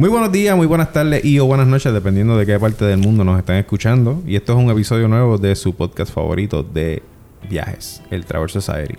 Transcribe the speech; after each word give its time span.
Muy 0.00 0.08
buenos 0.08 0.32
días, 0.32 0.56
muy 0.56 0.66
buenas 0.66 0.94
tardes 0.94 1.22
y 1.26 1.38
o 1.40 1.44
buenas 1.44 1.66
noches, 1.66 1.92
dependiendo 1.92 2.34
de 2.38 2.46
qué 2.46 2.58
parte 2.58 2.86
del 2.86 2.96
mundo 2.96 3.22
nos 3.22 3.38
están 3.38 3.56
escuchando. 3.56 4.22
Y 4.26 4.34
esto 4.34 4.54
es 4.54 4.58
un 4.58 4.70
episodio 4.70 5.08
nuevo 5.08 5.36
de 5.36 5.54
su 5.54 5.74
podcast 5.74 6.10
favorito 6.10 6.62
de 6.62 7.02
viajes, 7.50 8.00
el 8.10 8.24
Travel 8.24 8.48
Society. 8.48 8.94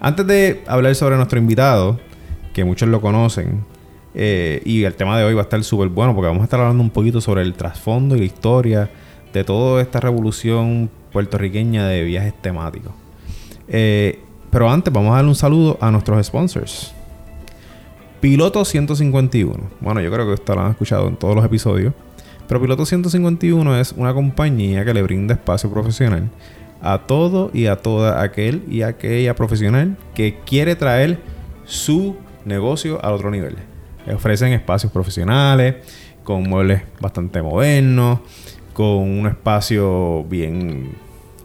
Antes 0.00 0.26
de 0.26 0.64
hablar 0.66 0.94
sobre 0.94 1.16
nuestro 1.16 1.38
invitado, 1.38 2.00
que 2.54 2.64
muchos 2.64 2.88
lo 2.88 3.02
conocen, 3.02 3.62
eh, 4.14 4.62
y 4.64 4.84
el 4.84 4.94
tema 4.94 5.18
de 5.18 5.24
hoy 5.24 5.34
va 5.34 5.42
a 5.42 5.44
estar 5.44 5.62
súper 5.62 5.90
bueno 5.90 6.14
porque 6.14 6.28
vamos 6.28 6.40
a 6.40 6.44
estar 6.44 6.60
hablando 6.60 6.82
un 6.82 6.88
poquito 6.88 7.20
sobre 7.20 7.42
el 7.42 7.52
trasfondo 7.52 8.16
y 8.16 8.20
la 8.20 8.24
historia 8.24 8.90
de 9.34 9.44
toda 9.44 9.82
esta 9.82 10.00
revolución 10.00 10.88
puertorriqueña 11.12 11.86
de 11.86 12.04
viajes 12.04 12.32
temáticos. 12.40 12.94
Eh, 13.68 14.18
pero 14.50 14.70
antes 14.70 14.90
vamos 14.94 15.12
a 15.12 15.16
darle 15.16 15.28
un 15.28 15.36
saludo 15.36 15.76
a 15.78 15.90
nuestros 15.90 16.26
sponsors. 16.26 16.94
Piloto 18.20 18.66
151. 18.66 19.70
Bueno, 19.80 20.02
yo 20.02 20.12
creo 20.12 20.26
que 20.26 20.34
esto 20.34 20.54
lo 20.54 20.60
han 20.60 20.72
escuchado 20.72 21.08
en 21.08 21.16
todos 21.16 21.34
los 21.34 21.44
episodios. 21.44 21.94
Pero 22.46 22.60
Piloto 22.60 22.84
151 22.84 23.80
es 23.80 23.92
una 23.92 24.12
compañía 24.12 24.84
que 24.84 24.92
le 24.92 25.02
brinda 25.02 25.34
espacio 25.34 25.70
profesional 25.70 26.28
a 26.82 27.06
todo 27.06 27.50
y 27.54 27.66
a 27.66 27.76
toda 27.76 28.22
aquel 28.22 28.62
y 28.68 28.82
aquella 28.82 29.34
profesional 29.34 29.96
que 30.14 30.38
quiere 30.44 30.76
traer 30.76 31.18
su 31.64 32.16
negocio 32.44 33.02
al 33.02 33.14
otro 33.14 33.30
nivel. 33.30 33.56
Ofrecen 34.12 34.52
espacios 34.52 34.92
profesionales 34.92 35.76
con 36.22 36.42
muebles 36.42 36.82
bastante 37.00 37.40
modernos, 37.40 38.20
con 38.74 38.86
un 38.86 39.26
espacio 39.28 40.24
bien, 40.24 40.92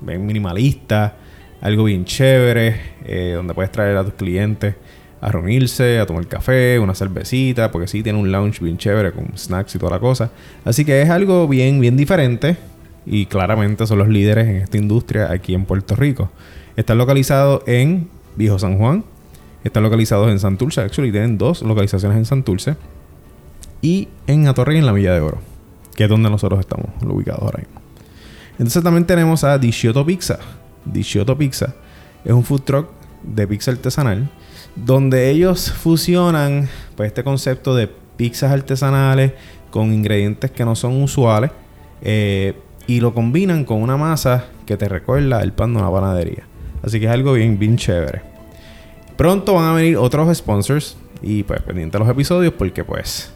bien 0.01 0.25
minimalista, 0.25 1.15
algo 1.61 1.85
bien 1.85 2.03
chévere, 2.03 2.81
eh, 3.05 3.33
donde 3.35 3.53
puedes 3.53 3.71
traer 3.71 3.95
a 3.95 4.03
tus 4.03 4.13
clientes 4.15 4.75
a 5.21 5.31
reunirse, 5.31 5.99
a 5.99 6.05
tomar 6.05 6.27
café, 6.27 6.79
una 6.79 6.93
cervecita, 6.93 7.71
porque 7.71 7.87
sí 7.87 8.03
tiene 8.03 8.19
un 8.19 8.31
lounge 8.31 8.63
bien 8.63 8.77
chévere 8.77 9.11
con 9.11 9.37
snacks 9.37 9.75
y 9.75 9.79
toda 9.79 9.93
la 9.93 9.99
cosa. 9.99 10.31
Así 10.63 10.85
que 10.85 11.01
es 11.01 11.09
algo 11.09 11.47
bien, 11.47 11.79
bien 11.79 11.97
diferente 11.97 12.57
y 13.05 13.25
claramente 13.25 13.85
son 13.87 13.99
los 13.99 14.07
líderes 14.07 14.47
en 14.47 14.55
esta 14.57 14.77
industria 14.77 15.31
aquí 15.31 15.53
en 15.53 15.65
Puerto 15.65 15.95
Rico. 15.95 16.29
Están 16.75 16.97
localizados 16.97 17.63
en 17.67 18.09
Viejo 18.35 18.59
San 18.59 18.77
Juan, 18.77 19.03
están 19.63 19.83
localizados 19.83 20.29
en 20.29 20.39
Santurce, 20.39 20.81
actually 20.81 21.11
tienen 21.11 21.37
dos 21.37 21.61
localizaciones 21.61 22.17
en 22.17 22.25
Santurce 22.25 22.75
y 23.81 24.07
en 24.27 24.47
Atorrey 24.47 24.77
en 24.77 24.85
la 24.85 24.91
Villa 24.91 25.13
de 25.13 25.21
Oro, 25.21 25.39
que 25.95 26.03
es 26.03 26.09
donde 26.09 26.29
nosotros 26.29 26.59
estamos 26.59 26.87
ubicados 27.01 27.41
ahora 27.41 27.59
mismo. 27.59 27.81
Entonces 28.53 28.83
también 28.83 29.05
tenemos 29.05 29.43
a 29.43 29.57
Dishioto 29.57 30.05
Pizza. 30.05 30.39
Dishioto 30.85 31.37
Pizza 31.37 31.73
es 32.23 32.31
un 32.31 32.43
food 32.43 32.61
truck 32.61 32.89
de 33.23 33.47
pizza 33.47 33.71
artesanal 33.71 34.29
donde 34.75 35.29
ellos 35.29 35.71
fusionan 35.71 36.67
pues, 36.95 37.07
este 37.07 37.23
concepto 37.23 37.75
de 37.75 37.89
pizzas 38.17 38.51
artesanales 38.51 39.33
con 39.71 39.93
ingredientes 39.93 40.51
que 40.51 40.65
no 40.65 40.75
son 40.75 41.01
usuales 41.01 41.51
eh, 42.01 42.53
y 42.87 42.99
lo 42.99 43.13
combinan 43.13 43.65
con 43.65 43.81
una 43.81 43.97
masa 43.97 44.45
que 44.65 44.77
te 44.77 44.87
recuerda 44.87 45.41
el 45.41 45.53
pan 45.53 45.73
de 45.73 45.79
una 45.79 45.91
panadería. 45.91 46.43
Así 46.83 46.99
que 46.99 47.05
es 47.05 47.11
algo 47.11 47.33
bien, 47.33 47.57
bien 47.57 47.77
chévere. 47.77 48.21
Pronto 49.17 49.53
van 49.53 49.65
a 49.65 49.73
venir 49.73 49.97
otros 49.97 50.35
sponsors 50.37 50.97
y 51.21 51.43
pues 51.43 51.61
pendiente 51.61 51.97
a 51.97 51.99
los 51.99 52.09
episodios 52.09 52.53
porque 52.53 52.83
pues 52.83 53.31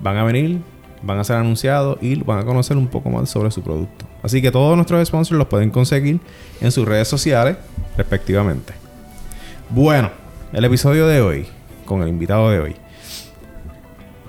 van 0.00 0.16
a 0.18 0.24
venir, 0.24 0.60
van 1.02 1.18
a 1.18 1.24
ser 1.24 1.36
anunciados 1.36 1.98
y 2.00 2.16
van 2.16 2.38
a 2.38 2.44
conocer 2.44 2.76
un 2.76 2.86
poco 2.86 3.10
más 3.10 3.28
sobre 3.28 3.50
su 3.50 3.62
producto. 3.62 4.04
Así 4.22 4.42
que 4.42 4.50
todos 4.50 4.76
nuestros 4.76 5.06
sponsors 5.08 5.38
los 5.38 5.48
pueden 5.48 5.70
conseguir 5.70 6.20
en 6.60 6.70
sus 6.70 6.86
redes 6.86 7.08
sociales 7.08 7.56
respectivamente. 7.96 8.74
Bueno, 9.70 10.10
el 10.52 10.64
episodio 10.64 11.06
de 11.08 11.20
hoy, 11.20 11.46
con 11.84 12.02
el 12.02 12.08
invitado 12.08 12.50
de 12.50 12.60
hoy. 12.60 12.76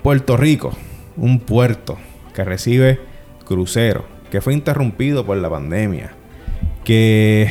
Puerto 0.02 0.36
Rico, 0.36 0.72
un 1.16 1.40
puerto 1.40 1.98
que 2.34 2.44
recibe 2.44 3.00
cruceros, 3.46 4.04
que 4.32 4.42
fue 4.42 4.54
interrumpido 4.54 5.26
por 5.26 5.38
la 5.38 5.50
pandemia, 5.50 6.12
que 6.84 7.50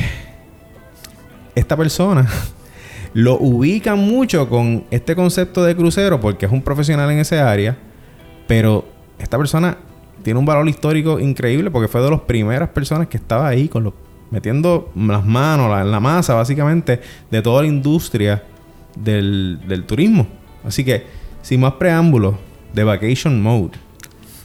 esta 1.55 1.77
persona 1.77 2.27
lo 3.13 3.37
ubica 3.39 3.95
mucho 3.95 4.49
con 4.49 4.83
este 4.91 5.15
concepto 5.15 5.63
de 5.63 5.75
crucero 5.75 6.19
porque 6.19 6.45
es 6.45 6.51
un 6.51 6.61
profesional 6.61 7.09
en 7.11 7.19
ese 7.19 7.39
área, 7.39 7.77
pero 8.47 8.85
esta 9.17 9.37
persona 9.37 9.77
tiene 10.23 10.39
un 10.39 10.45
valor 10.45 10.67
histórico 10.67 11.19
increíble 11.19 11.71
porque 11.71 11.87
fue 11.87 12.01
de 12.01 12.11
las 12.11 12.21
primeras 12.21 12.69
personas 12.69 13.07
que 13.07 13.17
estaba 13.17 13.47
ahí 13.47 13.69
con 13.69 13.85
los 13.85 13.93
metiendo 14.29 14.91
las 14.93 15.25
manos 15.25 15.79
en 15.79 15.89
la 15.89 16.01
masa 16.01 16.33
básicamente 16.33 16.99
de 17.31 17.41
toda 17.41 17.61
la 17.61 17.69
industria 17.69 18.43
del, 19.03 19.59
del 19.67 19.83
turismo. 19.83 20.27
Así 20.65 20.83
que, 20.83 21.05
sin 21.41 21.61
más 21.61 21.73
preámbulos, 21.73 22.35
de 22.73 22.83
Vacation 22.83 23.41
Mode. 23.41 23.77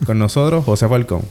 Con 0.07 0.19
nosotros, 0.19 0.65
José 0.65 0.89
Falcón. 0.89 1.23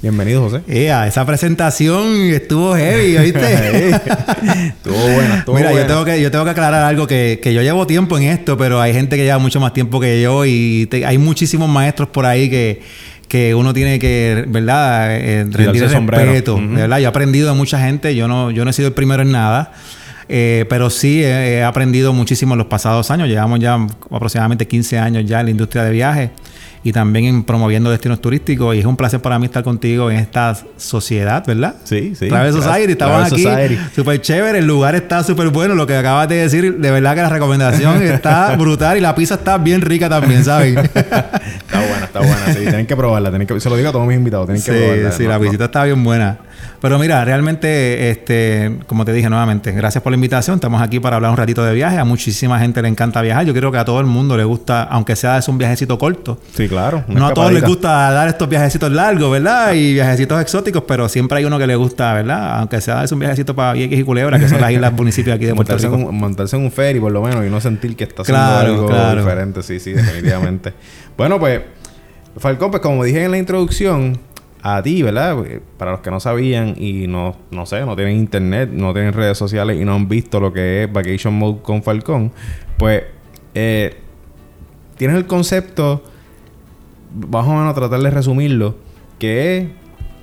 Bienvenido, 0.00 0.42
José. 0.42 0.62
esa 0.68 1.26
presentación 1.26 2.30
estuvo 2.30 2.76
heavy, 2.76 3.18
¿viste? 3.24 3.90
estuvo 4.68 4.96
buena, 4.96 5.38
estuvo 5.38 5.56
Mira, 5.56 5.72
Yo, 5.72 5.86
tengo 5.86 6.04
que, 6.04 6.20
yo 6.20 6.30
tengo 6.30 6.44
que 6.44 6.52
aclarar 6.52 6.84
algo 6.84 7.08
que, 7.08 7.40
que, 7.42 7.52
yo 7.52 7.62
llevo 7.62 7.84
tiempo 7.84 8.16
en 8.16 8.24
esto, 8.24 8.56
pero 8.56 8.80
hay 8.80 8.92
gente 8.92 9.16
que 9.16 9.24
lleva 9.24 9.38
mucho 9.38 9.58
más 9.58 9.72
tiempo 9.72 9.98
que 9.98 10.22
yo 10.22 10.46
y 10.46 10.88
hay 11.04 11.18
muchísimos 11.18 11.68
maestros 11.68 12.10
por 12.10 12.26
ahí 12.26 12.48
que, 12.48 12.80
que 13.26 13.56
uno 13.56 13.74
tiene 13.74 13.98
que, 13.98 14.44
¿verdad? 14.46 15.16
Eh, 15.16 15.46
rendir 15.50 15.82
el 15.82 15.90
respeto, 15.90 16.60
¿verdad? 16.62 16.98
Yo 16.98 17.04
he 17.04 17.08
aprendido 17.08 17.48
de 17.48 17.56
mucha 17.56 17.80
gente, 17.80 18.14
yo 18.14 18.28
no, 18.28 18.52
yo 18.52 18.64
no 18.64 18.70
he 18.70 18.72
sido 18.72 18.88
el 18.88 18.94
primero 18.94 19.22
en 19.22 19.32
nada. 19.32 19.72
Eh, 20.28 20.66
pero 20.68 20.90
sí 20.90 21.24
he, 21.24 21.64
aprendido 21.64 22.12
muchísimo 22.12 22.54
en 22.54 22.58
los 22.58 22.66
pasados 22.66 23.10
años. 23.10 23.28
Llevamos 23.28 23.60
ya 23.60 23.78
aproximadamente 24.10 24.66
15 24.66 24.98
años 24.98 25.24
ya 25.24 25.40
en 25.40 25.46
la 25.46 25.50
industria 25.50 25.84
de 25.84 25.90
viajes 25.90 26.30
y 26.84 26.92
también 26.92 27.24
en 27.24 27.44
promoviendo 27.44 27.90
destinos 27.90 28.20
turísticos. 28.20 28.76
Y 28.76 28.80
es 28.80 28.84
un 28.84 28.96
placer 28.96 29.20
para 29.20 29.38
mí 29.38 29.46
estar 29.46 29.62
contigo 29.62 30.10
en 30.10 30.18
esta 30.18 30.56
sociedad, 30.76 31.44
¿verdad? 31.46 31.76
Sí, 31.84 32.14
sí. 32.14 32.28
Travel 32.28 32.52
Society, 32.52 32.92
estamos 32.92 33.32
aquí. 33.32 33.78
Súper 33.94 34.20
chévere, 34.20 34.58
el 34.58 34.66
lugar 34.66 34.94
está 34.94 35.22
súper 35.22 35.48
bueno. 35.48 35.74
Lo 35.74 35.86
que 35.86 35.96
acabas 35.96 36.28
de 36.28 36.36
decir, 36.36 36.76
de 36.76 36.90
verdad 36.90 37.14
que 37.14 37.22
la 37.22 37.30
recomendación 37.30 38.02
está 38.02 38.54
brutal 38.56 38.98
y 38.98 39.00
la 39.00 39.14
pizza 39.14 39.34
está 39.36 39.58
bien 39.58 39.80
rica 39.80 40.08
también, 40.08 40.44
¿sabes? 40.44 40.76
está 40.94 41.80
buena, 41.80 42.04
está 42.04 42.20
buena. 42.20 42.52
Sí, 42.52 42.60
tienen 42.60 42.86
que 42.86 42.96
probarla. 42.96 43.30
Tienen 43.30 43.46
que, 43.46 43.58
se 43.60 43.70
lo 43.70 43.76
digo 43.76 43.88
a 43.88 43.92
todos 43.92 44.06
mis 44.06 44.16
invitados, 44.16 44.46
tienen 44.46 44.62
que 44.62 44.72
probarla. 44.72 45.12
Sí, 45.12 45.24
la 45.24 45.38
visita 45.38 45.64
está 45.66 45.84
bien 45.84 46.04
buena. 46.04 46.38
Pero 46.80 46.98
mira, 46.98 47.24
realmente, 47.24 48.10
este, 48.10 48.78
como 48.86 49.04
te 49.04 49.12
dije 49.12 49.28
nuevamente, 49.28 49.72
gracias 49.72 50.02
por 50.02 50.12
la 50.12 50.14
invitación. 50.14 50.56
Estamos 50.56 50.80
aquí 50.80 51.00
para 51.00 51.16
hablar 51.16 51.32
un 51.32 51.36
ratito 51.36 51.64
de 51.64 51.74
viaje. 51.74 51.98
A 51.98 52.04
muchísima 52.04 52.58
gente 52.60 52.80
le 52.82 52.88
encanta 52.88 53.20
viajar. 53.20 53.44
Yo 53.44 53.52
creo 53.52 53.72
que 53.72 53.78
a 53.78 53.84
todo 53.84 54.00
el 54.00 54.06
mundo 54.06 54.36
le 54.36 54.44
gusta, 54.44 54.84
aunque 54.84 55.16
sea 55.16 55.38
es 55.38 55.48
un 55.48 55.58
viajecito 55.58 55.98
corto. 55.98 56.38
Sí, 56.54 56.68
claro. 56.68 57.04
No 57.08 57.26
a 57.26 57.34
todos 57.34 57.52
les 57.52 57.64
gusta 57.64 58.10
dar 58.12 58.28
estos 58.28 58.48
viajecitos 58.48 58.92
largos, 58.92 59.30
¿verdad? 59.32 59.72
Y 59.72 59.94
viajecitos 59.94 60.40
exóticos, 60.40 60.84
pero 60.86 61.08
siempre 61.08 61.38
hay 61.38 61.44
uno 61.44 61.58
que 61.58 61.66
le 61.66 61.74
gusta, 61.74 62.14
¿verdad? 62.14 62.58
Aunque 62.60 62.80
sea 62.80 63.02
es 63.02 63.10
un 63.10 63.18
viajecito 63.18 63.56
para 63.56 63.72
Vieques 63.72 63.98
y 63.98 64.04
Culebra, 64.04 64.38
que 64.38 64.48
son 64.48 64.60
las 64.60 64.70
islas 64.70 64.92
municipios 64.92 65.34
aquí 65.34 65.46
de 65.46 65.54
Puerto 65.54 65.76
Rico. 65.76 65.98
montarse 65.98 66.56
en 66.56 66.62
un 66.62 66.70
ferry, 66.70 67.00
por 67.00 67.10
lo 67.10 67.22
menos, 67.22 67.44
y 67.44 67.50
no 67.50 67.60
sentir 67.60 67.96
que 67.96 68.04
está 68.04 68.22
haciendo 68.22 68.44
algo 68.44 69.16
diferente. 69.16 69.62
Sí, 69.62 69.80
sí, 69.80 69.92
definitivamente. 69.92 70.74
bueno, 71.16 71.40
pues, 71.40 71.60
Falcón, 72.36 72.70
pues 72.70 72.82
como 72.82 73.02
dije 73.02 73.24
en 73.24 73.32
la 73.32 73.38
introducción, 73.38 74.18
a 74.62 74.82
ti, 74.82 75.02
¿verdad? 75.02 75.36
Para 75.76 75.92
los 75.92 76.00
que 76.00 76.10
no 76.10 76.20
sabían 76.20 76.74
y 76.76 77.06
no, 77.06 77.36
no 77.50 77.66
sé, 77.66 77.84
no 77.84 77.94
tienen 77.96 78.16
internet, 78.16 78.70
no 78.72 78.92
tienen 78.92 79.12
redes 79.12 79.38
sociales 79.38 79.80
y 79.80 79.84
no 79.84 79.94
han 79.94 80.08
visto 80.08 80.40
lo 80.40 80.52
que 80.52 80.84
es 80.84 80.92
Vacation 80.92 81.34
Mode 81.34 81.62
con 81.62 81.82
Falcón, 81.82 82.32
pues 82.76 83.04
eh, 83.54 83.96
tienes 84.96 85.16
el 85.16 85.26
concepto, 85.26 86.02
vamos 87.12 87.70
a 87.70 87.74
tratar 87.74 88.00
de 88.00 88.10
resumirlo, 88.10 88.76
que 89.18 89.56
es 89.56 89.68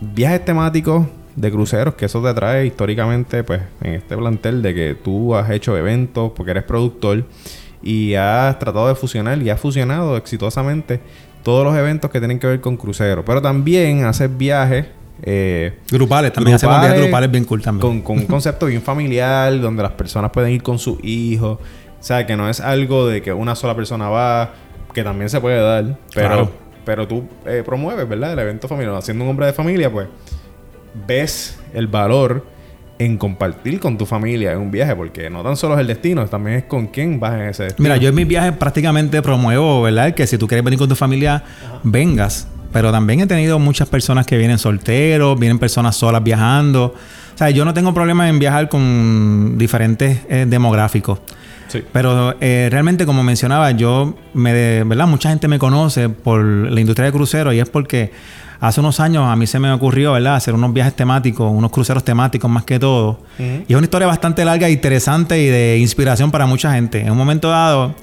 viajes 0.02 0.44
temáticos 0.44 1.08
de 1.36 1.52
cruceros, 1.52 1.96
que 1.96 2.06
eso 2.06 2.22
te 2.22 2.34
trae 2.34 2.66
históricamente, 2.66 3.44
pues, 3.44 3.62
en 3.82 3.94
este 3.94 4.16
plantel 4.16 4.62
de 4.62 4.74
que 4.74 4.96
tú 4.96 5.36
has 5.36 5.50
hecho 5.50 5.78
eventos 5.78 6.32
porque 6.36 6.52
eres 6.52 6.64
productor 6.64 7.26
y 7.82 8.16
has 8.16 8.58
tratado 8.58 8.88
de 8.88 8.96
fusionar 8.96 9.42
y 9.42 9.50
has 9.50 9.60
fusionado 9.60 10.18
exitosamente 10.18 11.02
todos 11.46 11.64
los 11.64 11.78
eventos 11.78 12.10
que 12.10 12.18
tienen 12.18 12.40
que 12.40 12.48
ver 12.48 12.60
con 12.60 12.76
cruceros. 12.76 13.24
Pero 13.24 13.40
también 13.40 14.04
hacer 14.04 14.30
viajes. 14.30 14.88
Eh, 15.22 15.78
grupales, 15.92 16.34
también 16.34 16.56
hacemos 16.56 16.82
viajes 16.82 17.00
grupales 17.00 17.32
bien 17.32 17.46
cool 17.46 17.62
también. 17.62 18.02
Con, 18.02 18.18
un 18.18 18.26
concepto 18.26 18.66
bien 18.66 18.82
familiar, 18.82 19.58
donde 19.62 19.84
las 19.84 19.92
personas 19.92 20.32
pueden 20.32 20.52
ir 20.52 20.64
con 20.64 20.80
sus 20.80 21.02
hijos. 21.04 21.60
O 21.60 22.04
sea, 22.04 22.26
que 22.26 22.36
no 22.36 22.50
es 22.50 22.60
algo 22.60 23.08
de 23.08 23.22
que 23.22 23.32
una 23.32 23.56
sola 23.56 23.76
persona 23.76 24.10
va, 24.10 24.54
que 24.92 25.04
también 25.04 25.30
se 25.30 25.40
puede 25.40 25.62
dar. 25.62 25.98
Pero, 26.16 26.52
pero 26.84 27.08
tú 27.08 27.24
eh, 27.46 27.62
promueves, 27.64 28.10
¿verdad? 28.10 28.34
El 28.34 28.40
evento 28.40 28.68
familiar. 28.68 28.96
Haciendo 28.96 29.24
un 29.24 29.30
hombre 29.30 29.46
de 29.46 29.54
familia, 29.54 29.92
pues 29.92 30.08
ves 31.06 31.60
el 31.76 31.86
valor 31.86 32.44
en 32.98 33.18
compartir 33.18 33.80
con 33.80 33.98
tu 33.98 34.06
familia 34.06 34.54
en 34.54 34.60
un 34.60 34.72
viaje, 34.72 34.96
porque 34.96 35.30
no 35.30 35.44
tan 35.44 35.58
solo 35.58 35.76
es 35.76 35.82
el 35.82 35.88
destino, 35.88 36.26
también 36.28 36.58
es 36.58 36.64
con 36.64 36.88
quién 36.88 37.20
vas 37.20 37.34
en 37.34 37.42
ese 37.42 37.64
destino. 37.64 37.84
Mira, 37.84 37.98
yo 37.98 38.10
en 38.10 38.16
mis 38.16 38.28
viajes 38.28 38.54
prácticamente 38.54 39.22
promuevo, 39.22 39.82
¿verdad? 39.82 40.14
Que 40.14 40.26
si 40.28 40.38
tú 40.38 40.48
quieres 40.48 40.64
venir 40.64 40.80
con 40.80 40.88
tu 40.88 40.96
familia, 40.96 41.44
vengas. 41.84 42.48
Pero 42.72 42.92
también 42.92 43.22
he 43.22 43.28
tenido 43.28 43.58
muchas 43.58 43.88
personas 43.88 44.26
que 44.26 44.38
vienen 44.38 44.58
solteros, 44.58 45.40
vienen 45.40 45.60
personas 45.60 45.96
solas 45.96 46.24
viajando. 46.24 46.94
O 47.34 47.38
sea, 47.38 47.50
yo 47.50 47.64
no 47.64 47.74
tengo 47.74 47.94
problema 47.94 48.28
en 48.28 48.40
viajar 48.40 48.70
con 48.70 49.58
diferentes 49.58 50.20
eh, 50.30 50.46
demográficos. 50.48 51.20
Sí. 51.68 51.84
Pero 51.92 52.36
eh, 52.42 52.68
realmente, 52.70 53.06
como 53.06 53.24
mencionaba, 53.24 53.72
yo 53.72 54.16
me, 54.34 54.84
¿verdad? 54.84 55.08
Mucha 55.08 55.30
gente 55.30 55.48
me 55.48 55.58
conoce 55.58 56.10
por 56.10 56.44
la 56.44 56.80
industria 56.80 57.06
de 57.06 57.12
cruceros 57.12 57.54
y 57.54 57.60
es 57.60 57.70
porque 57.70 58.12
hace 58.60 58.80
unos 58.80 59.00
años 59.00 59.26
a 59.28 59.36
mí 59.36 59.48
se 59.48 59.60
me 59.60 59.72
ocurrió, 59.72 60.14
¿verdad? 60.14 60.36
Hacer 60.36 60.54
unos 60.54 60.74
viajes 60.74 60.96
temáticos, 60.96 61.52
unos 61.52 61.72
cruceros 61.72 62.04
temáticos 62.04 62.50
más 62.50 62.64
que 62.64 62.80
todo. 62.80 63.20
Y 63.40 63.72
es 63.72 63.76
una 63.76 63.86
historia 63.86 64.08
bastante 64.08 64.44
larga, 64.46 64.68
e 64.68 64.72
interesante 64.72 65.42
y 65.42 65.48
de 65.48 65.78
inspiración 65.80 66.32
para 66.32 66.46
mucha 66.46 66.74
gente. 66.74 67.02
En 67.02 67.12
un 67.12 67.18
momento 67.18 67.50
dado 67.50 67.96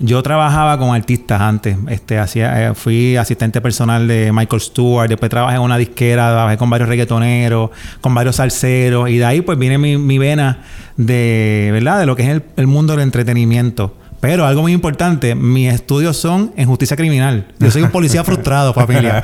yo 0.00 0.22
trabajaba 0.22 0.78
con 0.78 0.94
artistas 0.94 1.40
antes. 1.40 1.76
Este, 1.88 2.18
hacía, 2.18 2.70
eh, 2.70 2.74
fui 2.74 3.16
asistente 3.16 3.60
personal 3.60 4.06
de 4.06 4.30
Michael 4.32 4.60
Stewart. 4.60 5.08
Después 5.08 5.28
trabajé 5.28 5.56
en 5.56 5.62
una 5.62 5.76
disquera, 5.76 6.30
trabajé 6.30 6.56
con 6.56 6.70
varios 6.70 6.88
reggaetoneros, 6.88 7.70
con 8.00 8.14
varios 8.14 8.36
salseros. 8.36 9.10
Y 9.10 9.18
de 9.18 9.24
ahí 9.24 9.40
pues 9.40 9.58
viene 9.58 9.76
mi, 9.76 9.96
mi 9.96 10.18
vena 10.18 10.62
de, 10.96 11.70
¿verdad? 11.72 11.98
De 11.98 12.06
lo 12.06 12.14
que 12.14 12.22
es 12.22 12.28
el, 12.28 12.44
el 12.56 12.66
mundo 12.68 12.92
del 12.92 13.02
entretenimiento. 13.02 13.94
Pero 14.20 14.46
algo 14.46 14.62
muy 14.62 14.72
importante, 14.72 15.34
mis 15.36 15.72
estudios 15.72 16.16
son 16.16 16.52
en 16.56 16.66
justicia 16.66 16.96
criminal. 16.96 17.46
Yo 17.60 17.70
soy 17.70 17.82
un 17.82 17.90
policía 17.90 18.24
frustrado, 18.28 18.74
familia. 18.74 19.22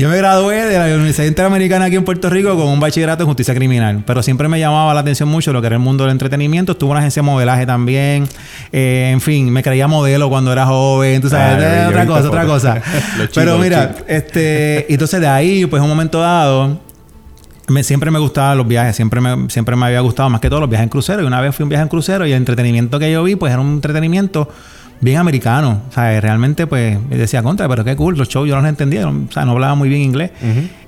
Yo 0.00 0.08
me 0.08 0.16
gradué 0.16 0.64
de 0.64 0.78
la 0.78 0.86
Universidad 0.96 1.26
Interamericana 1.28 1.84
aquí 1.84 1.96
en 1.96 2.04
Puerto 2.04 2.28
Rico 2.28 2.56
con 2.56 2.66
un 2.66 2.80
bachillerato 2.80 3.22
en 3.22 3.28
justicia 3.28 3.54
criminal. 3.54 4.02
Pero 4.04 4.22
siempre 4.22 4.48
me 4.48 4.58
llamaba 4.58 4.92
la 4.94 5.00
atención 5.00 5.28
mucho 5.28 5.52
lo 5.52 5.60
que 5.60 5.68
era 5.68 5.76
el 5.76 5.82
mundo 5.82 6.04
del 6.04 6.12
entretenimiento. 6.12 6.72
Estuve 6.72 6.88
en 6.88 6.90
una 6.92 7.00
agencia 7.00 7.22
de 7.22 7.26
modelaje 7.26 7.66
también. 7.66 8.28
Eh, 8.72 9.10
en 9.12 9.20
fin, 9.20 9.48
me 9.50 9.62
creía 9.62 9.86
modelo 9.86 10.28
cuando 10.28 10.52
era 10.52 10.66
joven. 10.66 11.20
Tú 11.20 11.28
sabes, 11.28 11.64
ah, 11.64 11.88
otra 11.88 12.06
cosa, 12.06 12.28
otra 12.28 12.44
cosa. 12.44 12.82
Pero 13.34 13.58
mira, 13.58 13.94
este, 14.08 14.92
entonces 14.92 15.20
de 15.20 15.28
ahí, 15.28 15.66
pues 15.66 15.78
en 15.78 15.84
un 15.84 15.90
momento 15.90 16.18
dado, 16.18 16.80
me, 17.68 17.82
siempre 17.84 18.10
me 18.10 18.18
gustaban 18.18 18.58
los 18.58 18.66
viajes, 18.66 18.96
siempre 18.96 19.20
me, 19.20 19.48
siempre 19.50 19.76
me 19.76 19.86
había 19.86 20.00
gustado 20.00 20.28
más 20.30 20.40
que 20.40 20.48
todo 20.48 20.60
los 20.60 20.68
viajes 20.68 20.84
en 20.84 20.88
crucero. 20.90 21.22
Y 21.22 21.26
una 21.26 21.40
vez 21.40 21.54
fui 21.54 21.62
un 21.62 21.68
viaje 21.68 21.82
en 21.82 21.88
crucero 21.88 22.26
y 22.26 22.32
el 22.32 22.38
entretenimiento 22.38 22.98
que 22.98 23.10
yo 23.10 23.22
vi, 23.22 23.36
pues 23.36 23.52
era 23.52 23.60
un 23.60 23.74
entretenimiento 23.74 24.48
bien 25.02 25.18
americano. 25.18 25.82
O 25.90 25.92
sea, 25.92 26.18
realmente, 26.20 26.66
pues, 26.66 26.98
me 27.10 27.16
decía 27.16 27.42
contra, 27.42 27.68
pero 27.68 27.84
qué 27.84 27.94
cool, 27.96 28.16
los 28.16 28.28
shows 28.28 28.48
yo 28.48 28.54
no 28.54 28.62
los 28.62 28.70
entendía, 28.70 29.06
o 29.06 29.30
sea, 29.30 29.44
no 29.44 29.52
hablaba 29.52 29.74
muy 29.74 29.88
bien 29.88 30.00
inglés. 30.00 30.30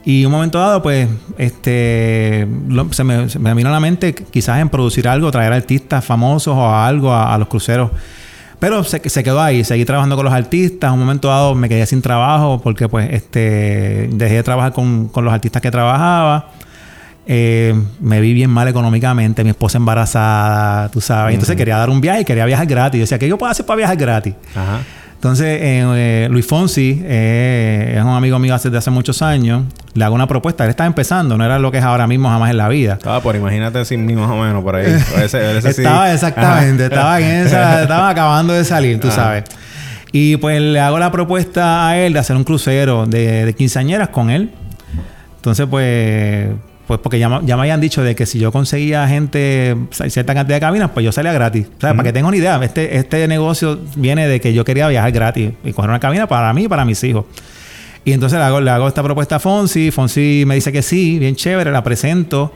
Y 0.05 0.25
un 0.25 0.33
momento 0.33 0.59
dado, 0.59 0.83
pues, 0.83 1.09
este, 1.37 2.47
se, 2.93 3.05
me, 3.05 3.29
se, 3.29 3.39
me, 3.39 3.55
vino 3.55 3.69
a 3.69 3.73
la 3.73 3.81
mente 3.81 4.15
quizás 4.15 4.61
en 4.61 4.69
producir 4.69 5.09
algo, 5.09 5.31
traer 5.31 5.53
artistas 5.53 6.05
famosos 6.05 6.55
o 6.57 6.75
algo 6.75 7.13
a, 7.13 7.37
los 7.37 7.49
cruceros. 7.49 7.91
Pero 8.65 8.83
se, 8.83 8.99
se, 9.11 9.23
quedó 9.23 9.43
ahí, 9.43 9.63
seguí 9.63 9.85
trabajando 9.85 10.17
con 10.17 10.25
los 10.25 10.33
artistas. 10.33 10.91
Un 10.91 10.99
momento 10.99 11.29
dado 11.29 11.55
me 11.55 11.69
quedé 11.69 11.85
sin 11.85 12.01
trabajo 12.01 12.63
porque 12.63 12.89
pues 12.89 13.11
este 13.13 14.09
dejé 14.11 14.37
de 14.37 14.43
trabajar 14.43 14.73
con, 14.73 15.09
con 15.09 15.23
los 15.23 15.35
artistas 15.35 15.61
que 15.61 15.71
trabajaba. 15.71 16.49
Eh, 17.27 17.79
me 18.01 18.23
vi 18.23 18.33
bien 18.33 18.49
mal 18.49 18.67
económicamente, 18.67 19.45
mi 19.45 19.51
esposa 19.51 19.77
embarazada, 19.77 20.89
tú 20.89 21.03
sabes. 21.03 21.35
Entonces 21.35 21.57
quería 21.57 21.77
dar 21.77 21.91
un 21.91 22.01
viaje 22.01 22.23
y 22.23 22.25
quería 22.25 22.47
viajar 22.47 22.67
gratis. 22.67 22.99
Yo 23.01 23.03
decía, 23.03 23.19
¿qué 23.19 23.29
yo 23.29 23.37
puedo 23.37 23.53
hacer 23.53 23.67
para 23.67 23.77
viajar 23.77 23.99
gratis? 23.99 24.33
Entonces, 25.25 25.59
eh, 25.63 26.29
Luis 26.31 26.47
Fonsi 26.47 27.01
eh, 27.03 27.95
es 27.97 28.05
un 28.05 28.11
amigo 28.11 28.39
mío 28.39 28.55
desde 28.63 28.77
hace 28.77 28.91
muchos 28.91 29.23
años. 29.23 29.65
Le 29.95 30.05
hago 30.05 30.15
una 30.15 30.27
propuesta. 30.27 30.65
Él 30.65 30.71
estaba 30.71 30.87
empezando, 30.87 31.39
no 31.39 31.47
era 31.47 31.59
lo 31.59 31.73
que 31.73 31.79
es 31.79 31.85
ahora 31.85 32.07
mismo 32.07 32.29
jamás 32.29 32.51
en 32.51 32.59
la 32.59 32.69
vida. 32.69 32.93
Estaba 32.93 33.23
por, 33.23 33.35
imagínate 33.35 33.87
sin 33.87 34.05
mí 34.05 34.15
más 34.15 34.31
o 34.31 34.37
menos 34.37 34.63
por 34.63 34.77
ahí. 34.77 34.85
estaba 35.23 36.13
exactamente, 36.13 36.85
estaba 36.85 37.19
en 37.21 37.27
esa, 37.47 37.81
estaba 37.81 38.11
acabando 38.11 38.53
de 38.53 38.67
salir, 38.67 39.01
tú 39.01 39.11
sabes. 39.11 39.45
Y 40.13 40.37
pues 40.37 40.61
le 40.61 40.79
hago 40.79 40.99
la 40.99 41.11
propuesta 41.11 41.89
a 41.89 41.97
él 41.97 42.13
de 42.13 42.19
hacer 42.19 42.37
un 42.37 42.45
crucero 42.45 43.07
de, 43.07 43.47
de 43.47 43.55
quinceañeras 43.55 44.11
con 44.11 44.29
él. 44.29 44.53
Entonces, 45.37 45.67
pues 45.71 46.51
pues 46.87 47.01
porque 47.01 47.19
ya, 47.19 47.41
ya, 47.45 47.57
me 47.57 47.63
habían 47.63 47.81
dicho 47.81 48.03
de 48.03 48.15
que 48.15 48.27
si 48.27 48.39
yo 48.39 48.53
conseguía 48.53 49.09
gente, 49.09 49.77
cierta 49.91 50.35
cantidad 50.35 50.57
de 50.57 50.61
cabinas, 50.61 50.91
pues 50.93 51.05
yo 51.05 51.13
salía 51.13 51.33
gratis. 51.33 51.67
O 51.77 51.81
sea, 51.81 51.93
para 51.93 52.05
que 52.05 52.13
tengan 52.13 52.29
una 52.29 52.37
idea, 52.37 52.61
este, 52.63 52.97
este 52.97 53.27
negocio 53.27 53.81
viene 53.97 54.29
de 54.29 54.41
que 54.41 54.53
yo 54.53 54.65
quería 54.65 54.89
viajar 54.89 55.13
gratis 55.13 55.53
y 55.65 55.73
coger 55.73 55.91
una 55.91 56.01
cabina 56.01 56.27
para 56.27 56.53
mí 56.53 56.65
y 56.65 56.69
para 56.69 56.85
mis 56.85 57.03
hijos. 57.05 57.25
Y 58.05 58.13
entonces 58.13 58.39
le 58.39 58.45
hago, 58.45 58.61
le 58.61 58.71
hago 58.71 58.87
esta 58.87 59.03
propuesta 59.03 59.37
a 59.37 59.39
Fonsi. 59.39 59.91
Fonsi 59.91 60.45
me 60.47 60.55
dice 60.55 60.73
que 60.73 60.83
sí, 60.83 61.19
bien 61.19 61.37
chévere, 61.37 61.71
la 61.71 61.83
presento. 61.83 62.53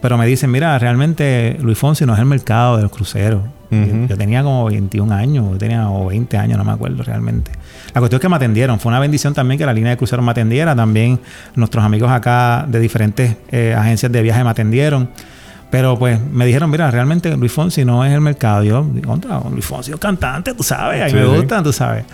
Pero 0.00 0.16
me 0.16 0.26
dicen, 0.26 0.50
mira, 0.50 0.78
realmente 0.78 1.56
Luis 1.60 1.76
Fonsi 1.76 2.06
no 2.06 2.14
es 2.14 2.18
el 2.18 2.26
mercado 2.26 2.76
de 2.76 2.82
los 2.84 2.92
cruceros. 2.92 3.42
Yo, 3.70 4.16
tenía 4.16 4.42
como 4.42 4.66
21 4.66 5.14
años, 5.14 5.44
yo 5.52 5.58
tenía 5.58 5.84
como 5.84 6.06
20 6.06 6.36
años, 6.36 6.58
no 6.58 6.64
me 6.64 6.72
acuerdo 6.72 7.02
realmente. 7.02 7.50
La 7.94 8.00
cuestión 8.00 8.18
es 8.18 8.22
que 8.22 8.28
me 8.28 8.36
atendieron. 8.36 8.78
Fue 8.78 8.90
una 8.90 9.00
bendición 9.00 9.34
también 9.34 9.58
que 9.58 9.66
la 9.66 9.72
línea 9.72 9.90
de 9.90 9.96
cruceros 9.96 10.24
me 10.24 10.30
atendiera. 10.30 10.76
También 10.76 11.20
nuestros 11.54 11.84
amigos 11.84 12.10
acá 12.10 12.66
de 12.68 12.78
diferentes 12.78 13.36
eh, 13.50 13.74
agencias 13.76 14.12
de 14.12 14.22
viaje 14.22 14.44
me 14.44 14.50
atendieron. 14.50 15.08
Pero 15.70 15.98
pues 15.98 16.20
me 16.20 16.46
dijeron, 16.46 16.70
mira, 16.70 16.90
realmente 16.90 17.36
Luis 17.36 17.52
Fonsi 17.52 17.84
no 17.84 18.04
es 18.04 18.12
el 18.12 18.20
mercado. 18.20 18.62
Yo, 18.62 18.86
contra, 19.04 19.40
Luis 19.50 19.64
Fonsi 19.64 19.92
es 19.92 19.98
cantante, 19.98 20.54
tú 20.54 20.62
sabes, 20.62 21.02
a 21.02 21.06
mí 21.06 21.20
me 21.20 21.26
gustan, 21.26 21.64
tú 21.64 21.72
sabes. 21.72 22.04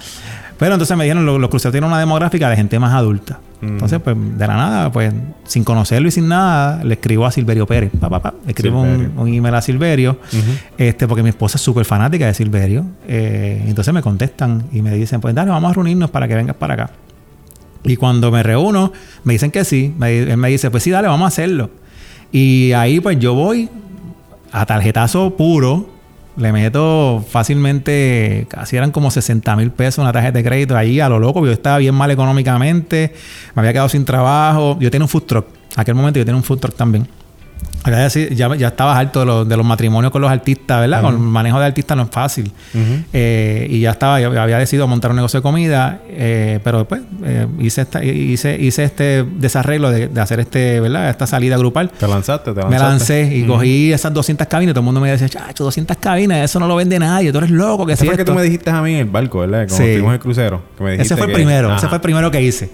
Pero 0.58 0.74
entonces 0.74 0.96
me 0.96 1.04
dijeron, 1.04 1.26
los, 1.26 1.50
cruceros 1.50 1.72
tienen 1.72 1.88
una 1.88 1.98
demográfica 1.98 2.48
de 2.48 2.56
gente 2.56 2.78
más 2.78 2.94
adulta. 2.94 3.40
Entonces, 3.62 4.00
pues, 4.00 4.16
de 4.16 4.46
la 4.46 4.56
nada, 4.56 4.90
pues, 4.90 5.14
sin 5.44 5.62
conocerlo 5.62 6.08
y 6.08 6.10
sin 6.10 6.26
nada, 6.26 6.82
le 6.82 6.94
escribo 6.94 7.26
a 7.26 7.30
Silverio 7.30 7.64
Pérez. 7.64 7.92
Pa, 8.00 8.10
pa, 8.10 8.20
pa. 8.20 8.34
Le 8.44 8.50
escribo 8.50 8.82
un, 8.82 9.28
email 9.28 9.54
a 9.54 9.62
Silverio, 9.62 10.18
este, 10.76 11.06
porque 11.06 11.22
mi 11.22 11.28
esposa 11.28 11.58
es 11.58 11.62
súper 11.62 11.84
fanática 11.84 12.26
de 12.26 12.34
Silverio. 12.34 12.84
Eh, 13.06 13.64
entonces 13.68 13.94
me 13.94 14.02
contestan 14.02 14.64
y 14.72 14.82
me 14.82 14.90
dicen, 14.92 15.20
pues, 15.20 15.32
dale, 15.34 15.50
vamos 15.50 15.70
a 15.70 15.74
reunirnos 15.74 16.10
para 16.10 16.26
que 16.26 16.34
vengas 16.34 16.56
para 16.56 16.74
acá. 16.74 16.90
Y 17.84 17.96
cuando 17.96 18.32
me 18.32 18.42
reúno, 18.42 18.92
me 19.22 19.34
dicen 19.34 19.52
que 19.52 19.64
sí. 19.64 19.94
él 20.00 20.36
me 20.36 20.48
dice, 20.48 20.70
pues 20.70 20.82
sí, 20.82 20.90
dale, 20.90 21.06
vamos 21.06 21.26
a 21.26 21.28
hacerlo. 21.28 21.70
Y 22.32 22.72
ahí, 22.72 22.98
pues, 22.98 23.18
yo 23.20 23.34
voy 23.34 23.68
a 24.50 24.66
tarjetazo 24.66 25.36
puro 25.36 25.88
le 26.36 26.52
meto 26.52 27.24
fácilmente, 27.28 28.46
casi 28.48 28.76
eran 28.76 28.90
como 28.90 29.10
60 29.10 29.54
mil 29.56 29.70
pesos 29.70 29.98
una 30.02 30.12
tarjeta 30.12 30.38
de 30.38 30.44
crédito 30.44 30.76
ahí 30.76 31.00
a 31.00 31.08
lo 31.08 31.18
loco. 31.18 31.44
Yo 31.44 31.52
estaba 31.52 31.78
bien 31.78 31.94
mal 31.94 32.10
económicamente, 32.10 33.12
me 33.54 33.60
había 33.60 33.72
quedado 33.72 33.88
sin 33.88 34.04
trabajo. 34.04 34.78
Yo 34.80 34.90
tenía 34.90 35.04
un 35.04 35.08
food 35.08 35.24
truck. 35.24 35.46
aquel 35.76 35.94
momento 35.94 36.18
yo 36.18 36.24
tenía 36.24 36.36
un 36.36 36.44
food 36.44 36.58
truck 36.58 36.74
también. 36.74 37.06
Ya, 37.84 38.54
ya 38.54 38.68
estabas 38.68 38.96
harto 38.96 39.20
de 39.20 39.26
los, 39.26 39.48
de 39.48 39.56
los 39.56 39.66
matrimonios 39.66 40.12
con 40.12 40.22
los 40.22 40.30
artistas, 40.30 40.80
¿verdad? 40.80 41.02
Con 41.02 41.14
el 41.14 41.20
manejo 41.20 41.58
de 41.58 41.66
artistas 41.66 41.96
no 41.96 42.04
es 42.04 42.10
fácil. 42.10 42.52
Eh, 43.12 43.66
y 43.68 43.80
ya 43.80 43.90
estaba, 43.90 44.20
yo 44.20 44.40
había 44.40 44.58
decidido 44.58 44.86
montar 44.86 45.10
un 45.10 45.16
negocio 45.16 45.40
de 45.40 45.42
comida, 45.42 46.00
eh, 46.08 46.60
pero 46.62 46.78
después 46.78 47.02
eh, 47.24 47.46
hice, 47.58 47.82
esta, 47.82 48.04
hice, 48.04 48.56
hice 48.60 48.84
este 48.84 49.24
desarreglo 49.24 49.90
de, 49.90 50.08
hacer 50.20 50.38
este, 50.40 50.80
¿verdad? 50.80 51.10
Esta 51.10 51.26
salida 51.26 51.56
grupal. 51.56 51.90
¿Te 51.90 52.06
lanzaste? 52.06 52.52
¿Te 52.52 52.60
lanzaste? 52.60 52.70
Me 52.70 52.78
lancé 52.78 53.36
y 53.36 53.46
cogí 53.46 53.92
esas 53.92 54.14
200 54.14 54.46
cabinas. 54.46 54.74
Todo 54.74 54.82
el 54.82 54.84
mundo 54.84 55.00
me 55.00 55.10
decía, 55.10 55.28
chacho, 55.28 55.64
200 55.64 55.96
cabinas, 55.96 56.44
eso 56.44 56.60
no 56.60 56.68
lo 56.68 56.76
vende 56.76 56.98
nadie, 56.98 57.32
tú 57.32 57.38
eres 57.38 57.50
loco. 57.50 57.84
Que 57.84 57.94
Ese 57.94 58.06
fue 58.06 58.16
que 58.16 58.24
tú 58.24 58.32
me 58.32 58.42
dijiste 58.42 58.70
a 58.70 58.80
mí 58.80 58.92
en 58.92 59.00
el 59.00 59.10
barco, 59.10 59.40
¿verdad? 59.40 59.66
Como 59.68 59.78
sí. 59.78 59.84
el 59.84 60.18
crucero. 60.20 60.62
ese 60.98 61.16
fue 61.16 61.26
el 61.26 61.32
primero, 61.32 61.74
ese 61.74 61.88
fue 61.88 61.96
el 61.96 62.02
primero 62.02 62.30
que 62.30 62.40
hice 62.42 62.70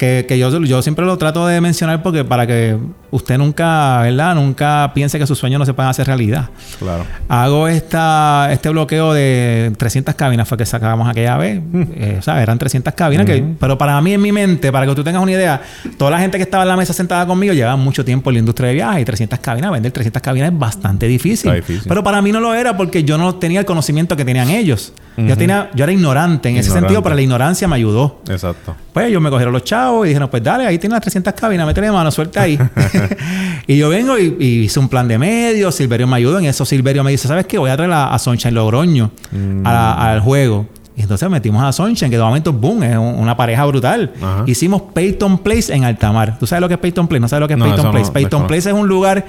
que, 0.00 0.24
que 0.26 0.38
yo, 0.38 0.48
yo 0.62 0.80
siempre 0.80 1.04
lo 1.04 1.18
trato 1.18 1.46
de 1.46 1.60
mencionar 1.60 2.02
porque 2.02 2.24
para 2.24 2.46
que 2.46 2.74
usted 3.10 3.36
nunca, 3.36 4.00
¿verdad? 4.00 4.34
Nunca 4.34 4.92
piense 4.94 5.18
que 5.18 5.26
sus 5.26 5.36
sueños 5.38 5.58
no 5.58 5.66
se 5.66 5.74
pueden 5.74 5.90
hacer 5.90 6.06
realidad. 6.06 6.48
Claro. 6.78 7.04
Hago 7.28 7.68
esta, 7.68 8.48
este 8.50 8.70
bloqueo 8.70 9.12
de 9.12 9.72
300 9.76 10.14
cabinas, 10.14 10.48
fue 10.48 10.56
que 10.56 10.64
sacábamos 10.64 11.06
aquella 11.06 11.36
vez. 11.36 11.60
Mm. 11.62 11.82
Eh, 12.00 12.16
o 12.18 12.22
sea, 12.22 12.40
eran 12.42 12.56
300 12.56 12.94
cabinas, 12.94 13.26
que, 13.26 13.44
pero 13.58 13.76
para 13.76 14.00
mí 14.00 14.14
en 14.14 14.22
mi 14.22 14.32
mente, 14.32 14.72
para 14.72 14.86
que 14.86 14.94
tú 14.94 15.04
tengas 15.04 15.22
una 15.22 15.32
idea, 15.32 15.60
toda 15.98 16.10
la 16.10 16.18
gente 16.18 16.38
que 16.38 16.44
estaba 16.44 16.62
en 16.62 16.68
la 16.68 16.76
mesa 16.76 16.94
sentada 16.94 17.26
conmigo 17.26 17.52
llevaba 17.52 17.76
mucho 17.76 18.06
tiempo 18.06 18.30
en 18.30 18.34
la 18.34 18.38
industria 18.38 18.68
de 18.68 18.74
viajes 18.74 19.02
y 19.02 19.04
300 19.04 19.38
cabinas, 19.40 19.70
vender 19.70 19.92
300 19.92 20.22
cabinas 20.22 20.50
es 20.50 20.58
bastante 20.58 21.06
difícil. 21.08 21.52
difícil. 21.52 21.84
Pero 21.86 22.02
para 22.02 22.22
mí 22.22 22.32
no 22.32 22.40
lo 22.40 22.54
era 22.54 22.74
porque 22.74 23.04
yo 23.04 23.18
no 23.18 23.34
tenía 23.34 23.60
el 23.60 23.66
conocimiento 23.66 24.16
que 24.16 24.24
tenían 24.24 24.48
ellos. 24.48 24.94
Yo, 25.16 25.36
tenía, 25.36 25.70
yo 25.74 25.84
era 25.84 25.92
ignorante 25.92 26.48
en 26.48 26.56
ese 26.56 26.70
sentido, 26.70 27.02
pero 27.02 27.14
la 27.14 27.20
ignorancia 27.20 27.68
me 27.68 27.76
ayudó. 27.76 28.22
Exacto. 28.30 28.74
Pues 28.94 29.08
ellos 29.08 29.20
me 29.20 29.28
cogieron 29.28 29.52
los 29.52 29.64
chavos 29.64 29.89
y 30.04 30.08
dijeron, 30.08 30.28
pues 30.28 30.42
dale, 30.42 30.66
ahí 30.66 30.78
tienes 30.78 30.94
las 30.94 31.02
300 31.02 31.34
cabinas, 31.34 31.66
métele 31.66 31.90
mano, 31.90 32.10
suelta 32.10 32.42
ahí. 32.42 32.58
y 33.66 33.76
yo 33.76 33.88
vengo 33.88 34.18
y, 34.18 34.64
hice 34.64 34.78
un 34.80 34.88
plan 34.88 35.06
de 35.08 35.18
medios, 35.18 35.74
Silverio 35.74 36.06
me 36.06 36.16
ayudó 36.16 36.38
en 36.38 36.46
eso. 36.46 36.64
Silverio 36.64 37.04
me 37.04 37.10
dice, 37.10 37.28
¿sabes 37.28 37.46
qué? 37.46 37.58
Voy 37.58 37.70
a 37.70 37.76
traer 37.76 37.92
a, 37.92 38.14
a 38.14 38.18
Sunshine 38.18 38.54
Logroño 38.54 39.10
mm. 39.32 39.66
al 39.66 40.20
juego. 40.20 40.66
Y 41.00 41.02
entonces 41.02 41.30
metimos 41.30 41.62
a 41.62 41.72
Sunshine, 41.72 42.10
que 42.10 42.18
de 42.18 42.22
momento, 42.22 42.52
boom, 42.52 42.82
es 42.82 42.94
una 42.98 43.34
pareja 43.34 43.64
brutal. 43.64 44.12
Hicimos 44.46 44.82
Peyton 44.92 45.38
Place 45.38 45.74
en 45.74 45.84
Altamar. 45.84 46.38
¿Tú 46.38 46.46
sabes 46.46 46.60
lo 46.60 46.68
que 46.68 46.74
es 46.74 46.80
Peyton 46.80 47.08
Place? 47.08 47.20
No 47.20 47.28
sabes 47.28 47.40
lo 47.40 47.48
que 47.48 47.54
es 47.54 47.60
Peyton 47.60 47.90
Place. 47.90 48.12
Peyton 48.12 48.46
Place 48.46 48.68
es 48.68 48.74
un 48.74 48.86
lugar 48.86 49.24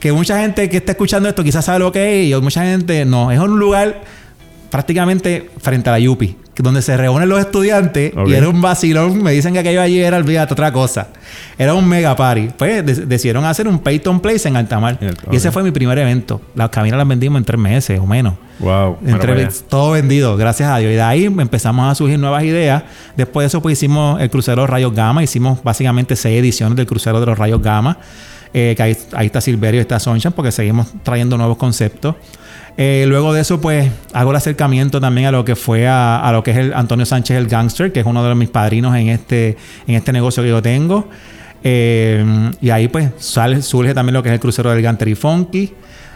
que 0.00 0.10
mucha 0.10 0.40
gente 0.40 0.68
que 0.68 0.78
está 0.78 0.92
escuchando 0.92 1.28
esto 1.28 1.44
quizás 1.44 1.64
sabe 1.64 1.78
lo 1.78 1.92
que 1.92 2.22
es 2.22 2.28
y 2.36 2.40
mucha 2.40 2.64
gente 2.64 3.04
no. 3.04 3.30
Es 3.30 3.38
un 3.38 3.56
lugar 3.56 4.00
prácticamente 4.72 5.50
frente 5.58 5.90
a 5.90 5.92
la 5.92 5.98
Yupi, 5.98 6.34
donde 6.56 6.80
se 6.80 6.96
reúnen 6.96 7.28
los 7.28 7.38
estudiantes 7.38 8.10
y 8.26 8.32
era 8.32 8.48
un 8.48 8.62
vacilón. 8.62 9.22
Me 9.22 9.32
dicen 9.32 9.52
que 9.52 9.58
aquello 9.58 9.82
allí 9.82 10.00
era, 10.00 10.16
olvídate, 10.16 10.54
otra 10.54 10.72
cosa. 10.72 11.08
Era 11.58 11.74
un 11.74 11.86
mega 11.86 12.16
party. 12.16 12.48
Pues 12.56 13.06
decidieron 13.06 13.44
hacer 13.44 13.68
un 13.68 13.80
Peyton 13.80 14.18
Place 14.20 14.48
en 14.48 14.56
Altamar. 14.56 14.98
Y 15.30 15.36
ese 15.36 15.52
fue 15.52 15.62
mi 15.62 15.72
primer 15.72 15.98
evento. 15.98 16.40
Las 16.54 16.70
cabinas 16.70 16.96
las 16.96 17.06
vendimos 17.06 17.38
en 17.38 17.44
tres 17.44 17.60
meses 17.60 18.00
o 18.00 18.06
menos. 18.06 18.32
Wow. 18.60 18.96
Entre, 19.04 19.46
todo 19.68 19.90
vendido, 19.90 20.38
gracias 20.38 20.70
a 20.70 20.78
Dios. 20.78 20.90
Y 20.90 20.94
de 20.94 21.02
ahí 21.02 21.24
empezamos 21.26 21.92
a 21.92 21.94
surgir 21.94 22.18
nuevas 22.18 22.42
ideas. 22.42 22.82
Después 23.14 23.44
de 23.44 23.48
eso, 23.48 23.60
pues 23.60 23.74
hicimos 23.74 24.22
el 24.22 24.30
crucero 24.30 24.66
Rayos 24.66 24.94
Gama. 24.94 25.22
Hicimos 25.22 25.62
básicamente 25.62 26.16
seis 26.16 26.40
ediciones 26.40 26.76
del 26.76 26.86
crucero 26.86 27.20
de 27.20 27.26
los 27.26 27.38
Rayos 27.38 27.60
Gama. 27.60 27.98
Eh, 28.54 28.72
que 28.74 28.82
ahí, 28.82 29.26
está 29.26 29.42
Silverio 29.42 29.80
y 29.80 29.82
está 29.82 29.98
Sunshine 29.98 30.32
porque 30.32 30.50
seguimos 30.50 30.88
trayendo 31.02 31.36
nuevos 31.36 31.58
conceptos. 31.58 32.16
Eh, 32.76 33.04
luego 33.06 33.34
de 33.34 33.42
eso, 33.42 33.60
pues 33.60 33.90
hago 34.12 34.30
el 34.30 34.36
acercamiento 34.36 35.00
también 35.00 35.26
a 35.26 35.30
lo 35.30 35.44
que 35.44 35.56
fue 35.56 35.86
a, 35.86 36.28
lo 36.32 36.42
que 36.42 36.52
es 36.52 36.56
el 36.56 36.74
Antonio 36.74 37.04
Sánchez 37.04 37.36
el 37.36 37.46
Gangster, 37.46 37.92
que 37.92 38.00
es 38.00 38.06
uno 38.06 38.24
de 38.26 38.34
mis 38.34 38.48
padrinos 38.48 38.96
en 38.96 39.08
este, 39.08 39.56
en 39.86 39.94
este 39.94 40.12
negocio 40.12 40.42
que 40.42 40.48
yo 40.48 40.62
tengo. 40.62 41.08
Eh, 41.64 42.50
y 42.60 42.70
ahí 42.70 42.88
pues 42.88 43.10
sale, 43.18 43.62
surge 43.62 43.94
también 43.94 44.14
lo 44.14 44.22
que 44.22 44.30
es 44.30 44.34
el 44.34 44.40
crucero 44.40 44.70
del 44.70 44.82
Ganter 44.82 45.08
y 45.08 45.14
Funky. 45.14 45.74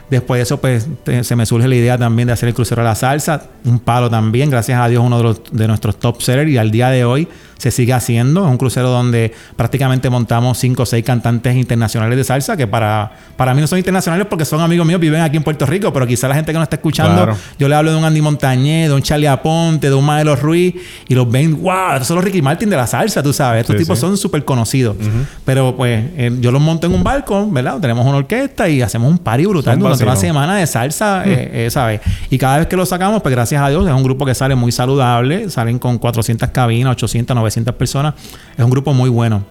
Después 0.09 0.39
de 0.39 0.43
eso, 0.45 0.61
pues 0.61 0.89
se 1.23 1.37
me 1.37 1.45
surge 1.47 1.67
la 1.67 1.75
idea 1.75 1.99
también 1.99 2.29
de 2.29 2.33
hacer 2.33 2.49
el 2.49 2.55
crucero 2.55 2.81
de 2.81 2.89
la 2.89 2.95
salsa, 2.95 3.43
un 3.65 3.81
palo 3.81 4.09
también, 4.09 4.49
gracias 4.49 4.81
a 4.81 4.87
Dios, 4.87 5.03
uno 5.05 5.35
de 5.35 5.67
nuestros 5.67 5.99
top 5.99 6.23
sellers 6.23 6.49
y 6.49 6.59
al 6.59 6.71
día 6.71 6.91
de 6.91 7.05
hoy 7.05 7.27
se 7.59 7.71
sigue 7.71 7.93
haciendo. 7.93 8.45
Es 8.45 8.51
un 8.51 8.59
crucero 8.59 8.91
donde 8.91 9.33
prácticamente 9.57 10.11
montamos 10.11 10.59
cinco 10.59 10.83
o 10.83 10.87
seis 10.87 11.05
cantantes 11.05 11.57
internacionales 11.57 12.17
de 12.17 12.25
salsa, 12.25 12.57
que 12.57 12.67
para, 12.67 13.13
para 13.37 13.55
mí 13.55 13.61
no 13.61 13.67
son 13.67 13.79
internacionales 13.79 14.27
porque 14.29 14.45
son 14.45 14.61
amigos 14.61 14.87
míos, 14.87 15.01
viven 15.01 15.21
aquí 15.21 15.37
en 15.37 15.43
Puerto 15.43 15.67
Rico, 15.67 15.93
pero 15.93 16.07
quizá 16.07 16.29
la 16.29 16.35
gente 16.35 16.53
que 16.53 16.59
nos 16.59 16.65
está 16.65 16.77
escuchando, 16.77 17.37
yo 17.59 17.69
le 17.69 17.75
hablo 17.75 17.93
de 17.93 17.97
un 17.97 18.05
Andy 18.05 18.21
Montañez, 18.21 18.89
de 18.89 18.95
un 18.95 19.03
Charlie 19.03 19.27
Aponte, 19.27 19.89
de 19.89 19.95
un 19.95 20.05
Maelo 20.05 20.37
Ruiz, 20.37 20.75
y 21.09 21.15
los 21.15 21.31
ven, 21.31 21.61
wow, 21.63 21.93
estos 21.93 22.09
son 22.09 22.17
los 22.17 22.25
Ricky 22.25 22.43
Martin 22.43 22.69
de 22.71 22.77
la 22.77 22.87
salsa, 22.87 23.23
tú 23.23 23.33
sabes. 23.33 23.63
Estos 23.63 23.77
tipos 23.77 23.99
son 23.99 24.17
súper 24.17 24.45
conocidos. 24.45 24.97
Pero 25.45 25.77
pues 25.77 26.05
eh, 26.17 26.31
yo 26.41 26.51
los 26.51 26.61
monto 26.61 26.87
en 26.87 26.95
un 26.95 27.03
barco, 27.03 27.49
¿verdad? 27.51 27.79
Tenemos 27.81 28.07
una 28.07 28.19
orquesta 28.19 28.69
y 28.69 28.83
hacemos 28.83 29.11
un 29.11 29.19
party 29.19 29.47
brutal 29.47 29.79
durante 29.79 30.05
una 30.05 30.17
semana 30.17 30.57
de 30.57 30.67
salsa, 30.67 31.23
eh, 31.25 31.67
eh, 31.67 31.71
¿sabes? 31.71 32.01
Y 32.31 32.39
cada 32.39 32.59
vez 32.59 32.67
que 32.67 32.77
lo 32.77 32.87
sacamos, 32.87 33.23
pues 33.23 33.35
gracias 33.35 33.63
a 33.63 33.69
Dios, 33.69 33.87
es 33.87 33.93
un 33.93 34.03
grupo 34.03 34.25
que 34.27 34.35
sale 34.35 34.55
muy 34.55 34.73
saludable, 34.73 35.51
salen 35.51 35.79
con 35.79 35.99
400 35.99 36.51
cabinas, 36.51 36.93
800, 36.93 37.35
900 37.47 37.67
900 37.67 37.75
personas. 37.75 38.15
Es 38.57 38.65
un 38.65 38.71
grupo 38.71 38.93
muy 38.93 39.11
bueno. 39.11 39.45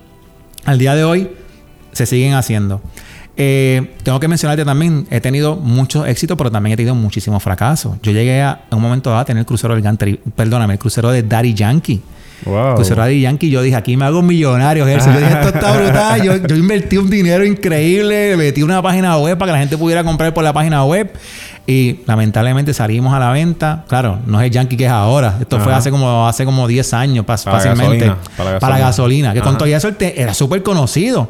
Al 0.66 0.78
día 0.78 0.96
de 0.96 1.04
hoy 1.04 1.30
se 1.92 2.06
siguen 2.06 2.34
haciendo. 2.34 2.82
Eh, 3.38 3.96
tengo 4.04 4.20
que 4.20 4.28
mencionarte 4.30 4.64
también, 4.64 5.08
he 5.10 5.20
tenido 5.20 5.58
mucho 5.58 6.06
éxito, 6.06 6.38
pero 6.38 6.50
también 6.52 6.74
he 6.74 6.78
tenido 6.78 6.96
muchísimos 6.96 7.44
fracasos. 7.44 7.98
Yo 8.02 8.12
llegué 8.12 8.42
a, 8.42 8.62
un 8.72 8.82
momento 8.82 9.10
dado 9.10 9.22
a 9.22 9.26
tener 9.26 9.42
el 9.42 9.46
crucero 9.46 9.74
del 9.74 9.84
Ganter, 9.84 10.20
perdóname, 10.36 10.74
el 10.74 10.80
crucero 10.80 11.12
de 11.12 11.24
Daddy 11.24 11.54
Yankee. 11.54 12.02
Wow. 12.46 12.76
Crucero 12.76 13.02
Daddy 13.02 13.22
Yankee, 13.22 13.50
yo 13.50 13.62
dije, 13.62 13.76
aquí 13.76 13.98
me 13.98 14.06
hago 14.06 14.22
millonario. 14.22 14.88
Yo 14.88 14.98
dije, 14.98 15.10
esto 15.10 15.50
está 15.50 15.78
brutal. 15.78 16.22
Yo, 16.22 16.48
yo, 16.48 16.56
invertí 16.56 16.98
un 16.98 17.10
dinero 17.10 17.46
increíble, 17.46 18.38
metí 18.38 18.62
una 18.62 18.82
página 18.82 19.18
web 19.18 19.38
para 19.38 19.50
que 19.50 19.54
la 19.54 19.60
gente 19.60 19.78
pudiera 19.78 20.04
comprar 20.04 20.34
por 20.34 20.44
la 20.44 20.54
página 20.54 20.84
web. 20.86 21.12
Y 21.68 22.02
lamentablemente 22.06 22.74
salimos 22.74 23.14
a 23.14 23.20
la 23.20 23.32
venta. 23.32 23.86
Claro, 23.88 24.20
no 24.28 24.40
es 24.40 24.46
el 24.46 24.52
Yankee 24.52 24.78
que 24.78 24.86
es 24.86 24.92
ahora. 24.92 25.38
Esto 25.40 25.60
fue 25.60 25.74
hace 25.74 25.90
como 25.90 26.28
hace 26.28 26.46
como 26.46 26.68
10 26.68 26.94
años 26.94 27.26
fácilmente. 27.26 28.14
para, 28.38 28.70
la 28.70 28.80
gasolina. 28.80 29.34
Que 29.34 29.42
con 29.42 29.58
todo 29.58 29.68
eso 29.68 29.90
era 30.00 30.34
súper 30.34 30.62
conocido. 30.64 31.30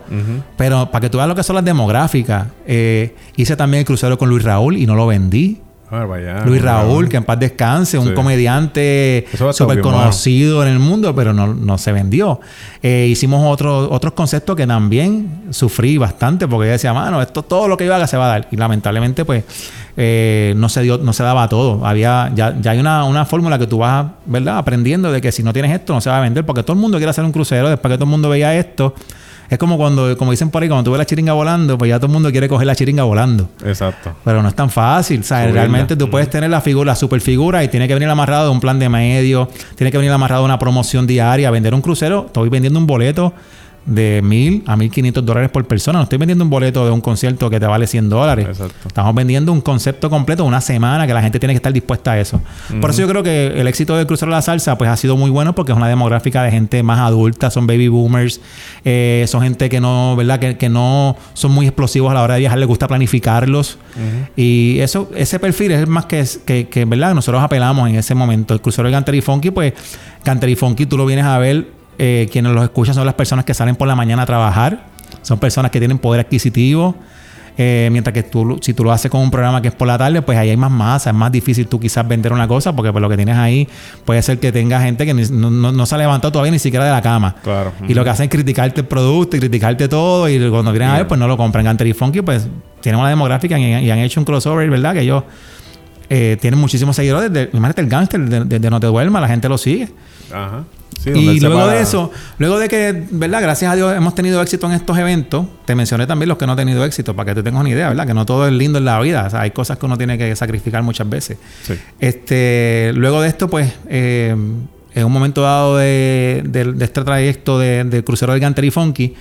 Pero 0.58 0.92
para 0.92 1.02
que 1.02 1.10
tú 1.10 1.18
veas 1.18 1.28
lo 1.28 1.36
que 1.36 1.44
son 1.44 1.56
las 1.56 1.66
demográficas, 1.66 2.48
eh, 2.66 3.16
hice 3.36 3.56
también 3.56 3.80
el 3.80 3.86
crucero 3.86 4.18
con 4.18 4.30
Luis 4.30 4.44
Raúl 4.44 4.78
y 4.78 4.86
no 4.86 4.96
lo 4.96 5.08
vendí. 5.08 5.62
Ah, 5.92 6.44
Luis 6.46 6.62
Raúl, 6.64 7.08
que 7.08 7.18
en 7.18 7.24
paz 7.24 7.40
descanse, 7.40 7.98
un 7.98 8.14
comediante 8.14 9.28
súper 9.54 9.82
conocido 9.82 10.64
en 10.64 10.70
el 10.70 10.80
mundo, 10.80 11.14
pero 11.16 11.32
no, 11.32 11.78
se 11.78 11.92
vendió. 11.92 12.40
Eh, 12.82 13.08
hicimos 13.10 13.46
otros 13.46 13.88
otros 13.92 14.14
conceptos 14.14 14.56
que 14.56 14.66
también 14.66 15.44
sufrí 15.52 15.98
bastante, 15.98 16.48
porque 16.48 16.68
yo 16.68 16.72
decía, 16.74 16.94
mano, 16.94 17.22
esto 17.22 17.44
todo 17.44 17.68
lo 17.68 17.78
que 17.78 17.86
yo 17.86 17.94
haga 17.94 18.08
se 18.08 18.18
va 18.18 18.26
a 18.26 18.30
dar. 18.30 18.48
Y 18.52 18.58
lamentablemente, 18.58 19.26
pues, 19.26 19.44
eh, 19.98 20.54
no 20.58 20.70
se 20.70 20.82
dio, 20.82 20.98
no 20.98 21.14
se 21.14 21.24
daba 21.24 21.48
todo. 21.50 21.86
Había, 21.86 22.32
ya, 22.36 22.56
ya 22.60 22.72
hay 22.72 22.80
una, 22.80 23.04
una 23.06 23.26
fórmula 23.26 23.58
que 23.60 23.68
tú 23.68 23.80
vas, 23.80 24.08
¿verdad? 24.26 24.58
Aprendiendo 24.58 25.12
de 25.12 25.22
que 25.22 25.32
si 25.32 25.44
no 25.44 25.54
tienes 25.54 25.72
esto, 25.72 25.94
no 25.94 26.02
se 26.02 26.10
va 26.10 26.18
a 26.18 26.22
vender, 26.22 26.46
porque 26.46 26.64
todo 26.64 26.74
el 26.74 26.80
mundo 26.80 26.98
quiere 26.98 27.10
hacer 27.10 27.24
un 27.24 27.32
crucero, 27.32 27.70
después 27.70 27.92
que 27.92 27.98
todo 27.98 28.06
el 28.06 28.12
mundo 28.12 28.30
veía 28.30 28.56
esto 28.56 28.94
es 29.50 29.60
como 29.60 29.78
cuando, 29.78 30.18
como 30.18 30.32
dicen 30.32 30.50
por 30.50 30.64
ahí, 30.64 30.70
cuando 30.70 30.84
tú 30.84 30.92
ves 30.92 30.98
la 30.98 31.06
chiringa 31.06 31.34
volando, 31.34 31.78
pues 31.78 31.90
ya 31.90 31.98
todo 31.98 32.08
el 32.08 32.14
mundo 32.14 32.32
quiere 32.32 32.50
coger 32.50 32.66
la 32.66 32.76
chiringa 32.76 33.04
volando. 33.04 33.50
Exacto. 33.64 34.16
Pero 34.24 34.42
no 34.42 34.50
es 34.50 34.56
tan 34.56 34.70
fácil. 34.70 35.20
O 35.20 35.24
sea, 35.24 35.48
realmente 35.48 35.96
tú 35.96 36.10
puedes 36.10 36.30
tener 36.30 36.50
la 36.50 36.62
figura, 36.62 36.92
la 36.92 36.96
super 36.96 37.22
figura 37.22 37.64
y 37.64 37.68
tiene 37.68 37.88
que 37.88 37.94
venir 37.94 38.10
amarrado 38.10 38.46
de 38.46 38.52
un 38.52 38.60
plan 38.60 38.80
de 38.80 38.90
medio, 38.90 39.50
tiene 39.76 39.92
que 39.92 39.98
venir 39.98 40.12
amarrado 40.12 40.42
de 40.42 40.46
una 40.46 40.60
promoción 40.60 41.06
diaria, 41.06 41.52
vender 41.52 41.74
un 41.74 41.82
crucero. 41.82 42.26
Estoy 42.28 42.50
vendiendo 42.50 42.80
un 42.80 42.88
boleto 42.88 43.34
de 43.86 44.22
mil 44.24 44.64
a 44.66 44.76
mil 44.76 44.90
quinientos 44.90 45.26
dólares 45.26 45.50
por 45.50 45.66
persona. 45.66 46.00
No 46.00 46.04
estoy 46.04 46.18
vendiendo 46.18 46.44
un 46.44 46.50
boleto 46.50 46.86
de 46.86 46.92
un 46.92 47.02
concierto 47.02 47.50
que 47.50 47.60
te 47.60 47.68
vale 47.68 47.88
100 47.88 48.10
dólares. 48.10 48.48
Exacto. 48.48 48.88
Estamos 48.88 49.14
vendiendo 49.14 49.52
un 49.52 49.62
concepto 49.62 50.10
completo, 50.10 50.44
una 50.44 50.62
semana 50.62 51.06
que 51.06 51.14
la 51.14 51.22
gente 51.22 51.40
tiene 51.40 51.54
que 51.54 51.58
estar 51.58 51.72
dispuesta 51.72 52.14
a 52.14 52.20
eso. 52.20 52.42
Por 52.82 52.90
eso 52.90 53.02
yo 53.02 53.08
creo 53.08 53.24
que 53.24 53.60
el 53.60 53.68
éxito 53.68 53.96
de 53.96 54.06
la 54.28 54.42
Salsa 54.42 54.78
pues 54.78 54.90
ha 54.90 54.98
sido 54.98 55.18
muy 55.18 55.30
bueno 55.30 55.54
porque 55.54 55.72
es 55.72 55.78
una 55.78 55.88
demográfica 55.88 56.42
de 56.44 56.52
gente 56.52 56.82
más 56.84 57.00
adulta, 57.00 57.52
son 57.52 57.68
baby 57.68 57.88
boomers, 57.88 58.42
eh, 58.84 59.26
son 59.28 59.44
gente 59.44 59.70
que 59.70 59.80
no, 59.80 60.16
¿verdad? 60.16 60.40
Que, 60.40 60.58
que, 60.58 60.70
no 60.70 61.16
son 61.34 61.52
muy 61.52 61.68
explosivos 61.68 62.12
a 62.12 62.14
la 62.14 62.24
hora 62.24 62.36
de 62.36 62.42
viajar, 62.42 62.58
les 62.58 62.68
gusta 62.68 62.88
planificarlos. 62.88 63.78
Y 64.36 64.80
eso, 64.80 65.10
ese 65.16 65.40
perfil 65.40 65.72
es 65.72 65.88
más 65.88 66.06
que, 66.06 66.26
que, 66.46 66.68
que, 66.68 66.86
¿verdad? 66.86 67.14
Nosotros 67.14 67.44
apelamos 67.44 67.88
en 67.90 67.96
ese 67.96 68.16
momento. 68.16 68.54
El 68.54 68.62
Crucero 68.62 68.88
de 68.88 68.94
Canter 68.94 69.16
y 69.16 69.22
Funky, 69.22 69.52
pues 69.52 69.74
Canter 70.24 70.50
y 70.50 70.56
Funky 70.56 70.86
tú 70.86 70.98
lo 70.98 71.06
vienes 71.06 71.26
a 71.26 71.38
ver 71.38 71.68
eh, 71.98 72.28
quienes 72.32 72.52
los 72.54 72.64
escuchan 72.64 72.96
son 72.96 73.06
las 73.06 73.16
personas 73.16 73.46
que 73.46 73.54
salen 73.54 73.76
por 73.76 73.88
la 73.88 73.96
mañana 73.96 74.24
a 74.24 74.26
trabajar, 74.26 74.86
son 75.22 75.40
personas 75.40 75.72
que 75.72 75.80
tienen 75.80 75.98
poder 75.98 76.22
adquisitivo. 76.22 76.96
Eh, 77.58 77.88
mientras 77.90 78.14
que 78.14 78.24
tú, 78.24 78.60
si 78.62 78.74
tú 78.74 78.84
lo 78.84 78.92
haces 78.92 79.10
con 79.10 79.22
un 79.22 79.32
programa 79.32 79.62
que 79.62 79.70
es 79.70 79.74
por 79.74 79.88
la 79.88 79.98
tarde, 79.98 80.22
pues 80.22 80.38
ahí 80.38 80.50
hay 80.50 80.58
más 80.58 80.72
masa, 80.72 81.12
es 81.12 81.16
más 81.16 81.32
difícil 81.32 81.68
tú 81.68 81.80
quizás 81.80 82.06
vender 82.06 82.34
una 82.34 82.50
cosa, 82.50 82.76
porque 82.76 82.92
pues 82.92 83.02
lo 83.02 83.08
que 83.08 83.16
tienes 83.16 83.38
ahí 83.38 83.66
puede 84.04 84.22
ser 84.22 84.40
que 84.40 84.52
tenga 84.52 84.82
gente 84.82 85.06
que 85.06 85.14
no, 85.14 85.86
se 85.86 85.96
ha 85.96 85.98
levantado 85.98 86.34
todavía 86.34 86.52
ni 86.52 86.60
siquiera 86.60 86.84
de 86.84 86.92
la 86.92 87.02
cama. 87.02 87.36
Claro. 87.42 87.72
Y 87.88 87.94
lo 87.94 88.04
que 88.04 88.10
hacen 88.10 88.26
es 88.26 88.30
criticarte 88.30 88.82
el 88.82 88.88
producto 88.88 89.38
y 89.38 89.40
criticarte 89.40 89.88
todo, 89.88 90.28
y 90.28 90.38
cuando 90.50 90.72
vienen 90.72 90.90
a 90.90 90.98
ver, 90.98 91.08
pues 91.08 91.18
no 91.18 91.28
lo 91.28 91.38
compran. 91.38 91.64
Ganter 91.64 91.88
y 91.88 91.94
Funky, 91.94 92.22
pues 92.22 92.46
tienen 92.82 93.00
una 93.00 93.10
demográfica 93.10 93.58
y, 93.58 93.90
han 93.90 94.00
hecho 94.00 94.20
un 94.20 94.26
crossover, 94.26 94.70
¿verdad? 94.70 94.94
Que 94.94 95.02
ellos 95.02 95.24
eh, 96.10 96.38
tienen 96.42 96.60
muchísimos 96.60 96.96
seguidores. 96.96 97.32
Imagínate 97.54 97.82
el 97.82 97.88
gangster 97.88 98.20
de, 98.20 98.60
de, 98.60 98.70
No 98.70 98.82
Te 98.82 98.88
Duerma, 98.88 99.22
la 99.22 99.30
gente 99.30 99.48
lo 99.48 99.58
sigue. 99.58 99.88
Ajá 100.34 100.66
y 101.06 101.40
luego 101.40 101.68
de 101.68 101.82
eso, 101.82 102.12
luego 102.38 102.60
de 102.60 102.68
que, 102.68 103.04
¿verdad? 103.12 103.42
Gracias 103.42 103.72
a 103.72 103.76
Dios 103.76 103.96
hemos 103.96 104.16
tenido 104.16 104.42
éxito 104.42 104.68
en 104.68 104.74
estos 104.74 104.98
eventos, 104.98 105.46
te 105.66 105.76
mencioné 105.76 106.08
también 106.08 106.30
los 106.30 106.38
que 106.38 106.46
no 106.46 106.54
han 106.54 106.58
tenido 106.58 106.84
éxito, 106.84 107.16
para 107.16 107.32
que 107.32 107.36
tú 107.36 107.44
tengas 107.44 107.62
una 107.62 107.70
idea, 107.70 107.90
¿verdad? 107.90 108.08
Que 108.08 108.14
no 108.14 108.26
todo 108.26 108.48
es 108.48 108.54
lindo 108.54 108.80
en 108.80 108.86
la 108.86 109.00
vida, 109.00 109.26
o 109.28 109.30
sea, 109.30 109.42
hay 109.42 109.52
cosas 109.52 109.78
que 109.78 109.86
uno 109.86 109.98
tiene 109.98 110.18
que 110.18 110.36
sacrificar 110.36 110.84
muchas 110.84 111.08
veces. 111.10 111.38
Este, 112.00 112.92
luego 112.96 113.22
de 113.22 113.28
esto, 113.28 113.50
pues, 113.50 113.72
eh, 113.88 114.36
en 114.96 115.06
un 115.06 115.12
momento 115.12 115.42
dado 115.42 115.78
de, 115.78 116.42
este 116.80 117.04
trayecto 117.04 117.60
del 117.60 118.04
crucero 118.04 118.32
del 118.32 118.42
Ganter 118.42 118.64
y 118.64 118.72
Funky, 118.72 119.14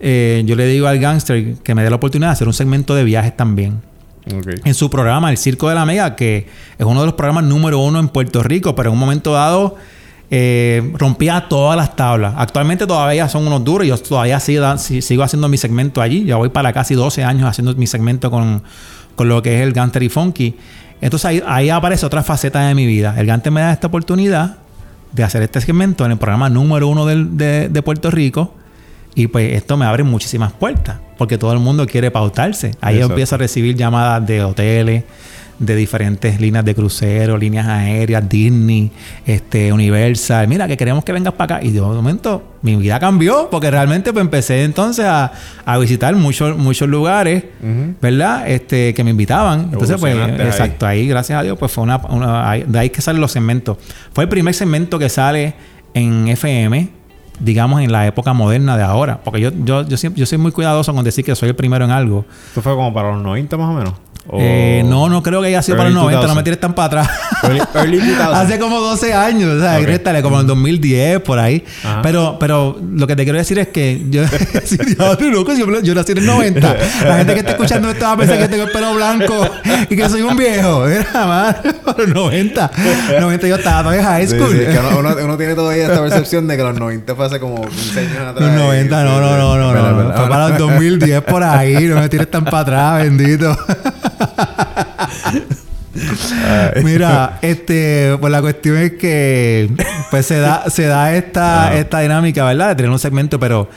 eh, 0.00 0.42
yo 0.46 0.56
le 0.56 0.66
digo 0.66 0.86
al 0.86 0.98
gangster 0.98 1.56
que 1.56 1.74
me 1.74 1.82
dé 1.84 1.90
la 1.90 1.96
oportunidad 1.96 2.28
de 2.28 2.32
hacer 2.32 2.48
un 2.48 2.54
segmento 2.54 2.94
de 2.94 3.04
viajes 3.04 3.36
también. 3.36 3.82
En 4.64 4.74
su 4.74 4.90
programa, 4.90 5.30
El 5.30 5.38
Circo 5.38 5.68
de 5.68 5.74
la 5.74 5.84
Mega, 5.84 6.14
que 6.16 6.46
es 6.78 6.86
uno 6.86 7.00
de 7.00 7.06
los 7.06 7.14
programas 7.14 7.44
número 7.44 7.80
uno 7.80 7.98
en 7.98 8.08
Puerto 8.08 8.42
Rico, 8.42 8.74
pero 8.74 8.90
en 8.90 8.94
un 8.94 8.98
momento 8.98 9.32
dado 9.32 9.76
eh, 10.32 10.92
rompía 10.94 11.48
todas 11.48 11.76
las 11.76 11.96
tablas. 11.96 12.34
Actualmente 12.36 12.86
todavía 12.86 13.28
son 13.28 13.46
unos 13.46 13.64
duros. 13.64 13.86
Yo 13.86 13.98
todavía 13.98 14.38
sigo, 14.38 14.78
sigo 14.78 15.22
haciendo 15.24 15.48
mi 15.48 15.56
segmento 15.56 16.00
allí. 16.00 16.24
Ya 16.24 16.36
voy 16.36 16.50
para 16.50 16.72
casi 16.72 16.94
12 16.94 17.24
años 17.24 17.48
haciendo 17.48 17.74
mi 17.74 17.88
segmento 17.88 18.30
con, 18.30 18.62
lo 19.18 19.42
que 19.42 19.56
es 19.56 19.62
el 19.62 19.72
Ganter 19.72 20.02
y 20.04 20.08
Funky. 20.08 20.54
Entonces 21.00 21.42
ahí, 21.46 21.70
aparece 21.70 22.06
otra 22.06 22.22
faceta 22.22 22.60
de 22.60 22.74
mi 22.74 22.86
vida. 22.86 23.14
El 23.18 23.26
Ganter 23.26 23.50
me 23.50 23.60
da 23.60 23.72
esta 23.72 23.88
oportunidad 23.88 24.58
de 25.12 25.24
hacer 25.24 25.42
este 25.42 25.60
segmento 25.60 26.04
en 26.04 26.12
el 26.12 26.18
programa 26.18 26.48
número 26.48 26.86
uno 26.86 27.06
de, 27.06 27.68
de 27.68 27.82
Puerto 27.82 28.10
Rico. 28.10 28.54
Y 29.16 29.26
pues 29.26 29.54
esto 29.54 29.76
me 29.76 29.84
abre 29.84 30.04
muchísimas 30.04 30.52
puertas. 30.52 30.98
Porque 31.18 31.38
todo 31.38 31.52
el 31.52 31.58
mundo 31.58 31.86
quiere 31.86 32.12
pautarse. 32.12 32.76
Ahí 32.80 33.00
empiezo 33.00 33.34
a 33.34 33.38
recibir 33.38 33.74
llamadas 33.74 34.24
de 34.26 34.44
hoteles 34.44 35.04
de 35.60 35.76
diferentes 35.76 36.40
líneas 36.40 36.64
de 36.64 36.74
crucero, 36.74 37.36
líneas 37.36 37.68
aéreas, 37.68 38.26
Disney, 38.26 38.90
este, 39.26 39.70
Universal. 39.72 40.48
Mira, 40.48 40.66
que 40.66 40.76
queremos 40.76 41.04
que 41.04 41.12
vengas 41.12 41.34
para 41.34 41.56
acá. 41.56 41.64
Y 41.64 41.70
de 41.70 41.82
momento 41.82 42.42
mi 42.62 42.76
vida 42.76 42.98
cambió 42.98 43.48
porque 43.50 43.70
realmente 43.70 44.12
pues, 44.12 44.24
empecé 44.24 44.64
entonces 44.64 45.04
a, 45.06 45.30
visitar 45.78 46.16
muchos, 46.16 46.56
muchos 46.56 46.88
lugares, 46.88 47.44
¿verdad? 48.00 48.48
Este, 48.48 48.94
que 48.94 49.04
me 49.04 49.10
invitaban. 49.10 49.68
Entonces, 49.72 49.98
pues, 50.00 50.16
exacto, 50.16 50.86
ahí. 50.86 51.06
gracias 51.06 51.38
a 51.38 51.42
Dios, 51.42 51.58
pues 51.58 51.70
fue 51.70 51.84
una, 51.84 51.98
de 52.66 52.78
ahí 52.78 52.88
que 52.88 53.02
salen 53.02 53.20
los 53.20 53.30
segmentos. 53.30 53.76
Fue 54.12 54.24
el 54.24 54.30
primer 54.30 54.54
segmento 54.54 54.98
que 54.98 55.10
sale 55.10 55.54
en 55.92 56.26
FM, 56.28 56.88
digamos, 57.38 57.82
en 57.82 57.92
la 57.92 58.06
época 58.06 58.32
moderna 58.32 58.78
de 58.78 58.82
ahora. 58.82 59.20
Porque 59.22 59.42
yo, 59.42 59.50
yo, 59.62 59.86
yo, 59.86 59.96
yo 59.96 60.26
soy 60.26 60.38
muy 60.38 60.52
cuidadoso 60.52 60.94
con 60.94 61.04
decir 61.04 61.22
que 61.22 61.34
soy 61.34 61.50
el 61.50 61.54
primero 61.54 61.84
en 61.84 61.90
algo. 61.90 62.24
¿Esto 62.48 62.62
fue 62.62 62.74
como 62.74 62.94
para 62.94 63.12
los 63.12 63.22
90 63.22 63.56
más 63.58 63.68
o 63.68 63.72
menos? 63.74 64.09
Eh, 64.38 64.82
no, 64.86 65.08
no 65.08 65.22
creo 65.22 65.40
que 65.40 65.48
haya 65.48 65.62
sido 65.62 65.76
para 65.76 65.90
los 65.90 66.02
90, 66.02 66.26
no 66.26 66.34
me 66.34 66.42
tires 66.42 66.60
tan 66.60 66.74
para 66.74 67.02
atrás. 67.02 67.10
Hace 68.34 68.58
como 68.58 68.80
12 68.80 69.14
años, 69.14 69.56
o 69.56 69.60
sea, 69.60 69.78
okay. 69.80 70.22
como 70.22 70.36
en 70.36 70.42
el 70.42 70.46
2010, 70.46 71.20
por 71.20 71.38
ahí. 71.38 71.64
Pero, 72.02 72.36
pero 72.38 72.78
lo 72.94 73.06
que 73.06 73.16
te 73.16 73.24
quiero 73.24 73.38
decir 73.38 73.58
es 73.58 73.68
que 73.68 74.02
yo, 74.10 74.22
yo, 75.18 75.80
yo, 75.82 75.94
nací 75.94 76.12
en 76.12 76.18
el 76.18 76.26
90. 76.26 76.76
La 77.04 77.16
gente 77.18 77.34
que 77.34 77.40
está 77.40 77.52
escuchando 77.52 77.90
esto 77.90 78.04
va 78.04 78.12
a 78.12 78.16
pensar 78.16 78.38
que 78.38 78.48
tengo 78.48 78.64
el 78.64 78.70
pelo 78.70 78.94
blanco 78.94 79.48
y 79.88 79.96
que 79.96 80.08
soy 80.08 80.22
un 80.22 80.36
viejo. 80.36 80.86
Era 80.86 81.26
más, 81.26 81.56
los 81.96 82.08
90. 82.08 82.70
90 83.20 83.48
yo 83.48 83.56
estaba 83.56 83.82
todavía 83.82 84.04
high 84.04 84.26
school. 84.26 84.50
Sí, 84.50 84.58
que 84.58 84.78
uno, 84.98 85.16
uno, 85.24 85.36
tiene 85.36 85.54
todavía 85.54 85.86
esta 85.86 86.00
percepción 86.00 86.46
de 86.46 86.56
que 86.56 86.62
los 86.62 86.78
90 86.78 87.14
fue 87.14 87.26
hace 87.26 87.40
como 87.40 87.62
15 87.62 88.00
años 88.00 88.18
atrás. 88.18 88.48
Los 88.48 88.52
90, 88.52 89.04
no, 89.04 89.20
no, 89.20 89.36
no, 89.36 89.56
no. 89.56 89.74
no, 89.74 90.02
no. 90.04 90.14
Fue 90.14 90.28
para 90.28 90.46
el 90.48 90.58
2010 90.58 91.22
por 91.22 91.42
ahí. 91.42 91.86
No 91.86 92.00
me 92.00 92.08
tires 92.08 92.30
tan 92.30 92.44
para 92.44 92.60
atrás, 92.60 93.02
bendito. 93.02 93.56
Mira, 96.82 97.38
este, 97.42 98.16
pues 98.20 98.30
la 98.30 98.40
cuestión 98.40 98.76
es 98.76 98.92
que 98.92 99.70
pues 100.10 100.26
se 100.26 100.38
da, 100.38 100.68
se 100.68 100.86
da 100.86 101.14
esta, 101.14 101.76
esta 101.76 102.00
dinámica, 102.00 102.44
¿verdad? 102.44 102.68
De 102.70 102.74
tener 102.76 102.90
un 102.90 102.98
segmento, 102.98 103.38
pero 103.38 103.68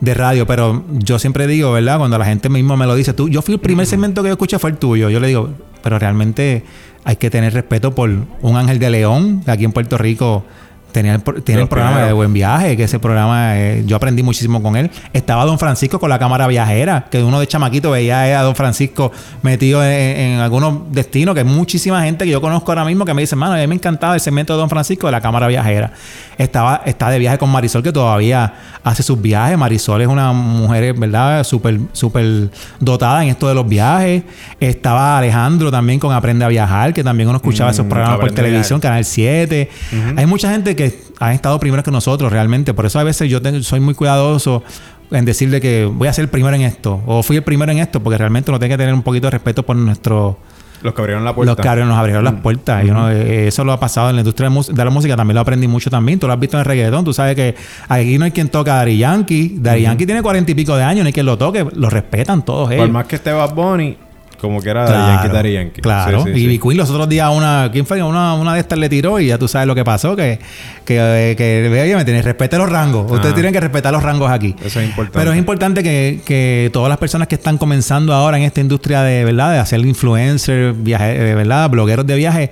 de 0.00 0.14
radio, 0.14 0.46
pero 0.46 0.84
yo 0.90 1.18
siempre 1.18 1.46
digo, 1.46 1.72
¿verdad? 1.72 1.98
Cuando 1.98 2.18
la 2.18 2.24
gente 2.24 2.48
misma 2.48 2.76
me 2.76 2.86
lo 2.86 2.94
dice, 2.94 3.12
tú, 3.12 3.28
yo 3.28 3.42
fui 3.42 3.54
el 3.54 3.60
primer 3.60 3.86
segmento 3.86 4.22
que 4.22 4.28
yo 4.28 4.32
escuché 4.32 4.58
fue 4.58 4.70
el 4.70 4.76
tuyo. 4.76 5.10
Yo 5.10 5.20
le 5.20 5.28
digo, 5.28 5.50
pero 5.82 5.98
realmente 5.98 6.64
hay 7.04 7.16
que 7.16 7.30
tener 7.30 7.52
respeto 7.52 7.94
por 7.94 8.10
un 8.10 8.56
ángel 8.56 8.78
de 8.78 8.90
león, 8.90 9.42
aquí 9.46 9.64
en 9.64 9.72
Puerto 9.72 9.98
Rico 9.98 10.44
Tenía 10.92 11.14
el, 11.14 11.42
tiene 11.42 11.62
el 11.62 11.68
programa 11.68 12.02
de 12.02 12.12
Buen 12.12 12.32
Viaje, 12.32 12.76
que 12.76 12.84
ese 12.84 12.98
programa 12.98 13.58
eh, 13.58 13.82
yo 13.86 13.96
aprendí 13.96 14.22
muchísimo 14.22 14.62
con 14.62 14.76
él. 14.76 14.90
Estaba 15.12 15.44
Don 15.44 15.58
Francisco 15.58 15.98
con 15.98 16.10
la 16.10 16.18
cámara 16.18 16.46
viajera, 16.46 17.06
que 17.10 17.22
uno 17.22 17.40
de 17.40 17.46
chamaquito 17.46 17.90
veía 17.90 18.38
a 18.38 18.42
Don 18.42 18.54
Francisco 18.54 19.12
metido 19.42 19.84
en, 19.84 20.38
algunos 20.38 20.92
destinos, 20.92 21.34
que 21.34 21.40
hay 21.40 21.46
muchísima 21.46 22.02
gente 22.02 22.24
que 22.24 22.30
yo 22.30 22.40
conozco 22.40 22.70
ahora 22.72 22.84
mismo 22.84 23.04
que 23.04 23.14
me 23.14 23.22
dice, 23.22 23.36
mano, 23.36 23.54
a 23.54 23.58
mí 23.58 23.66
me 23.66 23.74
encantaba 23.74 24.14
el 24.14 24.20
segmento 24.20 24.52
de 24.52 24.58
Don 24.58 24.68
Francisco 24.68 25.06
de 25.06 25.12
la 25.12 25.20
cámara 25.20 25.46
viajera. 25.48 25.92
Estaba, 26.38 26.82
está 26.86 27.10
de 27.10 27.18
viaje 27.18 27.38
con 27.38 27.50
Marisol, 27.50 27.82
que 27.82 27.92
todavía 27.92 28.54
hace 28.82 29.02
sus 29.02 29.20
viajes. 29.20 29.58
Marisol 29.58 30.00
es 30.00 30.08
una 30.08 30.32
mujer, 30.32 30.94
¿verdad? 30.94 31.44
Súper, 31.44 31.78
súper 31.92 32.48
dotada 32.78 33.22
en 33.22 33.30
esto 33.30 33.48
de 33.48 33.54
los 33.54 33.68
viajes. 33.68 34.22
Estaba 34.58 35.18
Alejandro 35.18 35.70
también 35.70 35.98
con 36.00 36.12
Aprende 36.12 36.44
a 36.44 36.48
Viajar, 36.48 36.92
que 36.94 37.04
también 37.04 37.28
uno 37.28 37.36
escuchaba 37.36 37.70
esos 37.70 37.84
mm, 37.86 37.88
programas 37.88 38.18
por 38.18 38.32
televisión, 38.32 38.80
Canal 38.80 39.04
7. 39.04 39.70
Hay 40.16 40.26
mucha 40.26 40.50
gente 40.50 40.74
que 40.74 40.79
que 40.80 40.98
han 41.18 41.32
estado 41.32 41.58
primero 41.60 41.82
que 41.82 41.90
nosotros 41.90 42.32
realmente. 42.32 42.72
Por 42.74 42.86
eso 42.86 42.98
a 42.98 43.04
veces 43.04 43.28
yo 43.30 43.40
soy 43.62 43.80
muy 43.80 43.94
cuidadoso 43.94 44.62
en 45.10 45.24
decirle 45.24 45.60
que 45.60 45.84
voy 45.84 46.08
a 46.08 46.12
ser 46.12 46.24
el 46.24 46.28
primero 46.30 46.54
en 46.54 46.62
esto 46.62 47.02
o 47.06 47.22
fui 47.22 47.36
el 47.36 47.42
primero 47.42 47.70
en 47.72 47.78
esto, 47.78 48.00
porque 48.00 48.16
realmente 48.16 48.50
uno 48.50 48.58
tiene 48.58 48.74
que 48.74 48.78
tener 48.78 48.94
un 48.94 49.02
poquito 49.02 49.26
de 49.26 49.32
respeto 49.32 49.64
por 49.64 49.76
nuestro... 49.76 50.38
Los 50.82 50.94
que 50.94 51.02
abrieron 51.02 51.24
la 51.24 51.34
puerta. 51.34 51.50
Los 51.50 51.76
que 51.76 51.84
nos 51.84 51.98
abrieron 51.98 52.24
las 52.24 52.32
mm. 52.32 52.42
puertas. 52.42 52.84
Eh, 52.86 53.48
eso 53.48 53.64
lo 53.64 53.72
ha 53.72 53.78
pasado 53.78 54.08
en 54.08 54.16
la 54.16 54.20
industria 54.22 54.48
de, 54.48 54.84
la 54.84 54.90
música. 54.90 55.14
También 55.14 55.34
lo 55.34 55.42
aprendí 55.42 55.68
mucho 55.68 55.90
también. 55.90 56.18
Tú 56.18 56.26
lo 56.26 56.32
has 56.32 56.40
visto 56.40 56.56
en 56.56 56.60
el 56.60 56.64
reggaetón. 56.64 57.04
Tú 57.04 57.12
sabes 57.12 57.36
que 57.36 57.54
aquí 57.86 58.16
no 58.16 58.24
hay 58.24 58.30
quien 58.30 58.48
toca 58.48 58.72
a 58.72 58.76
Daddy 58.76 58.96
Yankee. 58.96 59.56
Daddy 59.58 59.82
Yankee 59.82 60.06
tiene 60.06 60.22
cuarenta 60.22 60.52
y 60.52 60.54
pico 60.54 60.74
de 60.74 60.82
años. 60.82 61.02
No 61.02 61.08
hay 61.08 61.12
quien 61.12 61.26
lo 61.26 61.36
toque. 61.36 61.66
Lo 61.74 61.90
respetan 61.90 62.46
todos 62.46 62.70
ellos. 62.70 62.84
Por 62.84 62.92
más 62.92 63.04
que 63.04 63.16
esté 63.16 63.30
Bad 63.30 63.54
Bunny 63.54 63.94
como 64.40 64.60
que 64.60 64.70
era 64.70 64.86
claro, 64.86 65.32
Yankee 65.32 65.52
Yankee. 65.52 65.80
Claro. 65.80 66.24
y 66.28 66.34
sí. 66.34 66.58
Queen 66.58 66.76
los 66.76 66.90
otros 66.90 67.08
días 67.08 67.30
una... 67.34 67.68
¿Quién 67.72 67.86
fue? 67.86 68.02
Una, 68.02 68.34
una 68.34 68.54
de 68.54 68.60
estas 68.60 68.78
le 68.78 68.88
tiró 68.88 69.20
y 69.20 69.28
ya 69.28 69.38
tú 69.38 69.48
sabes 69.48 69.66
lo 69.66 69.74
que 69.74 69.84
pasó. 69.84 70.16
Que... 70.16 70.38
Que... 70.84 71.34
que 71.36 71.80
oye, 71.82 71.96
me 71.96 72.04
tienes... 72.04 72.24
Respete 72.24 72.58
los 72.58 72.68
rangos. 72.68 73.10
Ustedes 73.10 73.34
tienen 73.34 73.52
que 73.52 73.60
respetar 73.60 73.92
los 73.92 74.02
rangos 74.02 74.30
aquí. 74.30 74.56
Eso 74.64 74.80
es 74.80 74.88
importante. 74.88 75.18
Pero 75.18 75.32
es 75.32 75.38
importante 75.38 75.82
que, 75.82 76.20
que 76.24 76.70
todas 76.72 76.88
las 76.88 76.98
personas 76.98 77.28
que 77.28 77.36
están 77.36 77.58
comenzando 77.58 78.12
ahora 78.12 78.36
en 78.36 78.44
esta 78.44 78.60
industria 78.60 79.02
de... 79.02 79.24
¿Verdad? 79.24 79.52
De 79.52 79.58
hacer 79.58 79.80
influencer, 79.80 80.72
viaje... 80.72 81.30
Eh, 81.30 81.34
¿Verdad? 81.34 81.70
Blogueros 81.70 82.06
de 82.06 82.16
viaje 82.16 82.50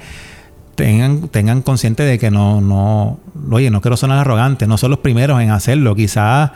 tengan, 0.78 1.28
tengan 1.28 1.62
consciente 1.62 2.04
de 2.04 2.18
que 2.18 2.30
no, 2.30 2.60
no, 2.60 3.18
oye, 3.50 3.68
no 3.68 3.80
quiero 3.80 3.96
sonar 3.96 4.18
arrogante, 4.18 4.68
no 4.68 4.78
son 4.78 4.90
los 4.90 5.00
primeros 5.00 5.40
en 5.42 5.50
hacerlo. 5.50 5.96
Quizás 5.96 6.52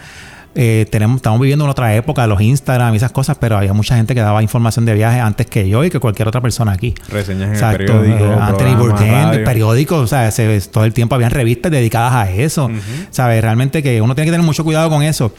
eh, 0.55 0.87
tenemos, 0.91 1.17
estamos 1.17 1.41
viviendo 1.41 1.65
en 1.65 1.71
otra 1.71 1.95
época, 1.95 2.27
los 2.27 2.41
Instagram 2.41 2.93
y 2.95 2.97
esas 2.99 3.13
cosas, 3.13 3.37
pero 3.41 3.57
había 3.57 3.73
mucha 3.73 3.97
gente 3.97 4.15
que 4.15 4.21
daba 4.21 4.43
información 4.43 4.85
de 4.85 4.95
viajes 4.95 5.23
antes 5.23 5.47
que 5.47 5.69
yo 5.69 5.85
y 5.85 5.91
que 5.91 5.99
cualquier 5.99 6.29
otra 6.29 6.41
persona 6.41 6.73
aquí. 6.73 6.95
Reseñas 7.09 7.59
en 7.59 7.65
el 7.65 7.77
periódico. 7.77 8.25
Eh, 8.25 8.37
Anthony 8.41 8.77
Bourdain, 8.77 9.45
periódicos, 9.45 10.03
o 10.03 10.07
sea, 10.07 10.31
todo 10.71 10.85
el 10.85 10.93
tiempo 10.93 11.15
habían 11.15 11.31
revistas 11.31 11.73
dedicadas 11.73 12.13
a 12.13 12.31
eso. 12.31 12.71
¿Sabes? 13.11 13.43
Realmente 13.43 13.83
que 13.83 14.01
uno 14.01 14.15
tiene 14.15 14.27
que 14.27 14.33
tener 14.33 14.47
mucho 14.47 14.65
cuidado 14.65 14.91
con 14.91 15.03
eso 15.03 15.33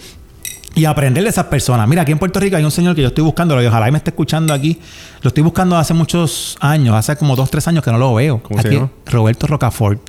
y 0.75 0.85
aprender 0.85 1.23
de 1.23 1.29
esas 1.29 1.45
personas. 1.45 1.87
Mira, 1.87 2.01
aquí 2.01 2.11
en 2.11 2.19
Puerto 2.19 2.39
Rico 2.39 2.57
hay 2.57 2.63
un 2.63 2.71
señor 2.71 2.95
que 2.95 3.01
yo 3.01 3.09
estoy 3.09 3.23
buscando, 3.23 3.61
y 3.61 3.65
ojalá 3.65 3.87
y 3.87 3.91
me 3.91 3.97
esté 3.97 4.09
escuchando 4.09 4.53
aquí. 4.53 4.79
Lo 5.21 5.27
estoy 5.27 5.43
buscando 5.43 5.77
hace 5.77 5.93
muchos 5.93 6.57
años, 6.59 6.95
hace 6.95 7.15
como 7.15 7.35
dos, 7.35 7.51
tres 7.51 7.67
años 7.67 7.83
que 7.83 7.91
no 7.91 7.97
lo 7.97 8.13
veo. 8.13 8.41
aquí, 8.57 8.79
Roberto 9.05 9.47
Rocafort. 9.47 9.99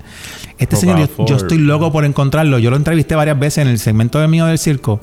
Este 0.58 0.76
señor, 0.76 1.08
yo, 1.26 1.36
estoy 1.36 1.58
loco 1.58 1.92
por 1.92 2.04
encontrarlo. 2.04 2.58
Yo 2.58 2.70
lo 2.70 2.76
entrevisté 2.76 3.14
varias 3.14 3.38
veces 3.38 3.58
en 3.58 3.68
el 3.68 3.78
segmento 3.78 4.18
de 4.18 4.28
mío 4.28 4.46
del 4.46 4.58
circo. 4.58 5.00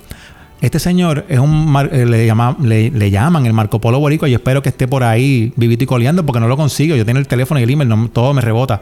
Este 0.61 0.77
señor 0.77 1.25
es 1.27 1.39
un 1.39 1.75
eh, 1.91 2.05
le, 2.05 2.25
llama, 2.25 2.55
le, 2.61 3.09
llaman 3.09 3.47
el 3.47 3.53
Marco 3.53 3.81
Polo 3.81 3.99
Borico 3.99 4.27
y 4.27 4.35
espero 4.35 4.61
que 4.61 4.69
esté 4.69 4.87
por 4.87 5.03
ahí 5.03 5.51
vivito 5.55 5.83
y 5.85 5.87
coleando 5.87 6.23
porque 6.23 6.39
no 6.39 6.47
lo 6.47 6.55
consigo. 6.55 6.95
Yo 6.95 7.03
tengo 7.03 7.19
el 7.19 7.27
teléfono 7.27 7.59
y 7.59 7.63
el 7.63 7.69
email, 7.71 8.09
todo 8.11 8.33
me 8.33 8.41
rebota. 8.41 8.79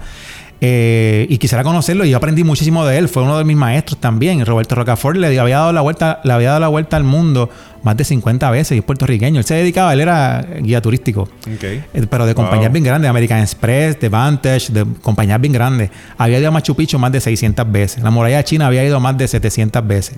Eh, 0.61 1.25
y 1.29 1.37
quisiera 1.37 1.63
conocerlo 1.63 2.03
y 2.03 2.09
yo 2.09 2.17
aprendí 2.17 2.43
muchísimo 2.43 2.85
de 2.85 2.97
él. 2.97 3.09
Fue 3.09 3.23
uno 3.23 3.37
de 3.37 3.43
mis 3.43 3.55
maestros 3.55 3.99
también. 3.99 4.45
Roberto 4.45 4.75
Rocafort 4.75 5.17
le 5.17 5.39
había 5.39 5.57
dado 5.57 5.73
la 5.73 5.81
vuelta, 5.81 6.19
le 6.23 6.33
había 6.33 6.49
dado 6.49 6.59
la 6.59 6.67
vuelta 6.67 6.97
al 6.97 7.03
mundo 7.03 7.49
más 7.83 7.95
de 7.95 8.03
50 8.03 8.49
veces 8.51 8.73
y 8.73 8.79
es 8.79 8.83
puertorriqueño. 8.83 9.39
Él 9.39 9.45
se 9.45 9.55
dedicaba, 9.55 9.93
él 9.93 10.01
era 10.01 10.45
guía 10.61 10.81
turístico. 10.81 11.29
Eh, 11.47 11.81
pero 12.09 12.25
de 12.25 12.35
compañías 12.35 12.71
bien 12.71 12.83
grandes, 12.83 13.09
American 13.09 13.39
Express, 13.39 13.99
de 13.99 14.09
Vantage, 14.09 14.71
de 14.71 14.85
compañías 15.01 15.39
bien 15.39 15.53
grandes. 15.53 15.89
Había 16.17 16.39
ido 16.39 16.49
a 16.49 16.51
Machu 16.51 16.75
Picchu 16.75 16.99
más 16.99 17.11
de 17.11 17.21
600 17.21 17.71
veces. 17.71 18.03
La 18.03 18.11
muralla 18.11 18.43
china 18.43 18.67
había 18.67 18.83
ido 18.83 18.99
más 18.99 19.17
de 19.17 19.27
700 19.27 19.85
veces. 19.87 20.17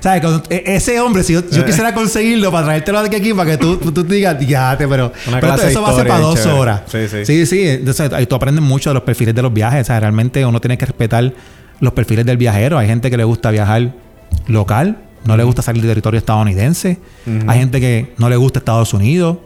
¿Sabes? 0.00 0.22
E, 0.50 0.62
ese 0.66 1.00
hombre, 1.00 1.22
si 1.22 1.34
yo, 1.34 1.42
quisiera 1.64 1.94
conseguirlo 1.94 2.50
para 2.50 2.66
traértelo 2.66 3.02
de 3.02 3.16
aquí 3.16 3.32
para 3.32 3.50
que 3.52 3.56
tú, 3.56 3.76
tú, 3.76 4.04
digas, 4.04 4.38
diate, 4.38 4.86
pero, 4.88 5.12
pero 5.30 5.54
eso 5.54 5.82
va 5.82 5.90
a 5.90 5.94
ser 5.94 6.06
para 6.06 6.20
dos 6.20 6.44
horas. 6.46 6.82
Sí, 6.86 7.08
sí. 7.08 7.24
Sí, 7.24 7.46
sí. 7.46 7.68
Entonces, 7.68 8.10
tú 8.28 8.34
aprendes 8.34 8.62
mucho 8.62 8.90
de 8.90 8.94
los 8.94 9.02
perfiles 9.02 9.34
de 9.34 9.42
los 9.42 9.52
viajes. 9.52 9.82
O 9.82 9.84
sea, 9.84 10.00
realmente 10.00 10.44
uno 10.44 10.60
tiene 10.60 10.76
que 10.76 10.86
respetar 10.86 11.32
los 11.80 11.92
perfiles 11.92 12.26
del 12.26 12.36
viajero. 12.36 12.78
Hay 12.78 12.86
gente 12.86 13.10
que 13.10 13.16
le 13.16 13.24
gusta 13.24 13.50
viajar 13.50 13.92
local 14.46 15.07
no 15.24 15.36
le 15.36 15.44
gusta 15.44 15.62
salir 15.62 15.82
del 15.82 15.90
territorio 15.90 16.18
estadounidense. 16.18 16.98
Hay 17.46 17.58
gente 17.58 17.80
que 17.80 18.14
no 18.18 18.28
le 18.28 18.36
gusta 18.36 18.58
Estados 18.58 18.92
Unidos. 18.94 19.38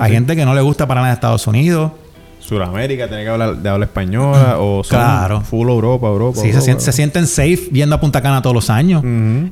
Hay 0.00 0.12
gente 0.12 0.36
que 0.36 0.44
no 0.44 0.54
le 0.54 0.60
gusta 0.60 0.86
para 0.86 1.00
nada 1.00 1.14
Estados 1.14 1.46
Unidos. 1.46 1.92
Suramérica 2.40 3.06
tiene 3.06 3.22
que 3.22 3.28
hablar 3.30 3.56
de 3.56 3.68
habla 3.68 3.84
española 3.84 4.56
o 4.58 4.82
claro. 4.82 5.42
full 5.42 5.68
Europa, 5.68 6.08
Europa. 6.08 6.40
Sí, 6.40 6.52
Se, 6.52 6.92
sienten, 6.92 7.26
safe 7.26 7.68
viendo 7.70 7.94
a 7.94 8.00
Punta 8.00 8.20
Cana 8.20 8.42
todos 8.42 8.54
los 8.54 8.68
años. 8.68 9.02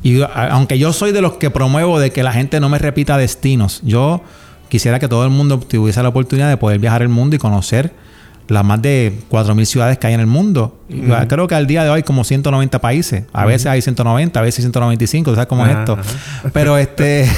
Y 0.03 0.21
aunque 0.35 0.79
yo 0.79 0.93
soy 0.93 1.13
de 1.13 1.21
los 1.21 1.35
que 1.35 1.51
promuevo 1.51 2.01
de 2.01 2.11
que 2.11 2.23
la 2.23 2.33
gente 2.33 2.61
no 2.61 2.69
me 2.69 2.79
repita 2.79 3.17
destinos, 3.17 3.81
yo 3.85 4.23
quisiera 4.69 4.99
que 4.99 5.09
todo 5.09 5.25
el 5.25 5.31
mundo 5.31 5.59
tuviese 5.59 6.03
la 6.03 6.09
oportunidad 6.09 6.49
de 6.49 6.57
poder 6.57 6.79
viajar 6.79 7.03
el 7.03 7.09
mundo 7.09 7.37
y 7.37 7.39
conocer 7.39 7.93
las 8.51 8.65
más 8.65 8.83
de 8.83 9.13
4.000 9.31 9.65
ciudades 9.65 9.99
que 9.99 10.09
hay 10.09 10.15
en 10.15 10.21
el 10.21 10.27
mundo. 10.27 10.77
Creo 11.29 11.47
que 11.47 11.55
al 11.55 11.69
día 11.69 11.85
de 11.85 11.91
hoy 11.91 12.03
como 12.03 12.25
190 12.25 12.81
países. 12.81 13.25
A 13.33 13.47
veces 13.47 13.67
hay 13.67 13.81
190, 13.81 14.39
a 14.39 14.43
veces 14.43 14.65
195, 14.65 15.35
¿sabes 15.35 15.47
cómo 15.47 15.65
es 15.65 15.77
esto? 15.77 15.97
Pero 16.53 16.77
este 16.79 17.29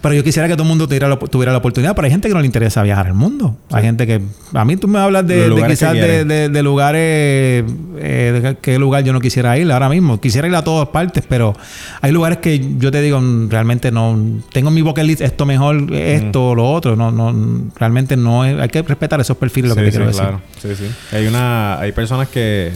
pero 0.00 0.14
yo 0.14 0.24
quisiera 0.24 0.48
que 0.48 0.54
todo 0.54 0.64
el 0.64 0.68
mundo 0.68 0.86
tuviera 0.86 1.06
la, 1.06 1.16
tuviera 1.16 1.52
la 1.52 1.58
oportunidad, 1.58 1.94
pero 1.94 2.06
hay 2.06 2.10
gente 2.10 2.28
que 2.28 2.34
no 2.34 2.40
le 2.40 2.46
interesa 2.46 2.82
viajar 2.82 3.06
al 3.06 3.14
mundo. 3.14 3.56
Hay 3.70 3.84
gente 3.84 4.06
que 4.06 4.20
a 4.52 4.64
mí 4.64 4.76
tú 4.76 4.88
me 4.88 4.98
hablas 4.98 5.26
de, 5.26 5.52
quizás 5.68 5.92
de, 5.92 6.62
lugares 6.62 7.64
eh, 7.98 8.40
de 8.42 8.56
qué 8.60 8.78
lugar 8.78 9.04
yo 9.04 9.12
no 9.12 9.20
quisiera 9.20 9.56
ir 9.58 9.70
ahora 9.70 9.88
mismo. 9.88 10.18
Quisiera 10.18 10.48
ir 10.48 10.54
a 10.56 10.64
todas 10.64 10.88
partes, 10.88 11.22
pero 11.28 11.54
hay 12.00 12.10
lugares 12.10 12.38
que 12.38 12.76
yo 12.78 12.90
te 12.90 13.00
digo 13.02 13.20
realmente 13.48 13.92
no 13.92 14.18
tengo 14.52 14.68
en 14.70 14.74
mi 14.74 14.82
bucket 14.82 15.04
list 15.04 15.20
esto 15.20 15.44
mejor, 15.46 15.92
esto 15.92 16.48
o 16.48 16.54
lo 16.54 16.70
otro, 16.70 16.96
no 16.96 17.10
no 17.12 17.70
realmente 17.76 18.16
no 18.16 18.42
hay 18.42 18.68
que 18.68 18.82
respetar 18.82 19.20
esos 19.20 19.36
perfiles 19.36 19.68
lo 19.68 19.76
que 19.76 19.82
te 19.82 19.90
quiero 19.90 20.06
decir. 20.06 20.21
Claro. 20.21 20.21
Sí, 20.60 20.74
sí. 20.74 20.90
Hay 21.12 21.26
una 21.26 21.78
hay 21.78 21.92
personas 21.92 22.28
que 22.28 22.72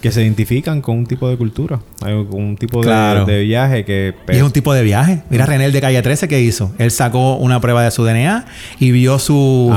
que 0.00 0.12
se 0.12 0.22
identifican 0.22 0.80
con 0.80 0.96
un 0.98 1.06
tipo 1.06 1.28
de 1.28 1.36
cultura, 1.36 1.80
hay 2.02 2.12
un 2.14 2.56
tipo 2.56 2.82
de, 2.82 3.40
viaje 3.44 3.84
que... 3.84 4.14
Y 4.28 4.36
es 4.36 4.42
un 4.42 4.52
tipo 4.52 4.72
de 4.72 4.82
viaje. 4.82 5.22
Mira 5.28 5.44
René 5.44 5.64
el 5.64 5.72
de 5.72 5.80
Calle 5.80 6.00
13 6.00 6.28
que 6.28 6.40
hizo. 6.40 6.72
Él 6.78 6.90
sacó 6.90 7.36
una 7.36 7.60
prueba 7.60 7.82
de 7.82 7.90
su 7.90 8.04
DNA 8.04 8.46
y 8.78 8.92
vio 8.92 9.18
su, 9.18 9.74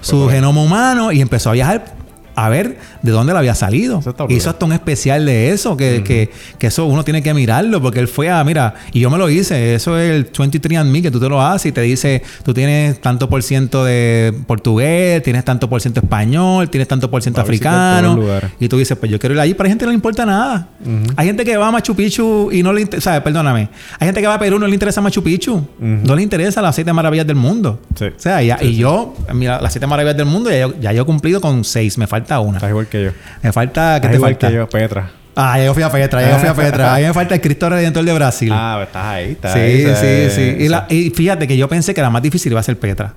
su, 0.00 0.28
genoma 0.28 0.62
humano 0.62 1.12
y 1.12 1.20
empezó 1.20 1.50
a 1.50 1.52
viajar 1.52 1.99
a 2.34 2.48
ver 2.48 2.78
de 3.02 3.12
dónde 3.12 3.32
le 3.32 3.38
había 3.38 3.54
salido. 3.54 4.00
Hizo 4.28 4.50
hasta 4.50 4.64
un 4.64 4.72
especial 4.72 5.26
de 5.26 5.50
eso, 5.50 5.76
que, 5.76 6.02
que, 6.02 6.30
que, 6.58 6.66
eso 6.66 6.86
uno 6.86 7.04
tiene 7.04 7.22
que 7.22 7.34
mirarlo, 7.34 7.80
porque 7.80 8.00
él 8.00 8.08
fue 8.08 8.30
a, 8.30 8.42
mira, 8.44 8.74
y 8.92 9.00
yo 9.00 9.10
me 9.10 9.18
lo 9.18 9.28
hice, 9.28 9.74
eso 9.74 9.98
es 9.98 10.10
el 10.10 10.32
23andMe, 10.32 11.02
que 11.02 11.10
tú 11.10 11.20
te 11.20 11.28
lo 11.28 11.42
haces 11.42 11.66
y 11.66 11.72
te 11.72 11.82
dice, 11.82 12.22
tú 12.42 12.54
tienes 12.54 13.00
tanto 13.00 13.28
por 13.28 13.42
ciento 13.42 13.84
de 13.84 14.34
portugués, 14.46 15.22
tienes 15.22 15.44
tanto 15.44 15.68
por 15.68 15.80
ciento 15.80 16.00
español, 16.00 16.68
tienes 16.70 16.88
tanto 16.88 17.10
por 17.10 17.22
ciento 17.22 17.40
africano. 17.40 18.18
Y 18.58 18.68
tú 18.68 18.78
dices, 18.78 18.96
pues 18.98 19.10
yo 19.10 19.18
quiero 19.18 19.34
ir 19.34 19.40
allí, 19.40 19.54
pero 19.54 19.66
hay 19.66 19.70
gente 19.70 19.82
que 19.82 19.86
no 19.86 19.92
le 19.92 19.96
importa 19.96 20.26
nada. 20.26 20.68
Hay 21.16 21.26
gente 21.26 21.44
que 21.44 21.56
va 21.56 21.68
a 21.68 21.72
Machu 21.72 21.94
Picchu 21.94 22.50
y 22.52 22.62
no 22.62 22.72
le 22.72 22.82
interesa, 22.82 23.10
¿sabes? 23.10 23.22
Perdóname. 23.22 23.68
Hay 23.98 24.06
gente 24.06 24.20
que 24.20 24.26
va 24.26 24.34
a 24.34 24.38
Perú 24.38 24.56
y 24.56 24.60
no 24.60 24.66
le 24.66 24.74
interesa 24.74 25.00
Machu 25.00 25.22
Picchu. 25.22 25.66
No 25.78 26.14
le 26.14 26.22
interesa 26.22 26.62
las 26.62 26.74
siete 26.74 26.92
maravillas 26.92 27.26
del 27.26 27.36
mundo. 27.36 27.80
O 27.92 28.20
sea, 28.20 28.42
y 28.42 28.76
yo, 28.76 29.14
mira, 29.34 29.60
las 29.60 29.72
siete 29.72 29.86
maravillas 29.86 30.16
del 30.16 30.26
mundo, 30.26 30.50
ya 30.50 30.68
ya 30.80 30.92
yo 30.92 31.02
he 31.02 31.06
cumplido 31.06 31.40
con 31.40 31.64
seis, 31.64 31.98
me 31.98 32.06
falta 32.06 32.29
una. 32.38 32.58
Estás 32.58 32.70
igual 32.70 32.86
que 32.86 33.04
yo. 33.04 33.10
Me 33.42 33.52
falta. 33.52 34.00
¿Qué 34.00 34.08
te 34.08 34.14
igual 34.14 34.38
que 34.38 34.52
yo, 34.52 34.68
Petra. 34.68 35.10
Ah, 35.34 35.58
yo 35.58 35.74
fui 35.74 35.82
a 35.82 35.90
Petra, 35.90 36.28
yo 36.28 36.38
fui 36.38 36.48
a 36.48 36.54
Petra. 36.66 36.94
A 36.94 36.98
mí 36.98 37.04
me 37.04 37.12
falta 37.12 37.34
el 37.34 37.40
Cristo 37.40 37.68
Redentor 37.68 38.04
de 38.04 38.12
Brasil. 38.12 38.52
Ah, 38.52 38.74
pues 38.76 38.88
estás 38.88 39.04
ahí, 39.04 39.32
estás 39.32 39.52
sí, 39.54 39.58
ahí. 39.58 39.86
Sí, 39.96 40.30
sí, 40.30 40.68
sí. 40.68 40.94
Y, 40.94 41.10
fíjate 41.10 41.48
que 41.48 41.56
yo 41.56 41.68
pensé 41.68 41.94
que 41.94 42.00
era 42.00 42.10
más 42.10 42.22
difícil 42.22 42.52
iba 42.52 42.60
a 42.60 42.62
ser 42.62 42.78
Petra. 42.78 43.14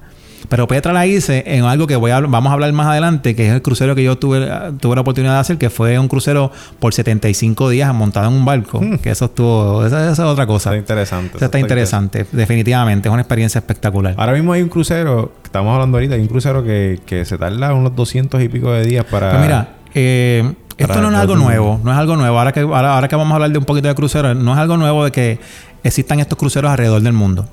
Pero 0.53 0.67
Petra 0.67 0.93
la 0.93 1.07
hice 1.07 1.43
en 1.47 1.65
algo 1.65 1.87
que 1.87 1.95
voy 1.95 2.11
a, 2.11 2.19
vamos 2.19 2.51
a 2.51 2.53
hablar 2.53 2.71
más 2.73 2.85
adelante, 2.85 3.35
que 3.35 3.47
es 3.47 3.53
el 3.55 3.63
crucero 3.63 3.95
que 3.95 4.03
yo 4.03 4.19
tuve, 4.19 4.47
tuve 4.79 4.93
la 4.93 5.01
oportunidad 5.01 5.33
de 5.33 5.39
hacer, 5.39 5.57
que 5.57 5.71
fue 5.71 5.97
un 5.97 6.07
crucero 6.07 6.51
por 6.77 6.93
75 6.93 7.69
días 7.69 7.91
montado 7.91 8.27
en 8.29 8.35
un 8.35 8.45
barco. 8.45 8.79
Hmm. 8.79 8.99
Que 8.99 9.09
eso 9.09 9.25
estuvo... 9.25 9.83
Esa, 9.83 10.11
es 10.11 10.19
otra 10.19 10.45
cosa. 10.45 10.69
Está 10.69 10.77
interesante. 10.77 11.37
Eso 11.37 11.45
está, 11.45 11.57
interesante. 11.57 12.27
Definitivamente. 12.31 13.09
Es 13.09 13.11
una 13.11 13.23
experiencia 13.23 13.57
espectacular. 13.57 14.13
Ahora 14.15 14.33
mismo 14.33 14.53
hay 14.53 14.61
un 14.61 14.69
crucero, 14.69 15.31
estamos 15.43 15.73
hablando 15.73 15.97
ahorita, 15.97 16.13
hay 16.13 16.21
un 16.21 16.27
crucero 16.27 16.63
que, 16.63 16.99
que 17.03 17.25
se 17.25 17.39
tarda 17.39 17.73
unos 17.73 17.95
200 17.95 18.39
y 18.43 18.47
pico 18.47 18.71
de 18.73 18.85
días 18.85 19.05
para... 19.05 19.31
Pues 19.31 19.41
mira, 19.41 19.69
eh, 19.95 20.53
esto 20.77 21.01
no 21.01 21.09
es 21.09 21.15
algo 21.15 21.35
nuevo, 21.35 21.81
no 21.83 21.91
es 21.91 21.97
algo 21.97 22.15
nuevo. 22.15 22.37
Ahora 22.37 22.51
que, 22.51 22.59
ahora, 22.59 23.07
que 23.07 23.15
vamos 23.15 23.31
a 23.31 23.35
hablar 23.37 23.49
de 23.49 23.57
un 23.57 23.65
poquito 23.65 23.87
de 23.87 23.95
cruceros, 23.95 24.37
no 24.37 24.53
es 24.53 24.59
algo 24.59 24.77
nuevo 24.77 25.03
de 25.03 25.11
que 25.11 25.39
existan 25.83 26.19
estos 26.19 26.37
cruceros 26.37 26.69
alrededor 26.69 27.01
del 27.01 27.13
mundo. 27.13 27.47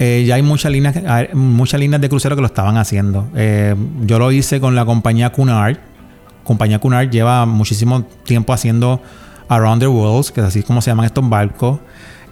Eh, 0.00 0.24
ya 0.26 0.34
hay 0.36 0.42
muchas 0.42 0.72
líneas, 0.72 0.96
muchas 1.34 1.78
líneas 1.78 2.00
de 2.00 2.08
crucero 2.08 2.34
que 2.34 2.40
lo 2.40 2.46
estaban 2.46 2.78
haciendo. 2.78 3.28
Eh, 3.36 3.76
yo 4.00 4.18
lo 4.18 4.32
hice 4.32 4.58
con 4.58 4.74
la 4.74 4.84
compañía 4.84 5.30
Cunard. 5.30 5.76
Compañía 6.42 6.78
Cunard 6.78 7.10
lleva 7.10 7.46
muchísimo 7.46 8.02
tiempo 8.24 8.52
haciendo 8.52 9.00
Around 9.48 9.80
the 9.82 9.86
World, 9.86 10.30
que 10.30 10.40
es 10.40 10.46
así 10.46 10.62
como 10.62 10.80
se 10.80 10.90
llaman 10.90 11.06
estos 11.06 11.28
barcos. 11.28 11.78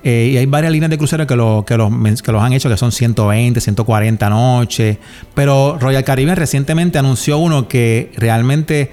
y 0.02 0.36
hay 0.36 0.46
varias 0.46 0.72
líneas 0.72 0.90
de 0.90 0.98
crucero 0.98 1.26
que, 1.26 1.36
lo, 1.36 1.64
que, 1.66 1.76
los, 1.76 1.92
que 2.22 2.32
los 2.32 2.42
han 2.42 2.54
hecho, 2.54 2.68
que 2.68 2.76
son 2.76 2.90
120, 2.90 3.60
140 3.60 4.30
noches. 4.30 4.98
Pero 5.34 5.76
Royal 5.78 6.02
Caribbean 6.02 6.36
recientemente 6.36 6.98
anunció 6.98 7.38
uno 7.38 7.68
que 7.68 8.10
realmente 8.16 8.90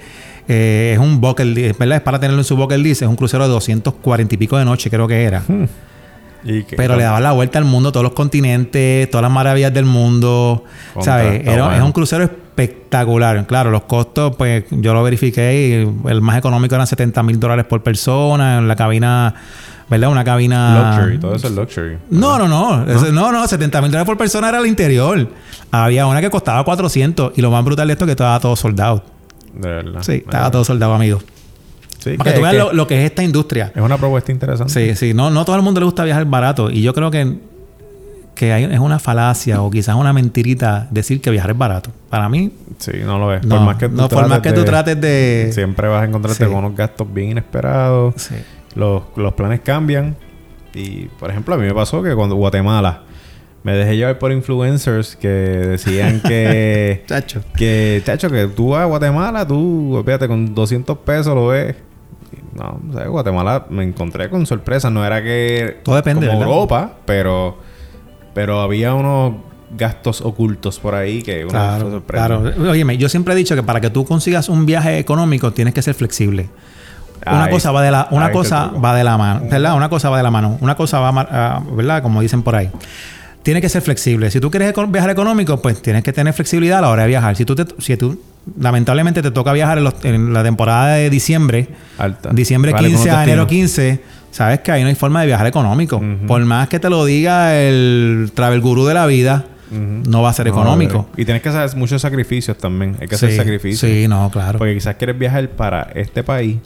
eh, 0.48 0.92
es 0.94 0.98
un 0.98 1.20
bucket 1.20 1.78
¿verdad? 1.78 1.96
Es 1.96 2.02
para 2.02 2.20
tenerlo 2.20 2.40
en 2.40 2.44
su 2.44 2.56
bucket 2.56 2.78
list. 2.78 3.02
Es 3.02 3.08
un 3.08 3.16
crucero 3.16 3.44
de 3.44 3.50
240 3.50 4.34
y 4.34 4.38
pico 4.38 4.58
de 4.58 4.64
noche, 4.64 4.90
creo 4.90 5.08
que 5.08 5.24
era. 5.24 5.42
Hmm. 5.46 5.64
Pero 6.76 6.96
le 6.96 7.02
daba 7.02 7.20
la 7.20 7.32
vuelta 7.32 7.58
al 7.58 7.64
mundo, 7.64 7.92
todos 7.92 8.04
los 8.04 8.12
continentes, 8.12 9.10
todas 9.10 9.22
las 9.22 9.32
maravillas 9.32 9.72
del 9.72 9.84
mundo. 9.84 10.64
¿Sabes? 11.00 11.46
es 11.46 11.82
un 11.82 11.92
crucero 11.92 12.24
espectacular. 12.24 13.46
Claro, 13.46 13.70
los 13.70 13.82
costos, 13.82 14.34
pues 14.36 14.64
yo 14.70 14.94
lo 14.94 15.02
verifiqué 15.02 15.68
y 16.04 16.08
el 16.08 16.20
más 16.22 16.38
económico 16.38 16.74
eran 16.74 16.86
70 16.86 17.22
mil 17.22 17.38
dólares 17.38 17.66
por 17.66 17.82
persona. 17.82 18.58
En 18.58 18.68
la 18.68 18.76
cabina, 18.76 19.34
¿verdad? 19.88 20.10
Una 20.10 20.24
cabina. 20.24 20.96
Luxury, 20.96 21.18
todo 21.18 21.34
eso 21.34 21.48
es 21.48 21.54
luxury. 21.54 21.98
No, 22.10 22.38
no, 22.38 22.48
no. 22.48 22.84
No, 22.84 23.12
no, 23.12 23.32
no 23.32 23.46
70 23.46 23.82
mil 23.82 23.90
dólares 23.90 24.06
por 24.06 24.16
persona 24.16 24.48
era 24.48 24.58
el 24.58 24.66
interior. 24.66 25.28
Había 25.70 26.06
una 26.06 26.20
que 26.20 26.30
costaba 26.30 26.64
400 26.64 27.32
y 27.36 27.42
lo 27.42 27.50
más 27.50 27.64
brutal 27.64 27.86
de 27.88 27.92
esto 27.92 28.04
es 28.04 28.08
que 28.08 28.12
estaba 28.12 28.40
todo 28.40 28.56
soldado. 28.56 29.02
De 29.52 29.68
verdad. 29.68 30.02
Sí, 30.02 30.12
estaba 30.24 30.50
todo 30.50 30.64
soldado, 30.64 30.94
amigo. 30.94 31.20
Sí, 32.06 32.16
Para 32.16 32.30
que, 32.30 32.36
tú 32.36 32.42
veas 32.44 32.72
lo, 32.72 32.86
que 32.86 33.00
es 33.00 33.04
esta 33.10 33.24
industria. 33.24 33.72
Es 33.74 33.82
una 33.82 33.98
propuesta 33.98 34.30
interesante. 34.30 34.72
Sí, 34.72 34.94
sí. 34.94 35.12
No, 35.12 35.28
no 35.28 35.44
todo 35.44 35.56
el 35.56 35.62
mundo 35.62 35.80
le 35.80 35.86
gusta 35.86 36.04
viajar 36.04 36.24
barato. 36.24 36.70
Y 36.70 36.80
yo 36.80 36.94
creo 36.94 37.10
que, 37.10 37.36
que 38.36 38.64
es 38.64 38.78
una 38.78 39.00
falacia 39.00 39.60
o 39.60 39.70
quizás 39.72 39.96
una 39.96 40.12
mentirita 40.12 40.86
decir 40.92 41.20
que 41.20 41.30
viajar 41.30 41.50
es 41.50 41.58
barato. 41.58 41.90
Para 42.08 42.28
mí... 42.28 42.52
Sí, 42.78 42.92
no 43.04 43.18
lo 43.18 43.34
es. 43.34 43.44
por 43.44 43.60
más 43.60 43.76
que 43.76 43.88
tú, 43.88 43.96
no, 43.96 44.08
por 44.08 44.28
más 44.28 44.38
que 44.38 44.52
tú 44.52 44.64
trates 44.64 45.00
de... 45.00 45.50
Siempre 45.52 45.88
vas 45.88 46.02
a 46.02 46.04
encontrarte 46.06 46.46
con 46.46 46.56
unos 46.56 46.76
gastos 46.76 47.12
bien 47.12 47.30
inesperados. 47.30 48.14
Sí. 48.18 48.36
Los, 48.76 49.02
los 49.16 49.32
planes 49.32 49.60
cambian. 49.62 50.14
Y, 50.72 51.06
por 51.18 51.30
ejemplo, 51.30 51.56
a 51.56 51.58
mí 51.58 51.66
me 51.66 51.74
pasó 51.74 52.04
que 52.04 52.14
cuando 52.14 52.36
Guatemala 52.36 53.02
me 53.64 53.72
dejé 53.72 53.96
llevar 53.96 54.20
por 54.20 54.30
influencers 54.30 55.16
que 55.16 55.26
decían 55.26 56.20
que... 56.24 57.02
chacho. 57.08 57.42
Que, 57.56 58.00
chacho, 58.04 58.30
que 58.30 58.46
tú 58.46 58.68
vas 58.68 58.82
a 58.82 58.84
Guatemala, 58.84 59.44
tú, 59.44 60.00
fíjate, 60.04 60.28
con 60.28 60.54
200 60.54 60.98
pesos 60.98 61.34
lo 61.34 61.48
ves. 61.48 61.74
No, 62.56 62.80
o 62.90 62.92
sea, 62.92 63.06
Guatemala 63.06 63.66
me 63.70 63.84
encontré 63.84 64.30
con 64.30 64.46
sorpresa. 64.46 64.90
No 64.90 65.04
era 65.04 65.22
que... 65.22 65.80
Todo 65.82 65.96
depende, 65.96 66.26
como 66.26 66.42
Europa, 66.42 66.96
pero... 67.04 67.58
Pero 68.34 68.60
había 68.60 68.94
unos 68.94 69.34
gastos 69.70 70.20
ocultos 70.20 70.78
por 70.78 70.94
ahí 70.94 71.22
que 71.22 71.42
uno 71.44 71.50
claro, 71.50 71.90
se 71.90 72.06
Claro. 72.06 72.52
Óyeme, 72.70 72.98
yo 72.98 73.08
siempre 73.08 73.34
he 73.34 73.36
dicho 73.36 73.54
que 73.54 73.62
para 73.62 73.80
que 73.80 73.90
tú 73.90 74.04
consigas 74.04 74.48
un 74.48 74.66
viaje 74.66 74.98
económico 74.98 75.52
tienes 75.52 75.74
que 75.74 75.82
ser 75.82 75.94
flexible. 75.94 76.48
Una 77.26 77.48
cosa 77.48 77.72
va 77.72 77.82
de 77.82 77.90
la 77.90 78.08
una 78.10 78.30
cosa 78.30 78.66
va 78.66 78.94
de 78.94 79.04
la 79.04 79.16
mano, 79.16 79.40
¿verdad? 79.50 79.74
Una 79.74 79.88
cosa 79.88 80.10
va 80.10 80.18
de 80.18 80.22
la 80.22 80.30
mano, 80.30 80.58
una 80.60 80.76
cosa 80.76 81.00
va, 81.00 81.08
a, 81.08 81.62
¿verdad? 81.72 82.02
Como 82.02 82.20
dicen 82.20 82.42
por 82.42 82.54
ahí 82.54 82.70
tiene 83.46 83.60
que 83.60 83.68
ser 83.68 83.80
flexible. 83.80 84.28
Si 84.32 84.40
tú 84.40 84.50
quieres 84.50 84.74
viajar 84.88 85.08
económico, 85.08 85.62
pues 85.62 85.80
tienes 85.80 86.02
que 86.02 86.12
tener 86.12 86.34
flexibilidad 86.34 86.78
a 86.78 86.80
la 86.80 86.90
hora 86.90 87.02
de 87.02 87.08
viajar. 87.08 87.36
Si 87.36 87.44
tú, 87.44 87.54
te, 87.54 87.64
si 87.78 87.96
tú 87.96 88.20
lamentablemente 88.58 89.22
te 89.22 89.30
toca 89.30 89.52
viajar 89.52 89.78
en, 90.02 90.32
la 90.32 90.42
temporada 90.42 90.94
de 90.94 91.10
diciembre, 91.10 91.68
diciembre 92.32 92.72
15 92.72 93.10
a 93.10 93.24
enero 93.24 93.46
15, 93.46 94.00
sabes 94.30 94.60
que 94.60 94.72
ahí 94.72 94.82
no 94.82 94.88
hay 94.88 94.94
forma 94.94 95.20
de 95.20 95.26
viajar 95.26 95.46
económico. 95.46 96.00
Por 96.26 96.44
más 96.44 96.68
que 96.68 96.78
te 96.78 96.88
lo 96.88 97.04
diga 97.04 97.58
el 97.58 98.30
travel 98.34 98.60
guru 98.60 98.86
de 98.86 98.94
la 98.94 99.06
vida, 99.06 99.46
no 99.70 100.22
va 100.22 100.30
a 100.30 100.32
ser 100.32 100.48
económico. 100.48 101.08
y 101.16 101.24
tienes 101.24 101.42
que 101.42 101.48
hacer 101.48 101.76
muchos 101.76 102.02
sacrificios 102.02 102.56
también. 102.56 102.96
Hay 103.00 103.08
que 103.08 103.16
hacer 103.16 103.32
sacrificios. 103.32 103.80
Sí, 103.80 104.06
no, 104.08 104.30
claro. 104.30 104.58
Porque 104.58 104.74
quizás 104.74 104.96
quieres 104.96 105.18
viajar 105.18 105.48
para 105.50 105.90
este 105.94 106.22
país, 106.22 106.58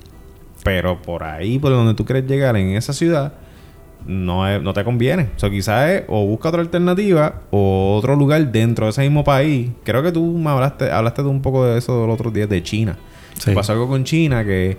pero 0.63 1.01
por 1.01 1.25
ahí, 1.25 1.59
por 1.59 1.71
donde 1.71 1.95
tú 1.95 2.05
quieres 2.05 2.27
llegar 2.27 2.57
en 2.57 2.77
esa 2.77 2.93
ciudad, 2.93 3.33
no, 4.07 4.61
no 4.61 4.73
te 4.73 4.85
conviene. 4.85 5.31
O 5.37 5.39
sea, 5.39 5.51
quizás 5.51 5.91
es 5.91 6.03
o 6.09 6.27
busca 6.27 6.49
otra 6.49 6.61
alternativa 6.61 7.43
o 7.51 7.97
otro 7.97 8.17
lugar 8.17 8.51
dentro 8.51 8.87
de 8.87 8.91
ese 8.91 9.03
mismo 9.03 9.25
país. 9.25 9.71
Creo 9.85 10.03
que 10.03 10.13
tú 10.13 10.25
me 10.39 10.51
hablaste, 10.51 10.91
hablaste 10.91 11.23
de 11.23 11.29
un 11.29 11.43
poco 11.43 11.65
de 11.67 11.79
eso 11.79 12.07
los 12.07 12.15
otros 12.15 12.33
días 12.33 12.49
de 12.49 12.63
China. 12.63 12.97
Pasó 13.55 13.73
algo 13.73 13.89
con 13.89 14.05
China 14.05 14.45
que, 14.45 14.77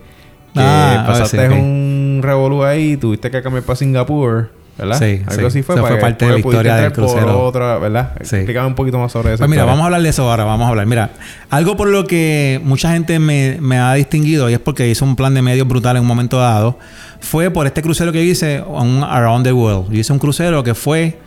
ah, 0.56 1.04
pasaste 1.08 1.50
un 1.50 2.20
revolú 2.22 2.64
ahí, 2.64 2.98
tuviste 2.98 3.32
que 3.32 3.42
cambiar 3.42 3.64
para 3.64 3.76
Singapur. 3.76 4.62
¿verdad? 4.78 4.98
Sí, 4.98 5.22
Algo 5.28 5.48
así 5.48 5.62
fue. 5.62 5.76
Eso 5.76 5.86
fue 5.86 5.98
parte 5.98 6.26
de 6.26 6.32
la 6.32 6.40
historia 6.40 6.76
del 6.76 6.92
crucero. 6.92 7.44
otra, 7.44 7.78
¿verdad? 7.78 8.14
Sí. 8.22 8.38
Explícame 8.38 8.68
un 8.68 8.76
poquito 8.76 8.98
más 8.98 9.12
sobre 9.12 9.34
eso. 9.34 9.40
Pues 9.40 9.50
mira, 9.50 9.64
vamos 9.66 9.82
a 9.82 9.86
hablar 9.86 10.02
de 10.02 10.10
eso 10.10 10.30
ahora. 10.30 10.44
Vamos 10.44 10.66
a 10.66 10.70
hablar. 10.70 10.88
Mira, 10.88 11.12
algo 11.50 11.78
por 11.78 11.88
lo 11.88 12.08
que 12.08 12.60
mucha 12.64 12.92
gente 12.92 13.20
me, 13.20 13.58
me 13.62 13.78
ha 13.78 13.94
distinguido 13.94 14.50
y 14.50 14.54
es 14.54 14.60
porque 14.60 14.88
hizo 14.90 15.06
un 15.06 15.16
plan 15.16 15.34
de 15.34 15.42
medios 15.42 15.68
brutal 15.68 15.98
en 15.98 16.02
un 16.02 16.08
momento 16.08 16.40
dado 16.40 16.80
fue 17.22 17.50
por 17.50 17.66
este 17.68 17.82
crucero 17.82 18.12
que 18.12 18.24
hice, 18.24 18.62
un 18.62 19.04
Around 19.04 19.46
the 19.46 19.54
World. 19.54 19.92
Yo 19.92 20.00
hice 20.00 20.12
un 20.12 20.20
crucero 20.20 20.64
que 20.64 20.76
fue, 20.76 21.20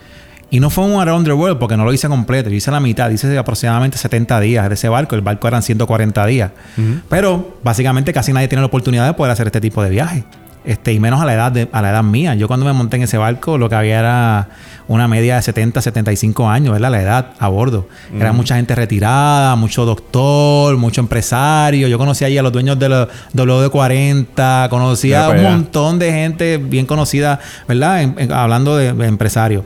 y 0.50 0.61
no 0.61 0.68
fue 0.70 0.85
un 0.85 1.00
Around 1.00 1.26
the 1.26 1.33
World 1.33 1.59
porque 1.59 1.76
no 1.76 1.85
lo 1.85 1.92
hice 1.92 2.09
completo, 2.09 2.50
yo 2.50 2.57
hice 2.57 2.70
la 2.70 2.80
mitad, 2.80 3.11
hice 3.11 3.38
aproximadamente 3.38 3.96
70 3.96 4.40
días 4.40 4.68
de 4.68 4.74
ese 4.74 4.88
barco, 4.88 5.14
el 5.14 5.22
barco 5.22 5.48
eran 5.48 5.62
140 5.62 6.26
días. 6.26 6.50
Pero 7.09 7.59
básicamente 7.62 8.12
casi 8.12 8.33
nadie 8.33 8.48
tiene 8.48 8.61
la 8.61 8.66
oportunidad 8.66 9.07
de 9.07 9.14
poder 9.14 9.33
hacer 9.33 9.46
este 9.46 9.61
tipo 9.61 9.83
de 9.83 9.90
viaje. 9.90 10.24
Este, 10.64 10.94
y 10.94 11.00
menos 11.00 11.20
a 11.20 11.27
la 11.27 11.35
edad 11.35 11.53
de, 11.53 11.68
a 11.72 11.83
la 11.83 11.90
edad 11.90 12.03
mía. 12.03 12.35
Yo 12.35 12.48
cuando 12.48 12.64
me 12.64 12.72
monté 12.72 12.96
en 12.96 13.03
ese 13.03 13.18
barco, 13.18 13.59
lo 13.59 13.68
que 13.68 13.74
había 13.74 13.98
era 13.98 14.48
una 14.88 15.09
media 15.09 15.37
de 15.37 15.42
70, 15.42 15.83
75 15.83 16.48
años, 16.48 16.72
¿verdad? 16.72 16.90
La 16.90 17.03
edad 17.03 17.33
a 17.38 17.48
bordo. 17.48 17.87
Era 18.18 18.33
mucha 18.33 18.57
gente 18.57 18.74
retirada, 18.74 19.57
mucho 19.57 19.85
doctor, 19.85 20.79
mucho 20.79 21.03
empresario. 21.03 21.87
Yo 21.87 21.98
conocía 21.98 22.29
ahí 22.29 22.38
a 22.38 22.42
los 22.42 22.53
dueños 22.53 22.79
de 22.79 22.88
los 22.88 23.09
W40, 23.35 24.68
conocía 24.70 25.27
a 25.27 25.31
un 25.31 25.42
montón 25.42 25.98
de 25.98 26.12
gente 26.12 26.57
bien 26.57 26.87
conocida, 26.87 27.40
¿verdad? 27.68 28.14
hablando 28.33 28.77
de, 28.77 28.88
empresarios. 29.07 29.64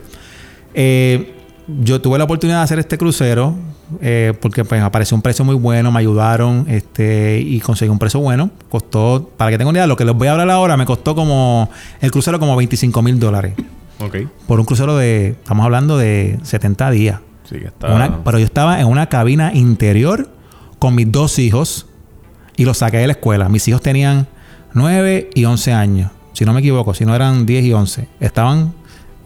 Eh, 0.73 1.33
yo 1.81 2.01
tuve 2.01 2.17
la 2.17 2.25
oportunidad 2.25 2.57
de 2.57 2.63
hacer 2.63 2.79
este 2.79 2.97
crucero 2.97 3.55
eh, 4.01 4.33
porque 4.39 4.63
pues 4.63 4.81
apareció 4.81 5.15
un 5.15 5.21
precio 5.21 5.43
muy 5.43 5.55
bueno, 5.55 5.91
me 5.91 5.99
ayudaron 5.99 6.65
este, 6.67 7.39
y 7.39 7.59
conseguí 7.59 7.89
un 7.89 7.99
precio 7.99 8.19
bueno. 8.19 8.51
Costó, 8.69 9.31
para 9.37 9.51
que 9.51 9.57
tengan 9.57 9.75
idea, 9.75 9.87
lo 9.87 9.95
que 9.95 10.05
les 10.05 10.15
voy 10.15 10.27
a 10.27 10.31
hablar 10.31 10.49
ahora 10.49 10.77
me 10.77 10.85
costó 10.85 11.15
como 11.15 11.69
el 12.01 12.11
crucero 12.11 12.39
como 12.39 12.55
25 12.55 13.01
mil 13.01 13.19
dólares. 13.19 13.53
Ok. 13.99 14.15
Por 14.47 14.59
un 14.59 14.65
crucero 14.65 14.95
de, 14.97 15.29
estamos 15.29 15.65
hablando 15.65 15.97
de 15.97 16.39
70 16.43 16.91
días. 16.91 17.19
Sí, 17.49 17.57
que 17.57 17.67
está... 17.67 18.19
pero 18.23 18.37
yo 18.37 18.45
estaba 18.45 18.79
en 18.79 18.87
una 18.87 19.07
cabina 19.07 19.53
interior 19.53 20.29
con 20.77 20.95
mis 20.95 21.11
dos 21.11 21.39
hijos 21.39 21.87
y 22.55 22.65
los 22.65 22.77
saqué 22.77 22.97
de 22.97 23.07
la 23.07 23.13
escuela. 23.13 23.49
Mis 23.49 23.67
hijos 23.67 23.81
tenían 23.81 24.27
9 24.73 25.29
y 25.33 25.45
11 25.45 25.73
años, 25.73 26.11
si 26.33 26.45
no 26.45 26.53
me 26.53 26.59
equivoco, 26.59 26.93
si 26.93 27.05
no 27.05 27.15
eran 27.15 27.45
10 27.45 27.65
y 27.65 27.73
11. 27.73 28.07
Estaban 28.19 28.73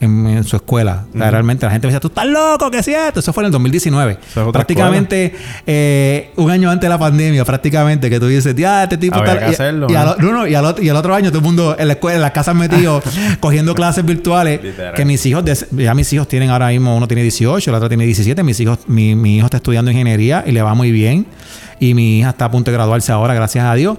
en, 0.04 0.44
su 0.44 0.56
escuela. 0.56 1.06
realmente 1.14 1.66
la 1.66 1.72
gente 1.72 1.88
me 1.88 1.94
decía, 1.94 2.00
tú 2.00 2.08
estás 2.08 2.26
loco, 2.26 2.70
¿qué 2.72 2.80
es 2.80 2.88
esto? 2.88 3.20
Eso 3.20 3.34
fue 3.34 3.44
en 3.44 3.46
el 3.48 3.52
2019. 3.52 4.18
prácticamente 4.52 5.34
eh, 5.66 6.32
un 6.36 6.52
año 6.52 6.70
antes 6.70 6.88
de 6.88 6.90
la 6.90 7.00
pandemia, 7.00 7.46
prácticamente, 7.46 8.10
que 8.10 8.20
tú 8.20 8.28
dices, 8.28 8.56
ya, 8.56 8.84
este 8.84 8.98
tipo 8.98 9.18
está... 9.18 9.50
y, 9.50 9.54
hacerlo, 9.54 9.88
y, 9.90 9.96
al, 9.96 10.16
no, 10.20 10.48
y, 10.48 10.56
al, 10.56 10.96
otro 10.96 11.16
año 11.16 11.30
todo 11.30 11.40
el 11.40 11.46
mundo 11.46 11.76
en 11.78 11.88
la 11.88 11.94
escuela, 11.94 12.16
en 12.16 12.22
las 12.22 12.32
casas 12.32 12.56
metido, 12.56 13.02
cogiendo 13.40 13.74
clases 13.76 14.06
virtuales. 14.06 14.60
Que 14.96 15.06
mis 15.06 15.26
hijos, 15.26 15.44
ya 15.72 15.94
mis 15.94 16.12
hijos 16.14 16.28
tienen 16.28 16.50
ahora 16.50 16.68
mismo, 16.68 16.96
uno 16.96 17.08
tiene 17.08 17.22
18, 17.24 17.70
el 17.70 17.76
otro 17.76 17.88
tiene 17.90 18.06
17. 18.06 18.44
Mis 18.44 18.60
hijos, 18.60 18.80
mi, 18.88 19.16
mi 19.16 19.38
hijo 19.38 19.46
está 19.46 19.58
estudiando 19.58 19.92
ingeniería 19.92 20.44
y 20.46 20.52
le 20.52 20.62
va 20.62 20.74
muy 20.74 20.92
bien. 20.92 21.26
Y 21.80 21.94
mi 21.94 22.20
hija 22.20 22.30
está 22.30 22.46
a 22.46 22.52
punto 22.52 22.72
de 22.72 22.78
graduarse 22.78 23.12
ahora, 23.12 23.34
gracias 23.34 23.66
a 23.66 23.74
Dios. 23.76 23.98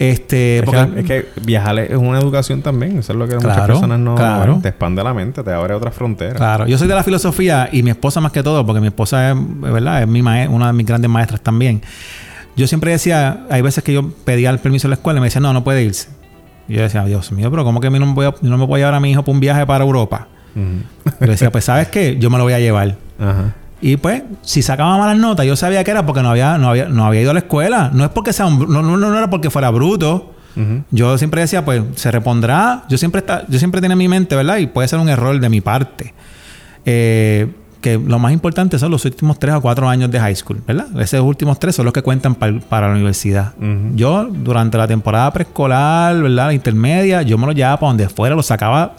Este, 0.00 0.60
es, 0.60 0.64
porque, 0.64 1.04
que, 1.04 1.28
viajar 1.42 1.78
es 1.78 1.94
una 1.94 2.18
educación 2.18 2.62
también. 2.62 3.00
Eso 3.00 3.12
es 3.12 3.18
lo 3.18 3.28
que 3.28 3.34
muchas 3.34 3.66
personas 3.66 4.00
no... 4.00 4.14
te 4.62 4.70
expande 4.70 5.04
la 5.04 5.12
mente, 5.12 5.42
te 5.42 5.52
abre 5.52 5.74
otras 5.74 5.94
fronteras. 5.94 6.38
Claro. 6.38 6.66
Yo 6.66 6.78
soy 6.78 6.88
de 6.88 6.94
la 6.94 7.04
filosofía 7.04 7.68
y 7.70 7.82
mi 7.82 7.90
esposa 7.90 8.18
más 8.22 8.32
que 8.32 8.42
todo, 8.42 8.64
porque 8.64 8.80
mi 8.80 8.86
esposa 8.86 9.30
es, 9.30 9.36
¿verdad? 9.60 10.00
Es 10.00 10.08
mi 10.08 10.22
una 10.22 10.68
de 10.68 10.72
mis 10.72 10.86
grandes 10.86 11.10
maestras 11.10 11.42
también. 11.42 11.82
Yo 12.56 12.66
siempre 12.66 12.92
decía... 12.92 13.44
Hay 13.50 13.60
veces 13.60 13.84
que 13.84 13.92
yo 13.92 14.10
pedía 14.24 14.48
el 14.48 14.58
permiso 14.58 14.88
de 14.88 14.92
la 14.92 14.94
escuela 14.94 15.18
y 15.18 15.20
me 15.20 15.26
decía, 15.26 15.42
no, 15.42 15.52
no 15.52 15.62
puede 15.64 15.82
irse. 15.84 16.08
Y 16.66 16.76
yo 16.76 16.80
decía, 16.80 17.04
Dios 17.04 17.30
mío, 17.32 17.50
pero 17.50 17.62
¿cómo 17.64 17.78
que 17.82 17.90
no 17.90 18.06
me 18.06 18.14
voy 18.14 18.24
a, 18.24 18.34
no 18.40 18.56
me 18.56 18.64
voy 18.64 18.76
a 18.76 18.78
llevar 18.78 18.94
a 18.94 19.00
mi 19.00 19.10
hijo 19.10 19.22
para 19.22 19.34
un 19.34 19.40
viaje 19.40 19.66
para 19.66 19.84
Europa? 19.84 20.28
yo 20.54 21.26
decía, 21.26 21.52
pues, 21.52 21.66
¿sabes 21.66 21.88
qué? 21.88 22.16
Yo 22.18 22.30
me 22.30 22.38
lo 22.38 22.44
voy 22.44 22.54
a 22.54 22.58
llevar. 22.58 22.96
Ajá. 23.18 23.54
Y 23.80 23.96
pues, 23.96 24.22
si 24.42 24.62
sacaba 24.62 24.98
malas 24.98 25.16
notas, 25.16 25.46
yo 25.46 25.56
sabía 25.56 25.82
que 25.84 25.90
era 25.90 26.04
porque 26.04 26.22
no 26.22 26.30
había, 26.30 26.58
no 26.58 26.70
había, 26.70 26.88
no 26.88 27.06
había 27.06 27.22
ido 27.22 27.30
a 27.30 27.34
la 27.34 27.40
escuela. 27.40 27.90
No 27.92 28.04
es 28.04 28.10
porque 28.10 28.32
sea 28.32 28.46
un, 28.46 28.58
no, 28.58 28.82
no, 28.82 28.96
no 28.96 29.16
era 29.16 29.30
porque 29.30 29.50
fuera 29.50 29.70
bruto. 29.70 30.34
Yo 30.90 31.16
siempre 31.16 31.40
decía, 31.40 31.64
pues, 31.64 31.82
se 31.94 32.10
repondrá. 32.10 32.84
Yo 32.88 32.98
siempre 32.98 33.20
está, 33.20 33.46
yo 33.48 33.58
siempre 33.58 33.80
tenía 33.80 33.94
en 33.94 33.98
mi 33.98 34.08
mente, 34.08 34.36
¿verdad? 34.36 34.58
Y 34.58 34.66
puede 34.66 34.88
ser 34.88 34.98
un 34.98 35.08
error 35.08 35.40
de 35.40 35.48
mi 35.48 35.62
parte. 35.62 36.12
Eh, 36.84 37.48
que 37.80 37.98
lo 37.98 38.18
más 38.18 38.32
importante 38.32 38.78
son 38.78 38.90
los 38.90 39.04
últimos 39.06 39.38
tres 39.38 39.54
o 39.54 39.60
cuatro 39.60 39.88
años 39.88 40.10
de 40.10 40.20
high 40.20 40.36
school, 40.36 40.62
¿verdad? 40.66 40.86
Esos 41.00 41.20
últimos 41.20 41.58
tres 41.58 41.74
son 41.74 41.86
los 41.86 41.94
que 41.94 42.02
cuentan 42.02 42.34
para 42.34 42.88
la 42.88 42.92
universidad. 42.92 43.54
Yo, 43.94 44.24
durante 44.24 44.76
la 44.76 44.86
temporada 44.86 45.32
preescolar, 45.32 46.20
¿verdad? 46.20 46.48
La 46.48 46.52
intermedia, 46.52 47.22
yo 47.22 47.38
me 47.38 47.46
lo 47.46 47.52
llevaba 47.52 47.78
para 47.78 47.88
donde 47.88 48.08
fuera, 48.08 48.34
lo 48.34 48.42
sacaba 48.42 48.96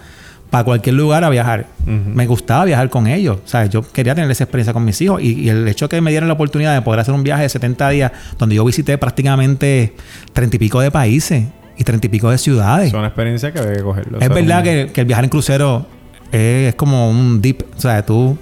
para 0.52 0.66
cualquier 0.66 0.96
lugar 0.96 1.24
a 1.24 1.30
viajar. 1.30 1.66
Me 1.86 2.28
gustaba 2.28 2.66
viajar 2.66 2.90
con 2.90 3.08
ellos. 3.08 3.40
O 3.44 3.48
sea, 3.48 3.66
yo 3.66 3.82
quería 3.82 4.14
tener 4.14 4.30
esa 4.30 4.44
experiencia 4.44 4.74
con 4.74 4.84
mis 4.84 5.02
hijos. 5.02 5.22
Y, 5.24 5.50
el 5.50 5.68
hecho 5.68 5.90
que 5.90 6.00
me 6.02 6.12
dieran 6.12 6.28
la 6.28 6.34
oportunidad 6.34 6.76
de 6.76 6.82
poder 6.82 7.00
hacer 7.00 7.14
un 7.16 7.24
viaje 7.24 7.44
de 7.44 7.50
70 7.50 7.90
días, 7.90 8.12
donde 8.38 8.56
yo 8.56 8.66
visité 8.66 8.98
prácticamente 8.98 9.96
treinta 10.34 10.58
y 10.58 10.60
pico 10.60 10.82
de 10.82 10.92
países 10.92 11.46
y 11.78 11.84
treinta 11.86 12.06
y 12.06 12.10
pico 12.10 12.30
de 12.30 12.38
ciudades. 12.38 12.90
Es 12.90 12.94
una 12.94 13.08
experiencia 13.08 13.54
que 13.54 13.60
hay 13.60 13.78
que 13.78 13.82
cogerlo. 13.82 14.20
Es 14.20 14.28
verdad 14.28 14.62
que, 14.62 14.92
el 14.94 15.06
viajar 15.06 15.24
en 15.24 15.30
crucero 15.30 15.88
es, 16.34 16.76
como 16.76 17.10
un 17.10 17.42
dip. 17.42 17.62
O 17.78 17.80
sea, 17.80 18.06
tú 18.06 18.38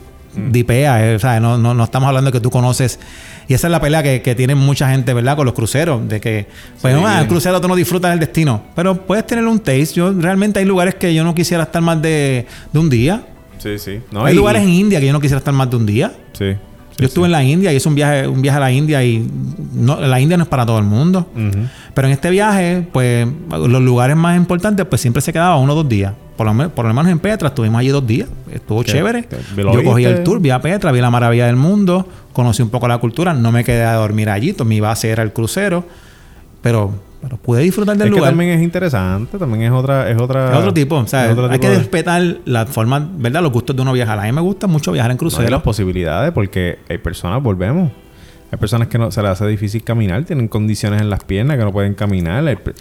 dipeas. 0.50 1.02
Eh, 1.02 1.16
o 1.16 1.20
sea, 1.20 1.40
no, 1.40 1.58
no, 1.58 1.74
no 1.74 1.84
estamos 1.84 2.08
hablando 2.08 2.32
de 2.32 2.38
que 2.38 2.42
tú 2.42 2.50
conoces 2.50 3.00
y 3.50 3.56
esa 3.56 3.66
es 3.66 3.72
la 3.72 3.82
pelea 3.82 4.04
que, 4.04 4.22
que 4.22 4.36
tiene 4.36 4.54
mucha 4.54 4.92
gente, 4.92 5.12
¿verdad? 5.12 5.36
Con 5.36 5.44
los 5.46 5.56
cruceros. 5.56 6.08
De 6.08 6.22
que, 6.22 6.46
pues, 6.82 6.94
no, 6.94 7.20
el 7.20 7.28
crucero 7.28 7.60
tú 7.60 7.68
no 7.68 7.76
disfrutas 7.76 8.12
del 8.12 8.20
destino. 8.20 8.62
Pero 8.76 9.08
puedes 9.08 9.26
tener 9.26 9.44
un 9.46 9.58
taste. 9.58 9.96
Yo 9.96 10.14
realmente 10.14 10.60
hay 10.60 10.66
lugares 10.66 10.94
que 10.96 11.16
yo 11.16 11.24
no 11.24 11.34
quisiera 11.34 11.64
estar 11.64 11.82
más 11.82 12.00
de, 12.00 12.46
de 12.72 12.80
un 12.80 12.92
día. 12.92 13.24
Sí, 13.58 13.80
sí. 13.80 14.02
hay 14.14 14.36
lugares 14.36 14.62
en 14.62 14.70
India 14.70 15.00
que 15.00 15.08
yo 15.08 15.14
no 15.14 15.20
quisiera 15.20 15.40
estar 15.40 15.54
más 15.54 15.68
de 15.68 15.76
un 15.78 15.86
día. 15.88 16.14
Sí. 16.34 16.56
Yo 17.00 17.06
estuve 17.08 17.26
en 17.26 17.32
la 17.32 17.44
India 17.44 17.74
y 17.74 17.78
es 17.78 17.86
un 17.88 17.96
viaje, 17.96 18.28
un 18.28 18.42
viaje 18.42 18.58
a 18.58 18.60
la 18.60 18.72
India 18.72 19.04
y 19.04 19.28
no, 19.74 20.00
la 20.00 20.20
India 20.20 20.38
no 20.38 20.44
es 20.44 20.50
para 20.50 20.66
todo 20.66 20.78
el 20.78 20.86
mundo. 20.86 21.28
Pero 21.96 22.08
en 22.08 22.14
este 22.14 22.30
viaje, 22.30 22.86
pues 22.92 23.28
los 23.50 23.82
lugares 23.82 24.16
más 24.16 24.38
importantes, 24.38 24.86
pues 24.86 25.02
siempre 25.02 25.22
se 25.22 25.34
quedaba 25.34 25.58
uno 25.58 25.74
o 25.74 25.76
dos 25.78 25.90
días. 25.90 26.14
Por 26.40 26.56
lo, 26.56 26.70
por 26.70 26.86
lo 26.86 26.94
menos 26.94 27.12
en 27.12 27.20
Petra 27.20 27.50
estuvimos 27.50 27.82
allí 27.82 27.90
dos 27.90 28.08
días. 28.08 28.30
Estuvo 28.50 28.82
chévere. 28.84 29.28
Yo 29.58 29.84
cogí 29.84 30.06
el 30.06 30.24
tour, 30.24 30.40
vi 30.40 30.52
a 30.52 30.62
Petra, 30.62 30.90
vi 30.94 31.02
la 31.02 31.10
maravilla 31.10 31.48
del 31.48 31.58
mundo, 31.58 32.08
conocí 32.32 32.62
un 32.62 32.70
poco 32.70 32.88
la 32.88 32.98
cultura, 32.98 33.34
no 33.34 33.52
me 33.52 33.66
quedé 33.66 33.84
a 33.84 33.96
dormir 33.96 34.30
allí, 34.30 34.56
mi 34.64 34.80
base 34.80 35.10
era 35.10 35.22
el 35.22 35.34
crucero. 35.34 35.84
Pero 36.62 36.94
pero 37.22 37.36
pude 37.36 37.62
disfrutar 37.62 37.98
del 37.98 38.08
es 38.08 38.12
lugar. 38.12 38.24
Que 38.24 38.30
también 38.30 38.52
es 38.52 38.64
interesante, 38.64 39.38
también 39.38 39.64
es 39.64 39.72
otra, 39.72 40.10
es 40.10 40.18
otra. 40.18 40.54
Es 40.54 40.58
otro 40.60 40.74
tipo, 40.74 41.06
sea, 41.08 41.30
hay 41.30 41.60
que 41.60 41.76
respetar 41.76 42.38
la 42.46 42.66
forma, 42.68 43.06
¿verdad? 43.18 43.42
Los 43.42 43.52
gustos 43.52 43.76
de 43.76 43.82
uno 43.82 43.92
viajar. 43.92 44.18
A 44.18 44.24
mí 44.24 44.32
me 44.32 44.40
gusta 44.40 44.66
mucho 44.66 44.94
viajar 44.94 45.12
en 45.12 45.18
crucero. 45.18 45.44
No, 45.44 45.50
las 45.50 45.62
posibilidades, 45.62 46.32
porque 46.32 46.80
hay 46.88 47.00
personas, 47.00 47.44
volvemos. 47.44 47.92
Hay 48.50 48.58
personas 48.58 48.88
que 48.88 48.98
no 48.98 49.12
se 49.12 49.22
les 49.22 49.32
hace 49.32 49.46
difícil 49.46 49.84
caminar, 49.84 50.24
tienen 50.24 50.48
condiciones 50.48 51.02
en 51.02 51.10
las 51.10 51.22
piernas 51.26 51.58
que 51.58 51.66
no 51.66 51.74
pueden 51.74 51.96
caminar. 51.96 52.46
o 52.46 52.72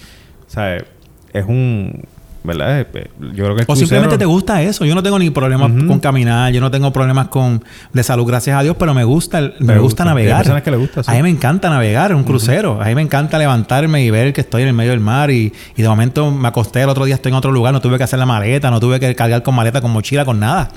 sea, 0.47 0.77
es 0.77 1.45
un 1.45 2.05
¿verdad? 2.43 2.81
Eh, 2.81 3.11
yo 3.35 3.45
creo 3.45 3.57
que 3.57 3.65
o 3.67 3.77
simplemente 3.77 4.19
te 4.19 4.25
gusta 4.25 4.63
eso. 4.63 4.85
Yo 4.85 4.95
no 4.95 5.03
tengo 5.03 5.19
ni 5.19 5.31
problemas 5.31 5.71
con 5.71 5.99
caminar, 6.01 6.53
yo 6.53 6.61
no 6.61 6.71
tengo 6.71 6.93
problemas 6.93 7.29
con 7.29 7.65
de 7.93 8.03
salud, 8.03 8.27
gracias 8.27 8.59
a 8.59 8.63
Dios, 8.63 8.77
pero 8.79 8.95
me 8.95 9.05
gusta, 9.05 9.53
me, 9.59 9.79
gusta, 9.79 10.05
navegar. 10.05 10.63
que 10.63 10.71
le 10.71 10.77
gusta, 10.77 11.03
A 11.07 11.15
mí 11.15 11.23
me 11.23 11.31
encanta 11.31 11.71
navegar, 11.71 12.15
un 12.15 12.25
crucero. 12.25 12.81
A 12.81 12.87
mí 12.87 12.95
me 12.95 13.03
encanta 13.03 13.39
levantarme 13.39 14.05
y 14.05 14.11
ver 14.11 14.33
que 14.33 14.41
estoy 14.41 14.63
en 14.63 14.69
el 14.69 14.75
medio 14.75 14.91
del 14.93 15.01
mar 15.01 15.31
y, 15.31 15.53
y, 15.77 15.83
de 15.83 15.89
momento 15.89 16.31
me 16.31 16.49
acosté 16.49 16.83
el 16.83 16.89
otro 16.89 17.05
día 17.05 17.15
estoy 17.15 17.31
en 17.31 17.37
otro 17.37 17.53
lugar, 17.53 17.73
no 17.73 17.81
tuve 17.81 17.99
que 17.99 18.05
hacer 18.05 18.19
la 18.19 18.27
maleta, 18.27 18.71
no 18.71 18.81
tuve 18.81 19.01
que 19.01 19.15
cargar 19.15 19.43
con 19.43 19.55
maleta, 19.55 19.81
con 19.81 19.91
mochila, 19.91 20.25
con 20.25 20.41
nada. 20.41 20.71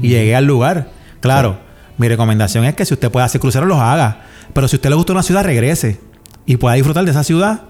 Y 0.00 0.08
llegué 0.08 0.34
al 0.34 0.44
lugar. 0.44 0.88
Claro, 1.20 1.58
mi 1.96 2.08
recomendación 2.08 2.64
es 2.64 2.74
que 2.74 2.84
si 2.84 2.94
usted 2.94 3.10
puede 3.10 3.26
hacer 3.26 3.40
cruceros, 3.40 3.68
los 3.68 3.78
haga. 3.78 4.22
Pero 4.52 4.68
si 4.68 4.76
usted 4.76 4.88
le 4.88 4.96
gusta 4.96 5.12
una 5.12 5.22
ciudad, 5.22 5.44
regrese 5.44 6.00
y 6.46 6.56
pueda 6.56 6.74
disfrutar 6.76 7.04
de 7.04 7.10
esa 7.10 7.24
ciudad 7.24 7.62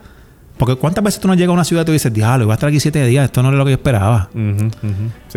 porque 0.59 0.75
¿cuántas 0.75 1.05
veces 1.05 1.21
tú 1.21 1.29
no 1.29 1.35
llegas 1.35 1.51
a 1.51 1.53
una 1.53 1.65
ciudad 1.65 1.83
y 1.83 1.87
tú 1.87 1.93
dices, 1.93 2.13
diablo, 2.13 2.47
voy 2.47 2.53
a 2.53 2.55
estar 2.55 2.69
aquí 2.69 2.81
siete 2.81 3.05
días, 3.07 3.27
esto 3.27 3.43
no 3.43 3.51
es 3.51 3.55
lo 3.55 3.65
que 3.65 3.71
yo 3.71 3.77
esperaba? 3.77 4.29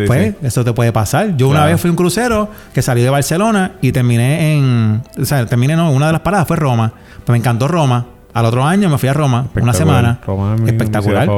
pues 0.06 0.34
eso 0.42 0.64
te 0.64 0.72
puede 0.72 0.92
pasar. 0.92 1.36
Yo 1.36 1.48
una 1.48 1.64
vez 1.64 1.80
fui 1.80 1.88
a 1.88 1.92
un 1.92 1.96
crucero 1.96 2.50
que 2.74 2.82
salí 2.82 3.02
de 3.02 3.10
Barcelona 3.10 3.76
y 3.80 3.92
terminé 3.92 4.56
en... 4.56 5.02
O 5.18 5.24
sea, 5.24 5.46
terminé, 5.46 5.76
no, 5.76 5.92
una 5.92 6.08
de 6.08 6.12
las 6.12 6.22
paradas 6.22 6.48
fue 6.48 6.56
Roma. 6.56 6.92
Pues 7.24 7.30
me 7.34 7.38
encantó 7.38 7.68
Roma. 7.68 8.06
Al 8.34 8.46
otro 8.46 8.64
año 8.64 8.88
me 8.88 8.96
fui 8.96 9.08
a 9.08 9.12
Roma, 9.12 9.48
una 9.60 9.74
semana. 9.74 10.18
Roma 10.26 10.56
es 10.62 10.68
Espectacular. 10.68 11.28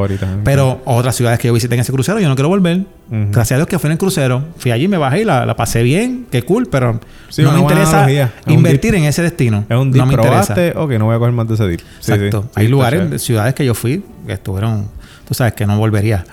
Pero 0.45 0.81
otras 0.85 1.17
ciudades 1.17 1.41
que 1.41 1.49
yo 1.49 1.55
visité 1.55 1.75
en 1.75 1.81
ese 1.81 1.93
crucero, 1.93 2.21
yo 2.21 2.29
no 2.29 2.37
quiero 2.37 2.49
volver. 2.49 2.83
Gracias 3.09 3.53
a 3.53 3.57
Dios 3.57 3.69
que 3.69 3.79
fui 3.79 3.89
en 3.89 3.93
el 3.93 3.99
crucero. 3.99 4.45
Fui 4.59 4.71
allí, 4.71 4.87
me 4.87 4.97
bajé 4.97 5.23
y 5.23 5.25
la, 5.25 5.55
pasé 5.57 5.83
bien, 5.83 6.27
qué 6.31 6.43
cool, 6.43 6.69
pero 6.71 7.01
no 7.39 7.53
me 7.53 7.61
interesa 7.61 8.07
invertir 8.47 8.95
en 8.95 9.05
ese 9.05 9.23
destino. 9.23 9.65
Es 9.69 9.77
un 9.77 9.91
dip, 9.91 10.01
no 10.01 10.07
me 10.07 10.15
interesa. 10.15 10.55
Ok, 10.77 10.93
no 10.93 11.07
voy 11.07 11.17
a 11.17 11.19
coger 11.19 11.33
más 11.33 11.49
de 11.49 11.55
ese 11.55 11.67
dip. 11.67 11.81
Exacto. 11.99 12.49
Hay 12.55 12.69
lugares, 12.69 13.23
ciudades 13.23 13.55
que 13.55 13.65
yo 13.65 13.75
fui 13.75 14.05
que 14.27 14.35
estuvieron, 14.35 14.89
tú 15.27 15.35
sabes, 15.35 15.55
que 15.55 15.67
no 15.67 15.77
volvería. 15.77 16.25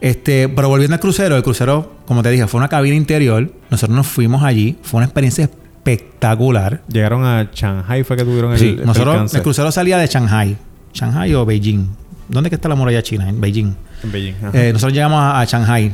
Este, 0.00 0.48
pero 0.48 0.68
volviendo 0.68 0.94
al 0.94 1.00
crucero, 1.00 1.36
el 1.36 1.42
crucero, 1.42 1.92
como 2.06 2.22
te 2.22 2.30
dije, 2.30 2.46
fue 2.46 2.58
una 2.58 2.68
cabina 2.68 2.94
interior. 2.96 3.50
Nosotros 3.70 3.96
nos 3.96 4.06
fuimos 4.06 4.42
allí. 4.42 4.76
Fue 4.82 4.98
una 4.98 5.06
experiencia 5.06 5.48
espectacular. 5.86 6.82
Llegaron 6.88 7.24
a 7.24 7.50
Shanghai, 7.54 8.02
fue 8.02 8.16
que 8.16 8.24
tuvieron 8.24 8.52
el, 8.52 8.58
sí, 8.58 8.76
nosotros, 8.84 9.34
el 9.34 9.42
crucero 9.42 9.70
salía 9.70 9.98
de 9.98 10.06
Shanghai. 10.06 10.56
Shanghai 10.92 11.34
o 11.34 11.44
Beijing. 11.44 11.86
¿Dónde 12.28 12.50
está 12.52 12.68
la 12.68 12.74
muralla 12.74 13.02
china? 13.02 13.28
En 13.28 13.40
Beijing. 13.40 13.74
En 14.02 14.12
Beijing. 14.12 14.34
Eh, 14.52 14.70
nosotros 14.72 14.92
llegamos 14.92 15.20
a, 15.22 15.44
Shanghai. 15.44 15.92